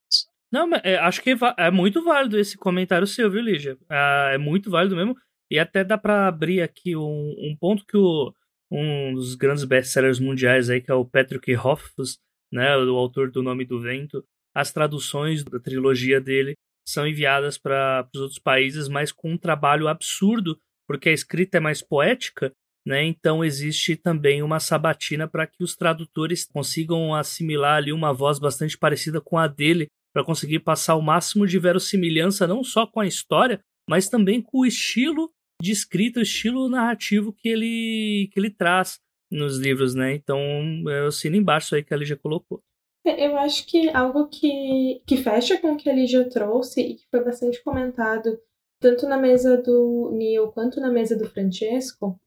Não, 0.51 0.67
mas 0.67 0.81
é, 0.84 0.97
acho 0.97 1.21
que 1.23 1.36
é 1.57 1.71
muito 1.71 2.03
válido 2.03 2.38
esse 2.38 2.57
comentário 2.57 3.07
seu, 3.07 3.31
viu, 3.31 3.41
Lígia? 3.41 3.77
É, 3.89 4.36
é 4.36 4.38
muito 4.38 4.69
válido 4.69 4.95
mesmo. 4.95 5.15
E 5.49 5.57
até 5.57 5.84
dá 5.84 5.97
para 5.97 6.27
abrir 6.27 6.61
aqui 6.61 6.95
um, 6.95 7.01
um, 7.39 7.55
ponto 7.59 7.86
que 7.86 7.97
o, 7.97 8.34
um 8.71 9.13
dos 9.13 9.36
grandes 9.36 9.63
best-sellers 9.63 10.19
mundiais 10.19 10.69
aí, 10.69 10.81
que 10.81 10.91
é 10.91 10.93
o 10.93 11.05
Patrick 11.05 11.53
Rothfuss, 11.53 12.17
né, 12.51 12.77
o 12.77 12.95
autor 12.95 13.31
do 13.31 13.41
Nome 13.41 13.65
do 13.65 13.79
Vento, 13.79 14.23
as 14.53 14.71
traduções 14.71 15.43
da 15.43 15.59
trilogia 15.59 16.21
dele 16.21 16.55
são 16.88 17.07
enviadas 17.07 17.57
para 17.57 18.07
os 18.13 18.21
outros 18.21 18.39
países, 18.39 18.88
mas 18.88 19.11
com 19.11 19.31
um 19.31 19.38
trabalho 19.38 19.88
absurdo, 19.88 20.57
porque 20.88 21.09
a 21.09 21.13
escrita 21.13 21.57
é 21.57 21.59
mais 21.59 21.81
poética, 21.81 22.51
né? 22.86 23.03
Então 23.03 23.43
existe 23.43 23.95
também 23.95 24.43
uma 24.43 24.59
sabatina 24.59 25.27
para 25.27 25.47
que 25.47 25.63
os 25.63 25.75
tradutores 25.75 26.45
consigam 26.45 27.15
assimilar 27.15 27.77
ali 27.77 27.93
uma 27.93 28.13
voz 28.13 28.39
bastante 28.39 28.77
parecida 28.77 29.21
com 29.21 29.38
a 29.38 29.47
dele 29.47 29.88
para 30.13 30.23
conseguir 30.23 30.59
passar 30.59 30.95
o 30.95 31.01
máximo 31.01 31.47
de 31.47 31.57
verossimilhança 31.57 32.45
não 32.45 32.63
só 32.63 32.86
com 32.86 32.99
a 32.99 33.07
história, 33.07 33.61
mas 33.89 34.09
também 34.09 34.41
com 34.41 34.59
o 34.59 34.65
estilo 34.65 35.31
de 35.61 35.71
escrita, 35.71 36.19
o 36.19 36.23
estilo 36.23 36.69
narrativo 36.69 37.34
que 37.34 37.47
ele, 37.47 38.29
que 38.31 38.39
ele 38.39 38.49
traz 38.49 38.99
nos 39.31 39.57
livros, 39.57 39.95
né? 39.95 40.13
Então 40.13 40.39
eu 40.88 41.07
assino 41.07 41.36
embaixo 41.36 41.73
aí 41.73 41.84
que 41.84 41.93
a 41.93 41.97
Lígia 41.97 42.17
colocou. 42.17 42.61
É, 43.06 43.28
eu 43.28 43.38
acho 43.38 43.66
que 43.68 43.89
algo 43.89 44.28
que, 44.28 45.01
que 45.06 45.18
fecha 45.18 45.60
com 45.60 45.74
o 45.74 45.78
que 45.78 45.89
a 45.89 45.93
Lígia 45.93 46.30
trouxe 46.30 46.82
e 46.82 46.95
que 46.95 47.08
foi 47.10 47.24
bastante 47.24 47.62
comentado 47.64 48.39
tanto 48.80 49.08
na 49.08 49.18
mesa 49.18 49.62
do 49.62 50.12
Neil 50.12 50.51
quanto 50.51 50.80
na 50.82 50.91
mesa 50.91 51.18
do 51.18 51.30
Francesco 51.30 52.20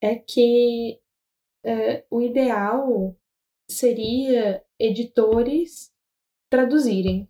é 0.00 0.16
que 0.16 1.00
é, 1.64 2.04
o 2.10 2.20
ideal 2.20 3.16
seria 3.70 4.62
editores 4.78 5.92
traduzirem. 6.50 7.28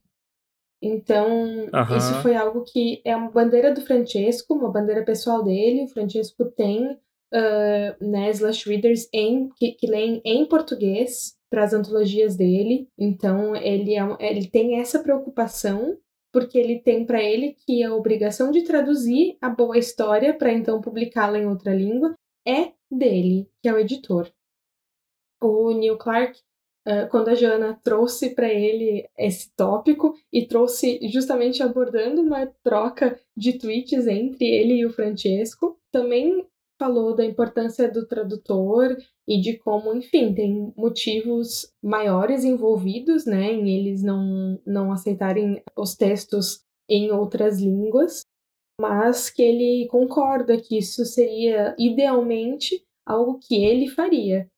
Então, 0.80 1.28
uhum. 1.28 1.96
isso 1.96 2.14
foi 2.22 2.34
algo 2.34 2.64
que 2.64 3.00
é 3.04 3.14
uma 3.14 3.30
bandeira 3.30 3.72
do 3.72 3.82
Francesco, 3.82 4.54
uma 4.54 4.72
bandeira 4.72 5.04
pessoal 5.04 5.44
dele. 5.44 5.84
O 5.84 5.88
Francesco 5.88 6.44
tem 6.46 6.92
uh, 6.92 8.04
né, 8.04 8.30
slash 8.30 8.68
readers 8.68 9.08
em, 9.12 9.48
que, 9.50 9.72
que 9.72 9.86
leem 9.86 10.20
em 10.24 10.44
português 10.44 11.36
para 11.52 11.64
as 11.64 11.74
antologias 11.74 12.34
dele. 12.34 12.88
Então, 12.98 13.54
ele, 13.54 13.94
é, 13.94 14.02
ele 14.18 14.48
tem 14.48 14.80
essa 14.80 15.02
preocupação, 15.02 15.98
porque 16.32 16.58
ele 16.58 16.78
tem 16.78 17.04
para 17.04 17.22
ele 17.22 17.54
que 17.66 17.84
a 17.84 17.94
obrigação 17.94 18.50
de 18.50 18.62
traduzir 18.62 19.36
a 19.38 19.50
boa 19.50 19.76
história 19.76 20.32
para 20.32 20.50
então 20.50 20.80
publicá-la 20.80 21.38
em 21.38 21.46
outra 21.46 21.74
língua 21.74 22.16
é 22.48 22.72
dele, 22.90 23.46
que 23.60 23.68
é 23.68 23.74
o 23.74 23.78
editor. 23.78 24.32
O 25.42 25.72
Neil 25.72 25.98
Clark 25.98 26.40
quando 27.10 27.28
a 27.28 27.34
Joana 27.34 27.78
trouxe 27.84 28.30
para 28.30 28.52
ele 28.52 29.08
esse 29.16 29.54
tópico 29.54 30.14
e 30.32 30.46
trouxe 30.46 30.98
justamente 31.08 31.62
abordando 31.62 32.20
uma 32.20 32.46
troca 32.64 33.18
de 33.36 33.52
tweets 33.56 34.06
entre 34.08 34.44
ele 34.44 34.74
e 34.74 34.86
o 34.86 34.92
Francesco. 34.92 35.78
Também 35.92 36.44
falou 36.82 37.14
da 37.14 37.24
importância 37.24 37.88
do 37.88 38.04
tradutor 38.08 38.96
e 39.28 39.40
de 39.40 39.56
como, 39.56 39.94
enfim, 39.94 40.34
tem 40.34 40.72
motivos 40.76 41.72
maiores 41.80 42.42
envolvidos, 42.42 43.24
né, 43.24 43.52
em 43.52 43.70
eles 43.70 44.02
não, 44.02 44.60
não 44.66 44.90
aceitarem 44.90 45.62
os 45.76 45.94
textos 45.94 46.64
em 46.88 47.12
outras 47.12 47.60
línguas, 47.60 48.22
mas 48.80 49.30
que 49.30 49.42
ele 49.42 49.86
concorda 49.88 50.60
que 50.60 50.76
isso 50.76 51.04
seria 51.04 51.72
idealmente 51.78 52.84
algo 53.06 53.38
que 53.38 53.64
ele 53.64 53.86
faria, 53.88 54.50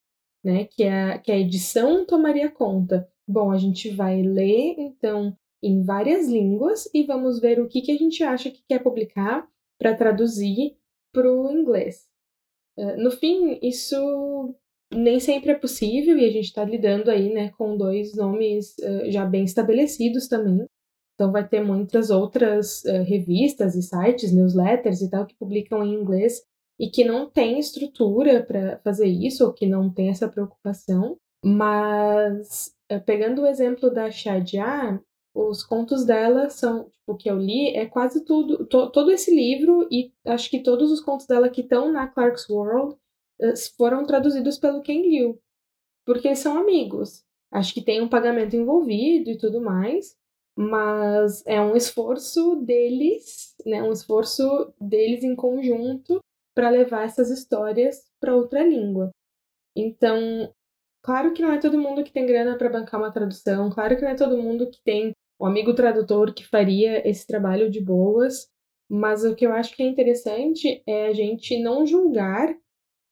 né? 0.43 0.65
Que 0.65 0.85
a, 0.85 1.19
que 1.19 1.31
a 1.31 1.39
edição 1.39 2.07
tomaria 2.07 2.51
conta. 2.51 3.07
Bom, 3.29 3.51
a 3.51 3.59
gente 3.59 3.91
vai 3.91 4.23
ler, 4.23 4.77
então, 4.79 5.37
em 5.63 5.83
várias 5.83 6.27
línguas 6.27 6.89
e 6.95 7.03
vamos 7.03 7.39
ver 7.39 7.61
o 7.61 7.69
que, 7.69 7.83
que 7.83 7.93
a 7.93 7.97
gente 7.99 8.23
acha 8.23 8.51
que 8.51 8.63
quer 8.67 8.83
publicar 8.83 9.47
para 9.79 9.95
traduzir 9.95 10.77
para 11.13 11.31
o 11.31 11.51
inglês. 11.51 12.14
Uh, 12.77 13.03
no 13.03 13.11
fim, 13.11 13.59
isso 13.63 14.55
nem 14.93 15.19
sempre 15.19 15.53
é 15.53 15.55
possível 15.55 16.19
e 16.19 16.25
a 16.25 16.31
gente 16.31 16.47
está 16.47 16.65
lidando 16.65 17.11
aí 17.11 17.33
né, 17.33 17.51
com 17.57 17.77
dois 17.77 18.15
nomes 18.15 18.77
uh, 18.79 19.11
já 19.11 19.25
bem 19.25 19.45
estabelecidos 19.45 20.29
também. 20.29 20.67
Então 21.15 21.31
vai 21.31 21.47
ter 21.47 21.61
muitas 21.61 22.11
outras 22.11 22.83
uh, 22.85 23.03
revistas 23.05 23.75
e 23.75 23.83
sites, 23.83 24.33
newsletters 24.33 25.01
e 25.01 25.11
tal 25.11 25.27
que 25.27 25.37
publicam 25.37 25.85
em 25.85 25.95
inglês 25.95 26.43
e 26.79 26.89
que 26.89 27.05
não 27.05 27.31
tem 27.31 27.59
estrutura 27.59 28.43
para 28.43 28.79
fazer 28.79 29.07
isso, 29.07 29.45
ou 29.45 29.53
que 29.53 29.67
não 29.67 29.93
tem 29.93 30.09
essa 30.09 30.29
preocupação. 30.29 31.17
Mas, 31.45 32.75
eh, 32.89 32.99
pegando 32.99 33.43
o 33.43 33.47
exemplo 33.47 33.91
da 33.91 34.11
Shadia, 34.11 35.01
os 35.35 35.65
contos 35.65 36.05
dela 36.05 36.49
são, 36.49 36.85
tipo, 36.85 37.13
o 37.13 37.17
que 37.17 37.29
eu 37.29 37.39
li, 37.39 37.71
é 37.71 37.87
quase 37.87 38.25
tudo, 38.25 38.65
to, 38.67 38.91
todo 38.91 39.11
esse 39.11 39.35
livro, 39.35 39.89
e 39.91 40.13
acho 40.27 40.49
que 40.49 40.63
todos 40.63 40.93
os 40.93 41.01
contos 41.01 41.27
dela 41.27 41.51
que 41.51 41.61
estão 41.63 41.91
na 41.91 42.07
Clark's 42.07 42.49
World 42.49 42.97
eh, 43.41 43.55
foram 43.77 44.07
traduzidos 44.07 44.59
pelo 44.59 44.83
Ken 44.83 45.03
Liu, 45.03 45.41
porque 46.07 46.29
eles 46.29 46.39
são 46.39 46.57
amigos. 46.57 47.25
Acho 47.51 47.75
que 47.75 47.83
tem 47.83 48.01
um 48.01 48.09
pagamento 48.09 48.57
envolvido 48.57 49.31
e 49.31 49.39
tudo 49.39 49.61
mais, 49.61 50.17
mas 50.57 51.45
é 51.47 51.61
um 51.61 51.77
esforço 51.77 52.57
deles, 52.57 53.55
né, 53.67 53.83
um 53.83 53.93
esforço 53.93 54.73
deles 54.81 55.25
em 55.25 55.35
conjunto 55.35 56.21
para 56.55 56.71
levar 56.71 57.05
essas 57.05 57.31
histórias 57.31 58.05
para 58.21 58.37
outra 58.37 58.63
língua. 58.63 59.11
Então, 59.77 60.53
claro 61.03 61.33
que 61.33 61.43
não 61.43 61.53
é 61.53 61.59
todo 61.59 61.79
mundo 61.79 62.05
que 62.05 62.13
tem 62.13 62.27
grana 62.27 62.57
para 62.57 62.71
bancar 62.71 63.01
uma 63.01 63.13
tradução, 63.13 63.71
claro 63.71 63.97
que 63.97 64.03
não 64.03 64.11
é 64.11 64.15
todo 64.15 64.41
mundo 64.41 64.71
que 64.71 64.81
tem 64.85 65.14
um 65.41 65.47
amigo 65.47 65.75
tradutor 65.75 66.33
que 66.33 66.47
faria 66.47 67.07
esse 67.09 67.27
trabalho 67.27 67.71
de 67.71 67.81
boas, 67.81 68.49
mas 68.89 69.25
o 69.25 69.35
que 69.35 69.47
eu 69.47 69.53
acho 69.53 69.75
que 69.75 69.83
é 69.83 69.87
interessante 69.87 70.83
é 70.87 71.09
a 71.09 71.13
gente 71.13 71.61
não 71.61 71.87
julgar, 71.87 72.55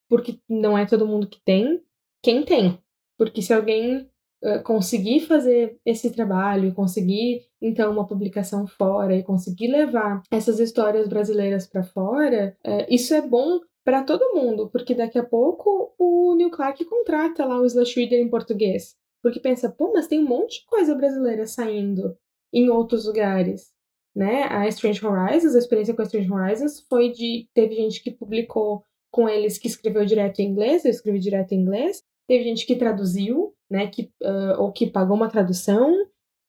porque 0.09 0.39
não 0.49 0.77
é 0.77 0.87
todo 0.87 1.07
mundo 1.07 1.29
que 1.29 1.41
tem, 1.45 1.83
quem 2.23 2.45
tem. 2.45 2.79
Porque 3.19 3.43
se 3.43 3.53
alguém 3.53 4.09
uh, 4.45 4.63
conseguir 4.65 5.21
fazer 5.21 5.79
esse 5.85 6.11
trabalho, 6.13 6.75
conseguir 6.75 7.43
então 7.61 7.93
uma 7.93 8.07
publicação 8.07 8.67
fora 8.67 9.17
e 9.17 9.23
conseguir 9.23 9.69
levar 9.69 10.23
essas 10.31 10.61
histórias 10.61 11.09
brasileiras 11.09 11.67
para 11.67 11.83
fora, 11.83 12.57
uh, 12.67 12.87
isso 12.89 13.15
é 13.15 13.21
bom 13.21 13.61
para 13.85 14.05
todo 14.05 14.35
mundo, 14.35 14.69
porque 14.71 14.95
daqui 14.95 15.19
a 15.19 15.25
pouco 15.25 15.93
o 15.99 16.35
Neil 16.37 16.51
Clark 16.51 16.85
contrata 16.85 17.45
lá 17.45 17.61
o 17.61 17.67
Slash 17.67 17.99
Reader 17.99 18.21
em 18.21 18.31
português. 18.31 18.97
Porque 19.23 19.39
pensa, 19.39 19.71
pô, 19.71 19.93
mas 19.93 20.09
tem 20.09 20.19
um 20.19 20.29
monte 20.29 20.61
de 20.61 20.67
coisa 20.67 20.95
brasileira 20.95 21.47
saindo 21.47 22.17
em 22.53 22.69
outros 22.69 23.07
lugares. 23.07 23.73
Né? 24.15 24.43
A 24.45 24.69
Strange 24.69 25.05
Horizons, 25.05 25.55
a 25.55 25.59
experiência 25.59 25.95
com 25.95 26.03
a 26.03 26.05
Strange 26.05 26.31
Horizons 26.31 26.85
foi 26.89 27.11
de. 27.11 27.49
Teve 27.55 27.77
gente 27.77 28.03
que 28.03 28.11
publicou 28.11 28.85
com 29.11 29.29
eles 29.29 29.59
que 29.59 29.69
escreveu 29.69 30.05
direto 30.05 30.41
em 30.41 30.49
inglês, 30.49 30.85
eu 30.85 30.91
escrevi 30.91 31.19
direto 31.19 31.53
em 31.53 31.61
inglês. 31.61 32.03
Teve 32.29 32.45
gente 32.45 32.67
que 32.67 32.77
traduziu, 32.77 33.55
né? 33.71 33.87
Que, 33.87 34.11
uh, 34.23 34.61
ou 34.61 34.73
que 34.73 34.87
pagou 34.87 35.17
uma 35.17 35.31
tradução. 35.31 35.95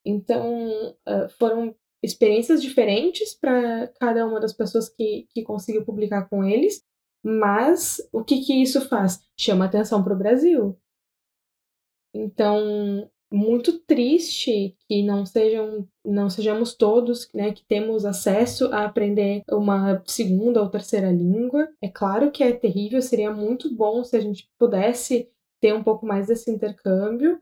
Então, 0.05 0.69
uh, 1.07 1.29
foram 1.37 1.73
experiências 2.01 2.61
diferentes 2.61 3.33
para 3.33 3.87
cada 3.99 4.25
uma 4.27 4.39
das 4.39 4.51
pessoas 4.51 4.89
que, 4.89 5.25
que 5.33 5.41
conseguiu 5.43 5.85
publicar 5.85 6.27
com 6.27 6.43
eles. 6.43 6.83
Mas 7.23 8.01
o 8.11 8.23
que, 8.23 8.41
que 8.41 8.61
isso 8.61 8.81
faz? 8.89 9.21
Chama 9.39 9.65
atenção 9.65 10.03
para 10.03 10.13
o 10.13 10.17
Brasil. 10.17 10.77
Então, 12.13 13.09
muito 13.33 13.79
triste 13.79 14.77
que 14.87 15.01
não 15.03 15.25
sejam 15.25 15.87
não 16.05 16.29
sejamos 16.29 16.75
todos 16.75 17.27
né, 17.33 17.51
que 17.51 17.65
temos 17.65 18.05
acesso 18.05 18.65
a 18.67 18.85
aprender 18.85 19.41
uma 19.49 20.03
segunda 20.05 20.61
ou 20.61 20.69
terceira 20.69 21.11
língua. 21.11 21.67
É 21.81 21.87
claro 21.87 22.29
que 22.29 22.43
é 22.43 22.51
terrível, 22.51 23.01
seria 23.01 23.31
muito 23.31 23.73
bom 23.73 24.03
se 24.03 24.15
a 24.15 24.19
gente 24.19 24.47
pudesse 24.59 25.29
ter 25.59 25.73
um 25.73 25.83
pouco 25.83 26.05
mais 26.05 26.27
desse 26.27 26.51
intercâmbio. 26.51 27.41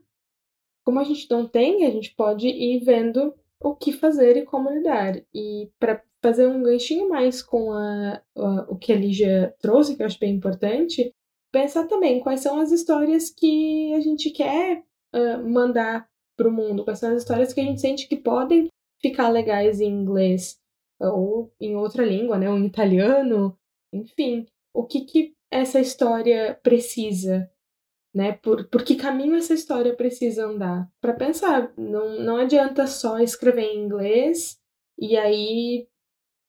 Como 0.84 0.98
a 0.98 1.04
gente 1.04 1.28
não 1.30 1.46
tem, 1.46 1.84
a 1.84 1.90
gente 1.90 2.14
pode 2.14 2.48
ir 2.48 2.80
vendo 2.84 3.34
o 3.60 3.74
que 3.74 3.92
fazer 3.92 4.36
e 4.36 4.46
como 4.46 4.70
lidar. 4.70 5.20
E 5.34 5.70
para 5.78 6.02
fazer 6.22 6.46
um 6.46 6.62
ganchinho 6.62 7.08
mais 7.08 7.42
com 7.42 7.72
a, 7.72 8.22
a, 8.36 8.66
o 8.68 8.76
que 8.76 8.92
a 8.92 8.96
Lígia 8.96 9.54
trouxe, 9.60 9.96
que 9.96 10.02
eu 10.02 10.06
acho 10.06 10.18
bem 10.18 10.34
importante, 10.34 11.12
pensar 11.52 11.86
também 11.86 12.20
quais 12.20 12.40
são 12.40 12.58
as 12.58 12.72
histórias 12.72 13.30
que 13.30 13.94
a 13.94 14.00
gente 14.00 14.30
quer 14.30 14.82
uh, 15.14 15.48
mandar 15.48 16.08
para 16.36 16.48
o 16.48 16.52
mundo, 16.52 16.84
quais 16.84 16.98
são 16.98 17.12
as 17.12 17.18
histórias 17.22 17.52
que 17.52 17.60
a 17.60 17.64
gente 17.64 17.80
sente 17.80 18.08
que 18.08 18.16
podem 18.16 18.68
ficar 19.00 19.28
legais 19.28 19.80
em 19.80 19.88
inglês 19.90 20.56
ou 20.98 21.52
em 21.60 21.76
outra 21.76 22.04
língua, 22.04 22.38
né, 22.38 22.48
ou 22.48 22.56
em 22.56 22.66
italiano, 22.66 23.58
enfim, 23.92 24.46
o 24.72 24.86
que 24.86 25.04
que 25.04 25.34
essa 25.50 25.80
história 25.80 26.58
precisa, 26.62 27.50
né? 28.14 28.32
Por, 28.32 28.68
por 28.68 28.84
que 28.84 28.94
caminho 28.94 29.34
essa 29.34 29.52
história 29.52 29.94
precisa 29.94 30.46
andar? 30.46 30.88
Para 31.00 31.12
pensar, 31.14 31.72
não, 31.76 32.20
não 32.20 32.36
adianta 32.36 32.86
só 32.86 33.18
escrever 33.18 33.64
em 33.64 33.84
inglês 33.84 34.58
e 34.98 35.16
aí 35.16 35.88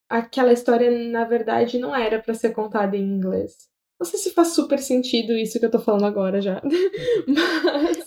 aquela 0.10 0.54
história 0.54 0.92
na 1.10 1.26
verdade 1.26 1.80
não 1.80 1.96
era 1.96 2.22
para 2.22 2.34
ser 2.34 2.54
contada 2.54 2.96
em 2.96 3.04
inglês. 3.04 3.73
Não 4.04 4.10
sei 4.10 4.20
se 4.20 4.32
faz 4.32 4.50
super 4.50 4.80
sentido 4.80 5.32
isso 5.32 5.58
que 5.58 5.66
eu 5.66 5.72
tô 5.72 5.80
falando 5.80 6.06
agora 6.06 6.42
já. 6.42 6.62
Mas. 7.26 8.06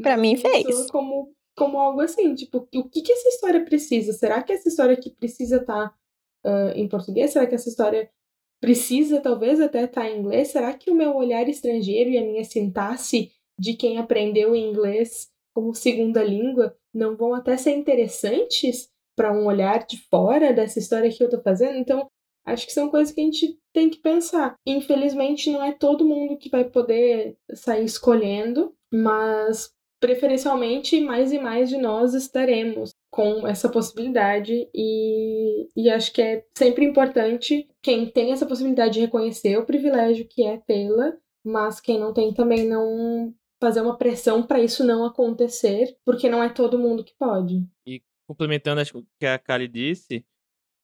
pra 0.00 0.16
mim 0.16 0.36
fez. 0.36 0.88
Como, 0.88 1.34
como 1.56 1.80
algo 1.80 2.00
assim, 2.00 2.32
tipo, 2.36 2.58
o 2.72 2.88
que, 2.88 3.02
que 3.02 3.10
essa 3.10 3.28
história 3.28 3.64
precisa? 3.64 4.12
Será 4.12 4.40
que 4.40 4.52
essa 4.52 4.68
história 4.68 4.94
aqui 4.94 5.10
precisa 5.10 5.56
estar 5.56 5.88
tá, 5.88 5.94
uh, 6.46 6.78
em 6.78 6.88
português? 6.88 7.32
Será 7.32 7.44
que 7.44 7.56
essa 7.56 7.68
história 7.68 8.08
precisa 8.60 9.20
talvez 9.20 9.60
até 9.60 9.82
estar 9.82 10.02
tá 10.02 10.08
em 10.08 10.20
inglês? 10.20 10.46
Será 10.46 10.72
que 10.74 10.92
o 10.92 10.94
meu 10.94 11.16
olhar 11.16 11.48
estrangeiro 11.48 12.10
e 12.10 12.18
a 12.18 12.24
minha 12.24 12.44
sintaxe 12.44 13.32
de 13.58 13.74
quem 13.74 13.98
aprendeu 13.98 14.54
inglês 14.54 15.28
como 15.52 15.74
segunda 15.74 16.22
língua 16.22 16.76
não 16.94 17.16
vão 17.16 17.34
até 17.34 17.56
ser 17.56 17.72
interessantes 17.72 18.88
para 19.16 19.32
um 19.32 19.46
olhar 19.46 19.84
de 19.86 19.98
fora 20.08 20.52
dessa 20.52 20.78
história 20.78 21.10
que 21.10 21.20
eu 21.20 21.28
tô 21.28 21.42
fazendo? 21.42 21.76
Então, 21.78 22.08
Acho 22.44 22.66
que 22.66 22.72
são 22.72 22.90
coisas 22.90 23.14
que 23.14 23.20
a 23.20 23.24
gente 23.24 23.58
tem 23.72 23.88
que 23.88 23.98
pensar. 23.98 24.56
Infelizmente, 24.66 25.50
não 25.50 25.62
é 25.62 25.72
todo 25.72 26.04
mundo 26.04 26.36
que 26.36 26.50
vai 26.50 26.64
poder 26.64 27.36
sair 27.54 27.84
escolhendo, 27.84 28.74
mas 28.92 29.72
preferencialmente 30.00 31.00
mais 31.00 31.32
e 31.32 31.38
mais 31.38 31.68
de 31.68 31.78
nós 31.78 32.12
estaremos 32.12 32.90
com 33.08 33.46
essa 33.46 33.68
possibilidade 33.68 34.68
e, 34.74 35.68
e 35.76 35.88
acho 35.88 36.12
que 36.12 36.20
é 36.20 36.44
sempre 36.58 36.84
importante 36.84 37.68
quem 37.80 38.10
tem 38.10 38.32
essa 38.32 38.44
possibilidade 38.44 38.94
de 38.94 39.00
reconhecer 39.00 39.56
o 39.56 39.64
privilégio 39.64 40.26
que 40.28 40.44
é 40.44 40.58
tê-la, 40.58 41.12
mas 41.44 41.80
quem 41.80 42.00
não 42.00 42.12
tem 42.12 42.34
também 42.34 42.66
não 42.66 43.32
fazer 43.60 43.80
uma 43.80 43.96
pressão 43.96 44.42
para 44.42 44.60
isso 44.60 44.82
não 44.82 45.04
acontecer, 45.04 45.96
porque 46.04 46.28
não 46.28 46.42
é 46.42 46.48
todo 46.48 46.80
mundo 46.80 47.04
que 47.04 47.14
pode. 47.16 47.64
E 47.86 48.02
complementando 48.26 48.80
acho 48.80 48.92
que 48.92 48.98
o 48.98 49.06
que 49.20 49.26
a 49.26 49.38
Kali 49.38 49.68
disse, 49.68 50.26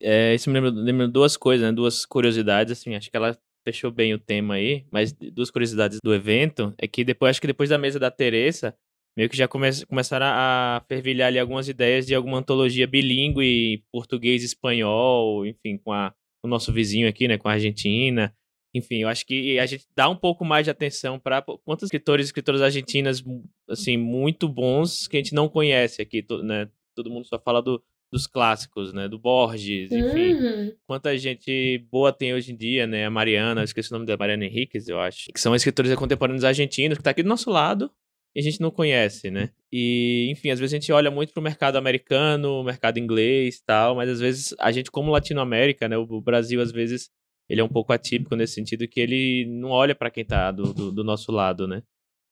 é, 0.00 0.34
isso 0.34 0.50
me 0.50 0.60
lembra, 0.60 0.70
lembra 0.70 1.08
duas 1.08 1.36
coisas, 1.36 1.66
né? 1.66 1.72
Duas 1.72 2.06
curiosidades, 2.06 2.72
assim, 2.72 2.94
acho 2.94 3.10
que 3.10 3.16
ela 3.16 3.36
fechou 3.64 3.90
bem 3.90 4.14
o 4.14 4.18
tema 4.18 4.54
aí, 4.54 4.86
mas 4.90 5.12
duas 5.12 5.50
curiosidades 5.50 5.98
do 6.02 6.14
evento 6.14 6.72
é 6.78 6.86
que 6.86 7.04
depois, 7.04 7.30
acho 7.30 7.40
que 7.40 7.46
depois 7.46 7.68
da 7.68 7.76
mesa 7.76 7.98
da 7.98 8.10
Teresa, 8.10 8.74
meio 9.16 9.28
que 9.28 9.36
já 9.36 9.46
come, 9.46 9.68
começaram 9.86 10.26
a 10.26 10.82
fervilhar 10.88 11.28
ali 11.28 11.38
algumas 11.38 11.68
ideias 11.68 12.06
de 12.06 12.14
alguma 12.14 12.38
antologia 12.38 12.86
bilíngue, 12.86 13.84
português, 13.92 14.42
espanhol, 14.42 15.44
enfim, 15.44 15.76
com, 15.76 15.92
a, 15.92 16.14
com 16.40 16.48
o 16.48 16.50
nosso 16.50 16.72
vizinho 16.72 17.08
aqui, 17.08 17.28
né, 17.28 17.36
com 17.36 17.48
a 17.48 17.52
Argentina. 17.52 18.32
Enfim, 18.72 18.98
eu 18.98 19.08
acho 19.08 19.26
que 19.26 19.58
a 19.58 19.66
gente 19.66 19.86
dá 19.96 20.08
um 20.08 20.16
pouco 20.16 20.44
mais 20.44 20.64
de 20.64 20.70
atenção 20.70 21.18
para 21.18 21.42
quantos 21.42 21.84
escritores 21.84 22.26
e 22.26 22.28
escritoras 22.28 22.62
argentinas, 22.62 23.22
assim, 23.68 23.96
muito 23.96 24.48
bons 24.48 25.08
que 25.08 25.16
a 25.16 25.20
gente 25.20 25.34
não 25.34 25.48
conhece 25.48 26.00
aqui, 26.00 26.24
né? 26.42 26.68
Todo 26.94 27.10
mundo 27.10 27.26
só 27.26 27.38
fala 27.38 27.60
do, 27.62 27.82
dos 28.10 28.26
clássicos, 28.26 28.92
né? 28.92 29.08
Do 29.08 29.18
Borges, 29.18 29.92
enfim. 29.92 30.34
Uhum. 30.34 30.72
Quanta 30.86 31.16
gente 31.18 31.78
boa 31.90 32.12
tem 32.12 32.34
hoje 32.34 32.52
em 32.52 32.56
dia, 32.56 32.86
né? 32.86 33.06
A 33.06 33.10
Mariana, 33.10 33.62
esqueci 33.62 33.90
o 33.90 33.94
nome 33.94 34.06
da 34.06 34.16
Mariana 34.16 34.44
Henriquez, 34.44 34.88
eu 34.88 35.00
acho. 35.00 35.30
Que 35.32 35.40
são 35.40 35.54
escritores 35.54 35.94
contemporâneos 35.94 36.44
argentinos, 36.44 36.96
que 36.96 37.04
tá 37.04 37.10
aqui 37.10 37.22
do 37.22 37.28
nosso 37.28 37.50
lado 37.50 37.90
e 38.34 38.40
a 38.40 38.42
gente 38.42 38.60
não 38.60 38.70
conhece, 38.70 39.30
né? 39.30 39.50
E, 39.72 40.28
enfim, 40.30 40.50
às 40.50 40.58
vezes 40.58 40.72
a 40.72 40.76
gente 40.76 40.92
olha 40.92 41.10
muito 41.10 41.32
pro 41.32 41.42
mercado 41.42 41.76
americano, 41.76 42.62
mercado 42.62 42.98
inglês 42.98 43.60
tal, 43.64 43.96
mas 43.96 44.08
às 44.08 44.20
vezes 44.20 44.54
a 44.58 44.70
gente, 44.70 44.90
como 44.90 45.10
Latinoamérica, 45.10 45.88
né? 45.88 45.96
O 45.96 46.20
Brasil, 46.20 46.60
às 46.60 46.70
vezes, 46.70 47.10
ele 47.48 47.60
é 47.60 47.64
um 47.64 47.68
pouco 47.68 47.92
atípico 47.92 48.36
nesse 48.36 48.54
sentido 48.54 48.86
que 48.86 49.00
ele 49.00 49.46
não 49.48 49.70
olha 49.70 49.94
para 49.94 50.10
quem 50.10 50.24
tá 50.24 50.50
do, 50.52 50.72
do, 50.72 50.92
do 50.92 51.04
nosso 51.04 51.32
lado, 51.32 51.66
né? 51.66 51.82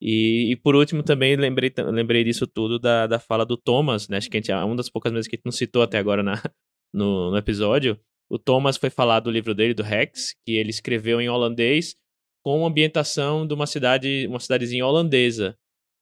E, 0.01 0.53
e, 0.53 0.57
por 0.57 0.77
último, 0.77 1.03
também 1.03 1.37
lembrei, 1.37 1.73
lembrei 1.91 2.23
disso 2.23 2.47
tudo 2.47 2.79
da, 2.79 3.07
da 3.07 3.19
fala 3.19 3.47
do 3.47 3.57
Thomas, 3.57 4.09
né? 4.09 4.19
Acho 4.19 4.31
que 4.31 4.37
a 4.37 4.41
gente, 4.41 4.53
é 4.53 4.57
uma 4.57 4.77
das 4.77 4.91
poucas 4.91 5.13
vezes 5.13 5.27
que 5.27 5.37
a 5.37 5.39
gente 5.39 5.47
não 5.47 5.53
citou 5.53 5.83
até 5.83 5.99
agora 5.99 6.23
na, 6.23 6.35
no, 6.93 7.31
no 7.31 7.37
episódio. 7.37 7.99
O 8.29 8.39
Thomas 8.39 8.77
foi 8.77 8.91
falar 8.91 9.21
do 9.21 9.31
livro 9.31 9.55
dele, 9.55 9.73
do 9.73 9.83
Rex, 9.83 10.35
que 10.45 10.57
ele 10.57 10.71
escreveu 10.71 11.21
em 11.21 11.29
holandês 11.29 11.97
com 12.45 12.67
ambientação 12.67 13.47
de 13.47 13.55
uma 13.55 13.67
cidade, 13.67 14.27
uma 14.29 14.39
cidadezinha 14.39 14.87
holandesa. 14.87 15.57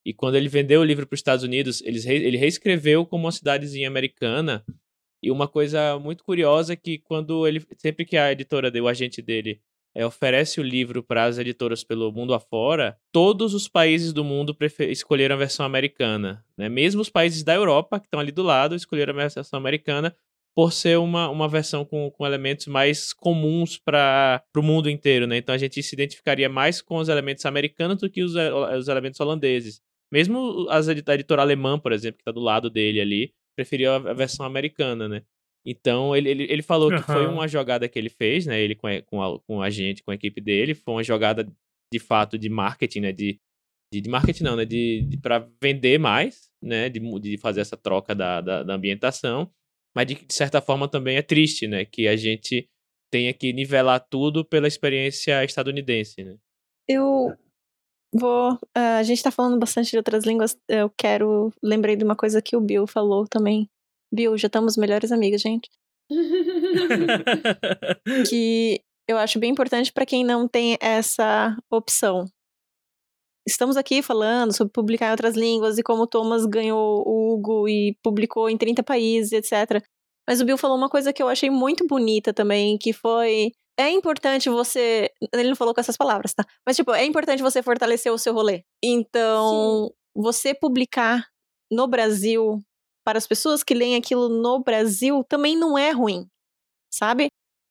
E 0.05 0.13
quando 0.13 0.35
ele 0.35 0.49
vendeu 0.49 0.81
o 0.81 0.85
livro 0.85 1.07
para 1.07 1.15
os 1.15 1.21
Estados 1.21 1.43
Unidos, 1.43 1.81
ele, 1.83 1.99
ele 2.07 2.37
reescreveu 2.37 3.07
como 3.07 3.25
uma 3.25 3.33
cidadezinha 3.33 3.89
americana. 3.89 4.65
E 5.23 5.31
uma 5.31 5.49
coisa 5.49 5.99
muito 5.99 6.23
curiosa 6.23 6.75
é 6.75 6.77
que 6.77 6.99
quando 6.99 7.47
ele, 7.47 7.65
sempre 7.79 8.05
que 8.05 8.17
a 8.17 8.31
editora 8.31 8.71
deu, 8.71 8.85
o 8.85 8.89
agente 8.89 9.23
dele, 9.23 9.63
é, 9.95 10.05
oferece 10.05 10.61
o 10.61 10.63
livro 10.63 11.03
para 11.03 11.25
as 11.25 11.39
editoras 11.39 11.85
pelo 11.85 12.11
mundo 12.11 12.35
afora, 12.35 12.99
todos 13.13 13.55
os 13.55 13.69
países 13.69 14.13
do 14.13 14.25
mundo 14.25 14.57
escolheram 14.89 15.37
a 15.37 15.39
versão 15.39 15.65
americana. 15.65 16.45
Né? 16.57 16.69
Mesmo 16.69 17.01
os 17.01 17.09
países 17.09 17.43
da 17.43 17.55
Europa, 17.55 18.01
que 18.01 18.07
estão 18.07 18.21
ali 18.21 18.33
do 18.33 18.43
lado, 18.43 18.75
escolheram 18.75 19.13
a 19.15 19.29
versão 19.29 19.59
americana 19.59 20.15
por 20.55 20.73
ser 20.73 20.99
uma, 20.99 21.29
uma 21.29 21.49
versão 21.49 21.85
com, 21.85 22.11
com 22.11 22.27
elementos 22.27 22.67
mais 22.67 23.13
comuns 23.13 23.77
para 23.77 24.43
o 24.57 24.63
mundo 24.63 24.89
inteiro. 24.89 25.27
Né? 25.27 25.37
Então 25.37 25.55
a 25.55 25.59
gente 25.59 25.83
se 25.83 25.95
identificaria 25.95 26.49
mais 26.49 26.81
com 26.81 26.97
os 26.97 27.09
elementos 27.09 27.45
americanos 27.45 27.99
do 27.99 28.11
que 28.11 28.23
os, 28.23 28.35
os 28.79 28.89
elementos 28.89 29.19
holandeses. 29.21 29.81
Mesmo 30.13 30.67
as, 30.71 30.89
a 30.89 30.93
editora 30.93 31.43
alemã, 31.43 31.79
por 31.79 31.93
exemplo, 31.93 32.19
que 32.19 32.23
está 32.23 32.31
do 32.31 32.41
lado 32.41 32.71
dele 32.71 33.01
ali, 33.01 33.35
preferiu 33.57 33.93
a 33.93 34.13
versão 34.13 34.47
americana, 34.47 35.09
né? 35.09 35.23
Então, 35.67 36.15
ele, 36.15 36.29
ele, 36.29 36.43
ele 36.45 36.63
falou 36.63 36.91
uhum. 36.91 36.97
que 36.99 37.03
foi 37.03 37.27
uma 37.27 37.49
jogada 37.49 37.89
que 37.89 37.99
ele 37.99 38.11
fez, 38.11 38.45
né? 38.45 38.61
Ele 38.61 38.75
com 38.75 38.87
a, 38.87 39.01
com, 39.01 39.23
a, 39.23 39.41
com 39.41 39.63
a 39.63 39.71
gente, 39.71 40.03
com 40.03 40.11
a 40.11 40.15
equipe 40.15 40.41
dele. 40.41 40.75
Foi 40.75 40.95
uma 40.95 41.03
jogada, 41.03 41.51
de 41.93 41.99
fato, 41.99 42.39
de 42.39 42.51
marketing, 42.51 43.01
né? 43.01 43.13
De, 43.13 43.41
de, 43.93 44.01
de 44.03 44.11
marketing 44.11 44.43
não, 44.43 44.57
né? 44.57 44.67
De, 44.67 45.03
de 45.09 45.17
para 45.17 45.49
vender 45.63 45.99
mais, 45.99 46.51
né? 46.63 46.91
De, 46.91 47.01
de 47.19 47.39
fazer 47.39 47.63
essa 47.63 47.79
troca 47.79 48.15
da, 48.15 48.43
da, 48.43 48.63
da 48.63 48.75
ambientação. 48.75 49.51
Mas, 49.97 50.07
de, 50.07 50.15
de 50.17 50.35
certa 50.35 50.61
forma, 50.61 50.87
também 50.87 51.17
é 51.17 51.23
triste, 51.23 51.67
né? 51.67 51.87
Que 51.87 52.07
a 52.09 52.17
gente 52.17 52.69
tenha 53.11 53.33
que 53.33 53.53
nivelar 53.53 54.07
tudo 54.11 54.45
pela 54.45 54.69
experiência 54.69 55.43
estadunidense, 55.45 56.23
né? 56.25 56.37
Eu 56.87 57.33
vou... 58.13 58.53
Uh, 58.77 58.99
a 58.99 59.03
gente 59.03 59.23
tá 59.23 59.31
falando 59.31 59.59
bastante 59.59 59.93
de 59.93 59.97
outras 59.97 60.25
línguas. 60.25 60.59
Eu 60.69 60.91
quero... 60.91 61.51
Lembrei 61.63 61.97
de 61.97 62.05
uma 62.05 62.17
coisa 62.17 62.43
que 62.43 62.55
o 62.55 62.61
Bill 62.61 62.87
falou 62.87 63.27
também 63.27 63.71
Bill, 64.15 64.39
já 64.39 64.47
estamos 64.47 64.77
melhores 64.77 65.11
amigos, 65.11 65.41
gente. 65.41 65.69
que 68.29 68.81
eu 69.09 69.19
acho 69.19 69.39
bem 69.39 69.51
importante 69.51 69.93
para 69.93 70.07
quem 70.07 70.25
não 70.25 70.47
tem 70.47 70.77
essa 70.81 71.57
opção. 71.71 72.27
estamos 73.47 73.77
aqui 73.77 74.03
falando 74.03 74.55
sobre 74.55 74.73
publicar 74.73 75.09
em 75.09 75.11
outras 75.11 75.35
línguas 75.35 75.79
e 75.79 75.83
como 75.83 76.07
Thomas 76.07 76.47
ganhou 76.47 77.03
o 77.07 77.35
Hugo 77.35 77.69
e 77.69 77.97
publicou 78.03 78.49
em 78.49 78.57
30 78.57 78.83
países, 78.83 79.33
etc. 79.33 79.83
Mas 80.27 80.41
o 80.41 80.45
Bill 80.45 80.57
falou 80.57 80.77
uma 80.77 80.89
coisa 80.89 81.13
que 81.13 81.23
eu 81.23 81.29
achei 81.29 81.51
muito 81.51 81.87
bonita 81.87 82.33
também, 82.33 82.79
que 82.79 82.93
foi 82.93 83.53
é 83.77 83.91
importante 83.91 84.49
você. 84.49 85.11
Ele 85.33 85.49
não 85.49 85.57
falou 85.57 85.75
com 85.75 85.81
essas 85.81 85.97
palavras, 85.97 86.33
tá? 86.33 86.45
Mas, 86.67 86.77
tipo, 86.77 86.93
é 86.93 87.05
importante 87.05 87.43
você 87.43 87.63
fortalecer 87.63 88.13
o 88.13 88.19
seu 88.19 88.33
rolê. 88.33 88.65
Então, 88.83 89.89
Sim. 89.89 89.95
você 90.15 90.55
publicar 90.55 91.27
no 91.71 91.89
Brasil, 91.89 92.61
para 93.05 93.19
as 93.19 93.27
pessoas 93.27 93.63
que 93.63 93.75
leem 93.75 93.97
aquilo 93.97 94.29
no 94.29 94.63
Brasil, 94.63 95.23
também 95.29 95.57
não 95.57 95.77
é 95.77 95.91
ruim, 95.91 96.27
sabe? 96.93 97.29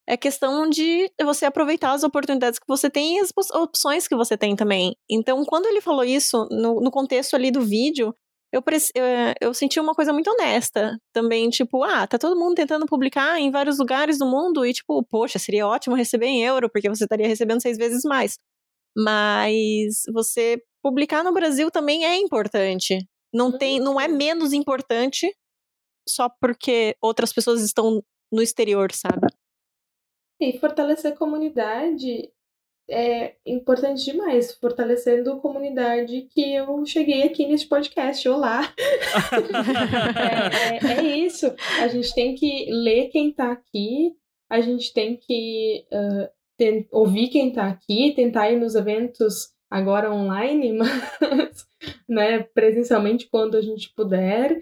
É 0.07 0.17
questão 0.17 0.69
de 0.69 1.09
você 1.21 1.45
aproveitar 1.45 1.93
as 1.93 2.03
oportunidades 2.03 2.59
que 2.59 2.67
você 2.67 2.89
tem 2.89 3.17
e 3.17 3.19
as 3.19 3.31
opções 3.53 4.07
que 4.07 4.15
você 4.15 4.37
tem 4.37 4.55
também. 4.55 4.95
Então, 5.09 5.43
quando 5.45 5.65
ele 5.65 5.81
falou 5.81 6.03
isso, 6.03 6.47
no, 6.51 6.81
no 6.81 6.91
contexto 6.91 7.35
ali 7.35 7.49
do 7.51 7.61
vídeo, 7.61 8.13
eu, 8.53 8.61
eu, 8.93 9.03
eu, 9.41 9.53
senti 9.53 9.79
uma 9.79 9.95
coisa 9.95 10.13
muito 10.13 10.29
honesta 10.29 10.95
também, 11.11 11.49
tipo, 11.49 11.83
ah, 11.83 12.05
tá 12.05 12.19
todo 12.19 12.39
mundo 12.39 12.53
tentando 12.53 12.85
publicar 12.85 13.39
em 13.39 13.49
vários 13.49 13.79
lugares 13.79 14.19
do 14.19 14.27
mundo 14.27 14.63
e, 14.63 14.73
tipo, 14.73 15.03
poxa, 15.09 15.39
seria 15.39 15.67
ótimo 15.67 15.95
receber 15.95 16.27
em 16.27 16.43
euro, 16.43 16.69
porque 16.69 16.87
você 16.87 17.05
estaria 17.05 17.27
recebendo 17.27 17.61
seis 17.61 17.77
vezes 17.77 18.03
mais. 18.03 18.37
Mas 18.95 20.03
você 20.13 20.61
publicar 20.83 21.23
no 21.23 21.33
Brasil 21.33 21.71
também 21.71 22.05
é 22.05 22.17
importante. 22.17 22.99
Não, 23.33 23.57
tem, 23.57 23.79
não 23.79 23.99
é 23.99 24.07
menos 24.07 24.53
importante 24.53 25.35
só 26.07 26.29
porque 26.29 26.95
outras 27.01 27.33
pessoas 27.33 27.61
estão 27.61 28.03
no 28.31 28.41
exterior, 28.41 28.91
sabe? 28.91 29.27
E 30.39 30.57
fortalecer 30.59 31.13
a 31.13 31.15
comunidade 31.15 32.31
é 32.89 33.35
importante 33.45 34.03
demais, 34.03 34.53
fortalecendo 34.55 35.31
a 35.31 35.39
comunidade 35.39 36.27
que 36.29 36.53
eu 36.53 36.85
cheguei 36.85 37.23
aqui 37.23 37.47
nesse 37.47 37.67
podcast. 37.67 38.27
Olá! 38.27 38.73
é, 40.19 40.85
é, 40.85 40.99
é, 40.99 41.17
isso. 41.17 41.47
A 41.79 41.87
gente 41.87 42.13
tem 42.13 42.35
que 42.35 42.69
ler 42.69 43.09
quem 43.09 43.29
está 43.29 43.51
aqui, 43.51 44.15
a 44.49 44.59
gente 44.59 44.93
tem 44.93 45.15
que 45.15 45.85
uh, 45.91 46.29
ter, 46.57 46.87
ouvir 46.91 47.29
quem 47.29 47.49
está 47.49 47.67
aqui, 47.67 48.13
tentar 48.15 48.51
ir 48.51 48.59
nos 48.59 48.75
eventos 48.75 49.52
agora 49.73 50.13
online, 50.13 50.71
mas 50.77 51.67
né, 52.07 52.43
presencialmente 52.53 53.27
quando 53.27 53.57
a 53.57 53.61
gente 53.61 53.91
puder 53.95 54.61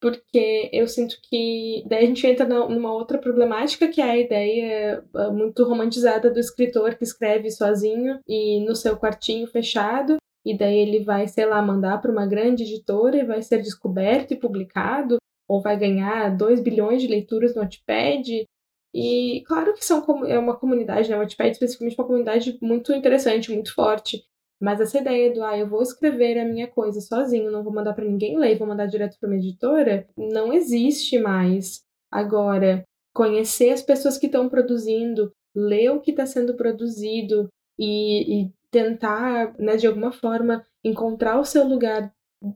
porque 0.00 0.70
eu 0.72 0.86
sinto 0.86 1.16
que 1.22 1.82
daí 1.86 2.04
a 2.04 2.06
gente 2.06 2.26
entra 2.26 2.46
numa 2.46 2.92
outra 2.92 3.18
problemática 3.18 3.88
que 3.88 4.00
é 4.00 4.10
a 4.10 4.18
ideia 4.18 5.04
ah, 5.14 5.30
muito 5.30 5.64
romantizada 5.64 6.30
do 6.30 6.38
escritor 6.38 6.94
que 6.94 7.04
escreve 7.04 7.50
sozinho 7.50 8.20
e 8.28 8.60
no 8.60 8.76
seu 8.76 8.96
quartinho 8.96 9.46
fechado 9.46 10.16
e 10.44 10.56
daí 10.56 10.78
ele 10.78 11.02
vai, 11.02 11.26
sei 11.26 11.46
lá, 11.46 11.60
mandar 11.60 12.00
para 12.00 12.12
uma 12.12 12.26
grande 12.26 12.62
editora 12.62 13.16
e 13.16 13.24
vai 13.24 13.42
ser 13.42 13.62
descoberto 13.62 14.32
e 14.32 14.38
publicado 14.38 15.16
ou 15.48 15.60
vai 15.60 15.78
ganhar 15.78 16.36
2 16.36 16.60
bilhões 16.60 17.02
de 17.02 17.08
leituras 17.08 17.54
no 17.54 17.62
Wattpad 17.62 18.46
e 18.94 19.42
claro 19.46 19.74
que 19.74 19.84
são 19.84 20.04
é 20.26 20.38
uma 20.38 20.56
comunidade, 20.56 21.10
né? 21.10 21.16
O 21.16 21.20
Wattpad 21.20 21.50
especificamente 21.50 21.98
uma 21.98 22.06
comunidade 22.06 22.58
muito 22.62 22.92
interessante, 22.92 23.50
muito 23.50 23.74
forte, 23.74 24.24
mas 24.60 24.80
essa 24.80 24.98
ideia 24.98 25.32
do, 25.32 25.42
ah, 25.44 25.56
eu 25.56 25.68
vou 25.68 25.82
escrever 25.82 26.38
a 26.38 26.44
minha 26.44 26.66
coisa 26.66 27.00
sozinho, 27.00 27.50
não 27.50 27.62
vou 27.62 27.72
mandar 27.72 27.92
para 27.92 28.04
ninguém 28.04 28.38
ler, 28.38 28.58
vou 28.58 28.66
mandar 28.66 28.86
direto 28.86 29.18
para 29.18 29.28
uma 29.28 29.36
editora, 29.36 30.08
não 30.16 30.52
existe 30.52 31.18
mais. 31.18 31.82
Agora, 32.10 32.84
conhecer 33.12 33.70
as 33.70 33.82
pessoas 33.82 34.16
que 34.16 34.26
estão 34.26 34.48
produzindo, 34.48 35.32
ler 35.54 35.90
o 35.90 36.00
que 36.00 36.10
está 36.10 36.24
sendo 36.24 36.54
produzido 36.54 37.48
e, 37.78 38.42
e 38.42 38.52
tentar, 38.70 39.54
né, 39.58 39.76
de 39.76 39.86
alguma 39.86 40.12
forma, 40.12 40.64
encontrar 40.82 41.38
o 41.38 41.44
seu 41.44 41.66
lugar 41.66 42.12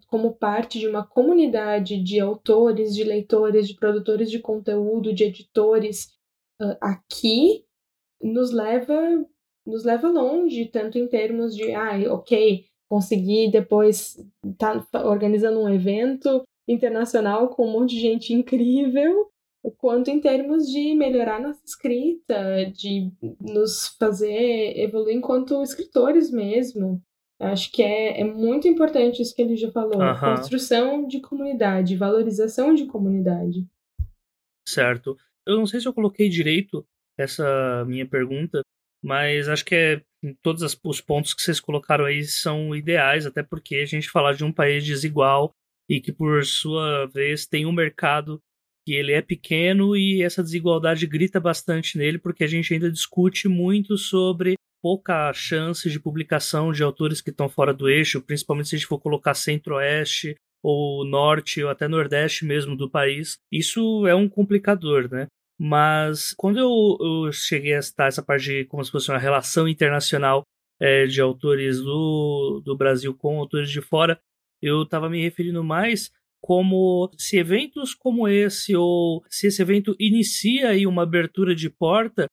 como 0.07 0.35
parte 0.35 0.79
de 0.79 0.87
uma 0.87 1.07
comunidade 1.07 2.03
de 2.03 2.21
autores, 2.21 2.95
de 2.95 3.05
leitores, 3.05 3.67
de 3.67 3.75
produtores 3.75 4.31
de 4.31 4.39
conteúdo, 4.39 5.15
de 5.15 5.25
editores 5.25 6.09
uh, 6.61 6.77
aqui, 6.81 7.65
nos 8.23 8.53
leva 8.53 8.95
nos 9.71 9.85
leva 9.85 10.09
longe, 10.09 10.67
tanto 10.67 10.99
em 10.99 11.07
termos 11.07 11.55
de, 11.55 11.73
ah, 11.73 11.93
ok, 12.13 12.67
consegui 12.89 13.51
depois 13.51 14.19
estar 14.45 14.85
tá 14.87 15.07
organizando 15.09 15.61
um 15.61 15.69
evento 15.73 16.43
internacional 16.69 17.49
com 17.49 17.67
um 17.67 17.73
monte 17.73 17.95
de 17.95 18.01
gente 18.01 18.33
incrível, 18.35 19.31
quanto 19.79 20.11
em 20.11 20.21
termos 20.21 20.67
de 20.67 20.95
melhorar 20.95 21.41
nossa 21.41 21.61
escrita, 21.65 22.71
de 22.73 23.11
nos 23.41 23.89
fazer 23.99 24.79
evoluir 24.79 25.17
enquanto 25.17 25.63
escritores 25.63 26.31
mesmo. 26.31 27.03
Acho 27.39 27.73
que 27.73 27.83
é, 27.83 28.21
é 28.21 28.25
muito 28.25 28.69
importante 28.69 29.23
isso 29.23 29.35
que 29.35 29.41
ele 29.41 29.57
já 29.57 29.71
falou: 29.71 29.99
uhum. 30.01 30.37
construção 30.37 31.07
de 31.07 31.21
comunidade, 31.21 31.97
valorização 31.97 32.75
de 32.75 32.87
comunidade. 32.87 33.67
Certo. 34.69 35.17
Eu 35.47 35.57
não 35.57 35.67
sei 35.67 35.81
se 35.81 35.89
eu 35.89 35.95
coloquei 35.95 36.29
direito 36.29 36.87
essa 37.19 37.85
minha 37.87 38.07
pergunta, 38.07 38.63
mas 39.03 39.49
acho 39.49 39.65
que 39.65 39.75
é, 39.75 40.03
todos 40.43 40.63
os 40.63 41.01
pontos 41.01 41.35
que 41.35 41.43
vocês 41.43 41.61
colocaram 41.61 42.05
aí 42.05 42.23
são 42.25 42.75
ideais, 42.75 43.27
até 43.27 43.43
porque 43.43 43.77
a 43.77 43.87
gente 43.87 44.11
fala 44.11 44.35
de 44.35 44.45
um 44.45 44.53
país 44.53 44.85
desigual 44.85 45.53
e 45.89 46.01
que, 46.01 46.13
por 46.13 46.45
sua 46.45 47.07
vez, 47.07 47.47
tem 47.47 47.67
um 47.67 47.73
mercado 47.73 48.41
que 48.87 48.95
ele 48.95 49.13
é 49.13 49.21
pequeno 49.21 49.97
e 49.97 50.23
essa 50.23 50.43
desigualdade 50.43 51.07
grita 51.07 51.41
bastante 51.41 51.99
nele, 51.99 52.19
porque 52.19 52.45
a 52.45 52.47
gente 52.47 52.73
ainda 52.73 52.91
discute 52.91 53.49
muito 53.49 53.97
sobre 53.97 54.55
pouca 54.83 55.33
chance 55.33 55.91
de 55.91 56.01
publicação 56.01 56.73
de 56.73 56.83
autores 56.83 57.21
que 57.21 57.31
estão 57.31 57.49
fora 57.49 57.75
do 57.75 57.89
eixo, 57.89 58.23
principalmente 58.23 58.69
se 58.69 58.77
a 58.77 58.79
gente 58.79 58.89
for 58.89 58.99
colocar 58.99 59.35
centro-oeste 59.35 60.35
ou 60.63 61.05
norte 61.05 61.63
ou 61.63 61.71
até 61.71 61.89
nordeste 61.89 62.45
mesmo 62.45 62.77
do 62.77 62.89
país. 62.89 63.37
Isso 63.53 64.07
é 64.07 64.15
um 64.15 64.29
complicador, 64.29 65.11
né? 65.11 65.27
Mas 65.63 66.33
quando 66.39 66.59
eu, 66.59 66.97
eu 67.27 67.33
cheguei 67.33 67.75
a 67.75 67.83
citar 67.83 68.09
essa 68.09 68.23
parte 68.23 68.45
de 68.47 68.65
como 68.65 68.83
se 68.83 68.91
fosse 68.91 69.11
uma 69.11 69.19
relação 69.19 69.69
internacional 69.69 70.43
é, 70.81 71.07
de 71.07 71.21
autores 71.21 71.79
do, 71.83 72.63
do 72.65 72.75
Brasil 72.75 73.15
com 73.15 73.39
autores 73.39 73.71
de 73.71 73.83
fora, 73.83 74.19
eu 74.63 74.85
estava 74.85 75.11
me 75.11 75.23
referindo 75.23 75.63
mais 75.63 76.11
como 76.41 77.11
se 77.19 77.37
eventos 77.37 77.95
como 77.95 78.27
esse, 78.27 78.75
ou 78.75 79.23
se 79.29 79.49
esse 79.49 79.61
evento 79.61 79.95
inicia 80.01 80.71
aí 80.71 80.87
uma 80.87 81.03
abertura 81.03 81.55
de 81.55 81.69
porta 81.69 82.25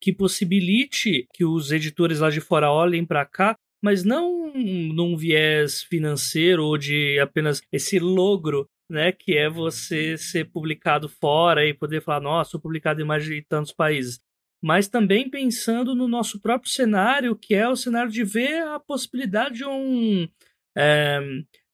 que 0.00 0.12
possibilite 0.12 1.28
que 1.32 1.44
os 1.44 1.70
editores 1.70 2.18
lá 2.18 2.30
de 2.30 2.40
fora 2.40 2.72
olhem 2.72 3.06
para 3.06 3.24
cá, 3.24 3.54
mas 3.80 4.02
não 4.02 4.52
num 4.52 5.16
viés 5.16 5.84
financeiro 5.84 6.64
ou 6.64 6.76
de 6.76 7.20
apenas 7.20 7.62
esse 7.70 8.00
logro 8.00 8.66
né? 8.92 9.10
Que 9.10 9.36
é 9.36 9.48
você 9.48 10.16
ser 10.16 10.50
publicado 10.50 11.08
fora 11.08 11.66
e 11.66 11.74
poder 11.74 12.02
falar, 12.02 12.20
nossa, 12.20 12.50
sou 12.50 12.60
publicado 12.60 13.00
em 13.00 13.04
mais 13.04 13.24
de 13.24 13.42
tantos 13.42 13.72
países. 13.72 14.20
Mas 14.62 14.86
também 14.86 15.28
pensando 15.28 15.94
no 15.94 16.06
nosso 16.06 16.40
próprio 16.40 16.70
cenário, 16.70 17.34
que 17.34 17.54
é 17.54 17.68
o 17.68 17.74
cenário 17.74 18.12
de 18.12 18.22
ver 18.22 18.62
a 18.62 18.78
possibilidade 18.78 19.56
de 19.56 19.64
um. 19.64 20.28
É... 20.76 21.18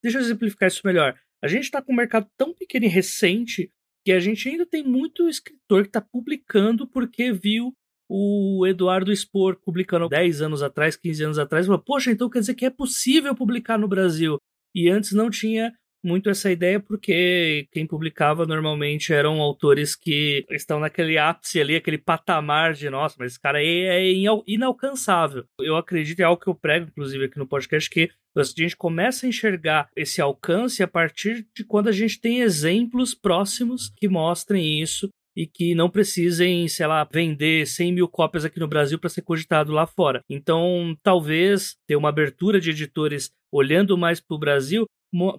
Deixa 0.03 0.19
eu 0.19 0.23
exemplificar 0.23 0.69
isso 0.69 0.81
melhor. 0.85 1.19
A 1.43 1.49
gente 1.49 1.65
está 1.65 1.82
com 1.82 1.93
um 1.93 1.97
mercado 1.97 2.27
tão 2.36 2.55
pequeno 2.55 2.86
e 2.86 2.89
recente 2.89 3.70
que 4.05 4.12
a 4.12 4.20
gente 4.20 4.49
ainda 4.49 4.65
tem 4.65 4.82
muito 4.82 5.28
escritor 5.28 5.82
que 5.82 5.89
está 5.89 6.01
publicando 6.01 6.86
porque 6.86 7.32
viu 7.32 7.74
o 8.09 8.66
Eduardo 8.66 9.15
Spor 9.15 9.57
publicando 9.57 10.09
10 10.09 10.40
anos 10.40 10.62
atrás, 10.62 10.97
15 10.97 11.24
anos 11.24 11.39
atrás, 11.39 11.66
e 11.66 11.69
falou, 11.69 11.82
poxa, 11.82 12.11
então 12.11 12.31
quer 12.31 12.40
dizer 12.40 12.55
que 12.55 12.65
é 12.65 12.70
possível 12.70 13.35
publicar 13.35 13.77
no 13.77 13.86
Brasil. 13.86 14.39
E 14.74 14.89
antes 14.89 15.12
não 15.12 15.28
tinha 15.28 15.74
muito 16.05 16.31
essa 16.31 16.51
ideia 16.51 16.81
porque 16.81 17.66
quem 17.73 17.87
publicava 17.87 18.47
normalmente 18.47 19.12
eram 19.12 19.41
autores 19.41 19.95
que 19.97 20.45
estão 20.51 20.81
naquele 20.81 21.19
ápice 21.19 21.61
ali, 21.61 21.77
aquele 21.77 21.99
patamar 21.99 22.75
de 22.75 22.89
nossa, 22.89 23.16
mas 23.19 23.33
esse 23.33 23.41
cara 23.41 23.62
é 23.62 24.03
inalcançável. 24.47 25.45
Eu 25.61 25.77
acredito, 25.77 26.20
é 26.20 26.25
algo 26.25 26.41
que 26.41 26.49
eu 26.49 26.55
prego, 26.55 26.87
inclusive, 26.89 27.25
aqui 27.25 27.39
no 27.39 27.47
podcast, 27.47 27.89
que 27.91 28.11
a 28.37 28.43
gente 28.43 28.77
começa 28.77 29.27
a 29.27 29.29
enxergar 29.29 29.89
esse 29.97 30.20
alcance 30.20 30.83
a 30.83 30.89
partir 30.89 31.47
de 31.55 31.65
quando 31.65 31.89
a 31.89 31.93
gente 31.93 32.20
tem 32.20 32.41
exemplos 32.41 33.15
próximos 33.15 33.93
que 33.97 34.09
mostrem 34.09 34.81
isso 34.81 35.09
e 35.37 35.47
que 35.47 35.73
não 35.75 35.89
precisem, 35.89 36.66
sei 36.66 36.87
lá, 36.87 37.05
vender 37.05 37.66
100 37.66 37.93
mil 37.93 38.09
cópias 38.09 38.45
aqui 38.45 38.59
no 38.59 38.66
Brasil 38.66 38.99
para 38.99 39.09
ser 39.09 39.23
cogitado 39.23 39.73
lá 39.73 39.87
fora. 39.87 40.20
Então, 40.29 40.97
talvez 41.01 41.77
ter 41.87 41.95
uma 41.95 42.09
abertura 42.09 42.61
de 42.61 42.70
editores 42.70 43.31
olhando 43.53 43.97
mais 43.97 44.20
para 44.20 44.35
o 44.35 44.39
Brasil 44.39 44.85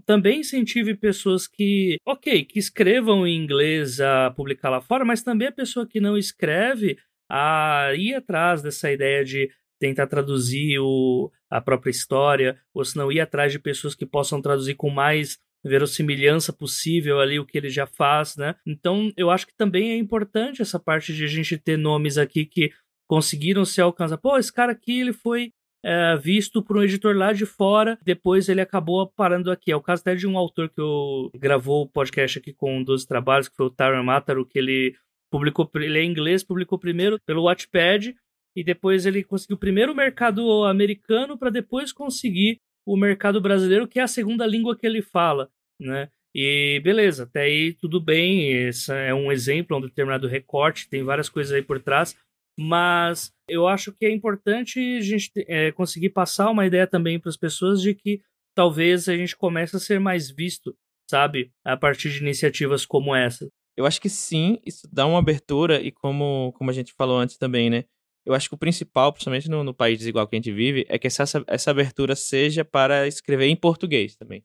também 0.05 0.39
incentive 0.39 0.95
pessoas 0.95 1.47
que, 1.47 1.97
ok, 2.05 2.43
que 2.45 2.59
escrevam 2.59 3.25
em 3.25 3.35
inglês 3.35 3.99
a 4.01 4.31
publicar 4.31 4.69
lá 4.69 4.81
fora, 4.81 5.05
mas 5.05 5.23
também 5.23 5.47
a 5.47 5.51
pessoa 5.51 5.87
que 5.87 5.99
não 5.99 6.17
escreve 6.17 6.97
a 7.29 7.91
ir 7.95 8.15
atrás 8.15 8.61
dessa 8.61 8.91
ideia 8.91 9.23
de 9.23 9.49
tentar 9.79 10.07
traduzir 10.07 10.79
o, 10.79 11.31
a 11.49 11.61
própria 11.61 11.91
história, 11.91 12.59
ou 12.73 12.83
se 12.83 12.97
não 12.97 13.11
ir 13.11 13.19
atrás 13.19 13.51
de 13.51 13.59
pessoas 13.59 13.95
que 13.95 14.05
possam 14.05 14.41
traduzir 14.41 14.75
com 14.75 14.89
mais 14.89 15.37
verossimilhança 15.63 16.53
possível 16.53 17.19
ali 17.19 17.39
o 17.39 17.45
que 17.45 17.57
ele 17.57 17.69
já 17.69 17.85
faz, 17.85 18.35
né? 18.35 18.55
Então, 18.65 19.11
eu 19.15 19.29
acho 19.29 19.45
que 19.45 19.55
também 19.55 19.91
é 19.91 19.97
importante 19.97 20.61
essa 20.61 20.79
parte 20.79 21.13
de 21.13 21.23
a 21.23 21.27
gente 21.27 21.57
ter 21.57 21.77
nomes 21.77 22.17
aqui 22.17 22.45
que 22.45 22.71
conseguiram 23.07 23.65
se 23.65 23.81
alcançar. 23.81 24.17
Pô, 24.17 24.37
esse 24.37 24.51
cara 24.51 24.71
aqui, 24.71 24.99
ele 24.99 25.13
foi 25.13 25.51
é, 25.83 26.17
visto 26.17 26.61
por 26.61 26.77
um 26.77 26.83
editor 26.83 27.15
lá 27.15 27.31
de 27.31 27.45
fora, 27.45 27.97
depois 28.03 28.49
ele 28.49 28.61
acabou 28.61 29.07
parando 29.07 29.51
aqui. 29.51 29.71
É 29.71 29.75
o 29.75 29.81
caso 29.81 30.01
até 30.01 30.15
de 30.15 30.27
um 30.27 30.37
autor 30.37 30.69
que 30.69 30.81
eu 30.81 31.31
gravou 31.35 31.83
o 31.83 31.89
podcast 31.89 32.39
aqui 32.39 32.53
com 32.53 32.83
12 32.83 33.07
trabalhos, 33.07 33.47
que 33.47 33.55
foi 33.55 33.67
o 33.67 33.69
Tyron 33.69 34.03
Mataro, 34.03 34.45
que 34.45 34.59
ele 34.59 34.95
publicou, 35.31 35.69
ele 35.75 35.99
é 35.99 36.03
inglês, 36.03 36.43
publicou 36.43 36.77
primeiro 36.77 37.19
pelo 37.25 37.43
Watchpad, 37.43 38.15
e 38.55 38.63
depois 38.63 39.05
ele 39.05 39.23
conseguiu 39.23 39.57
primeiro 39.57 39.93
o 39.93 39.95
mercado 39.95 40.65
americano 40.65 41.37
para 41.37 41.49
depois 41.49 41.93
conseguir 41.93 42.59
o 42.85 42.97
mercado 42.97 43.39
brasileiro, 43.39 43.87
que 43.87 43.99
é 43.99 44.03
a 44.03 44.07
segunda 44.07 44.45
língua 44.45 44.75
que 44.75 44.85
ele 44.85 45.01
fala, 45.01 45.49
né? 45.79 46.09
E 46.33 46.79
beleza, 46.83 47.23
até 47.23 47.41
aí 47.41 47.73
tudo 47.73 47.99
bem, 47.99 48.51
esse 48.67 48.91
é 48.91 49.13
um 49.13 49.31
exemplo, 49.31 49.77
um 49.77 49.81
determinado 49.81 50.27
recorte, 50.27 50.89
tem 50.89 51.03
várias 51.03 51.29
coisas 51.29 51.53
aí 51.53 51.61
por 51.61 51.79
trás, 51.79 52.15
mas 52.61 53.31
eu 53.47 53.69
acho 53.69 53.93
que 53.93 54.05
é 54.05 54.11
importante 54.11 54.79
a 54.97 55.01
gente 55.01 55.31
é, 55.47 55.71
conseguir 55.71 56.09
passar 56.09 56.49
uma 56.49 56.65
ideia 56.65 56.85
também 56.85 57.17
para 57.17 57.29
as 57.29 57.37
pessoas 57.37 57.81
de 57.81 57.95
que 57.95 58.21
talvez 58.53 59.07
a 59.07 59.15
gente 59.15 59.37
comece 59.37 59.77
a 59.77 59.79
ser 59.79 59.97
mais 59.97 60.29
visto, 60.29 60.75
sabe, 61.09 61.53
a 61.63 61.77
partir 61.77 62.09
de 62.09 62.19
iniciativas 62.19 62.85
como 62.85 63.15
essa. 63.15 63.47
Eu 63.77 63.85
acho 63.85 64.01
que 64.01 64.09
sim, 64.09 64.59
isso 64.65 64.85
dá 64.91 65.05
uma 65.05 65.19
abertura 65.19 65.79
e 65.79 65.89
como, 65.89 66.51
como 66.57 66.69
a 66.69 66.73
gente 66.73 66.91
falou 66.91 67.17
antes 67.17 67.37
também, 67.37 67.69
né? 67.69 67.85
Eu 68.25 68.33
acho 68.33 68.49
que 68.49 68.55
o 68.55 68.57
principal, 68.57 69.13
principalmente 69.13 69.49
no, 69.49 69.63
no 69.63 69.73
país 69.73 69.97
desigual 69.97 70.27
que 70.27 70.35
a 70.35 70.39
gente 70.39 70.51
vive, 70.51 70.85
é 70.89 70.99
que 70.99 71.07
essa, 71.07 71.23
essa 71.47 71.71
abertura 71.71 72.13
seja 72.13 72.65
para 72.65 73.07
escrever 73.07 73.45
em 73.45 73.55
português 73.55 74.17
também 74.17 74.43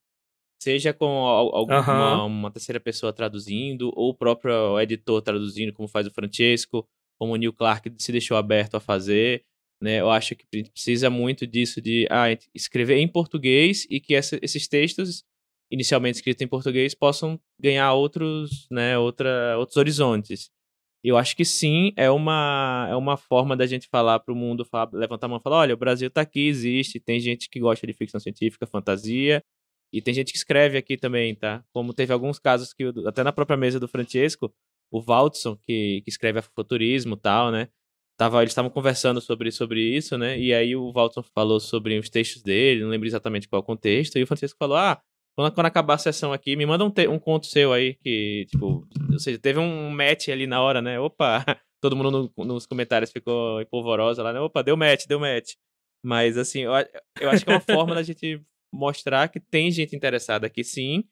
seja 0.62 0.94
com 0.94 1.06
alguma 1.06 2.24
uhum. 2.24 2.26
uma 2.26 2.50
terceira 2.50 2.80
pessoa 2.80 3.12
traduzindo, 3.12 3.92
ou 3.94 4.10
o 4.10 4.14
próprio 4.14 4.80
editor 4.80 5.20
traduzindo, 5.20 5.74
como 5.74 5.86
faz 5.86 6.06
o 6.06 6.10
Francesco, 6.10 6.88
como 7.18 7.32
o 7.32 7.36
Neil 7.36 7.52
Clark 7.52 7.92
se 7.98 8.12
deixou 8.12 8.36
aberto 8.36 8.76
a 8.76 8.80
fazer. 8.80 9.44
Né? 9.80 10.00
Eu 10.00 10.10
acho 10.10 10.34
que 10.34 10.46
precisa 10.46 11.10
muito 11.10 11.46
disso 11.46 11.80
de 11.80 12.06
ah, 12.10 12.26
escrever 12.54 12.98
em 12.98 13.08
português 13.08 13.86
e 13.90 14.00
que 14.00 14.14
essa, 14.14 14.38
esses 14.42 14.66
textos 14.68 15.24
inicialmente 15.70 16.16
escritos 16.16 16.42
em 16.42 16.48
português 16.48 16.94
possam 16.94 17.38
ganhar 17.60 17.92
outros, 17.92 18.66
né, 18.70 18.96
outra, 18.98 19.58
outros 19.58 19.76
horizontes. 19.76 20.50
Eu 21.02 21.18
acho 21.18 21.36
que 21.36 21.44
sim, 21.44 21.92
é 21.96 22.10
uma, 22.10 22.86
é 22.90 22.96
uma 22.96 23.16
forma 23.16 23.54
da 23.56 23.66
gente 23.66 23.88
falar 23.88 24.20
para 24.20 24.32
o 24.32 24.36
mundo, 24.36 24.64
falar, 24.64 24.88
levantar 24.92 25.26
a 25.26 25.28
mão 25.28 25.38
e 25.38 25.42
falar: 25.42 25.58
olha, 25.58 25.74
o 25.74 25.76
Brasil 25.76 26.08
está 26.08 26.22
aqui, 26.22 26.48
existe, 26.48 26.98
tem 26.98 27.20
gente 27.20 27.50
que 27.50 27.60
gosta 27.60 27.86
de 27.86 27.92
ficção 27.92 28.18
científica, 28.18 28.66
fantasia, 28.66 29.42
e 29.92 30.00
tem 30.00 30.14
gente 30.14 30.32
que 30.32 30.38
escreve 30.38 30.78
aqui 30.78 30.96
também, 30.96 31.34
tá? 31.34 31.62
Como 31.74 31.92
teve 31.92 32.12
alguns 32.12 32.38
casos 32.38 32.72
que, 32.72 32.84
até 33.06 33.22
na 33.22 33.32
própria 33.32 33.56
mesa 33.56 33.78
do 33.78 33.86
Francesco, 33.86 34.50
o 34.94 35.00
Valdson, 35.00 35.56
que, 35.56 36.02
que 36.02 36.08
escreve 36.08 36.40
futurismo 36.40 37.14
e 37.16 37.18
tal, 37.18 37.50
né? 37.50 37.68
Tava, 38.16 38.40
eles 38.42 38.52
estavam 38.52 38.70
conversando 38.70 39.20
sobre, 39.20 39.50
sobre 39.50 39.80
isso, 39.80 40.16
né? 40.16 40.38
E 40.38 40.54
aí 40.54 40.76
o 40.76 40.92
Valdson 40.92 41.24
falou 41.34 41.58
sobre 41.58 41.98
os 41.98 42.08
textos 42.08 42.42
dele, 42.44 42.82
não 42.82 42.90
lembro 42.90 43.08
exatamente 43.08 43.48
qual 43.48 43.60
contexto, 43.60 44.16
e 44.16 44.22
o 44.22 44.26
Francisco 44.26 44.56
falou: 44.56 44.76
Ah, 44.76 45.02
quando, 45.36 45.52
quando 45.52 45.66
acabar 45.66 45.94
a 45.94 45.98
sessão 45.98 46.32
aqui, 46.32 46.54
me 46.54 46.64
manda 46.64 46.84
um, 46.84 46.90
te, 46.90 47.08
um 47.08 47.18
conto 47.18 47.46
seu 47.46 47.72
aí, 47.72 47.94
que, 47.96 48.46
tipo, 48.48 48.86
ou 49.10 49.18
seja, 49.18 49.36
teve 49.36 49.58
um 49.58 49.90
match 49.90 50.28
ali 50.28 50.46
na 50.46 50.62
hora, 50.62 50.80
né? 50.80 51.00
Opa, 51.00 51.44
todo 51.82 51.96
mundo 51.96 52.32
no, 52.36 52.44
nos 52.44 52.64
comentários 52.64 53.10
ficou 53.10 53.60
empolvorosa 53.60 54.22
lá, 54.22 54.32
né? 54.32 54.38
Opa, 54.38 54.62
deu 54.62 54.76
match, 54.76 55.06
deu 55.08 55.18
match. 55.18 55.54
Mas, 56.04 56.38
assim, 56.38 56.60
eu, 56.60 56.72
eu 57.20 57.30
acho 57.30 57.44
que 57.44 57.50
é 57.50 57.54
uma 57.54 57.60
forma 57.60 57.96
da 57.96 58.02
gente 58.04 58.40
mostrar 58.72 59.28
que 59.28 59.40
tem 59.40 59.72
gente 59.72 59.96
interessada 59.96 60.46
aqui 60.46 60.62
sim, 60.62 61.02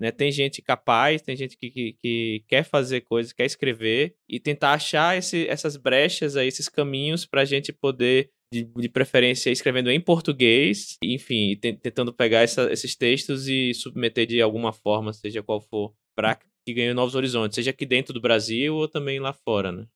né? 0.00 0.10
Tem 0.10 0.30
gente 0.30 0.62
capaz, 0.62 1.22
tem 1.22 1.36
gente 1.36 1.56
que, 1.56 1.70
que, 1.70 1.92
que 1.94 2.44
quer 2.48 2.64
fazer 2.64 3.02
coisas, 3.02 3.32
quer 3.32 3.46
escrever 3.46 4.14
e 4.28 4.38
tentar 4.38 4.72
achar 4.72 5.16
esse, 5.16 5.46
essas 5.48 5.76
brechas 5.76 6.36
aí, 6.36 6.48
esses 6.48 6.68
caminhos 6.68 7.26
para 7.26 7.42
a 7.42 7.44
gente 7.44 7.72
poder, 7.72 8.30
de, 8.52 8.64
de, 8.64 8.88
preferência, 8.88 9.50
escrevendo 9.50 9.90
em 9.90 10.00
português, 10.00 10.96
enfim, 11.02 11.56
tentando 11.56 12.12
pegar 12.12 12.42
essa, 12.42 12.70
esses 12.72 12.94
textos 12.94 13.48
e 13.48 13.74
submeter 13.74 14.26
de 14.26 14.40
alguma 14.40 14.72
forma, 14.72 15.12
seja 15.12 15.42
qual 15.42 15.60
for, 15.60 15.92
para 16.14 16.36
que 16.36 16.74
ganhe 16.74 16.94
novos 16.94 17.14
horizontes, 17.14 17.56
seja 17.56 17.70
aqui 17.70 17.86
dentro 17.86 18.12
do 18.12 18.20
Brasil 18.20 18.74
ou 18.74 18.88
também 18.88 19.18
lá 19.18 19.32
fora, 19.32 19.72
né? 19.72 19.86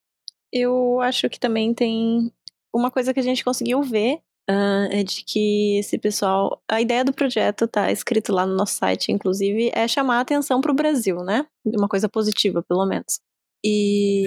Eu 0.52 1.00
acho 1.00 1.28
que 1.28 1.38
também 1.38 1.72
tem 1.72 2.32
uma 2.74 2.90
coisa 2.90 3.14
que 3.14 3.20
a 3.20 3.22
gente 3.22 3.44
conseguiu 3.44 3.82
ver 3.82 4.20
Uh, 4.50 4.90
é 4.90 5.04
de 5.04 5.22
que 5.24 5.78
esse 5.78 5.96
pessoal. 5.96 6.60
A 6.68 6.80
ideia 6.80 7.04
do 7.04 7.12
projeto 7.12 7.68
tá 7.68 7.92
escrito 7.92 8.32
lá 8.32 8.44
no 8.44 8.56
nosso 8.56 8.74
site, 8.74 9.12
inclusive, 9.12 9.70
é 9.72 9.86
chamar 9.86 10.16
a 10.16 10.20
atenção 10.20 10.60
para 10.60 10.72
o 10.72 10.74
Brasil, 10.74 11.22
né? 11.22 11.46
Uma 11.64 11.88
coisa 11.88 12.08
positiva, 12.08 12.62
pelo 12.62 12.84
menos. 12.84 13.20
E. 13.64 14.24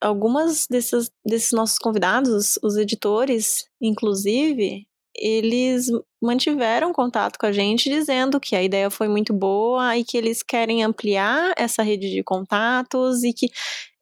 algumas 0.00 0.66
desses, 0.68 1.10
desses 1.26 1.52
nossos 1.52 1.78
convidados, 1.78 2.58
os 2.62 2.76
editores, 2.76 3.64
inclusive, 3.80 4.86
eles 5.14 5.86
mantiveram 6.22 6.92
contato 6.92 7.38
com 7.38 7.46
a 7.46 7.52
gente 7.52 7.90
dizendo 7.90 8.38
que 8.38 8.54
a 8.54 8.62
ideia 8.62 8.88
foi 8.90 9.08
muito 9.08 9.32
boa 9.32 9.96
e 9.96 10.04
que 10.04 10.16
eles 10.16 10.42
querem 10.42 10.84
ampliar 10.84 11.52
essa 11.56 11.82
rede 11.82 12.10
de 12.10 12.22
contatos 12.22 13.24
e 13.24 13.32
que 13.32 13.48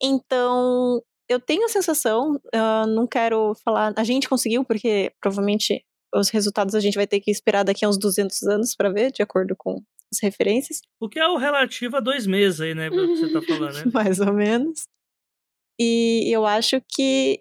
então 0.03 1.03
eu 1.29 1.41
tenho 1.41 1.65
a 1.65 1.69
sensação, 1.69 2.37
uh, 2.55 2.87
não 2.87 3.07
quero 3.07 3.55
falar, 3.65 3.93
a 3.97 4.05
gente 4.05 4.29
conseguiu, 4.29 4.65
porque 4.65 5.13
provavelmente 5.21 5.85
os 6.15 6.29
resultados 6.29 6.75
a 6.75 6.81
gente 6.81 6.95
vai 6.95 7.07
ter 7.07 7.21
que 7.21 7.31
esperar 7.31 7.65
daqui 7.65 7.85
a 7.85 7.89
uns 7.89 7.99
200 7.99 8.43
anos 8.45 8.75
para 8.77 8.91
ver, 8.91 9.13
de 9.13 9.23
acordo 9.23 9.55
com 9.57 9.83
as 10.13 10.21
referências. 10.23 10.81
O 11.01 11.09
que 11.09 11.19
é 11.19 11.27
o 11.27 11.37
relativo 11.37 11.97
a 11.97 12.01
dois 12.01 12.27
meses 12.27 12.61
aí, 12.61 12.75
né, 12.75 12.89
pelo 12.89 13.09
que 13.09 13.17
você 13.17 13.33
tá 13.33 13.43
falando, 13.43 13.75
né? 13.75 13.85
Mais 13.93 14.21
ou 14.21 14.33
menos. 14.33 14.87
E 15.79 16.35
eu 16.35 16.47
acho 16.47 16.81
que 16.89 17.41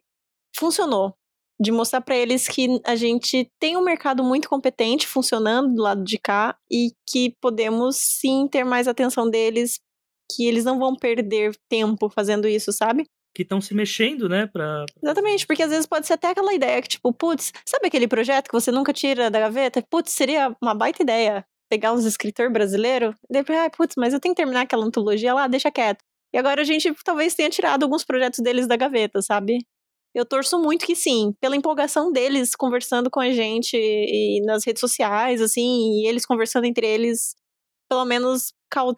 funcionou. 0.56 1.16
De 1.58 1.72
mostrar 1.72 2.02
para 2.02 2.18
eles 2.18 2.50
que 2.50 2.82
a 2.86 2.98
gente 2.98 3.50
tem 3.58 3.78
um 3.78 3.82
mercado 3.82 4.22
muito 4.22 4.50
competente 4.50 5.08
funcionando 5.08 5.74
do 5.74 5.82
lado 5.82 6.04
de 6.04 6.18
cá 6.18 6.58
e 6.70 6.92
que 7.10 7.34
podemos 7.40 7.96
sim 7.96 8.46
ter 8.52 8.66
mais 8.66 8.90
atenção 8.90 9.30
deles, 9.30 9.80
que 10.30 10.46
eles 10.46 10.66
não 10.66 10.78
vão 10.78 10.98
perder 10.98 11.56
tempo 11.70 12.10
fazendo 12.10 12.46
isso, 12.46 12.74
sabe? 12.74 13.06
Que 13.36 13.42
estão 13.42 13.60
se 13.60 13.74
mexendo, 13.74 14.30
né? 14.30 14.48
Pra... 14.48 14.86
Exatamente, 15.04 15.46
porque 15.46 15.62
às 15.62 15.70
vezes 15.70 15.86
pode 15.86 16.08
ser 16.08 16.14
até 16.14 16.30
aquela 16.30 16.54
ideia 16.54 16.82
que, 16.82 16.88
tipo, 16.88 17.14
putz, 17.14 17.52
sabe 17.66 17.88
aquele 17.88 18.08
projeto 18.08 18.48
que 18.48 18.54
você 18.54 18.72
nunca 18.72 18.94
tira 18.94 19.30
da 19.30 19.40
gaveta? 19.42 19.84
Putz, 19.90 20.14
seria 20.14 20.56
uma 20.62 20.74
baita 20.74 21.04
ideia 21.04 21.46
pegar 21.70 21.92
uns 21.92 22.06
escritores 22.06 22.54
brasileiros. 22.54 23.14
Depois, 23.30 23.60
ah, 23.60 23.70
putz, 23.70 23.96
mas 23.98 24.14
eu 24.14 24.20
tenho 24.20 24.34
que 24.34 24.42
terminar 24.42 24.62
aquela 24.62 24.86
antologia 24.86 25.34
lá, 25.34 25.48
deixa 25.48 25.70
quieto. 25.70 26.00
E 26.34 26.38
agora 26.38 26.62
a 26.62 26.64
gente 26.64 26.94
talvez 27.04 27.34
tenha 27.36 27.50
tirado 27.50 27.84
alguns 27.84 28.06
projetos 28.06 28.40
deles 28.40 28.68
da 28.68 28.78
gaveta, 28.78 29.22
sabe? 29.22 29.58
Eu 30.14 30.26
torço 30.26 30.58
muito 30.58 30.86
que 30.86 30.96
sim, 30.96 31.34
pela 31.42 31.58
empolgação 31.58 32.10
deles 32.10 32.56
conversando 32.56 33.10
com 33.10 33.20
a 33.20 33.32
gente 33.32 33.76
e 33.76 34.42
nas 34.46 34.66
redes 34.66 34.80
sociais, 34.80 35.42
assim, 35.42 36.02
e 36.02 36.08
eles 36.08 36.26
conversando 36.26 36.66
entre 36.66 36.88
eles, 36.88 37.36
pelo 37.90 38.06
menos 38.06 38.54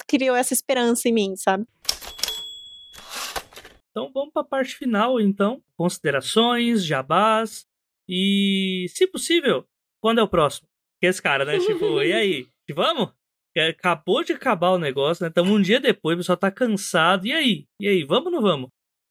criou 0.07 0.35
essa 0.35 0.53
esperança 0.53 1.09
em 1.09 1.13
mim, 1.13 1.35
sabe? 1.35 1.65
Então 3.97 4.11
vamos 4.13 4.31
para 4.31 4.43
a 4.43 4.45
parte 4.45 4.75
final, 4.75 5.19
então. 5.19 5.59
Considerações, 5.75 6.85
jabás 6.85 7.65
e, 8.07 8.85
se 8.89 9.07
possível, 9.07 9.65
quando 9.99 10.19
é 10.19 10.23
o 10.23 10.27
próximo? 10.27 10.67
Que 11.01 11.07
esse 11.07 11.19
cara, 11.19 11.43
né? 11.43 11.57
tipo, 11.57 11.83
e 12.05 12.13
aí? 12.13 12.47
Vamos? 12.75 13.11
Acabou 13.57 14.23
de 14.23 14.33
acabar 14.33 14.69
o 14.69 14.77
negócio, 14.77 15.23
né? 15.23 15.29
Estamos 15.29 15.51
um 15.51 15.59
dia 15.59 15.79
depois, 15.79 16.13
o 16.13 16.19
pessoal 16.19 16.37
tá 16.37 16.51
cansado. 16.51 17.25
E 17.25 17.33
aí? 17.33 17.65
E 17.81 17.87
aí, 17.87 18.03
vamos 18.03 18.27
ou 18.27 18.33
não 18.33 18.41
vamos? 18.41 18.69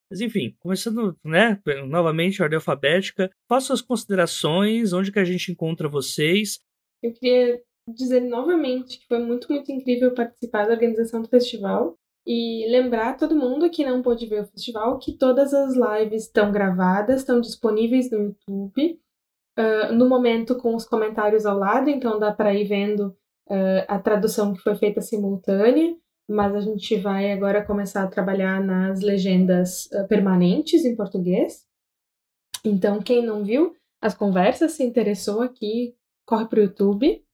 Mas 0.09 0.21
enfim, 0.21 0.55
começando, 0.61 1.17
né, 1.25 1.61
novamente, 1.89 2.41
ordem 2.41 2.55
alfabética, 2.55 3.29
faça 3.49 3.67
suas 3.67 3.83
considerações, 3.83 4.93
onde 4.93 5.11
que 5.11 5.19
a 5.19 5.25
gente 5.25 5.51
encontra 5.51 5.89
vocês. 5.89 6.61
Eu 7.03 7.13
queria 7.13 7.61
dizer 7.93 8.21
novamente 8.21 9.01
que 9.01 9.07
foi 9.09 9.19
muito, 9.19 9.49
muito 9.53 9.73
incrível 9.73 10.15
participar 10.15 10.67
da 10.67 10.75
organização 10.75 11.23
do 11.23 11.29
festival. 11.29 11.99
E 12.27 12.66
lembrar 12.69 13.16
todo 13.16 13.36
mundo 13.36 13.70
que 13.70 13.85
não 13.85 14.03
pôde 14.03 14.27
ver 14.27 14.43
o 14.43 14.47
festival 14.47 14.98
que 14.98 15.16
todas 15.16 15.55
as 15.55 15.74
lives 15.77 16.24
estão 16.24 16.51
gravadas, 16.51 17.20
estão 17.20 17.40
disponíveis 17.40 18.11
no 18.11 18.19
YouTube. 18.19 19.01
Uh, 19.59 19.93
no 19.94 20.09
momento 20.09 20.57
com 20.57 20.74
os 20.74 20.85
comentários 20.85 21.47
ao 21.47 21.57
lado, 21.57 21.89
então 21.89 22.19
dá 22.19 22.31
para 22.32 22.53
ir 22.53 22.65
vendo 22.65 23.16
uh, 23.48 23.85
a 23.89 23.98
tradução 23.98 24.53
que 24.53 24.61
foi 24.61 24.74
feita 24.74 25.01
simultânea, 25.01 25.97
mas 26.28 26.55
a 26.55 26.61
gente 26.61 26.97
vai 26.98 27.32
agora 27.32 27.65
começar 27.65 28.03
a 28.03 28.09
trabalhar 28.09 28.62
nas 28.62 29.01
legendas 29.01 29.86
uh, 29.86 30.07
permanentes 30.09 30.85
em 30.85 30.94
português. 30.94 31.65
Então, 32.65 33.01
quem 33.01 33.24
não 33.24 33.44
viu 33.44 33.74
as 34.03 34.15
conversas, 34.15 34.73
se 34.73 34.85
interessou 34.85 35.40
aqui, 35.40 35.94
corre 36.27 36.47
para 36.48 36.59
o 36.59 36.62
YouTube. 36.65 37.24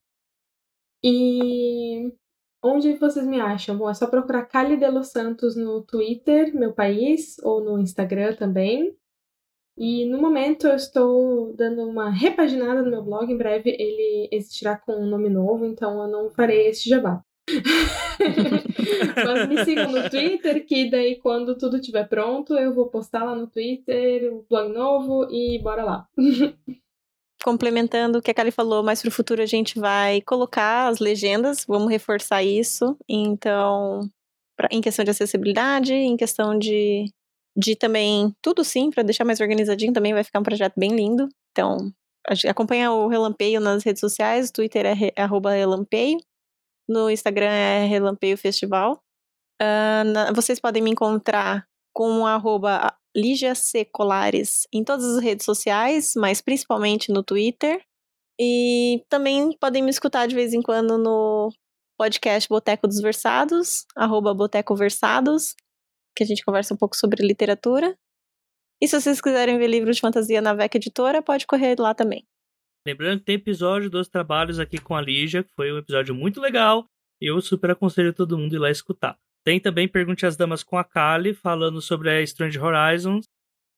E 1.03 2.13
Onde 2.65 2.93
vocês 2.93 3.27
me 3.27 3.41
acham? 3.41 3.77
Bom, 3.77 3.89
é 3.89 3.93
só 3.93 4.07
procurar 4.07 4.45
Cali 4.45 4.77
de 4.77 4.89
los 4.89 5.09
Santos 5.09 5.57
no 5.57 5.81
Twitter, 5.81 6.55
meu 6.55 6.71
país, 6.71 7.37
ou 7.43 7.61
no 7.61 7.77
Instagram 7.77 8.35
também. 8.35 8.95
E 9.77 10.05
no 10.05 10.17
momento 10.21 10.67
eu 10.67 10.75
estou 10.75 11.53
dando 11.55 11.81
uma 11.81 12.09
repaginada 12.09 12.81
no 12.81 12.89
meu 12.89 13.03
blog. 13.03 13.29
Em 13.29 13.37
breve 13.37 13.69
ele 13.77 14.29
existirá 14.31 14.77
com 14.77 14.93
um 14.93 15.05
nome 15.05 15.29
novo, 15.29 15.65
então 15.65 16.01
eu 16.03 16.07
não 16.07 16.29
farei 16.29 16.67
esse 16.67 16.87
jabá. 16.87 17.21
Mas 19.15 19.49
me 19.49 19.65
sigam 19.65 19.91
no 19.91 20.09
Twitter, 20.09 20.65
que 20.65 20.89
daí 20.89 21.17
quando 21.17 21.57
tudo 21.57 21.75
estiver 21.75 22.07
pronto, 22.07 22.53
eu 22.53 22.73
vou 22.73 22.87
postar 22.87 23.25
lá 23.25 23.35
no 23.35 23.47
Twitter 23.47 24.33
o 24.33 24.45
blog 24.49 24.71
novo 24.71 25.27
e 25.29 25.59
bora 25.59 25.83
lá. 25.83 26.07
complementando 27.43 28.19
o 28.19 28.21
que 28.21 28.31
a 28.31 28.33
Kali 28.33 28.51
falou, 28.51 28.81
mais 28.81 29.01
pro 29.01 29.11
futuro 29.11 29.41
a 29.41 29.45
gente 29.45 29.77
vai 29.77 30.21
colocar 30.21 30.87
as 30.87 30.99
legendas, 30.99 31.65
vamos 31.67 31.91
reforçar 31.91 32.41
isso. 32.41 32.97
Então, 33.07 34.09
pra, 34.55 34.69
em 34.71 34.79
questão 34.79 35.03
de 35.03 35.11
acessibilidade, 35.11 35.93
em 35.93 36.15
questão 36.15 36.57
de, 36.57 37.05
de 37.55 37.75
também 37.75 38.33
tudo 38.41 38.63
sim, 38.63 38.89
para 38.89 39.03
deixar 39.03 39.25
mais 39.25 39.41
organizadinho 39.41 39.91
também, 39.91 40.13
vai 40.13 40.23
ficar 40.23 40.39
um 40.39 40.43
projeto 40.43 40.73
bem 40.77 40.95
lindo. 40.95 41.27
Então, 41.51 41.91
acompanha 42.47 42.91
o 42.91 43.09
Relampeio 43.09 43.59
nas 43.59 43.83
redes 43.83 43.99
sociais, 43.99 44.49
o 44.49 44.53
Twitter 44.53 44.85
é, 44.85 45.11
é 45.13 45.25
relampeio, 45.25 46.17
no 46.87 47.09
Instagram 47.09 47.51
é 47.51 47.85
Relampeio 47.85 48.37
Festival. 48.37 49.01
Uh, 49.61 50.03
na, 50.13 50.31
vocês 50.31 50.59
podem 50.59 50.81
me 50.81 50.91
encontrar 50.91 51.67
com 51.93 52.25
arroba 52.25 52.93
Lígia 53.15 53.53
C. 53.53 53.85
Colares 53.85 54.67
em 54.73 54.83
todas 54.83 55.05
as 55.05 55.23
redes 55.23 55.45
sociais, 55.45 56.13
mas 56.15 56.41
principalmente 56.41 57.11
no 57.11 57.23
Twitter. 57.23 57.83
E 58.39 59.03
também 59.09 59.55
podem 59.59 59.83
me 59.83 59.91
escutar 59.91 60.27
de 60.27 60.35
vez 60.35 60.53
em 60.53 60.61
quando 60.61 60.97
no 60.97 61.51
podcast 61.97 62.49
Boteco 62.49 62.87
dos 62.87 62.99
Versados, 62.99 63.85
arroba 63.95 64.33
Boteco 64.33 64.75
Versados, 64.75 65.55
que 66.15 66.23
a 66.23 66.27
gente 66.27 66.43
conversa 66.43 66.73
um 66.73 66.77
pouco 66.77 66.95
sobre 66.95 67.25
literatura. 67.25 67.95
E 68.81 68.87
se 68.87 68.99
vocês 68.99 69.21
quiserem 69.21 69.57
ver 69.57 69.67
livros 69.67 69.95
de 69.95 70.01
fantasia 70.01 70.41
na 70.41 70.53
VEC 70.53 70.75
Editora, 70.75 71.21
pode 71.21 71.45
correr 71.45 71.79
lá 71.79 71.93
também. 71.93 72.25
Lembrando 72.85 73.19
que 73.19 73.25
tem 73.25 73.35
episódio 73.35 73.89
dos 73.89 74.09
trabalhos 74.09 74.59
aqui 74.59 74.77
com 74.77 74.95
a 74.95 75.01
Lígia, 75.01 75.43
que 75.43 75.53
foi 75.55 75.71
um 75.71 75.77
episódio 75.77 76.13
muito 76.13 76.41
legal. 76.41 76.85
E 77.21 77.27
eu 77.29 77.39
super 77.39 77.71
aconselho 77.71 78.13
todo 78.13 78.37
mundo 78.37 78.55
ir 78.55 78.59
lá 78.59 78.69
escutar. 78.69 79.17
Tem 79.43 79.59
também 79.59 79.87
Pergunte 79.87 80.25
às 80.25 80.37
Damas 80.37 80.63
com 80.63 80.77
a 80.77 80.83
Kali, 80.83 81.33
falando 81.33 81.81
sobre 81.81 82.09
a 82.09 82.21
Strange 82.21 82.57
Horizons, 82.59 83.25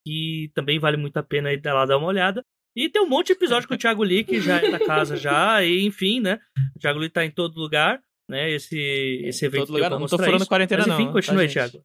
que 0.06 0.52
também 0.54 0.78
vale 0.78 0.98
muito 0.98 1.18
a 1.18 1.24
pena 1.24 1.52
ir 1.52 1.62
lá 1.64 1.86
dar 1.86 1.98
uma 1.98 2.08
olhada. 2.08 2.44
E 2.76 2.90
tem 2.90 3.02
um 3.02 3.08
monte 3.08 3.28
de 3.28 3.34
episódio 3.34 3.68
com 3.68 3.74
o 3.74 3.78
Thiago 3.78 4.04
Lee, 4.04 4.24
que 4.24 4.42
já 4.42 4.58
é 4.58 4.70
da 4.70 4.80
casa 4.80 5.16
já, 5.16 5.64
e 5.64 5.86
enfim, 5.86 6.20
né? 6.20 6.40
O 6.76 6.80
Thiago 6.80 7.00
Lee 7.00 7.10
tá 7.10 7.26
em 7.26 7.32
todo 7.32 7.58
lugar, 7.58 8.04
né? 8.30 8.52
Esse, 8.52 8.78
esse 9.24 9.46
evento. 9.46 9.68
Todo 9.68 9.76
lugar, 9.76 9.90
não, 9.90 10.00
não 10.00 10.08
tô 10.08 10.18
falando 10.18 10.42
isso. 10.42 10.48
quarentena, 10.48 10.84
Mas, 10.86 10.94
enfim, 10.94 11.06
não. 11.06 11.14
Continue, 11.14 11.48
tá, 11.48 11.54
Thiago. 11.54 11.82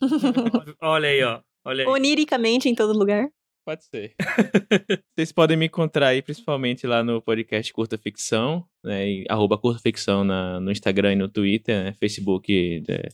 Olha 0.82 1.08
aí, 1.08 1.22
ó. 1.22 1.40
Olha 1.64 1.84
aí. 1.84 1.88
Oniricamente 1.88 2.68
em 2.68 2.74
todo 2.74 2.98
lugar. 2.98 3.28
Pode 3.64 3.84
ser. 3.84 4.14
Vocês 5.14 5.32
podem 5.32 5.56
me 5.56 5.66
encontrar 5.66 6.08
aí, 6.08 6.22
principalmente 6.22 6.86
lá 6.86 7.04
no 7.04 7.20
podcast 7.20 7.72
Curta 7.72 7.98
Ficção, 7.98 8.66
né? 8.82 9.08
E, 9.08 9.24
arroba 9.28 9.58
Curta 9.58 9.80
Ficção 9.80 10.24
na, 10.24 10.58
no 10.60 10.70
Instagram 10.70 11.12
e 11.12 11.16
no 11.16 11.28
Twitter, 11.28 11.84
né? 11.84 11.92
Facebook, 11.92 12.82
é, 12.88 13.08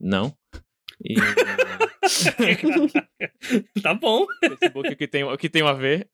não. 0.00 0.32
E, 1.04 1.16
tá 3.82 3.94
bom. 3.94 4.26
Facebook 4.40 4.96
que 4.96 5.08
tem, 5.08 5.36
que 5.36 5.48
tem 5.48 5.62
a 5.62 5.72
ver. 5.72 6.08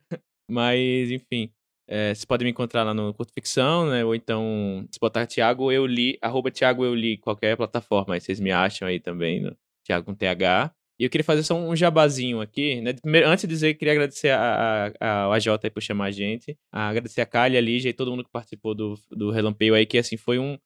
Mas, 0.50 1.10
enfim. 1.10 1.52
É, 1.86 2.14
vocês 2.14 2.24
podem 2.24 2.46
me 2.46 2.50
encontrar 2.50 2.82
lá 2.82 2.94
no 2.94 3.12
Curta 3.12 3.32
Ficção, 3.34 3.90
né? 3.90 4.04
Ou 4.04 4.14
então, 4.14 4.86
se 4.90 4.98
botar 4.98 5.26
Thiago 5.26 5.70
Eu 5.70 5.86
Li, 5.86 6.18
arroba 6.22 6.50
Thiago 6.50 6.82
Eu 6.82 6.94
Li, 6.94 7.18
qualquer 7.18 7.56
plataforma, 7.56 8.14
aí 8.14 8.20
vocês 8.20 8.40
me 8.40 8.50
acham 8.50 8.88
aí 8.88 8.98
também, 8.98 9.42
no 9.42 9.54
Thiago 9.84 10.06
com 10.06 10.14
TH. 10.14 10.74
E 10.98 11.04
eu 11.04 11.10
queria 11.10 11.24
fazer 11.24 11.42
só 11.42 11.56
um 11.56 11.74
jabazinho 11.74 12.40
aqui, 12.40 12.80
né? 12.80 12.92
Primeiro, 12.92 13.28
antes 13.28 13.42
de 13.42 13.48
dizer, 13.48 13.74
queria 13.74 13.92
agradecer 13.92 14.30
a, 14.30 14.92
a, 15.00 15.26
a 15.26 15.34
AJ 15.34 15.48
aí 15.64 15.70
por 15.70 15.82
chamar 15.82 16.06
a 16.06 16.10
gente. 16.10 16.56
Agradecer 16.70 17.20
a 17.20 17.26
Kali, 17.26 17.56
a 17.56 17.60
Lígia 17.60 17.90
e 17.90 17.92
todo 17.92 18.10
mundo 18.10 18.24
que 18.24 18.30
participou 18.30 18.74
do, 18.74 18.94
do 19.10 19.30
Relampeio 19.30 19.74
aí, 19.74 19.84
que 19.86 19.98
assim, 19.98 20.16
foi 20.16 20.38
um, 20.38 20.56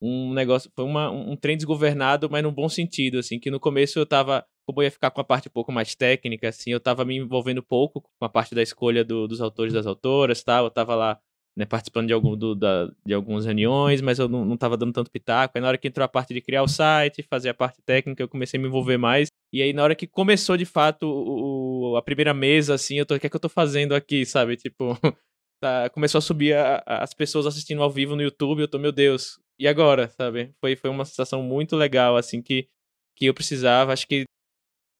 um 0.00 0.34
negócio, 0.34 0.70
foi 0.74 0.84
uma, 0.84 1.10
um 1.10 1.36
trem 1.36 1.56
desgovernado, 1.56 2.28
mas 2.28 2.42
num 2.42 2.52
bom 2.52 2.68
sentido, 2.68 3.18
assim, 3.18 3.38
que 3.38 3.50
no 3.50 3.60
começo 3.60 3.98
eu 3.98 4.06
tava, 4.06 4.44
como 4.66 4.80
eu 4.80 4.84
ia 4.84 4.90
ficar 4.90 5.10
com 5.10 5.20
a 5.20 5.24
parte 5.24 5.48
um 5.48 5.52
pouco 5.52 5.70
mais 5.70 5.94
técnica, 5.94 6.48
assim, 6.48 6.70
eu 6.70 6.80
tava 6.80 7.04
me 7.04 7.16
envolvendo 7.16 7.62
pouco 7.62 8.02
com 8.02 8.24
a 8.24 8.28
parte 8.28 8.54
da 8.54 8.62
escolha 8.62 9.04
do, 9.04 9.28
dos 9.28 9.40
autores 9.40 9.72
das 9.72 9.86
autoras, 9.86 10.42
tal, 10.42 10.64
eu 10.64 10.70
tava 10.70 10.94
lá 10.96 11.20
né, 11.56 11.64
participando 11.64 12.06
de, 12.08 12.12
algum, 12.12 12.36
do, 12.36 12.54
da, 12.54 12.90
de 13.04 13.14
algumas 13.14 13.46
reuniões, 13.46 14.02
mas 14.02 14.18
eu 14.18 14.28
não, 14.28 14.44
não 14.44 14.56
tava 14.56 14.76
dando 14.76 14.92
tanto 14.92 15.10
pitaco. 15.10 15.56
Aí 15.56 15.62
na 15.62 15.68
hora 15.68 15.78
que 15.78 15.88
entrou 15.88 16.04
a 16.04 16.08
parte 16.08 16.34
de 16.34 16.42
criar 16.42 16.62
o 16.62 16.68
site, 16.68 17.22
fazer 17.22 17.48
a 17.48 17.54
parte 17.54 17.80
técnica, 17.82 18.22
eu 18.22 18.28
comecei 18.28 18.58
a 18.58 18.60
me 18.60 18.68
envolver 18.68 18.98
mais. 18.98 19.28
E 19.52 19.62
aí 19.62 19.72
na 19.72 19.82
hora 19.82 19.94
que 19.94 20.06
começou 20.06 20.56
de 20.56 20.64
fato 20.64 21.06
o, 21.06 21.96
a 21.96 22.02
primeira 22.02 22.34
mesa, 22.34 22.74
assim, 22.74 22.98
eu 22.98 23.06
tô, 23.06 23.14
o 23.14 23.20
que 23.20 23.26
é 23.26 23.30
que 23.30 23.36
eu 23.36 23.40
tô 23.40 23.48
fazendo 23.48 23.94
aqui, 23.94 24.26
sabe? 24.26 24.56
Tipo, 24.56 24.98
tá, 25.60 25.88
começou 25.90 26.18
a 26.18 26.22
subir 26.22 26.54
a, 26.54 26.82
a, 26.86 27.02
as 27.04 27.14
pessoas 27.14 27.46
assistindo 27.46 27.82
ao 27.82 27.90
vivo 27.90 28.16
no 28.16 28.22
YouTube, 28.22 28.60
eu 28.60 28.68
tô, 28.68 28.78
meu 28.78 28.92
Deus, 28.92 29.38
e 29.58 29.66
agora, 29.66 30.08
sabe? 30.10 30.52
Foi, 30.60 30.76
foi 30.76 30.90
uma 30.90 31.04
sensação 31.04 31.42
muito 31.42 31.76
legal, 31.76 32.16
assim, 32.16 32.42
que, 32.42 32.68
que 33.16 33.26
eu 33.26 33.34
precisava. 33.34 33.92
Acho 33.92 34.06
que 34.06 34.24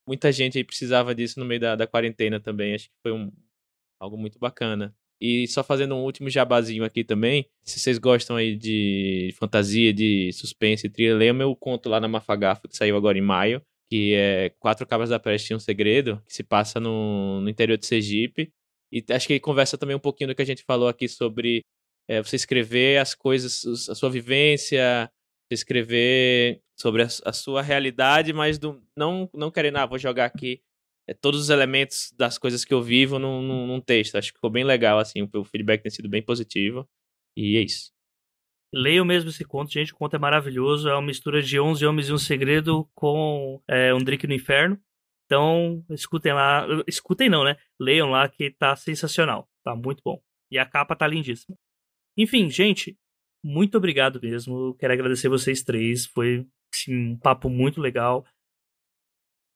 muita 0.08 0.32
gente 0.32 0.56
aí 0.58 0.64
precisava 0.64 1.14
disso 1.14 1.38
no 1.38 1.46
meio 1.46 1.60
da, 1.60 1.76
da 1.76 1.86
quarentena 1.86 2.40
também. 2.40 2.74
Acho 2.74 2.86
que 2.86 2.94
foi 3.02 3.12
um, 3.12 3.30
algo 4.00 4.16
muito 4.16 4.38
bacana. 4.38 4.94
E 5.20 5.46
só 5.48 5.64
fazendo 5.64 5.94
um 5.94 6.04
último 6.04 6.28
jabazinho 6.28 6.84
aqui 6.84 7.02
também, 7.02 7.48
se 7.64 7.80
vocês 7.80 7.98
gostam 7.98 8.36
aí 8.36 8.54
de 8.56 9.34
fantasia, 9.38 9.92
de 9.92 10.30
suspense, 10.32 10.90
trilha, 10.90 11.16
leia 11.16 11.32
meu 11.32 11.56
conto 11.56 11.88
lá 11.88 11.98
na 11.98 12.08
Mafagafa, 12.08 12.68
que 12.68 12.76
saiu 12.76 12.96
agora 12.96 13.16
em 13.16 13.22
maio, 13.22 13.62
que 13.90 14.14
é 14.14 14.50
Quatro 14.58 14.86
Cabras 14.86 15.10
da 15.10 15.18
Peste 15.18 15.52
e 15.52 15.56
um 15.56 15.60
Segredo, 15.60 16.22
que 16.26 16.34
se 16.34 16.42
passa 16.42 16.80
no, 16.80 17.40
no 17.40 17.48
interior 17.48 17.78
de 17.78 17.86
Sergipe. 17.86 18.52
E 18.92 19.04
acho 19.10 19.26
que 19.26 19.34
ele 19.34 19.40
conversa 19.40 19.78
também 19.78 19.96
um 19.96 20.00
pouquinho 20.00 20.28
do 20.28 20.34
que 20.34 20.42
a 20.42 20.46
gente 20.46 20.62
falou 20.64 20.88
aqui 20.88 21.08
sobre 21.08 21.64
é, 22.08 22.22
você 22.22 22.36
escrever 22.36 22.98
as 22.98 23.14
coisas, 23.14 23.88
a 23.88 23.94
sua 23.94 24.10
vivência, 24.10 25.10
escrever 25.50 26.60
sobre 26.78 27.02
a, 27.02 27.06
a 27.24 27.32
sua 27.32 27.62
realidade, 27.62 28.32
mas 28.32 28.58
do, 28.58 28.82
não, 28.96 29.28
não 29.34 29.50
querendo, 29.50 29.78
ah, 29.78 29.86
vou 29.86 29.98
jogar 29.98 30.26
aqui 30.26 30.60
é, 31.08 31.14
todos 31.14 31.40
os 31.40 31.50
elementos 31.50 32.12
das 32.16 32.38
coisas 32.38 32.64
que 32.64 32.74
eu 32.74 32.82
vivo 32.82 33.18
num, 33.18 33.42
num, 33.42 33.66
num, 33.66 33.80
texto. 33.80 34.16
Acho 34.16 34.32
que 34.32 34.38
ficou 34.38 34.50
bem 34.50 34.64
legal, 34.64 34.98
assim, 34.98 35.28
o 35.34 35.44
feedback 35.44 35.82
tem 35.82 35.90
sido 35.90 36.08
bem 36.08 36.22
positivo. 36.22 36.88
E 37.36 37.56
é 37.56 37.60
isso. 37.62 37.95
Leiam 38.72 39.04
mesmo 39.04 39.30
esse 39.30 39.44
conto, 39.44 39.72
gente. 39.72 39.92
O 39.92 39.96
conto 39.96 40.16
é 40.16 40.18
maravilhoso. 40.18 40.88
É 40.88 40.94
uma 40.94 41.02
mistura 41.02 41.42
de 41.42 41.58
11 41.58 41.86
Homens 41.86 42.08
e 42.08 42.12
um 42.12 42.18
Segredo 42.18 42.88
com 42.94 43.62
é, 43.68 43.94
Um 43.94 44.02
Drink 44.02 44.26
no 44.26 44.34
Inferno. 44.34 44.78
Então, 45.24 45.84
escutem 45.90 46.32
lá. 46.32 46.66
Escutem 46.86 47.28
não, 47.28 47.44
né? 47.44 47.56
Leiam 47.80 48.10
lá 48.10 48.28
que 48.28 48.50
tá 48.50 48.76
sensacional. 48.76 49.48
Tá 49.64 49.74
muito 49.74 50.02
bom. 50.04 50.20
E 50.50 50.58
a 50.58 50.66
capa 50.66 50.94
tá 50.94 51.06
lindíssima. 51.06 51.56
Enfim, 52.16 52.48
gente, 52.50 52.96
muito 53.44 53.76
obrigado 53.76 54.20
mesmo. 54.20 54.74
Quero 54.78 54.92
agradecer 54.92 55.28
vocês 55.28 55.62
três. 55.62 56.06
Foi 56.06 56.46
assim, 56.72 57.12
um 57.12 57.18
papo 57.18 57.48
muito 57.48 57.80
legal. 57.80 58.24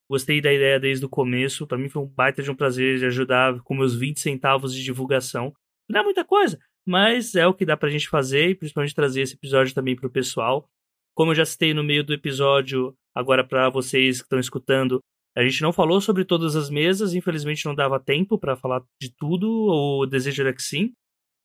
Gostei 0.09 0.41
da 0.41 0.53
ideia 0.53 0.81
desde 0.81 1.05
o 1.05 1.09
começo. 1.09 1.67
Para 1.67 1.79
mim 1.79 1.89
foi 1.89 2.03
um 2.03 2.07
baita 2.07 2.43
de 2.43 2.51
um 2.51 2.55
prazer 2.55 2.99
de 2.99 3.07
ajudar 3.07 3.61
com 3.63 3.75
meus 3.75 3.95
20 3.95 4.19
centavos 4.19 4.75
de 4.75 4.83
divulgação. 4.83 5.55
Não 5.89 6.01
é 6.01 6.05
muita 6.05 6.25
coisa, 6.25 6.59
mas 6.91 7.37
é 7.37 7.47
o 7.47 7.55
que 7.55 7.65
dá 7.65 7.77
pra 7.77 7.89
gente 7.89 8.09
fazer 8.09 8.49
e 8.49 8.55
principalmente 8.57 8.97
trazer 8.97 9.21
esse 9.21 9.35
episódio 9.35 9.73
também 9.73 9.95
pro 9.95 10.11
pessoal. 10.11 10.69
Como 11.15 11.31
eu 11.31 11.37
já 11.37 11.45
citei 11.45 11.73
no 11.73 11.85
meio 11.85 12.03
do 12.03 12.13
episódio, 12.13 12.97
agora 13.15 13.45
para 13.47 13.71
vocês 13.71 14.19
que 14.19 14.25
estão 14.25 14.41
escutando, 14.41 14.99
a 15.37 15.45
gente 15.45 15.63
não 15.63 15.73
falou 15.73 16.01
sobre 16.01 16.25
todas 16.25 16.57
as 16.57 16.69
mesas, 16.69 17.15
infelizmente 17.15 17.65
não 17.65 17.77
dava 17.77 18.01
tempo 18.01 18.37
para 18.37 18.57
falar 18.57 18.83
de 19.01 19.09
tudo, 19.17 19.49
ou 19.49 20.05
desejo 20.05 20.43
era 20.43 20.53
que 20.53 20.63
sim. 20.63 20.93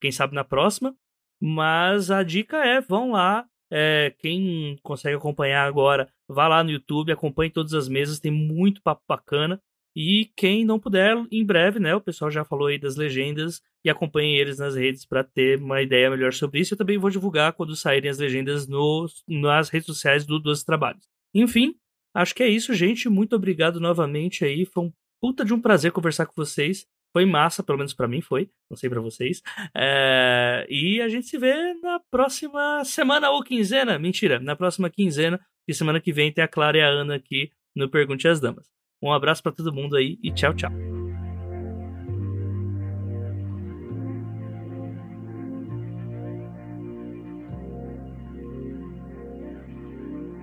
Quem 0.01 0.11
sabe 0.11 0.33
na 0.33 0.43
próxima. 0.43 0.95
Mas 1.39 2.09
a 2.09 2.23
dica 2.23 2.65
é, 2.65 2.81
vão 2.81 3.11
lá, 3.11 3.45
é, 3.71 4.15
quem 4.17 4.79
consegue 4.81 5.15
acompanhar 5.15 5.67
agora, 5.67 6.11
vá 6.27 6.47
lá 6.47 6.63
no 6.63 6.71
YouTube, 6.71 7.11
acompanhe 7.11 7.51
todas 7.51 7.75
as 7.75 7.87
mesas, 7.87 8.19
tem 8.19 8.31
muito 8.31 8.81
papo 8.81 9.03
bacana. 9.07 9.61
E 9.95 10.29
quem 10.35 10.65
não 10.65 10.77
puder, 10.77 11.15
em 11.31 11.45
breve, 11.45 11.79
né? 11.79 11.95
O 11.95 12.01
pessoal 12.01 12.29
já 12.29 12.43
falou 12.43 12.67
aí 12.67 12.77
das 12.77 12.97
legendas 12.97 13.61
e 13.83 13.89
acompanhe 13.89 14.37
eles 14.37 14.59
nas 14.59 14.75
redes 14.75 15.05
para 15.05 15.23
ter 15.23 15.57
uma 15.59 15.81
ideia 15.81 16.09
melhor 16.09 16.33
sobre 16.33 16.59
isso. 16.59 16.73
Eu 16.73 16.77
também 16.77 16.97
vou 16.97 17.09
divulgar 17.09 17.53
quando 17.53 17.75
saírem 17.75 18.09
as 18.09 18.17
legendas 18.17 18.67
no, 18.67 19.05
nas 19.25 19.69
redes 19.69 19.85
sociais 19.85 20.25
do 20.25 20.37
Doze 20.37 20.65
Trabalhos. 20.65 21.07
Enfim, 21.33 21.75
acho 22.13 22.35
que 22.35 22.43
é 22.43 22.49
isso, 22.49 22.73
gente. 22.73 23.07
Muito 23.07 23.35
obrigado 23.37 23.79
novamente 23.79 24.43
aí. 24.43 24.65
Foi 24.65 24.85
um 24.85 24.93
puta 25.21 25.45
de 25.45 25.53
um 25.53 25.61
prazer 25.61 25.93
conversar 25.93 26.25
com 26.25 26.33
vocês. 26.35 26.85
Foi 27.13 27.25
massa, 27.25 27.63
pelo 27.63 27.77
menos 27.77 27.93
para 27.93 28.09
mim 28.09 28.19
foi. 28.19 28.49
Não 28.69 28.75
sei 28.75 28.89
para 28.89 28.99
vocês. 28.99 29.41
É... 29.73 30.67
E 30.69 30.99
a 31.01 31.07
gente 31.07 31.27
se 31.27 31.37
vê 31.37 31.73
na 31.75 32.01
próxima 32.11 32.83
semana 32.83 33.29
ou 33.29 33.41
quinzena. 33.41 33.97
Mentira, 33.97 34.41
na 34.41 34.57
próxima 34.57 34.89
quinzena. 34.89 35.39
E 35.65 35.73
semana 35.73 36.01
que 36.01 36.11
vem 36.11 36.33
tem 36.33 36.43
a 36.43 36.47
Clara 36.49 36.77
e 36.77 36.81
a 36.81 36.87
Ana 36.87 37.15
aqui 37.15 37.49
no 37.73 37.89
Pergunte 37.89 38.27
às 38.27 38.41
Damas. 38.41 38.74
Um 39.05 39.13
abraço 39.13 39.43
para 39.43 39.51
todo 39.51 39.71
mundo 39.71 39.95
aí 39.95 40.17
e 40.23 40.31
tchau, 40.31 40.51
tchau. 40.55 40.71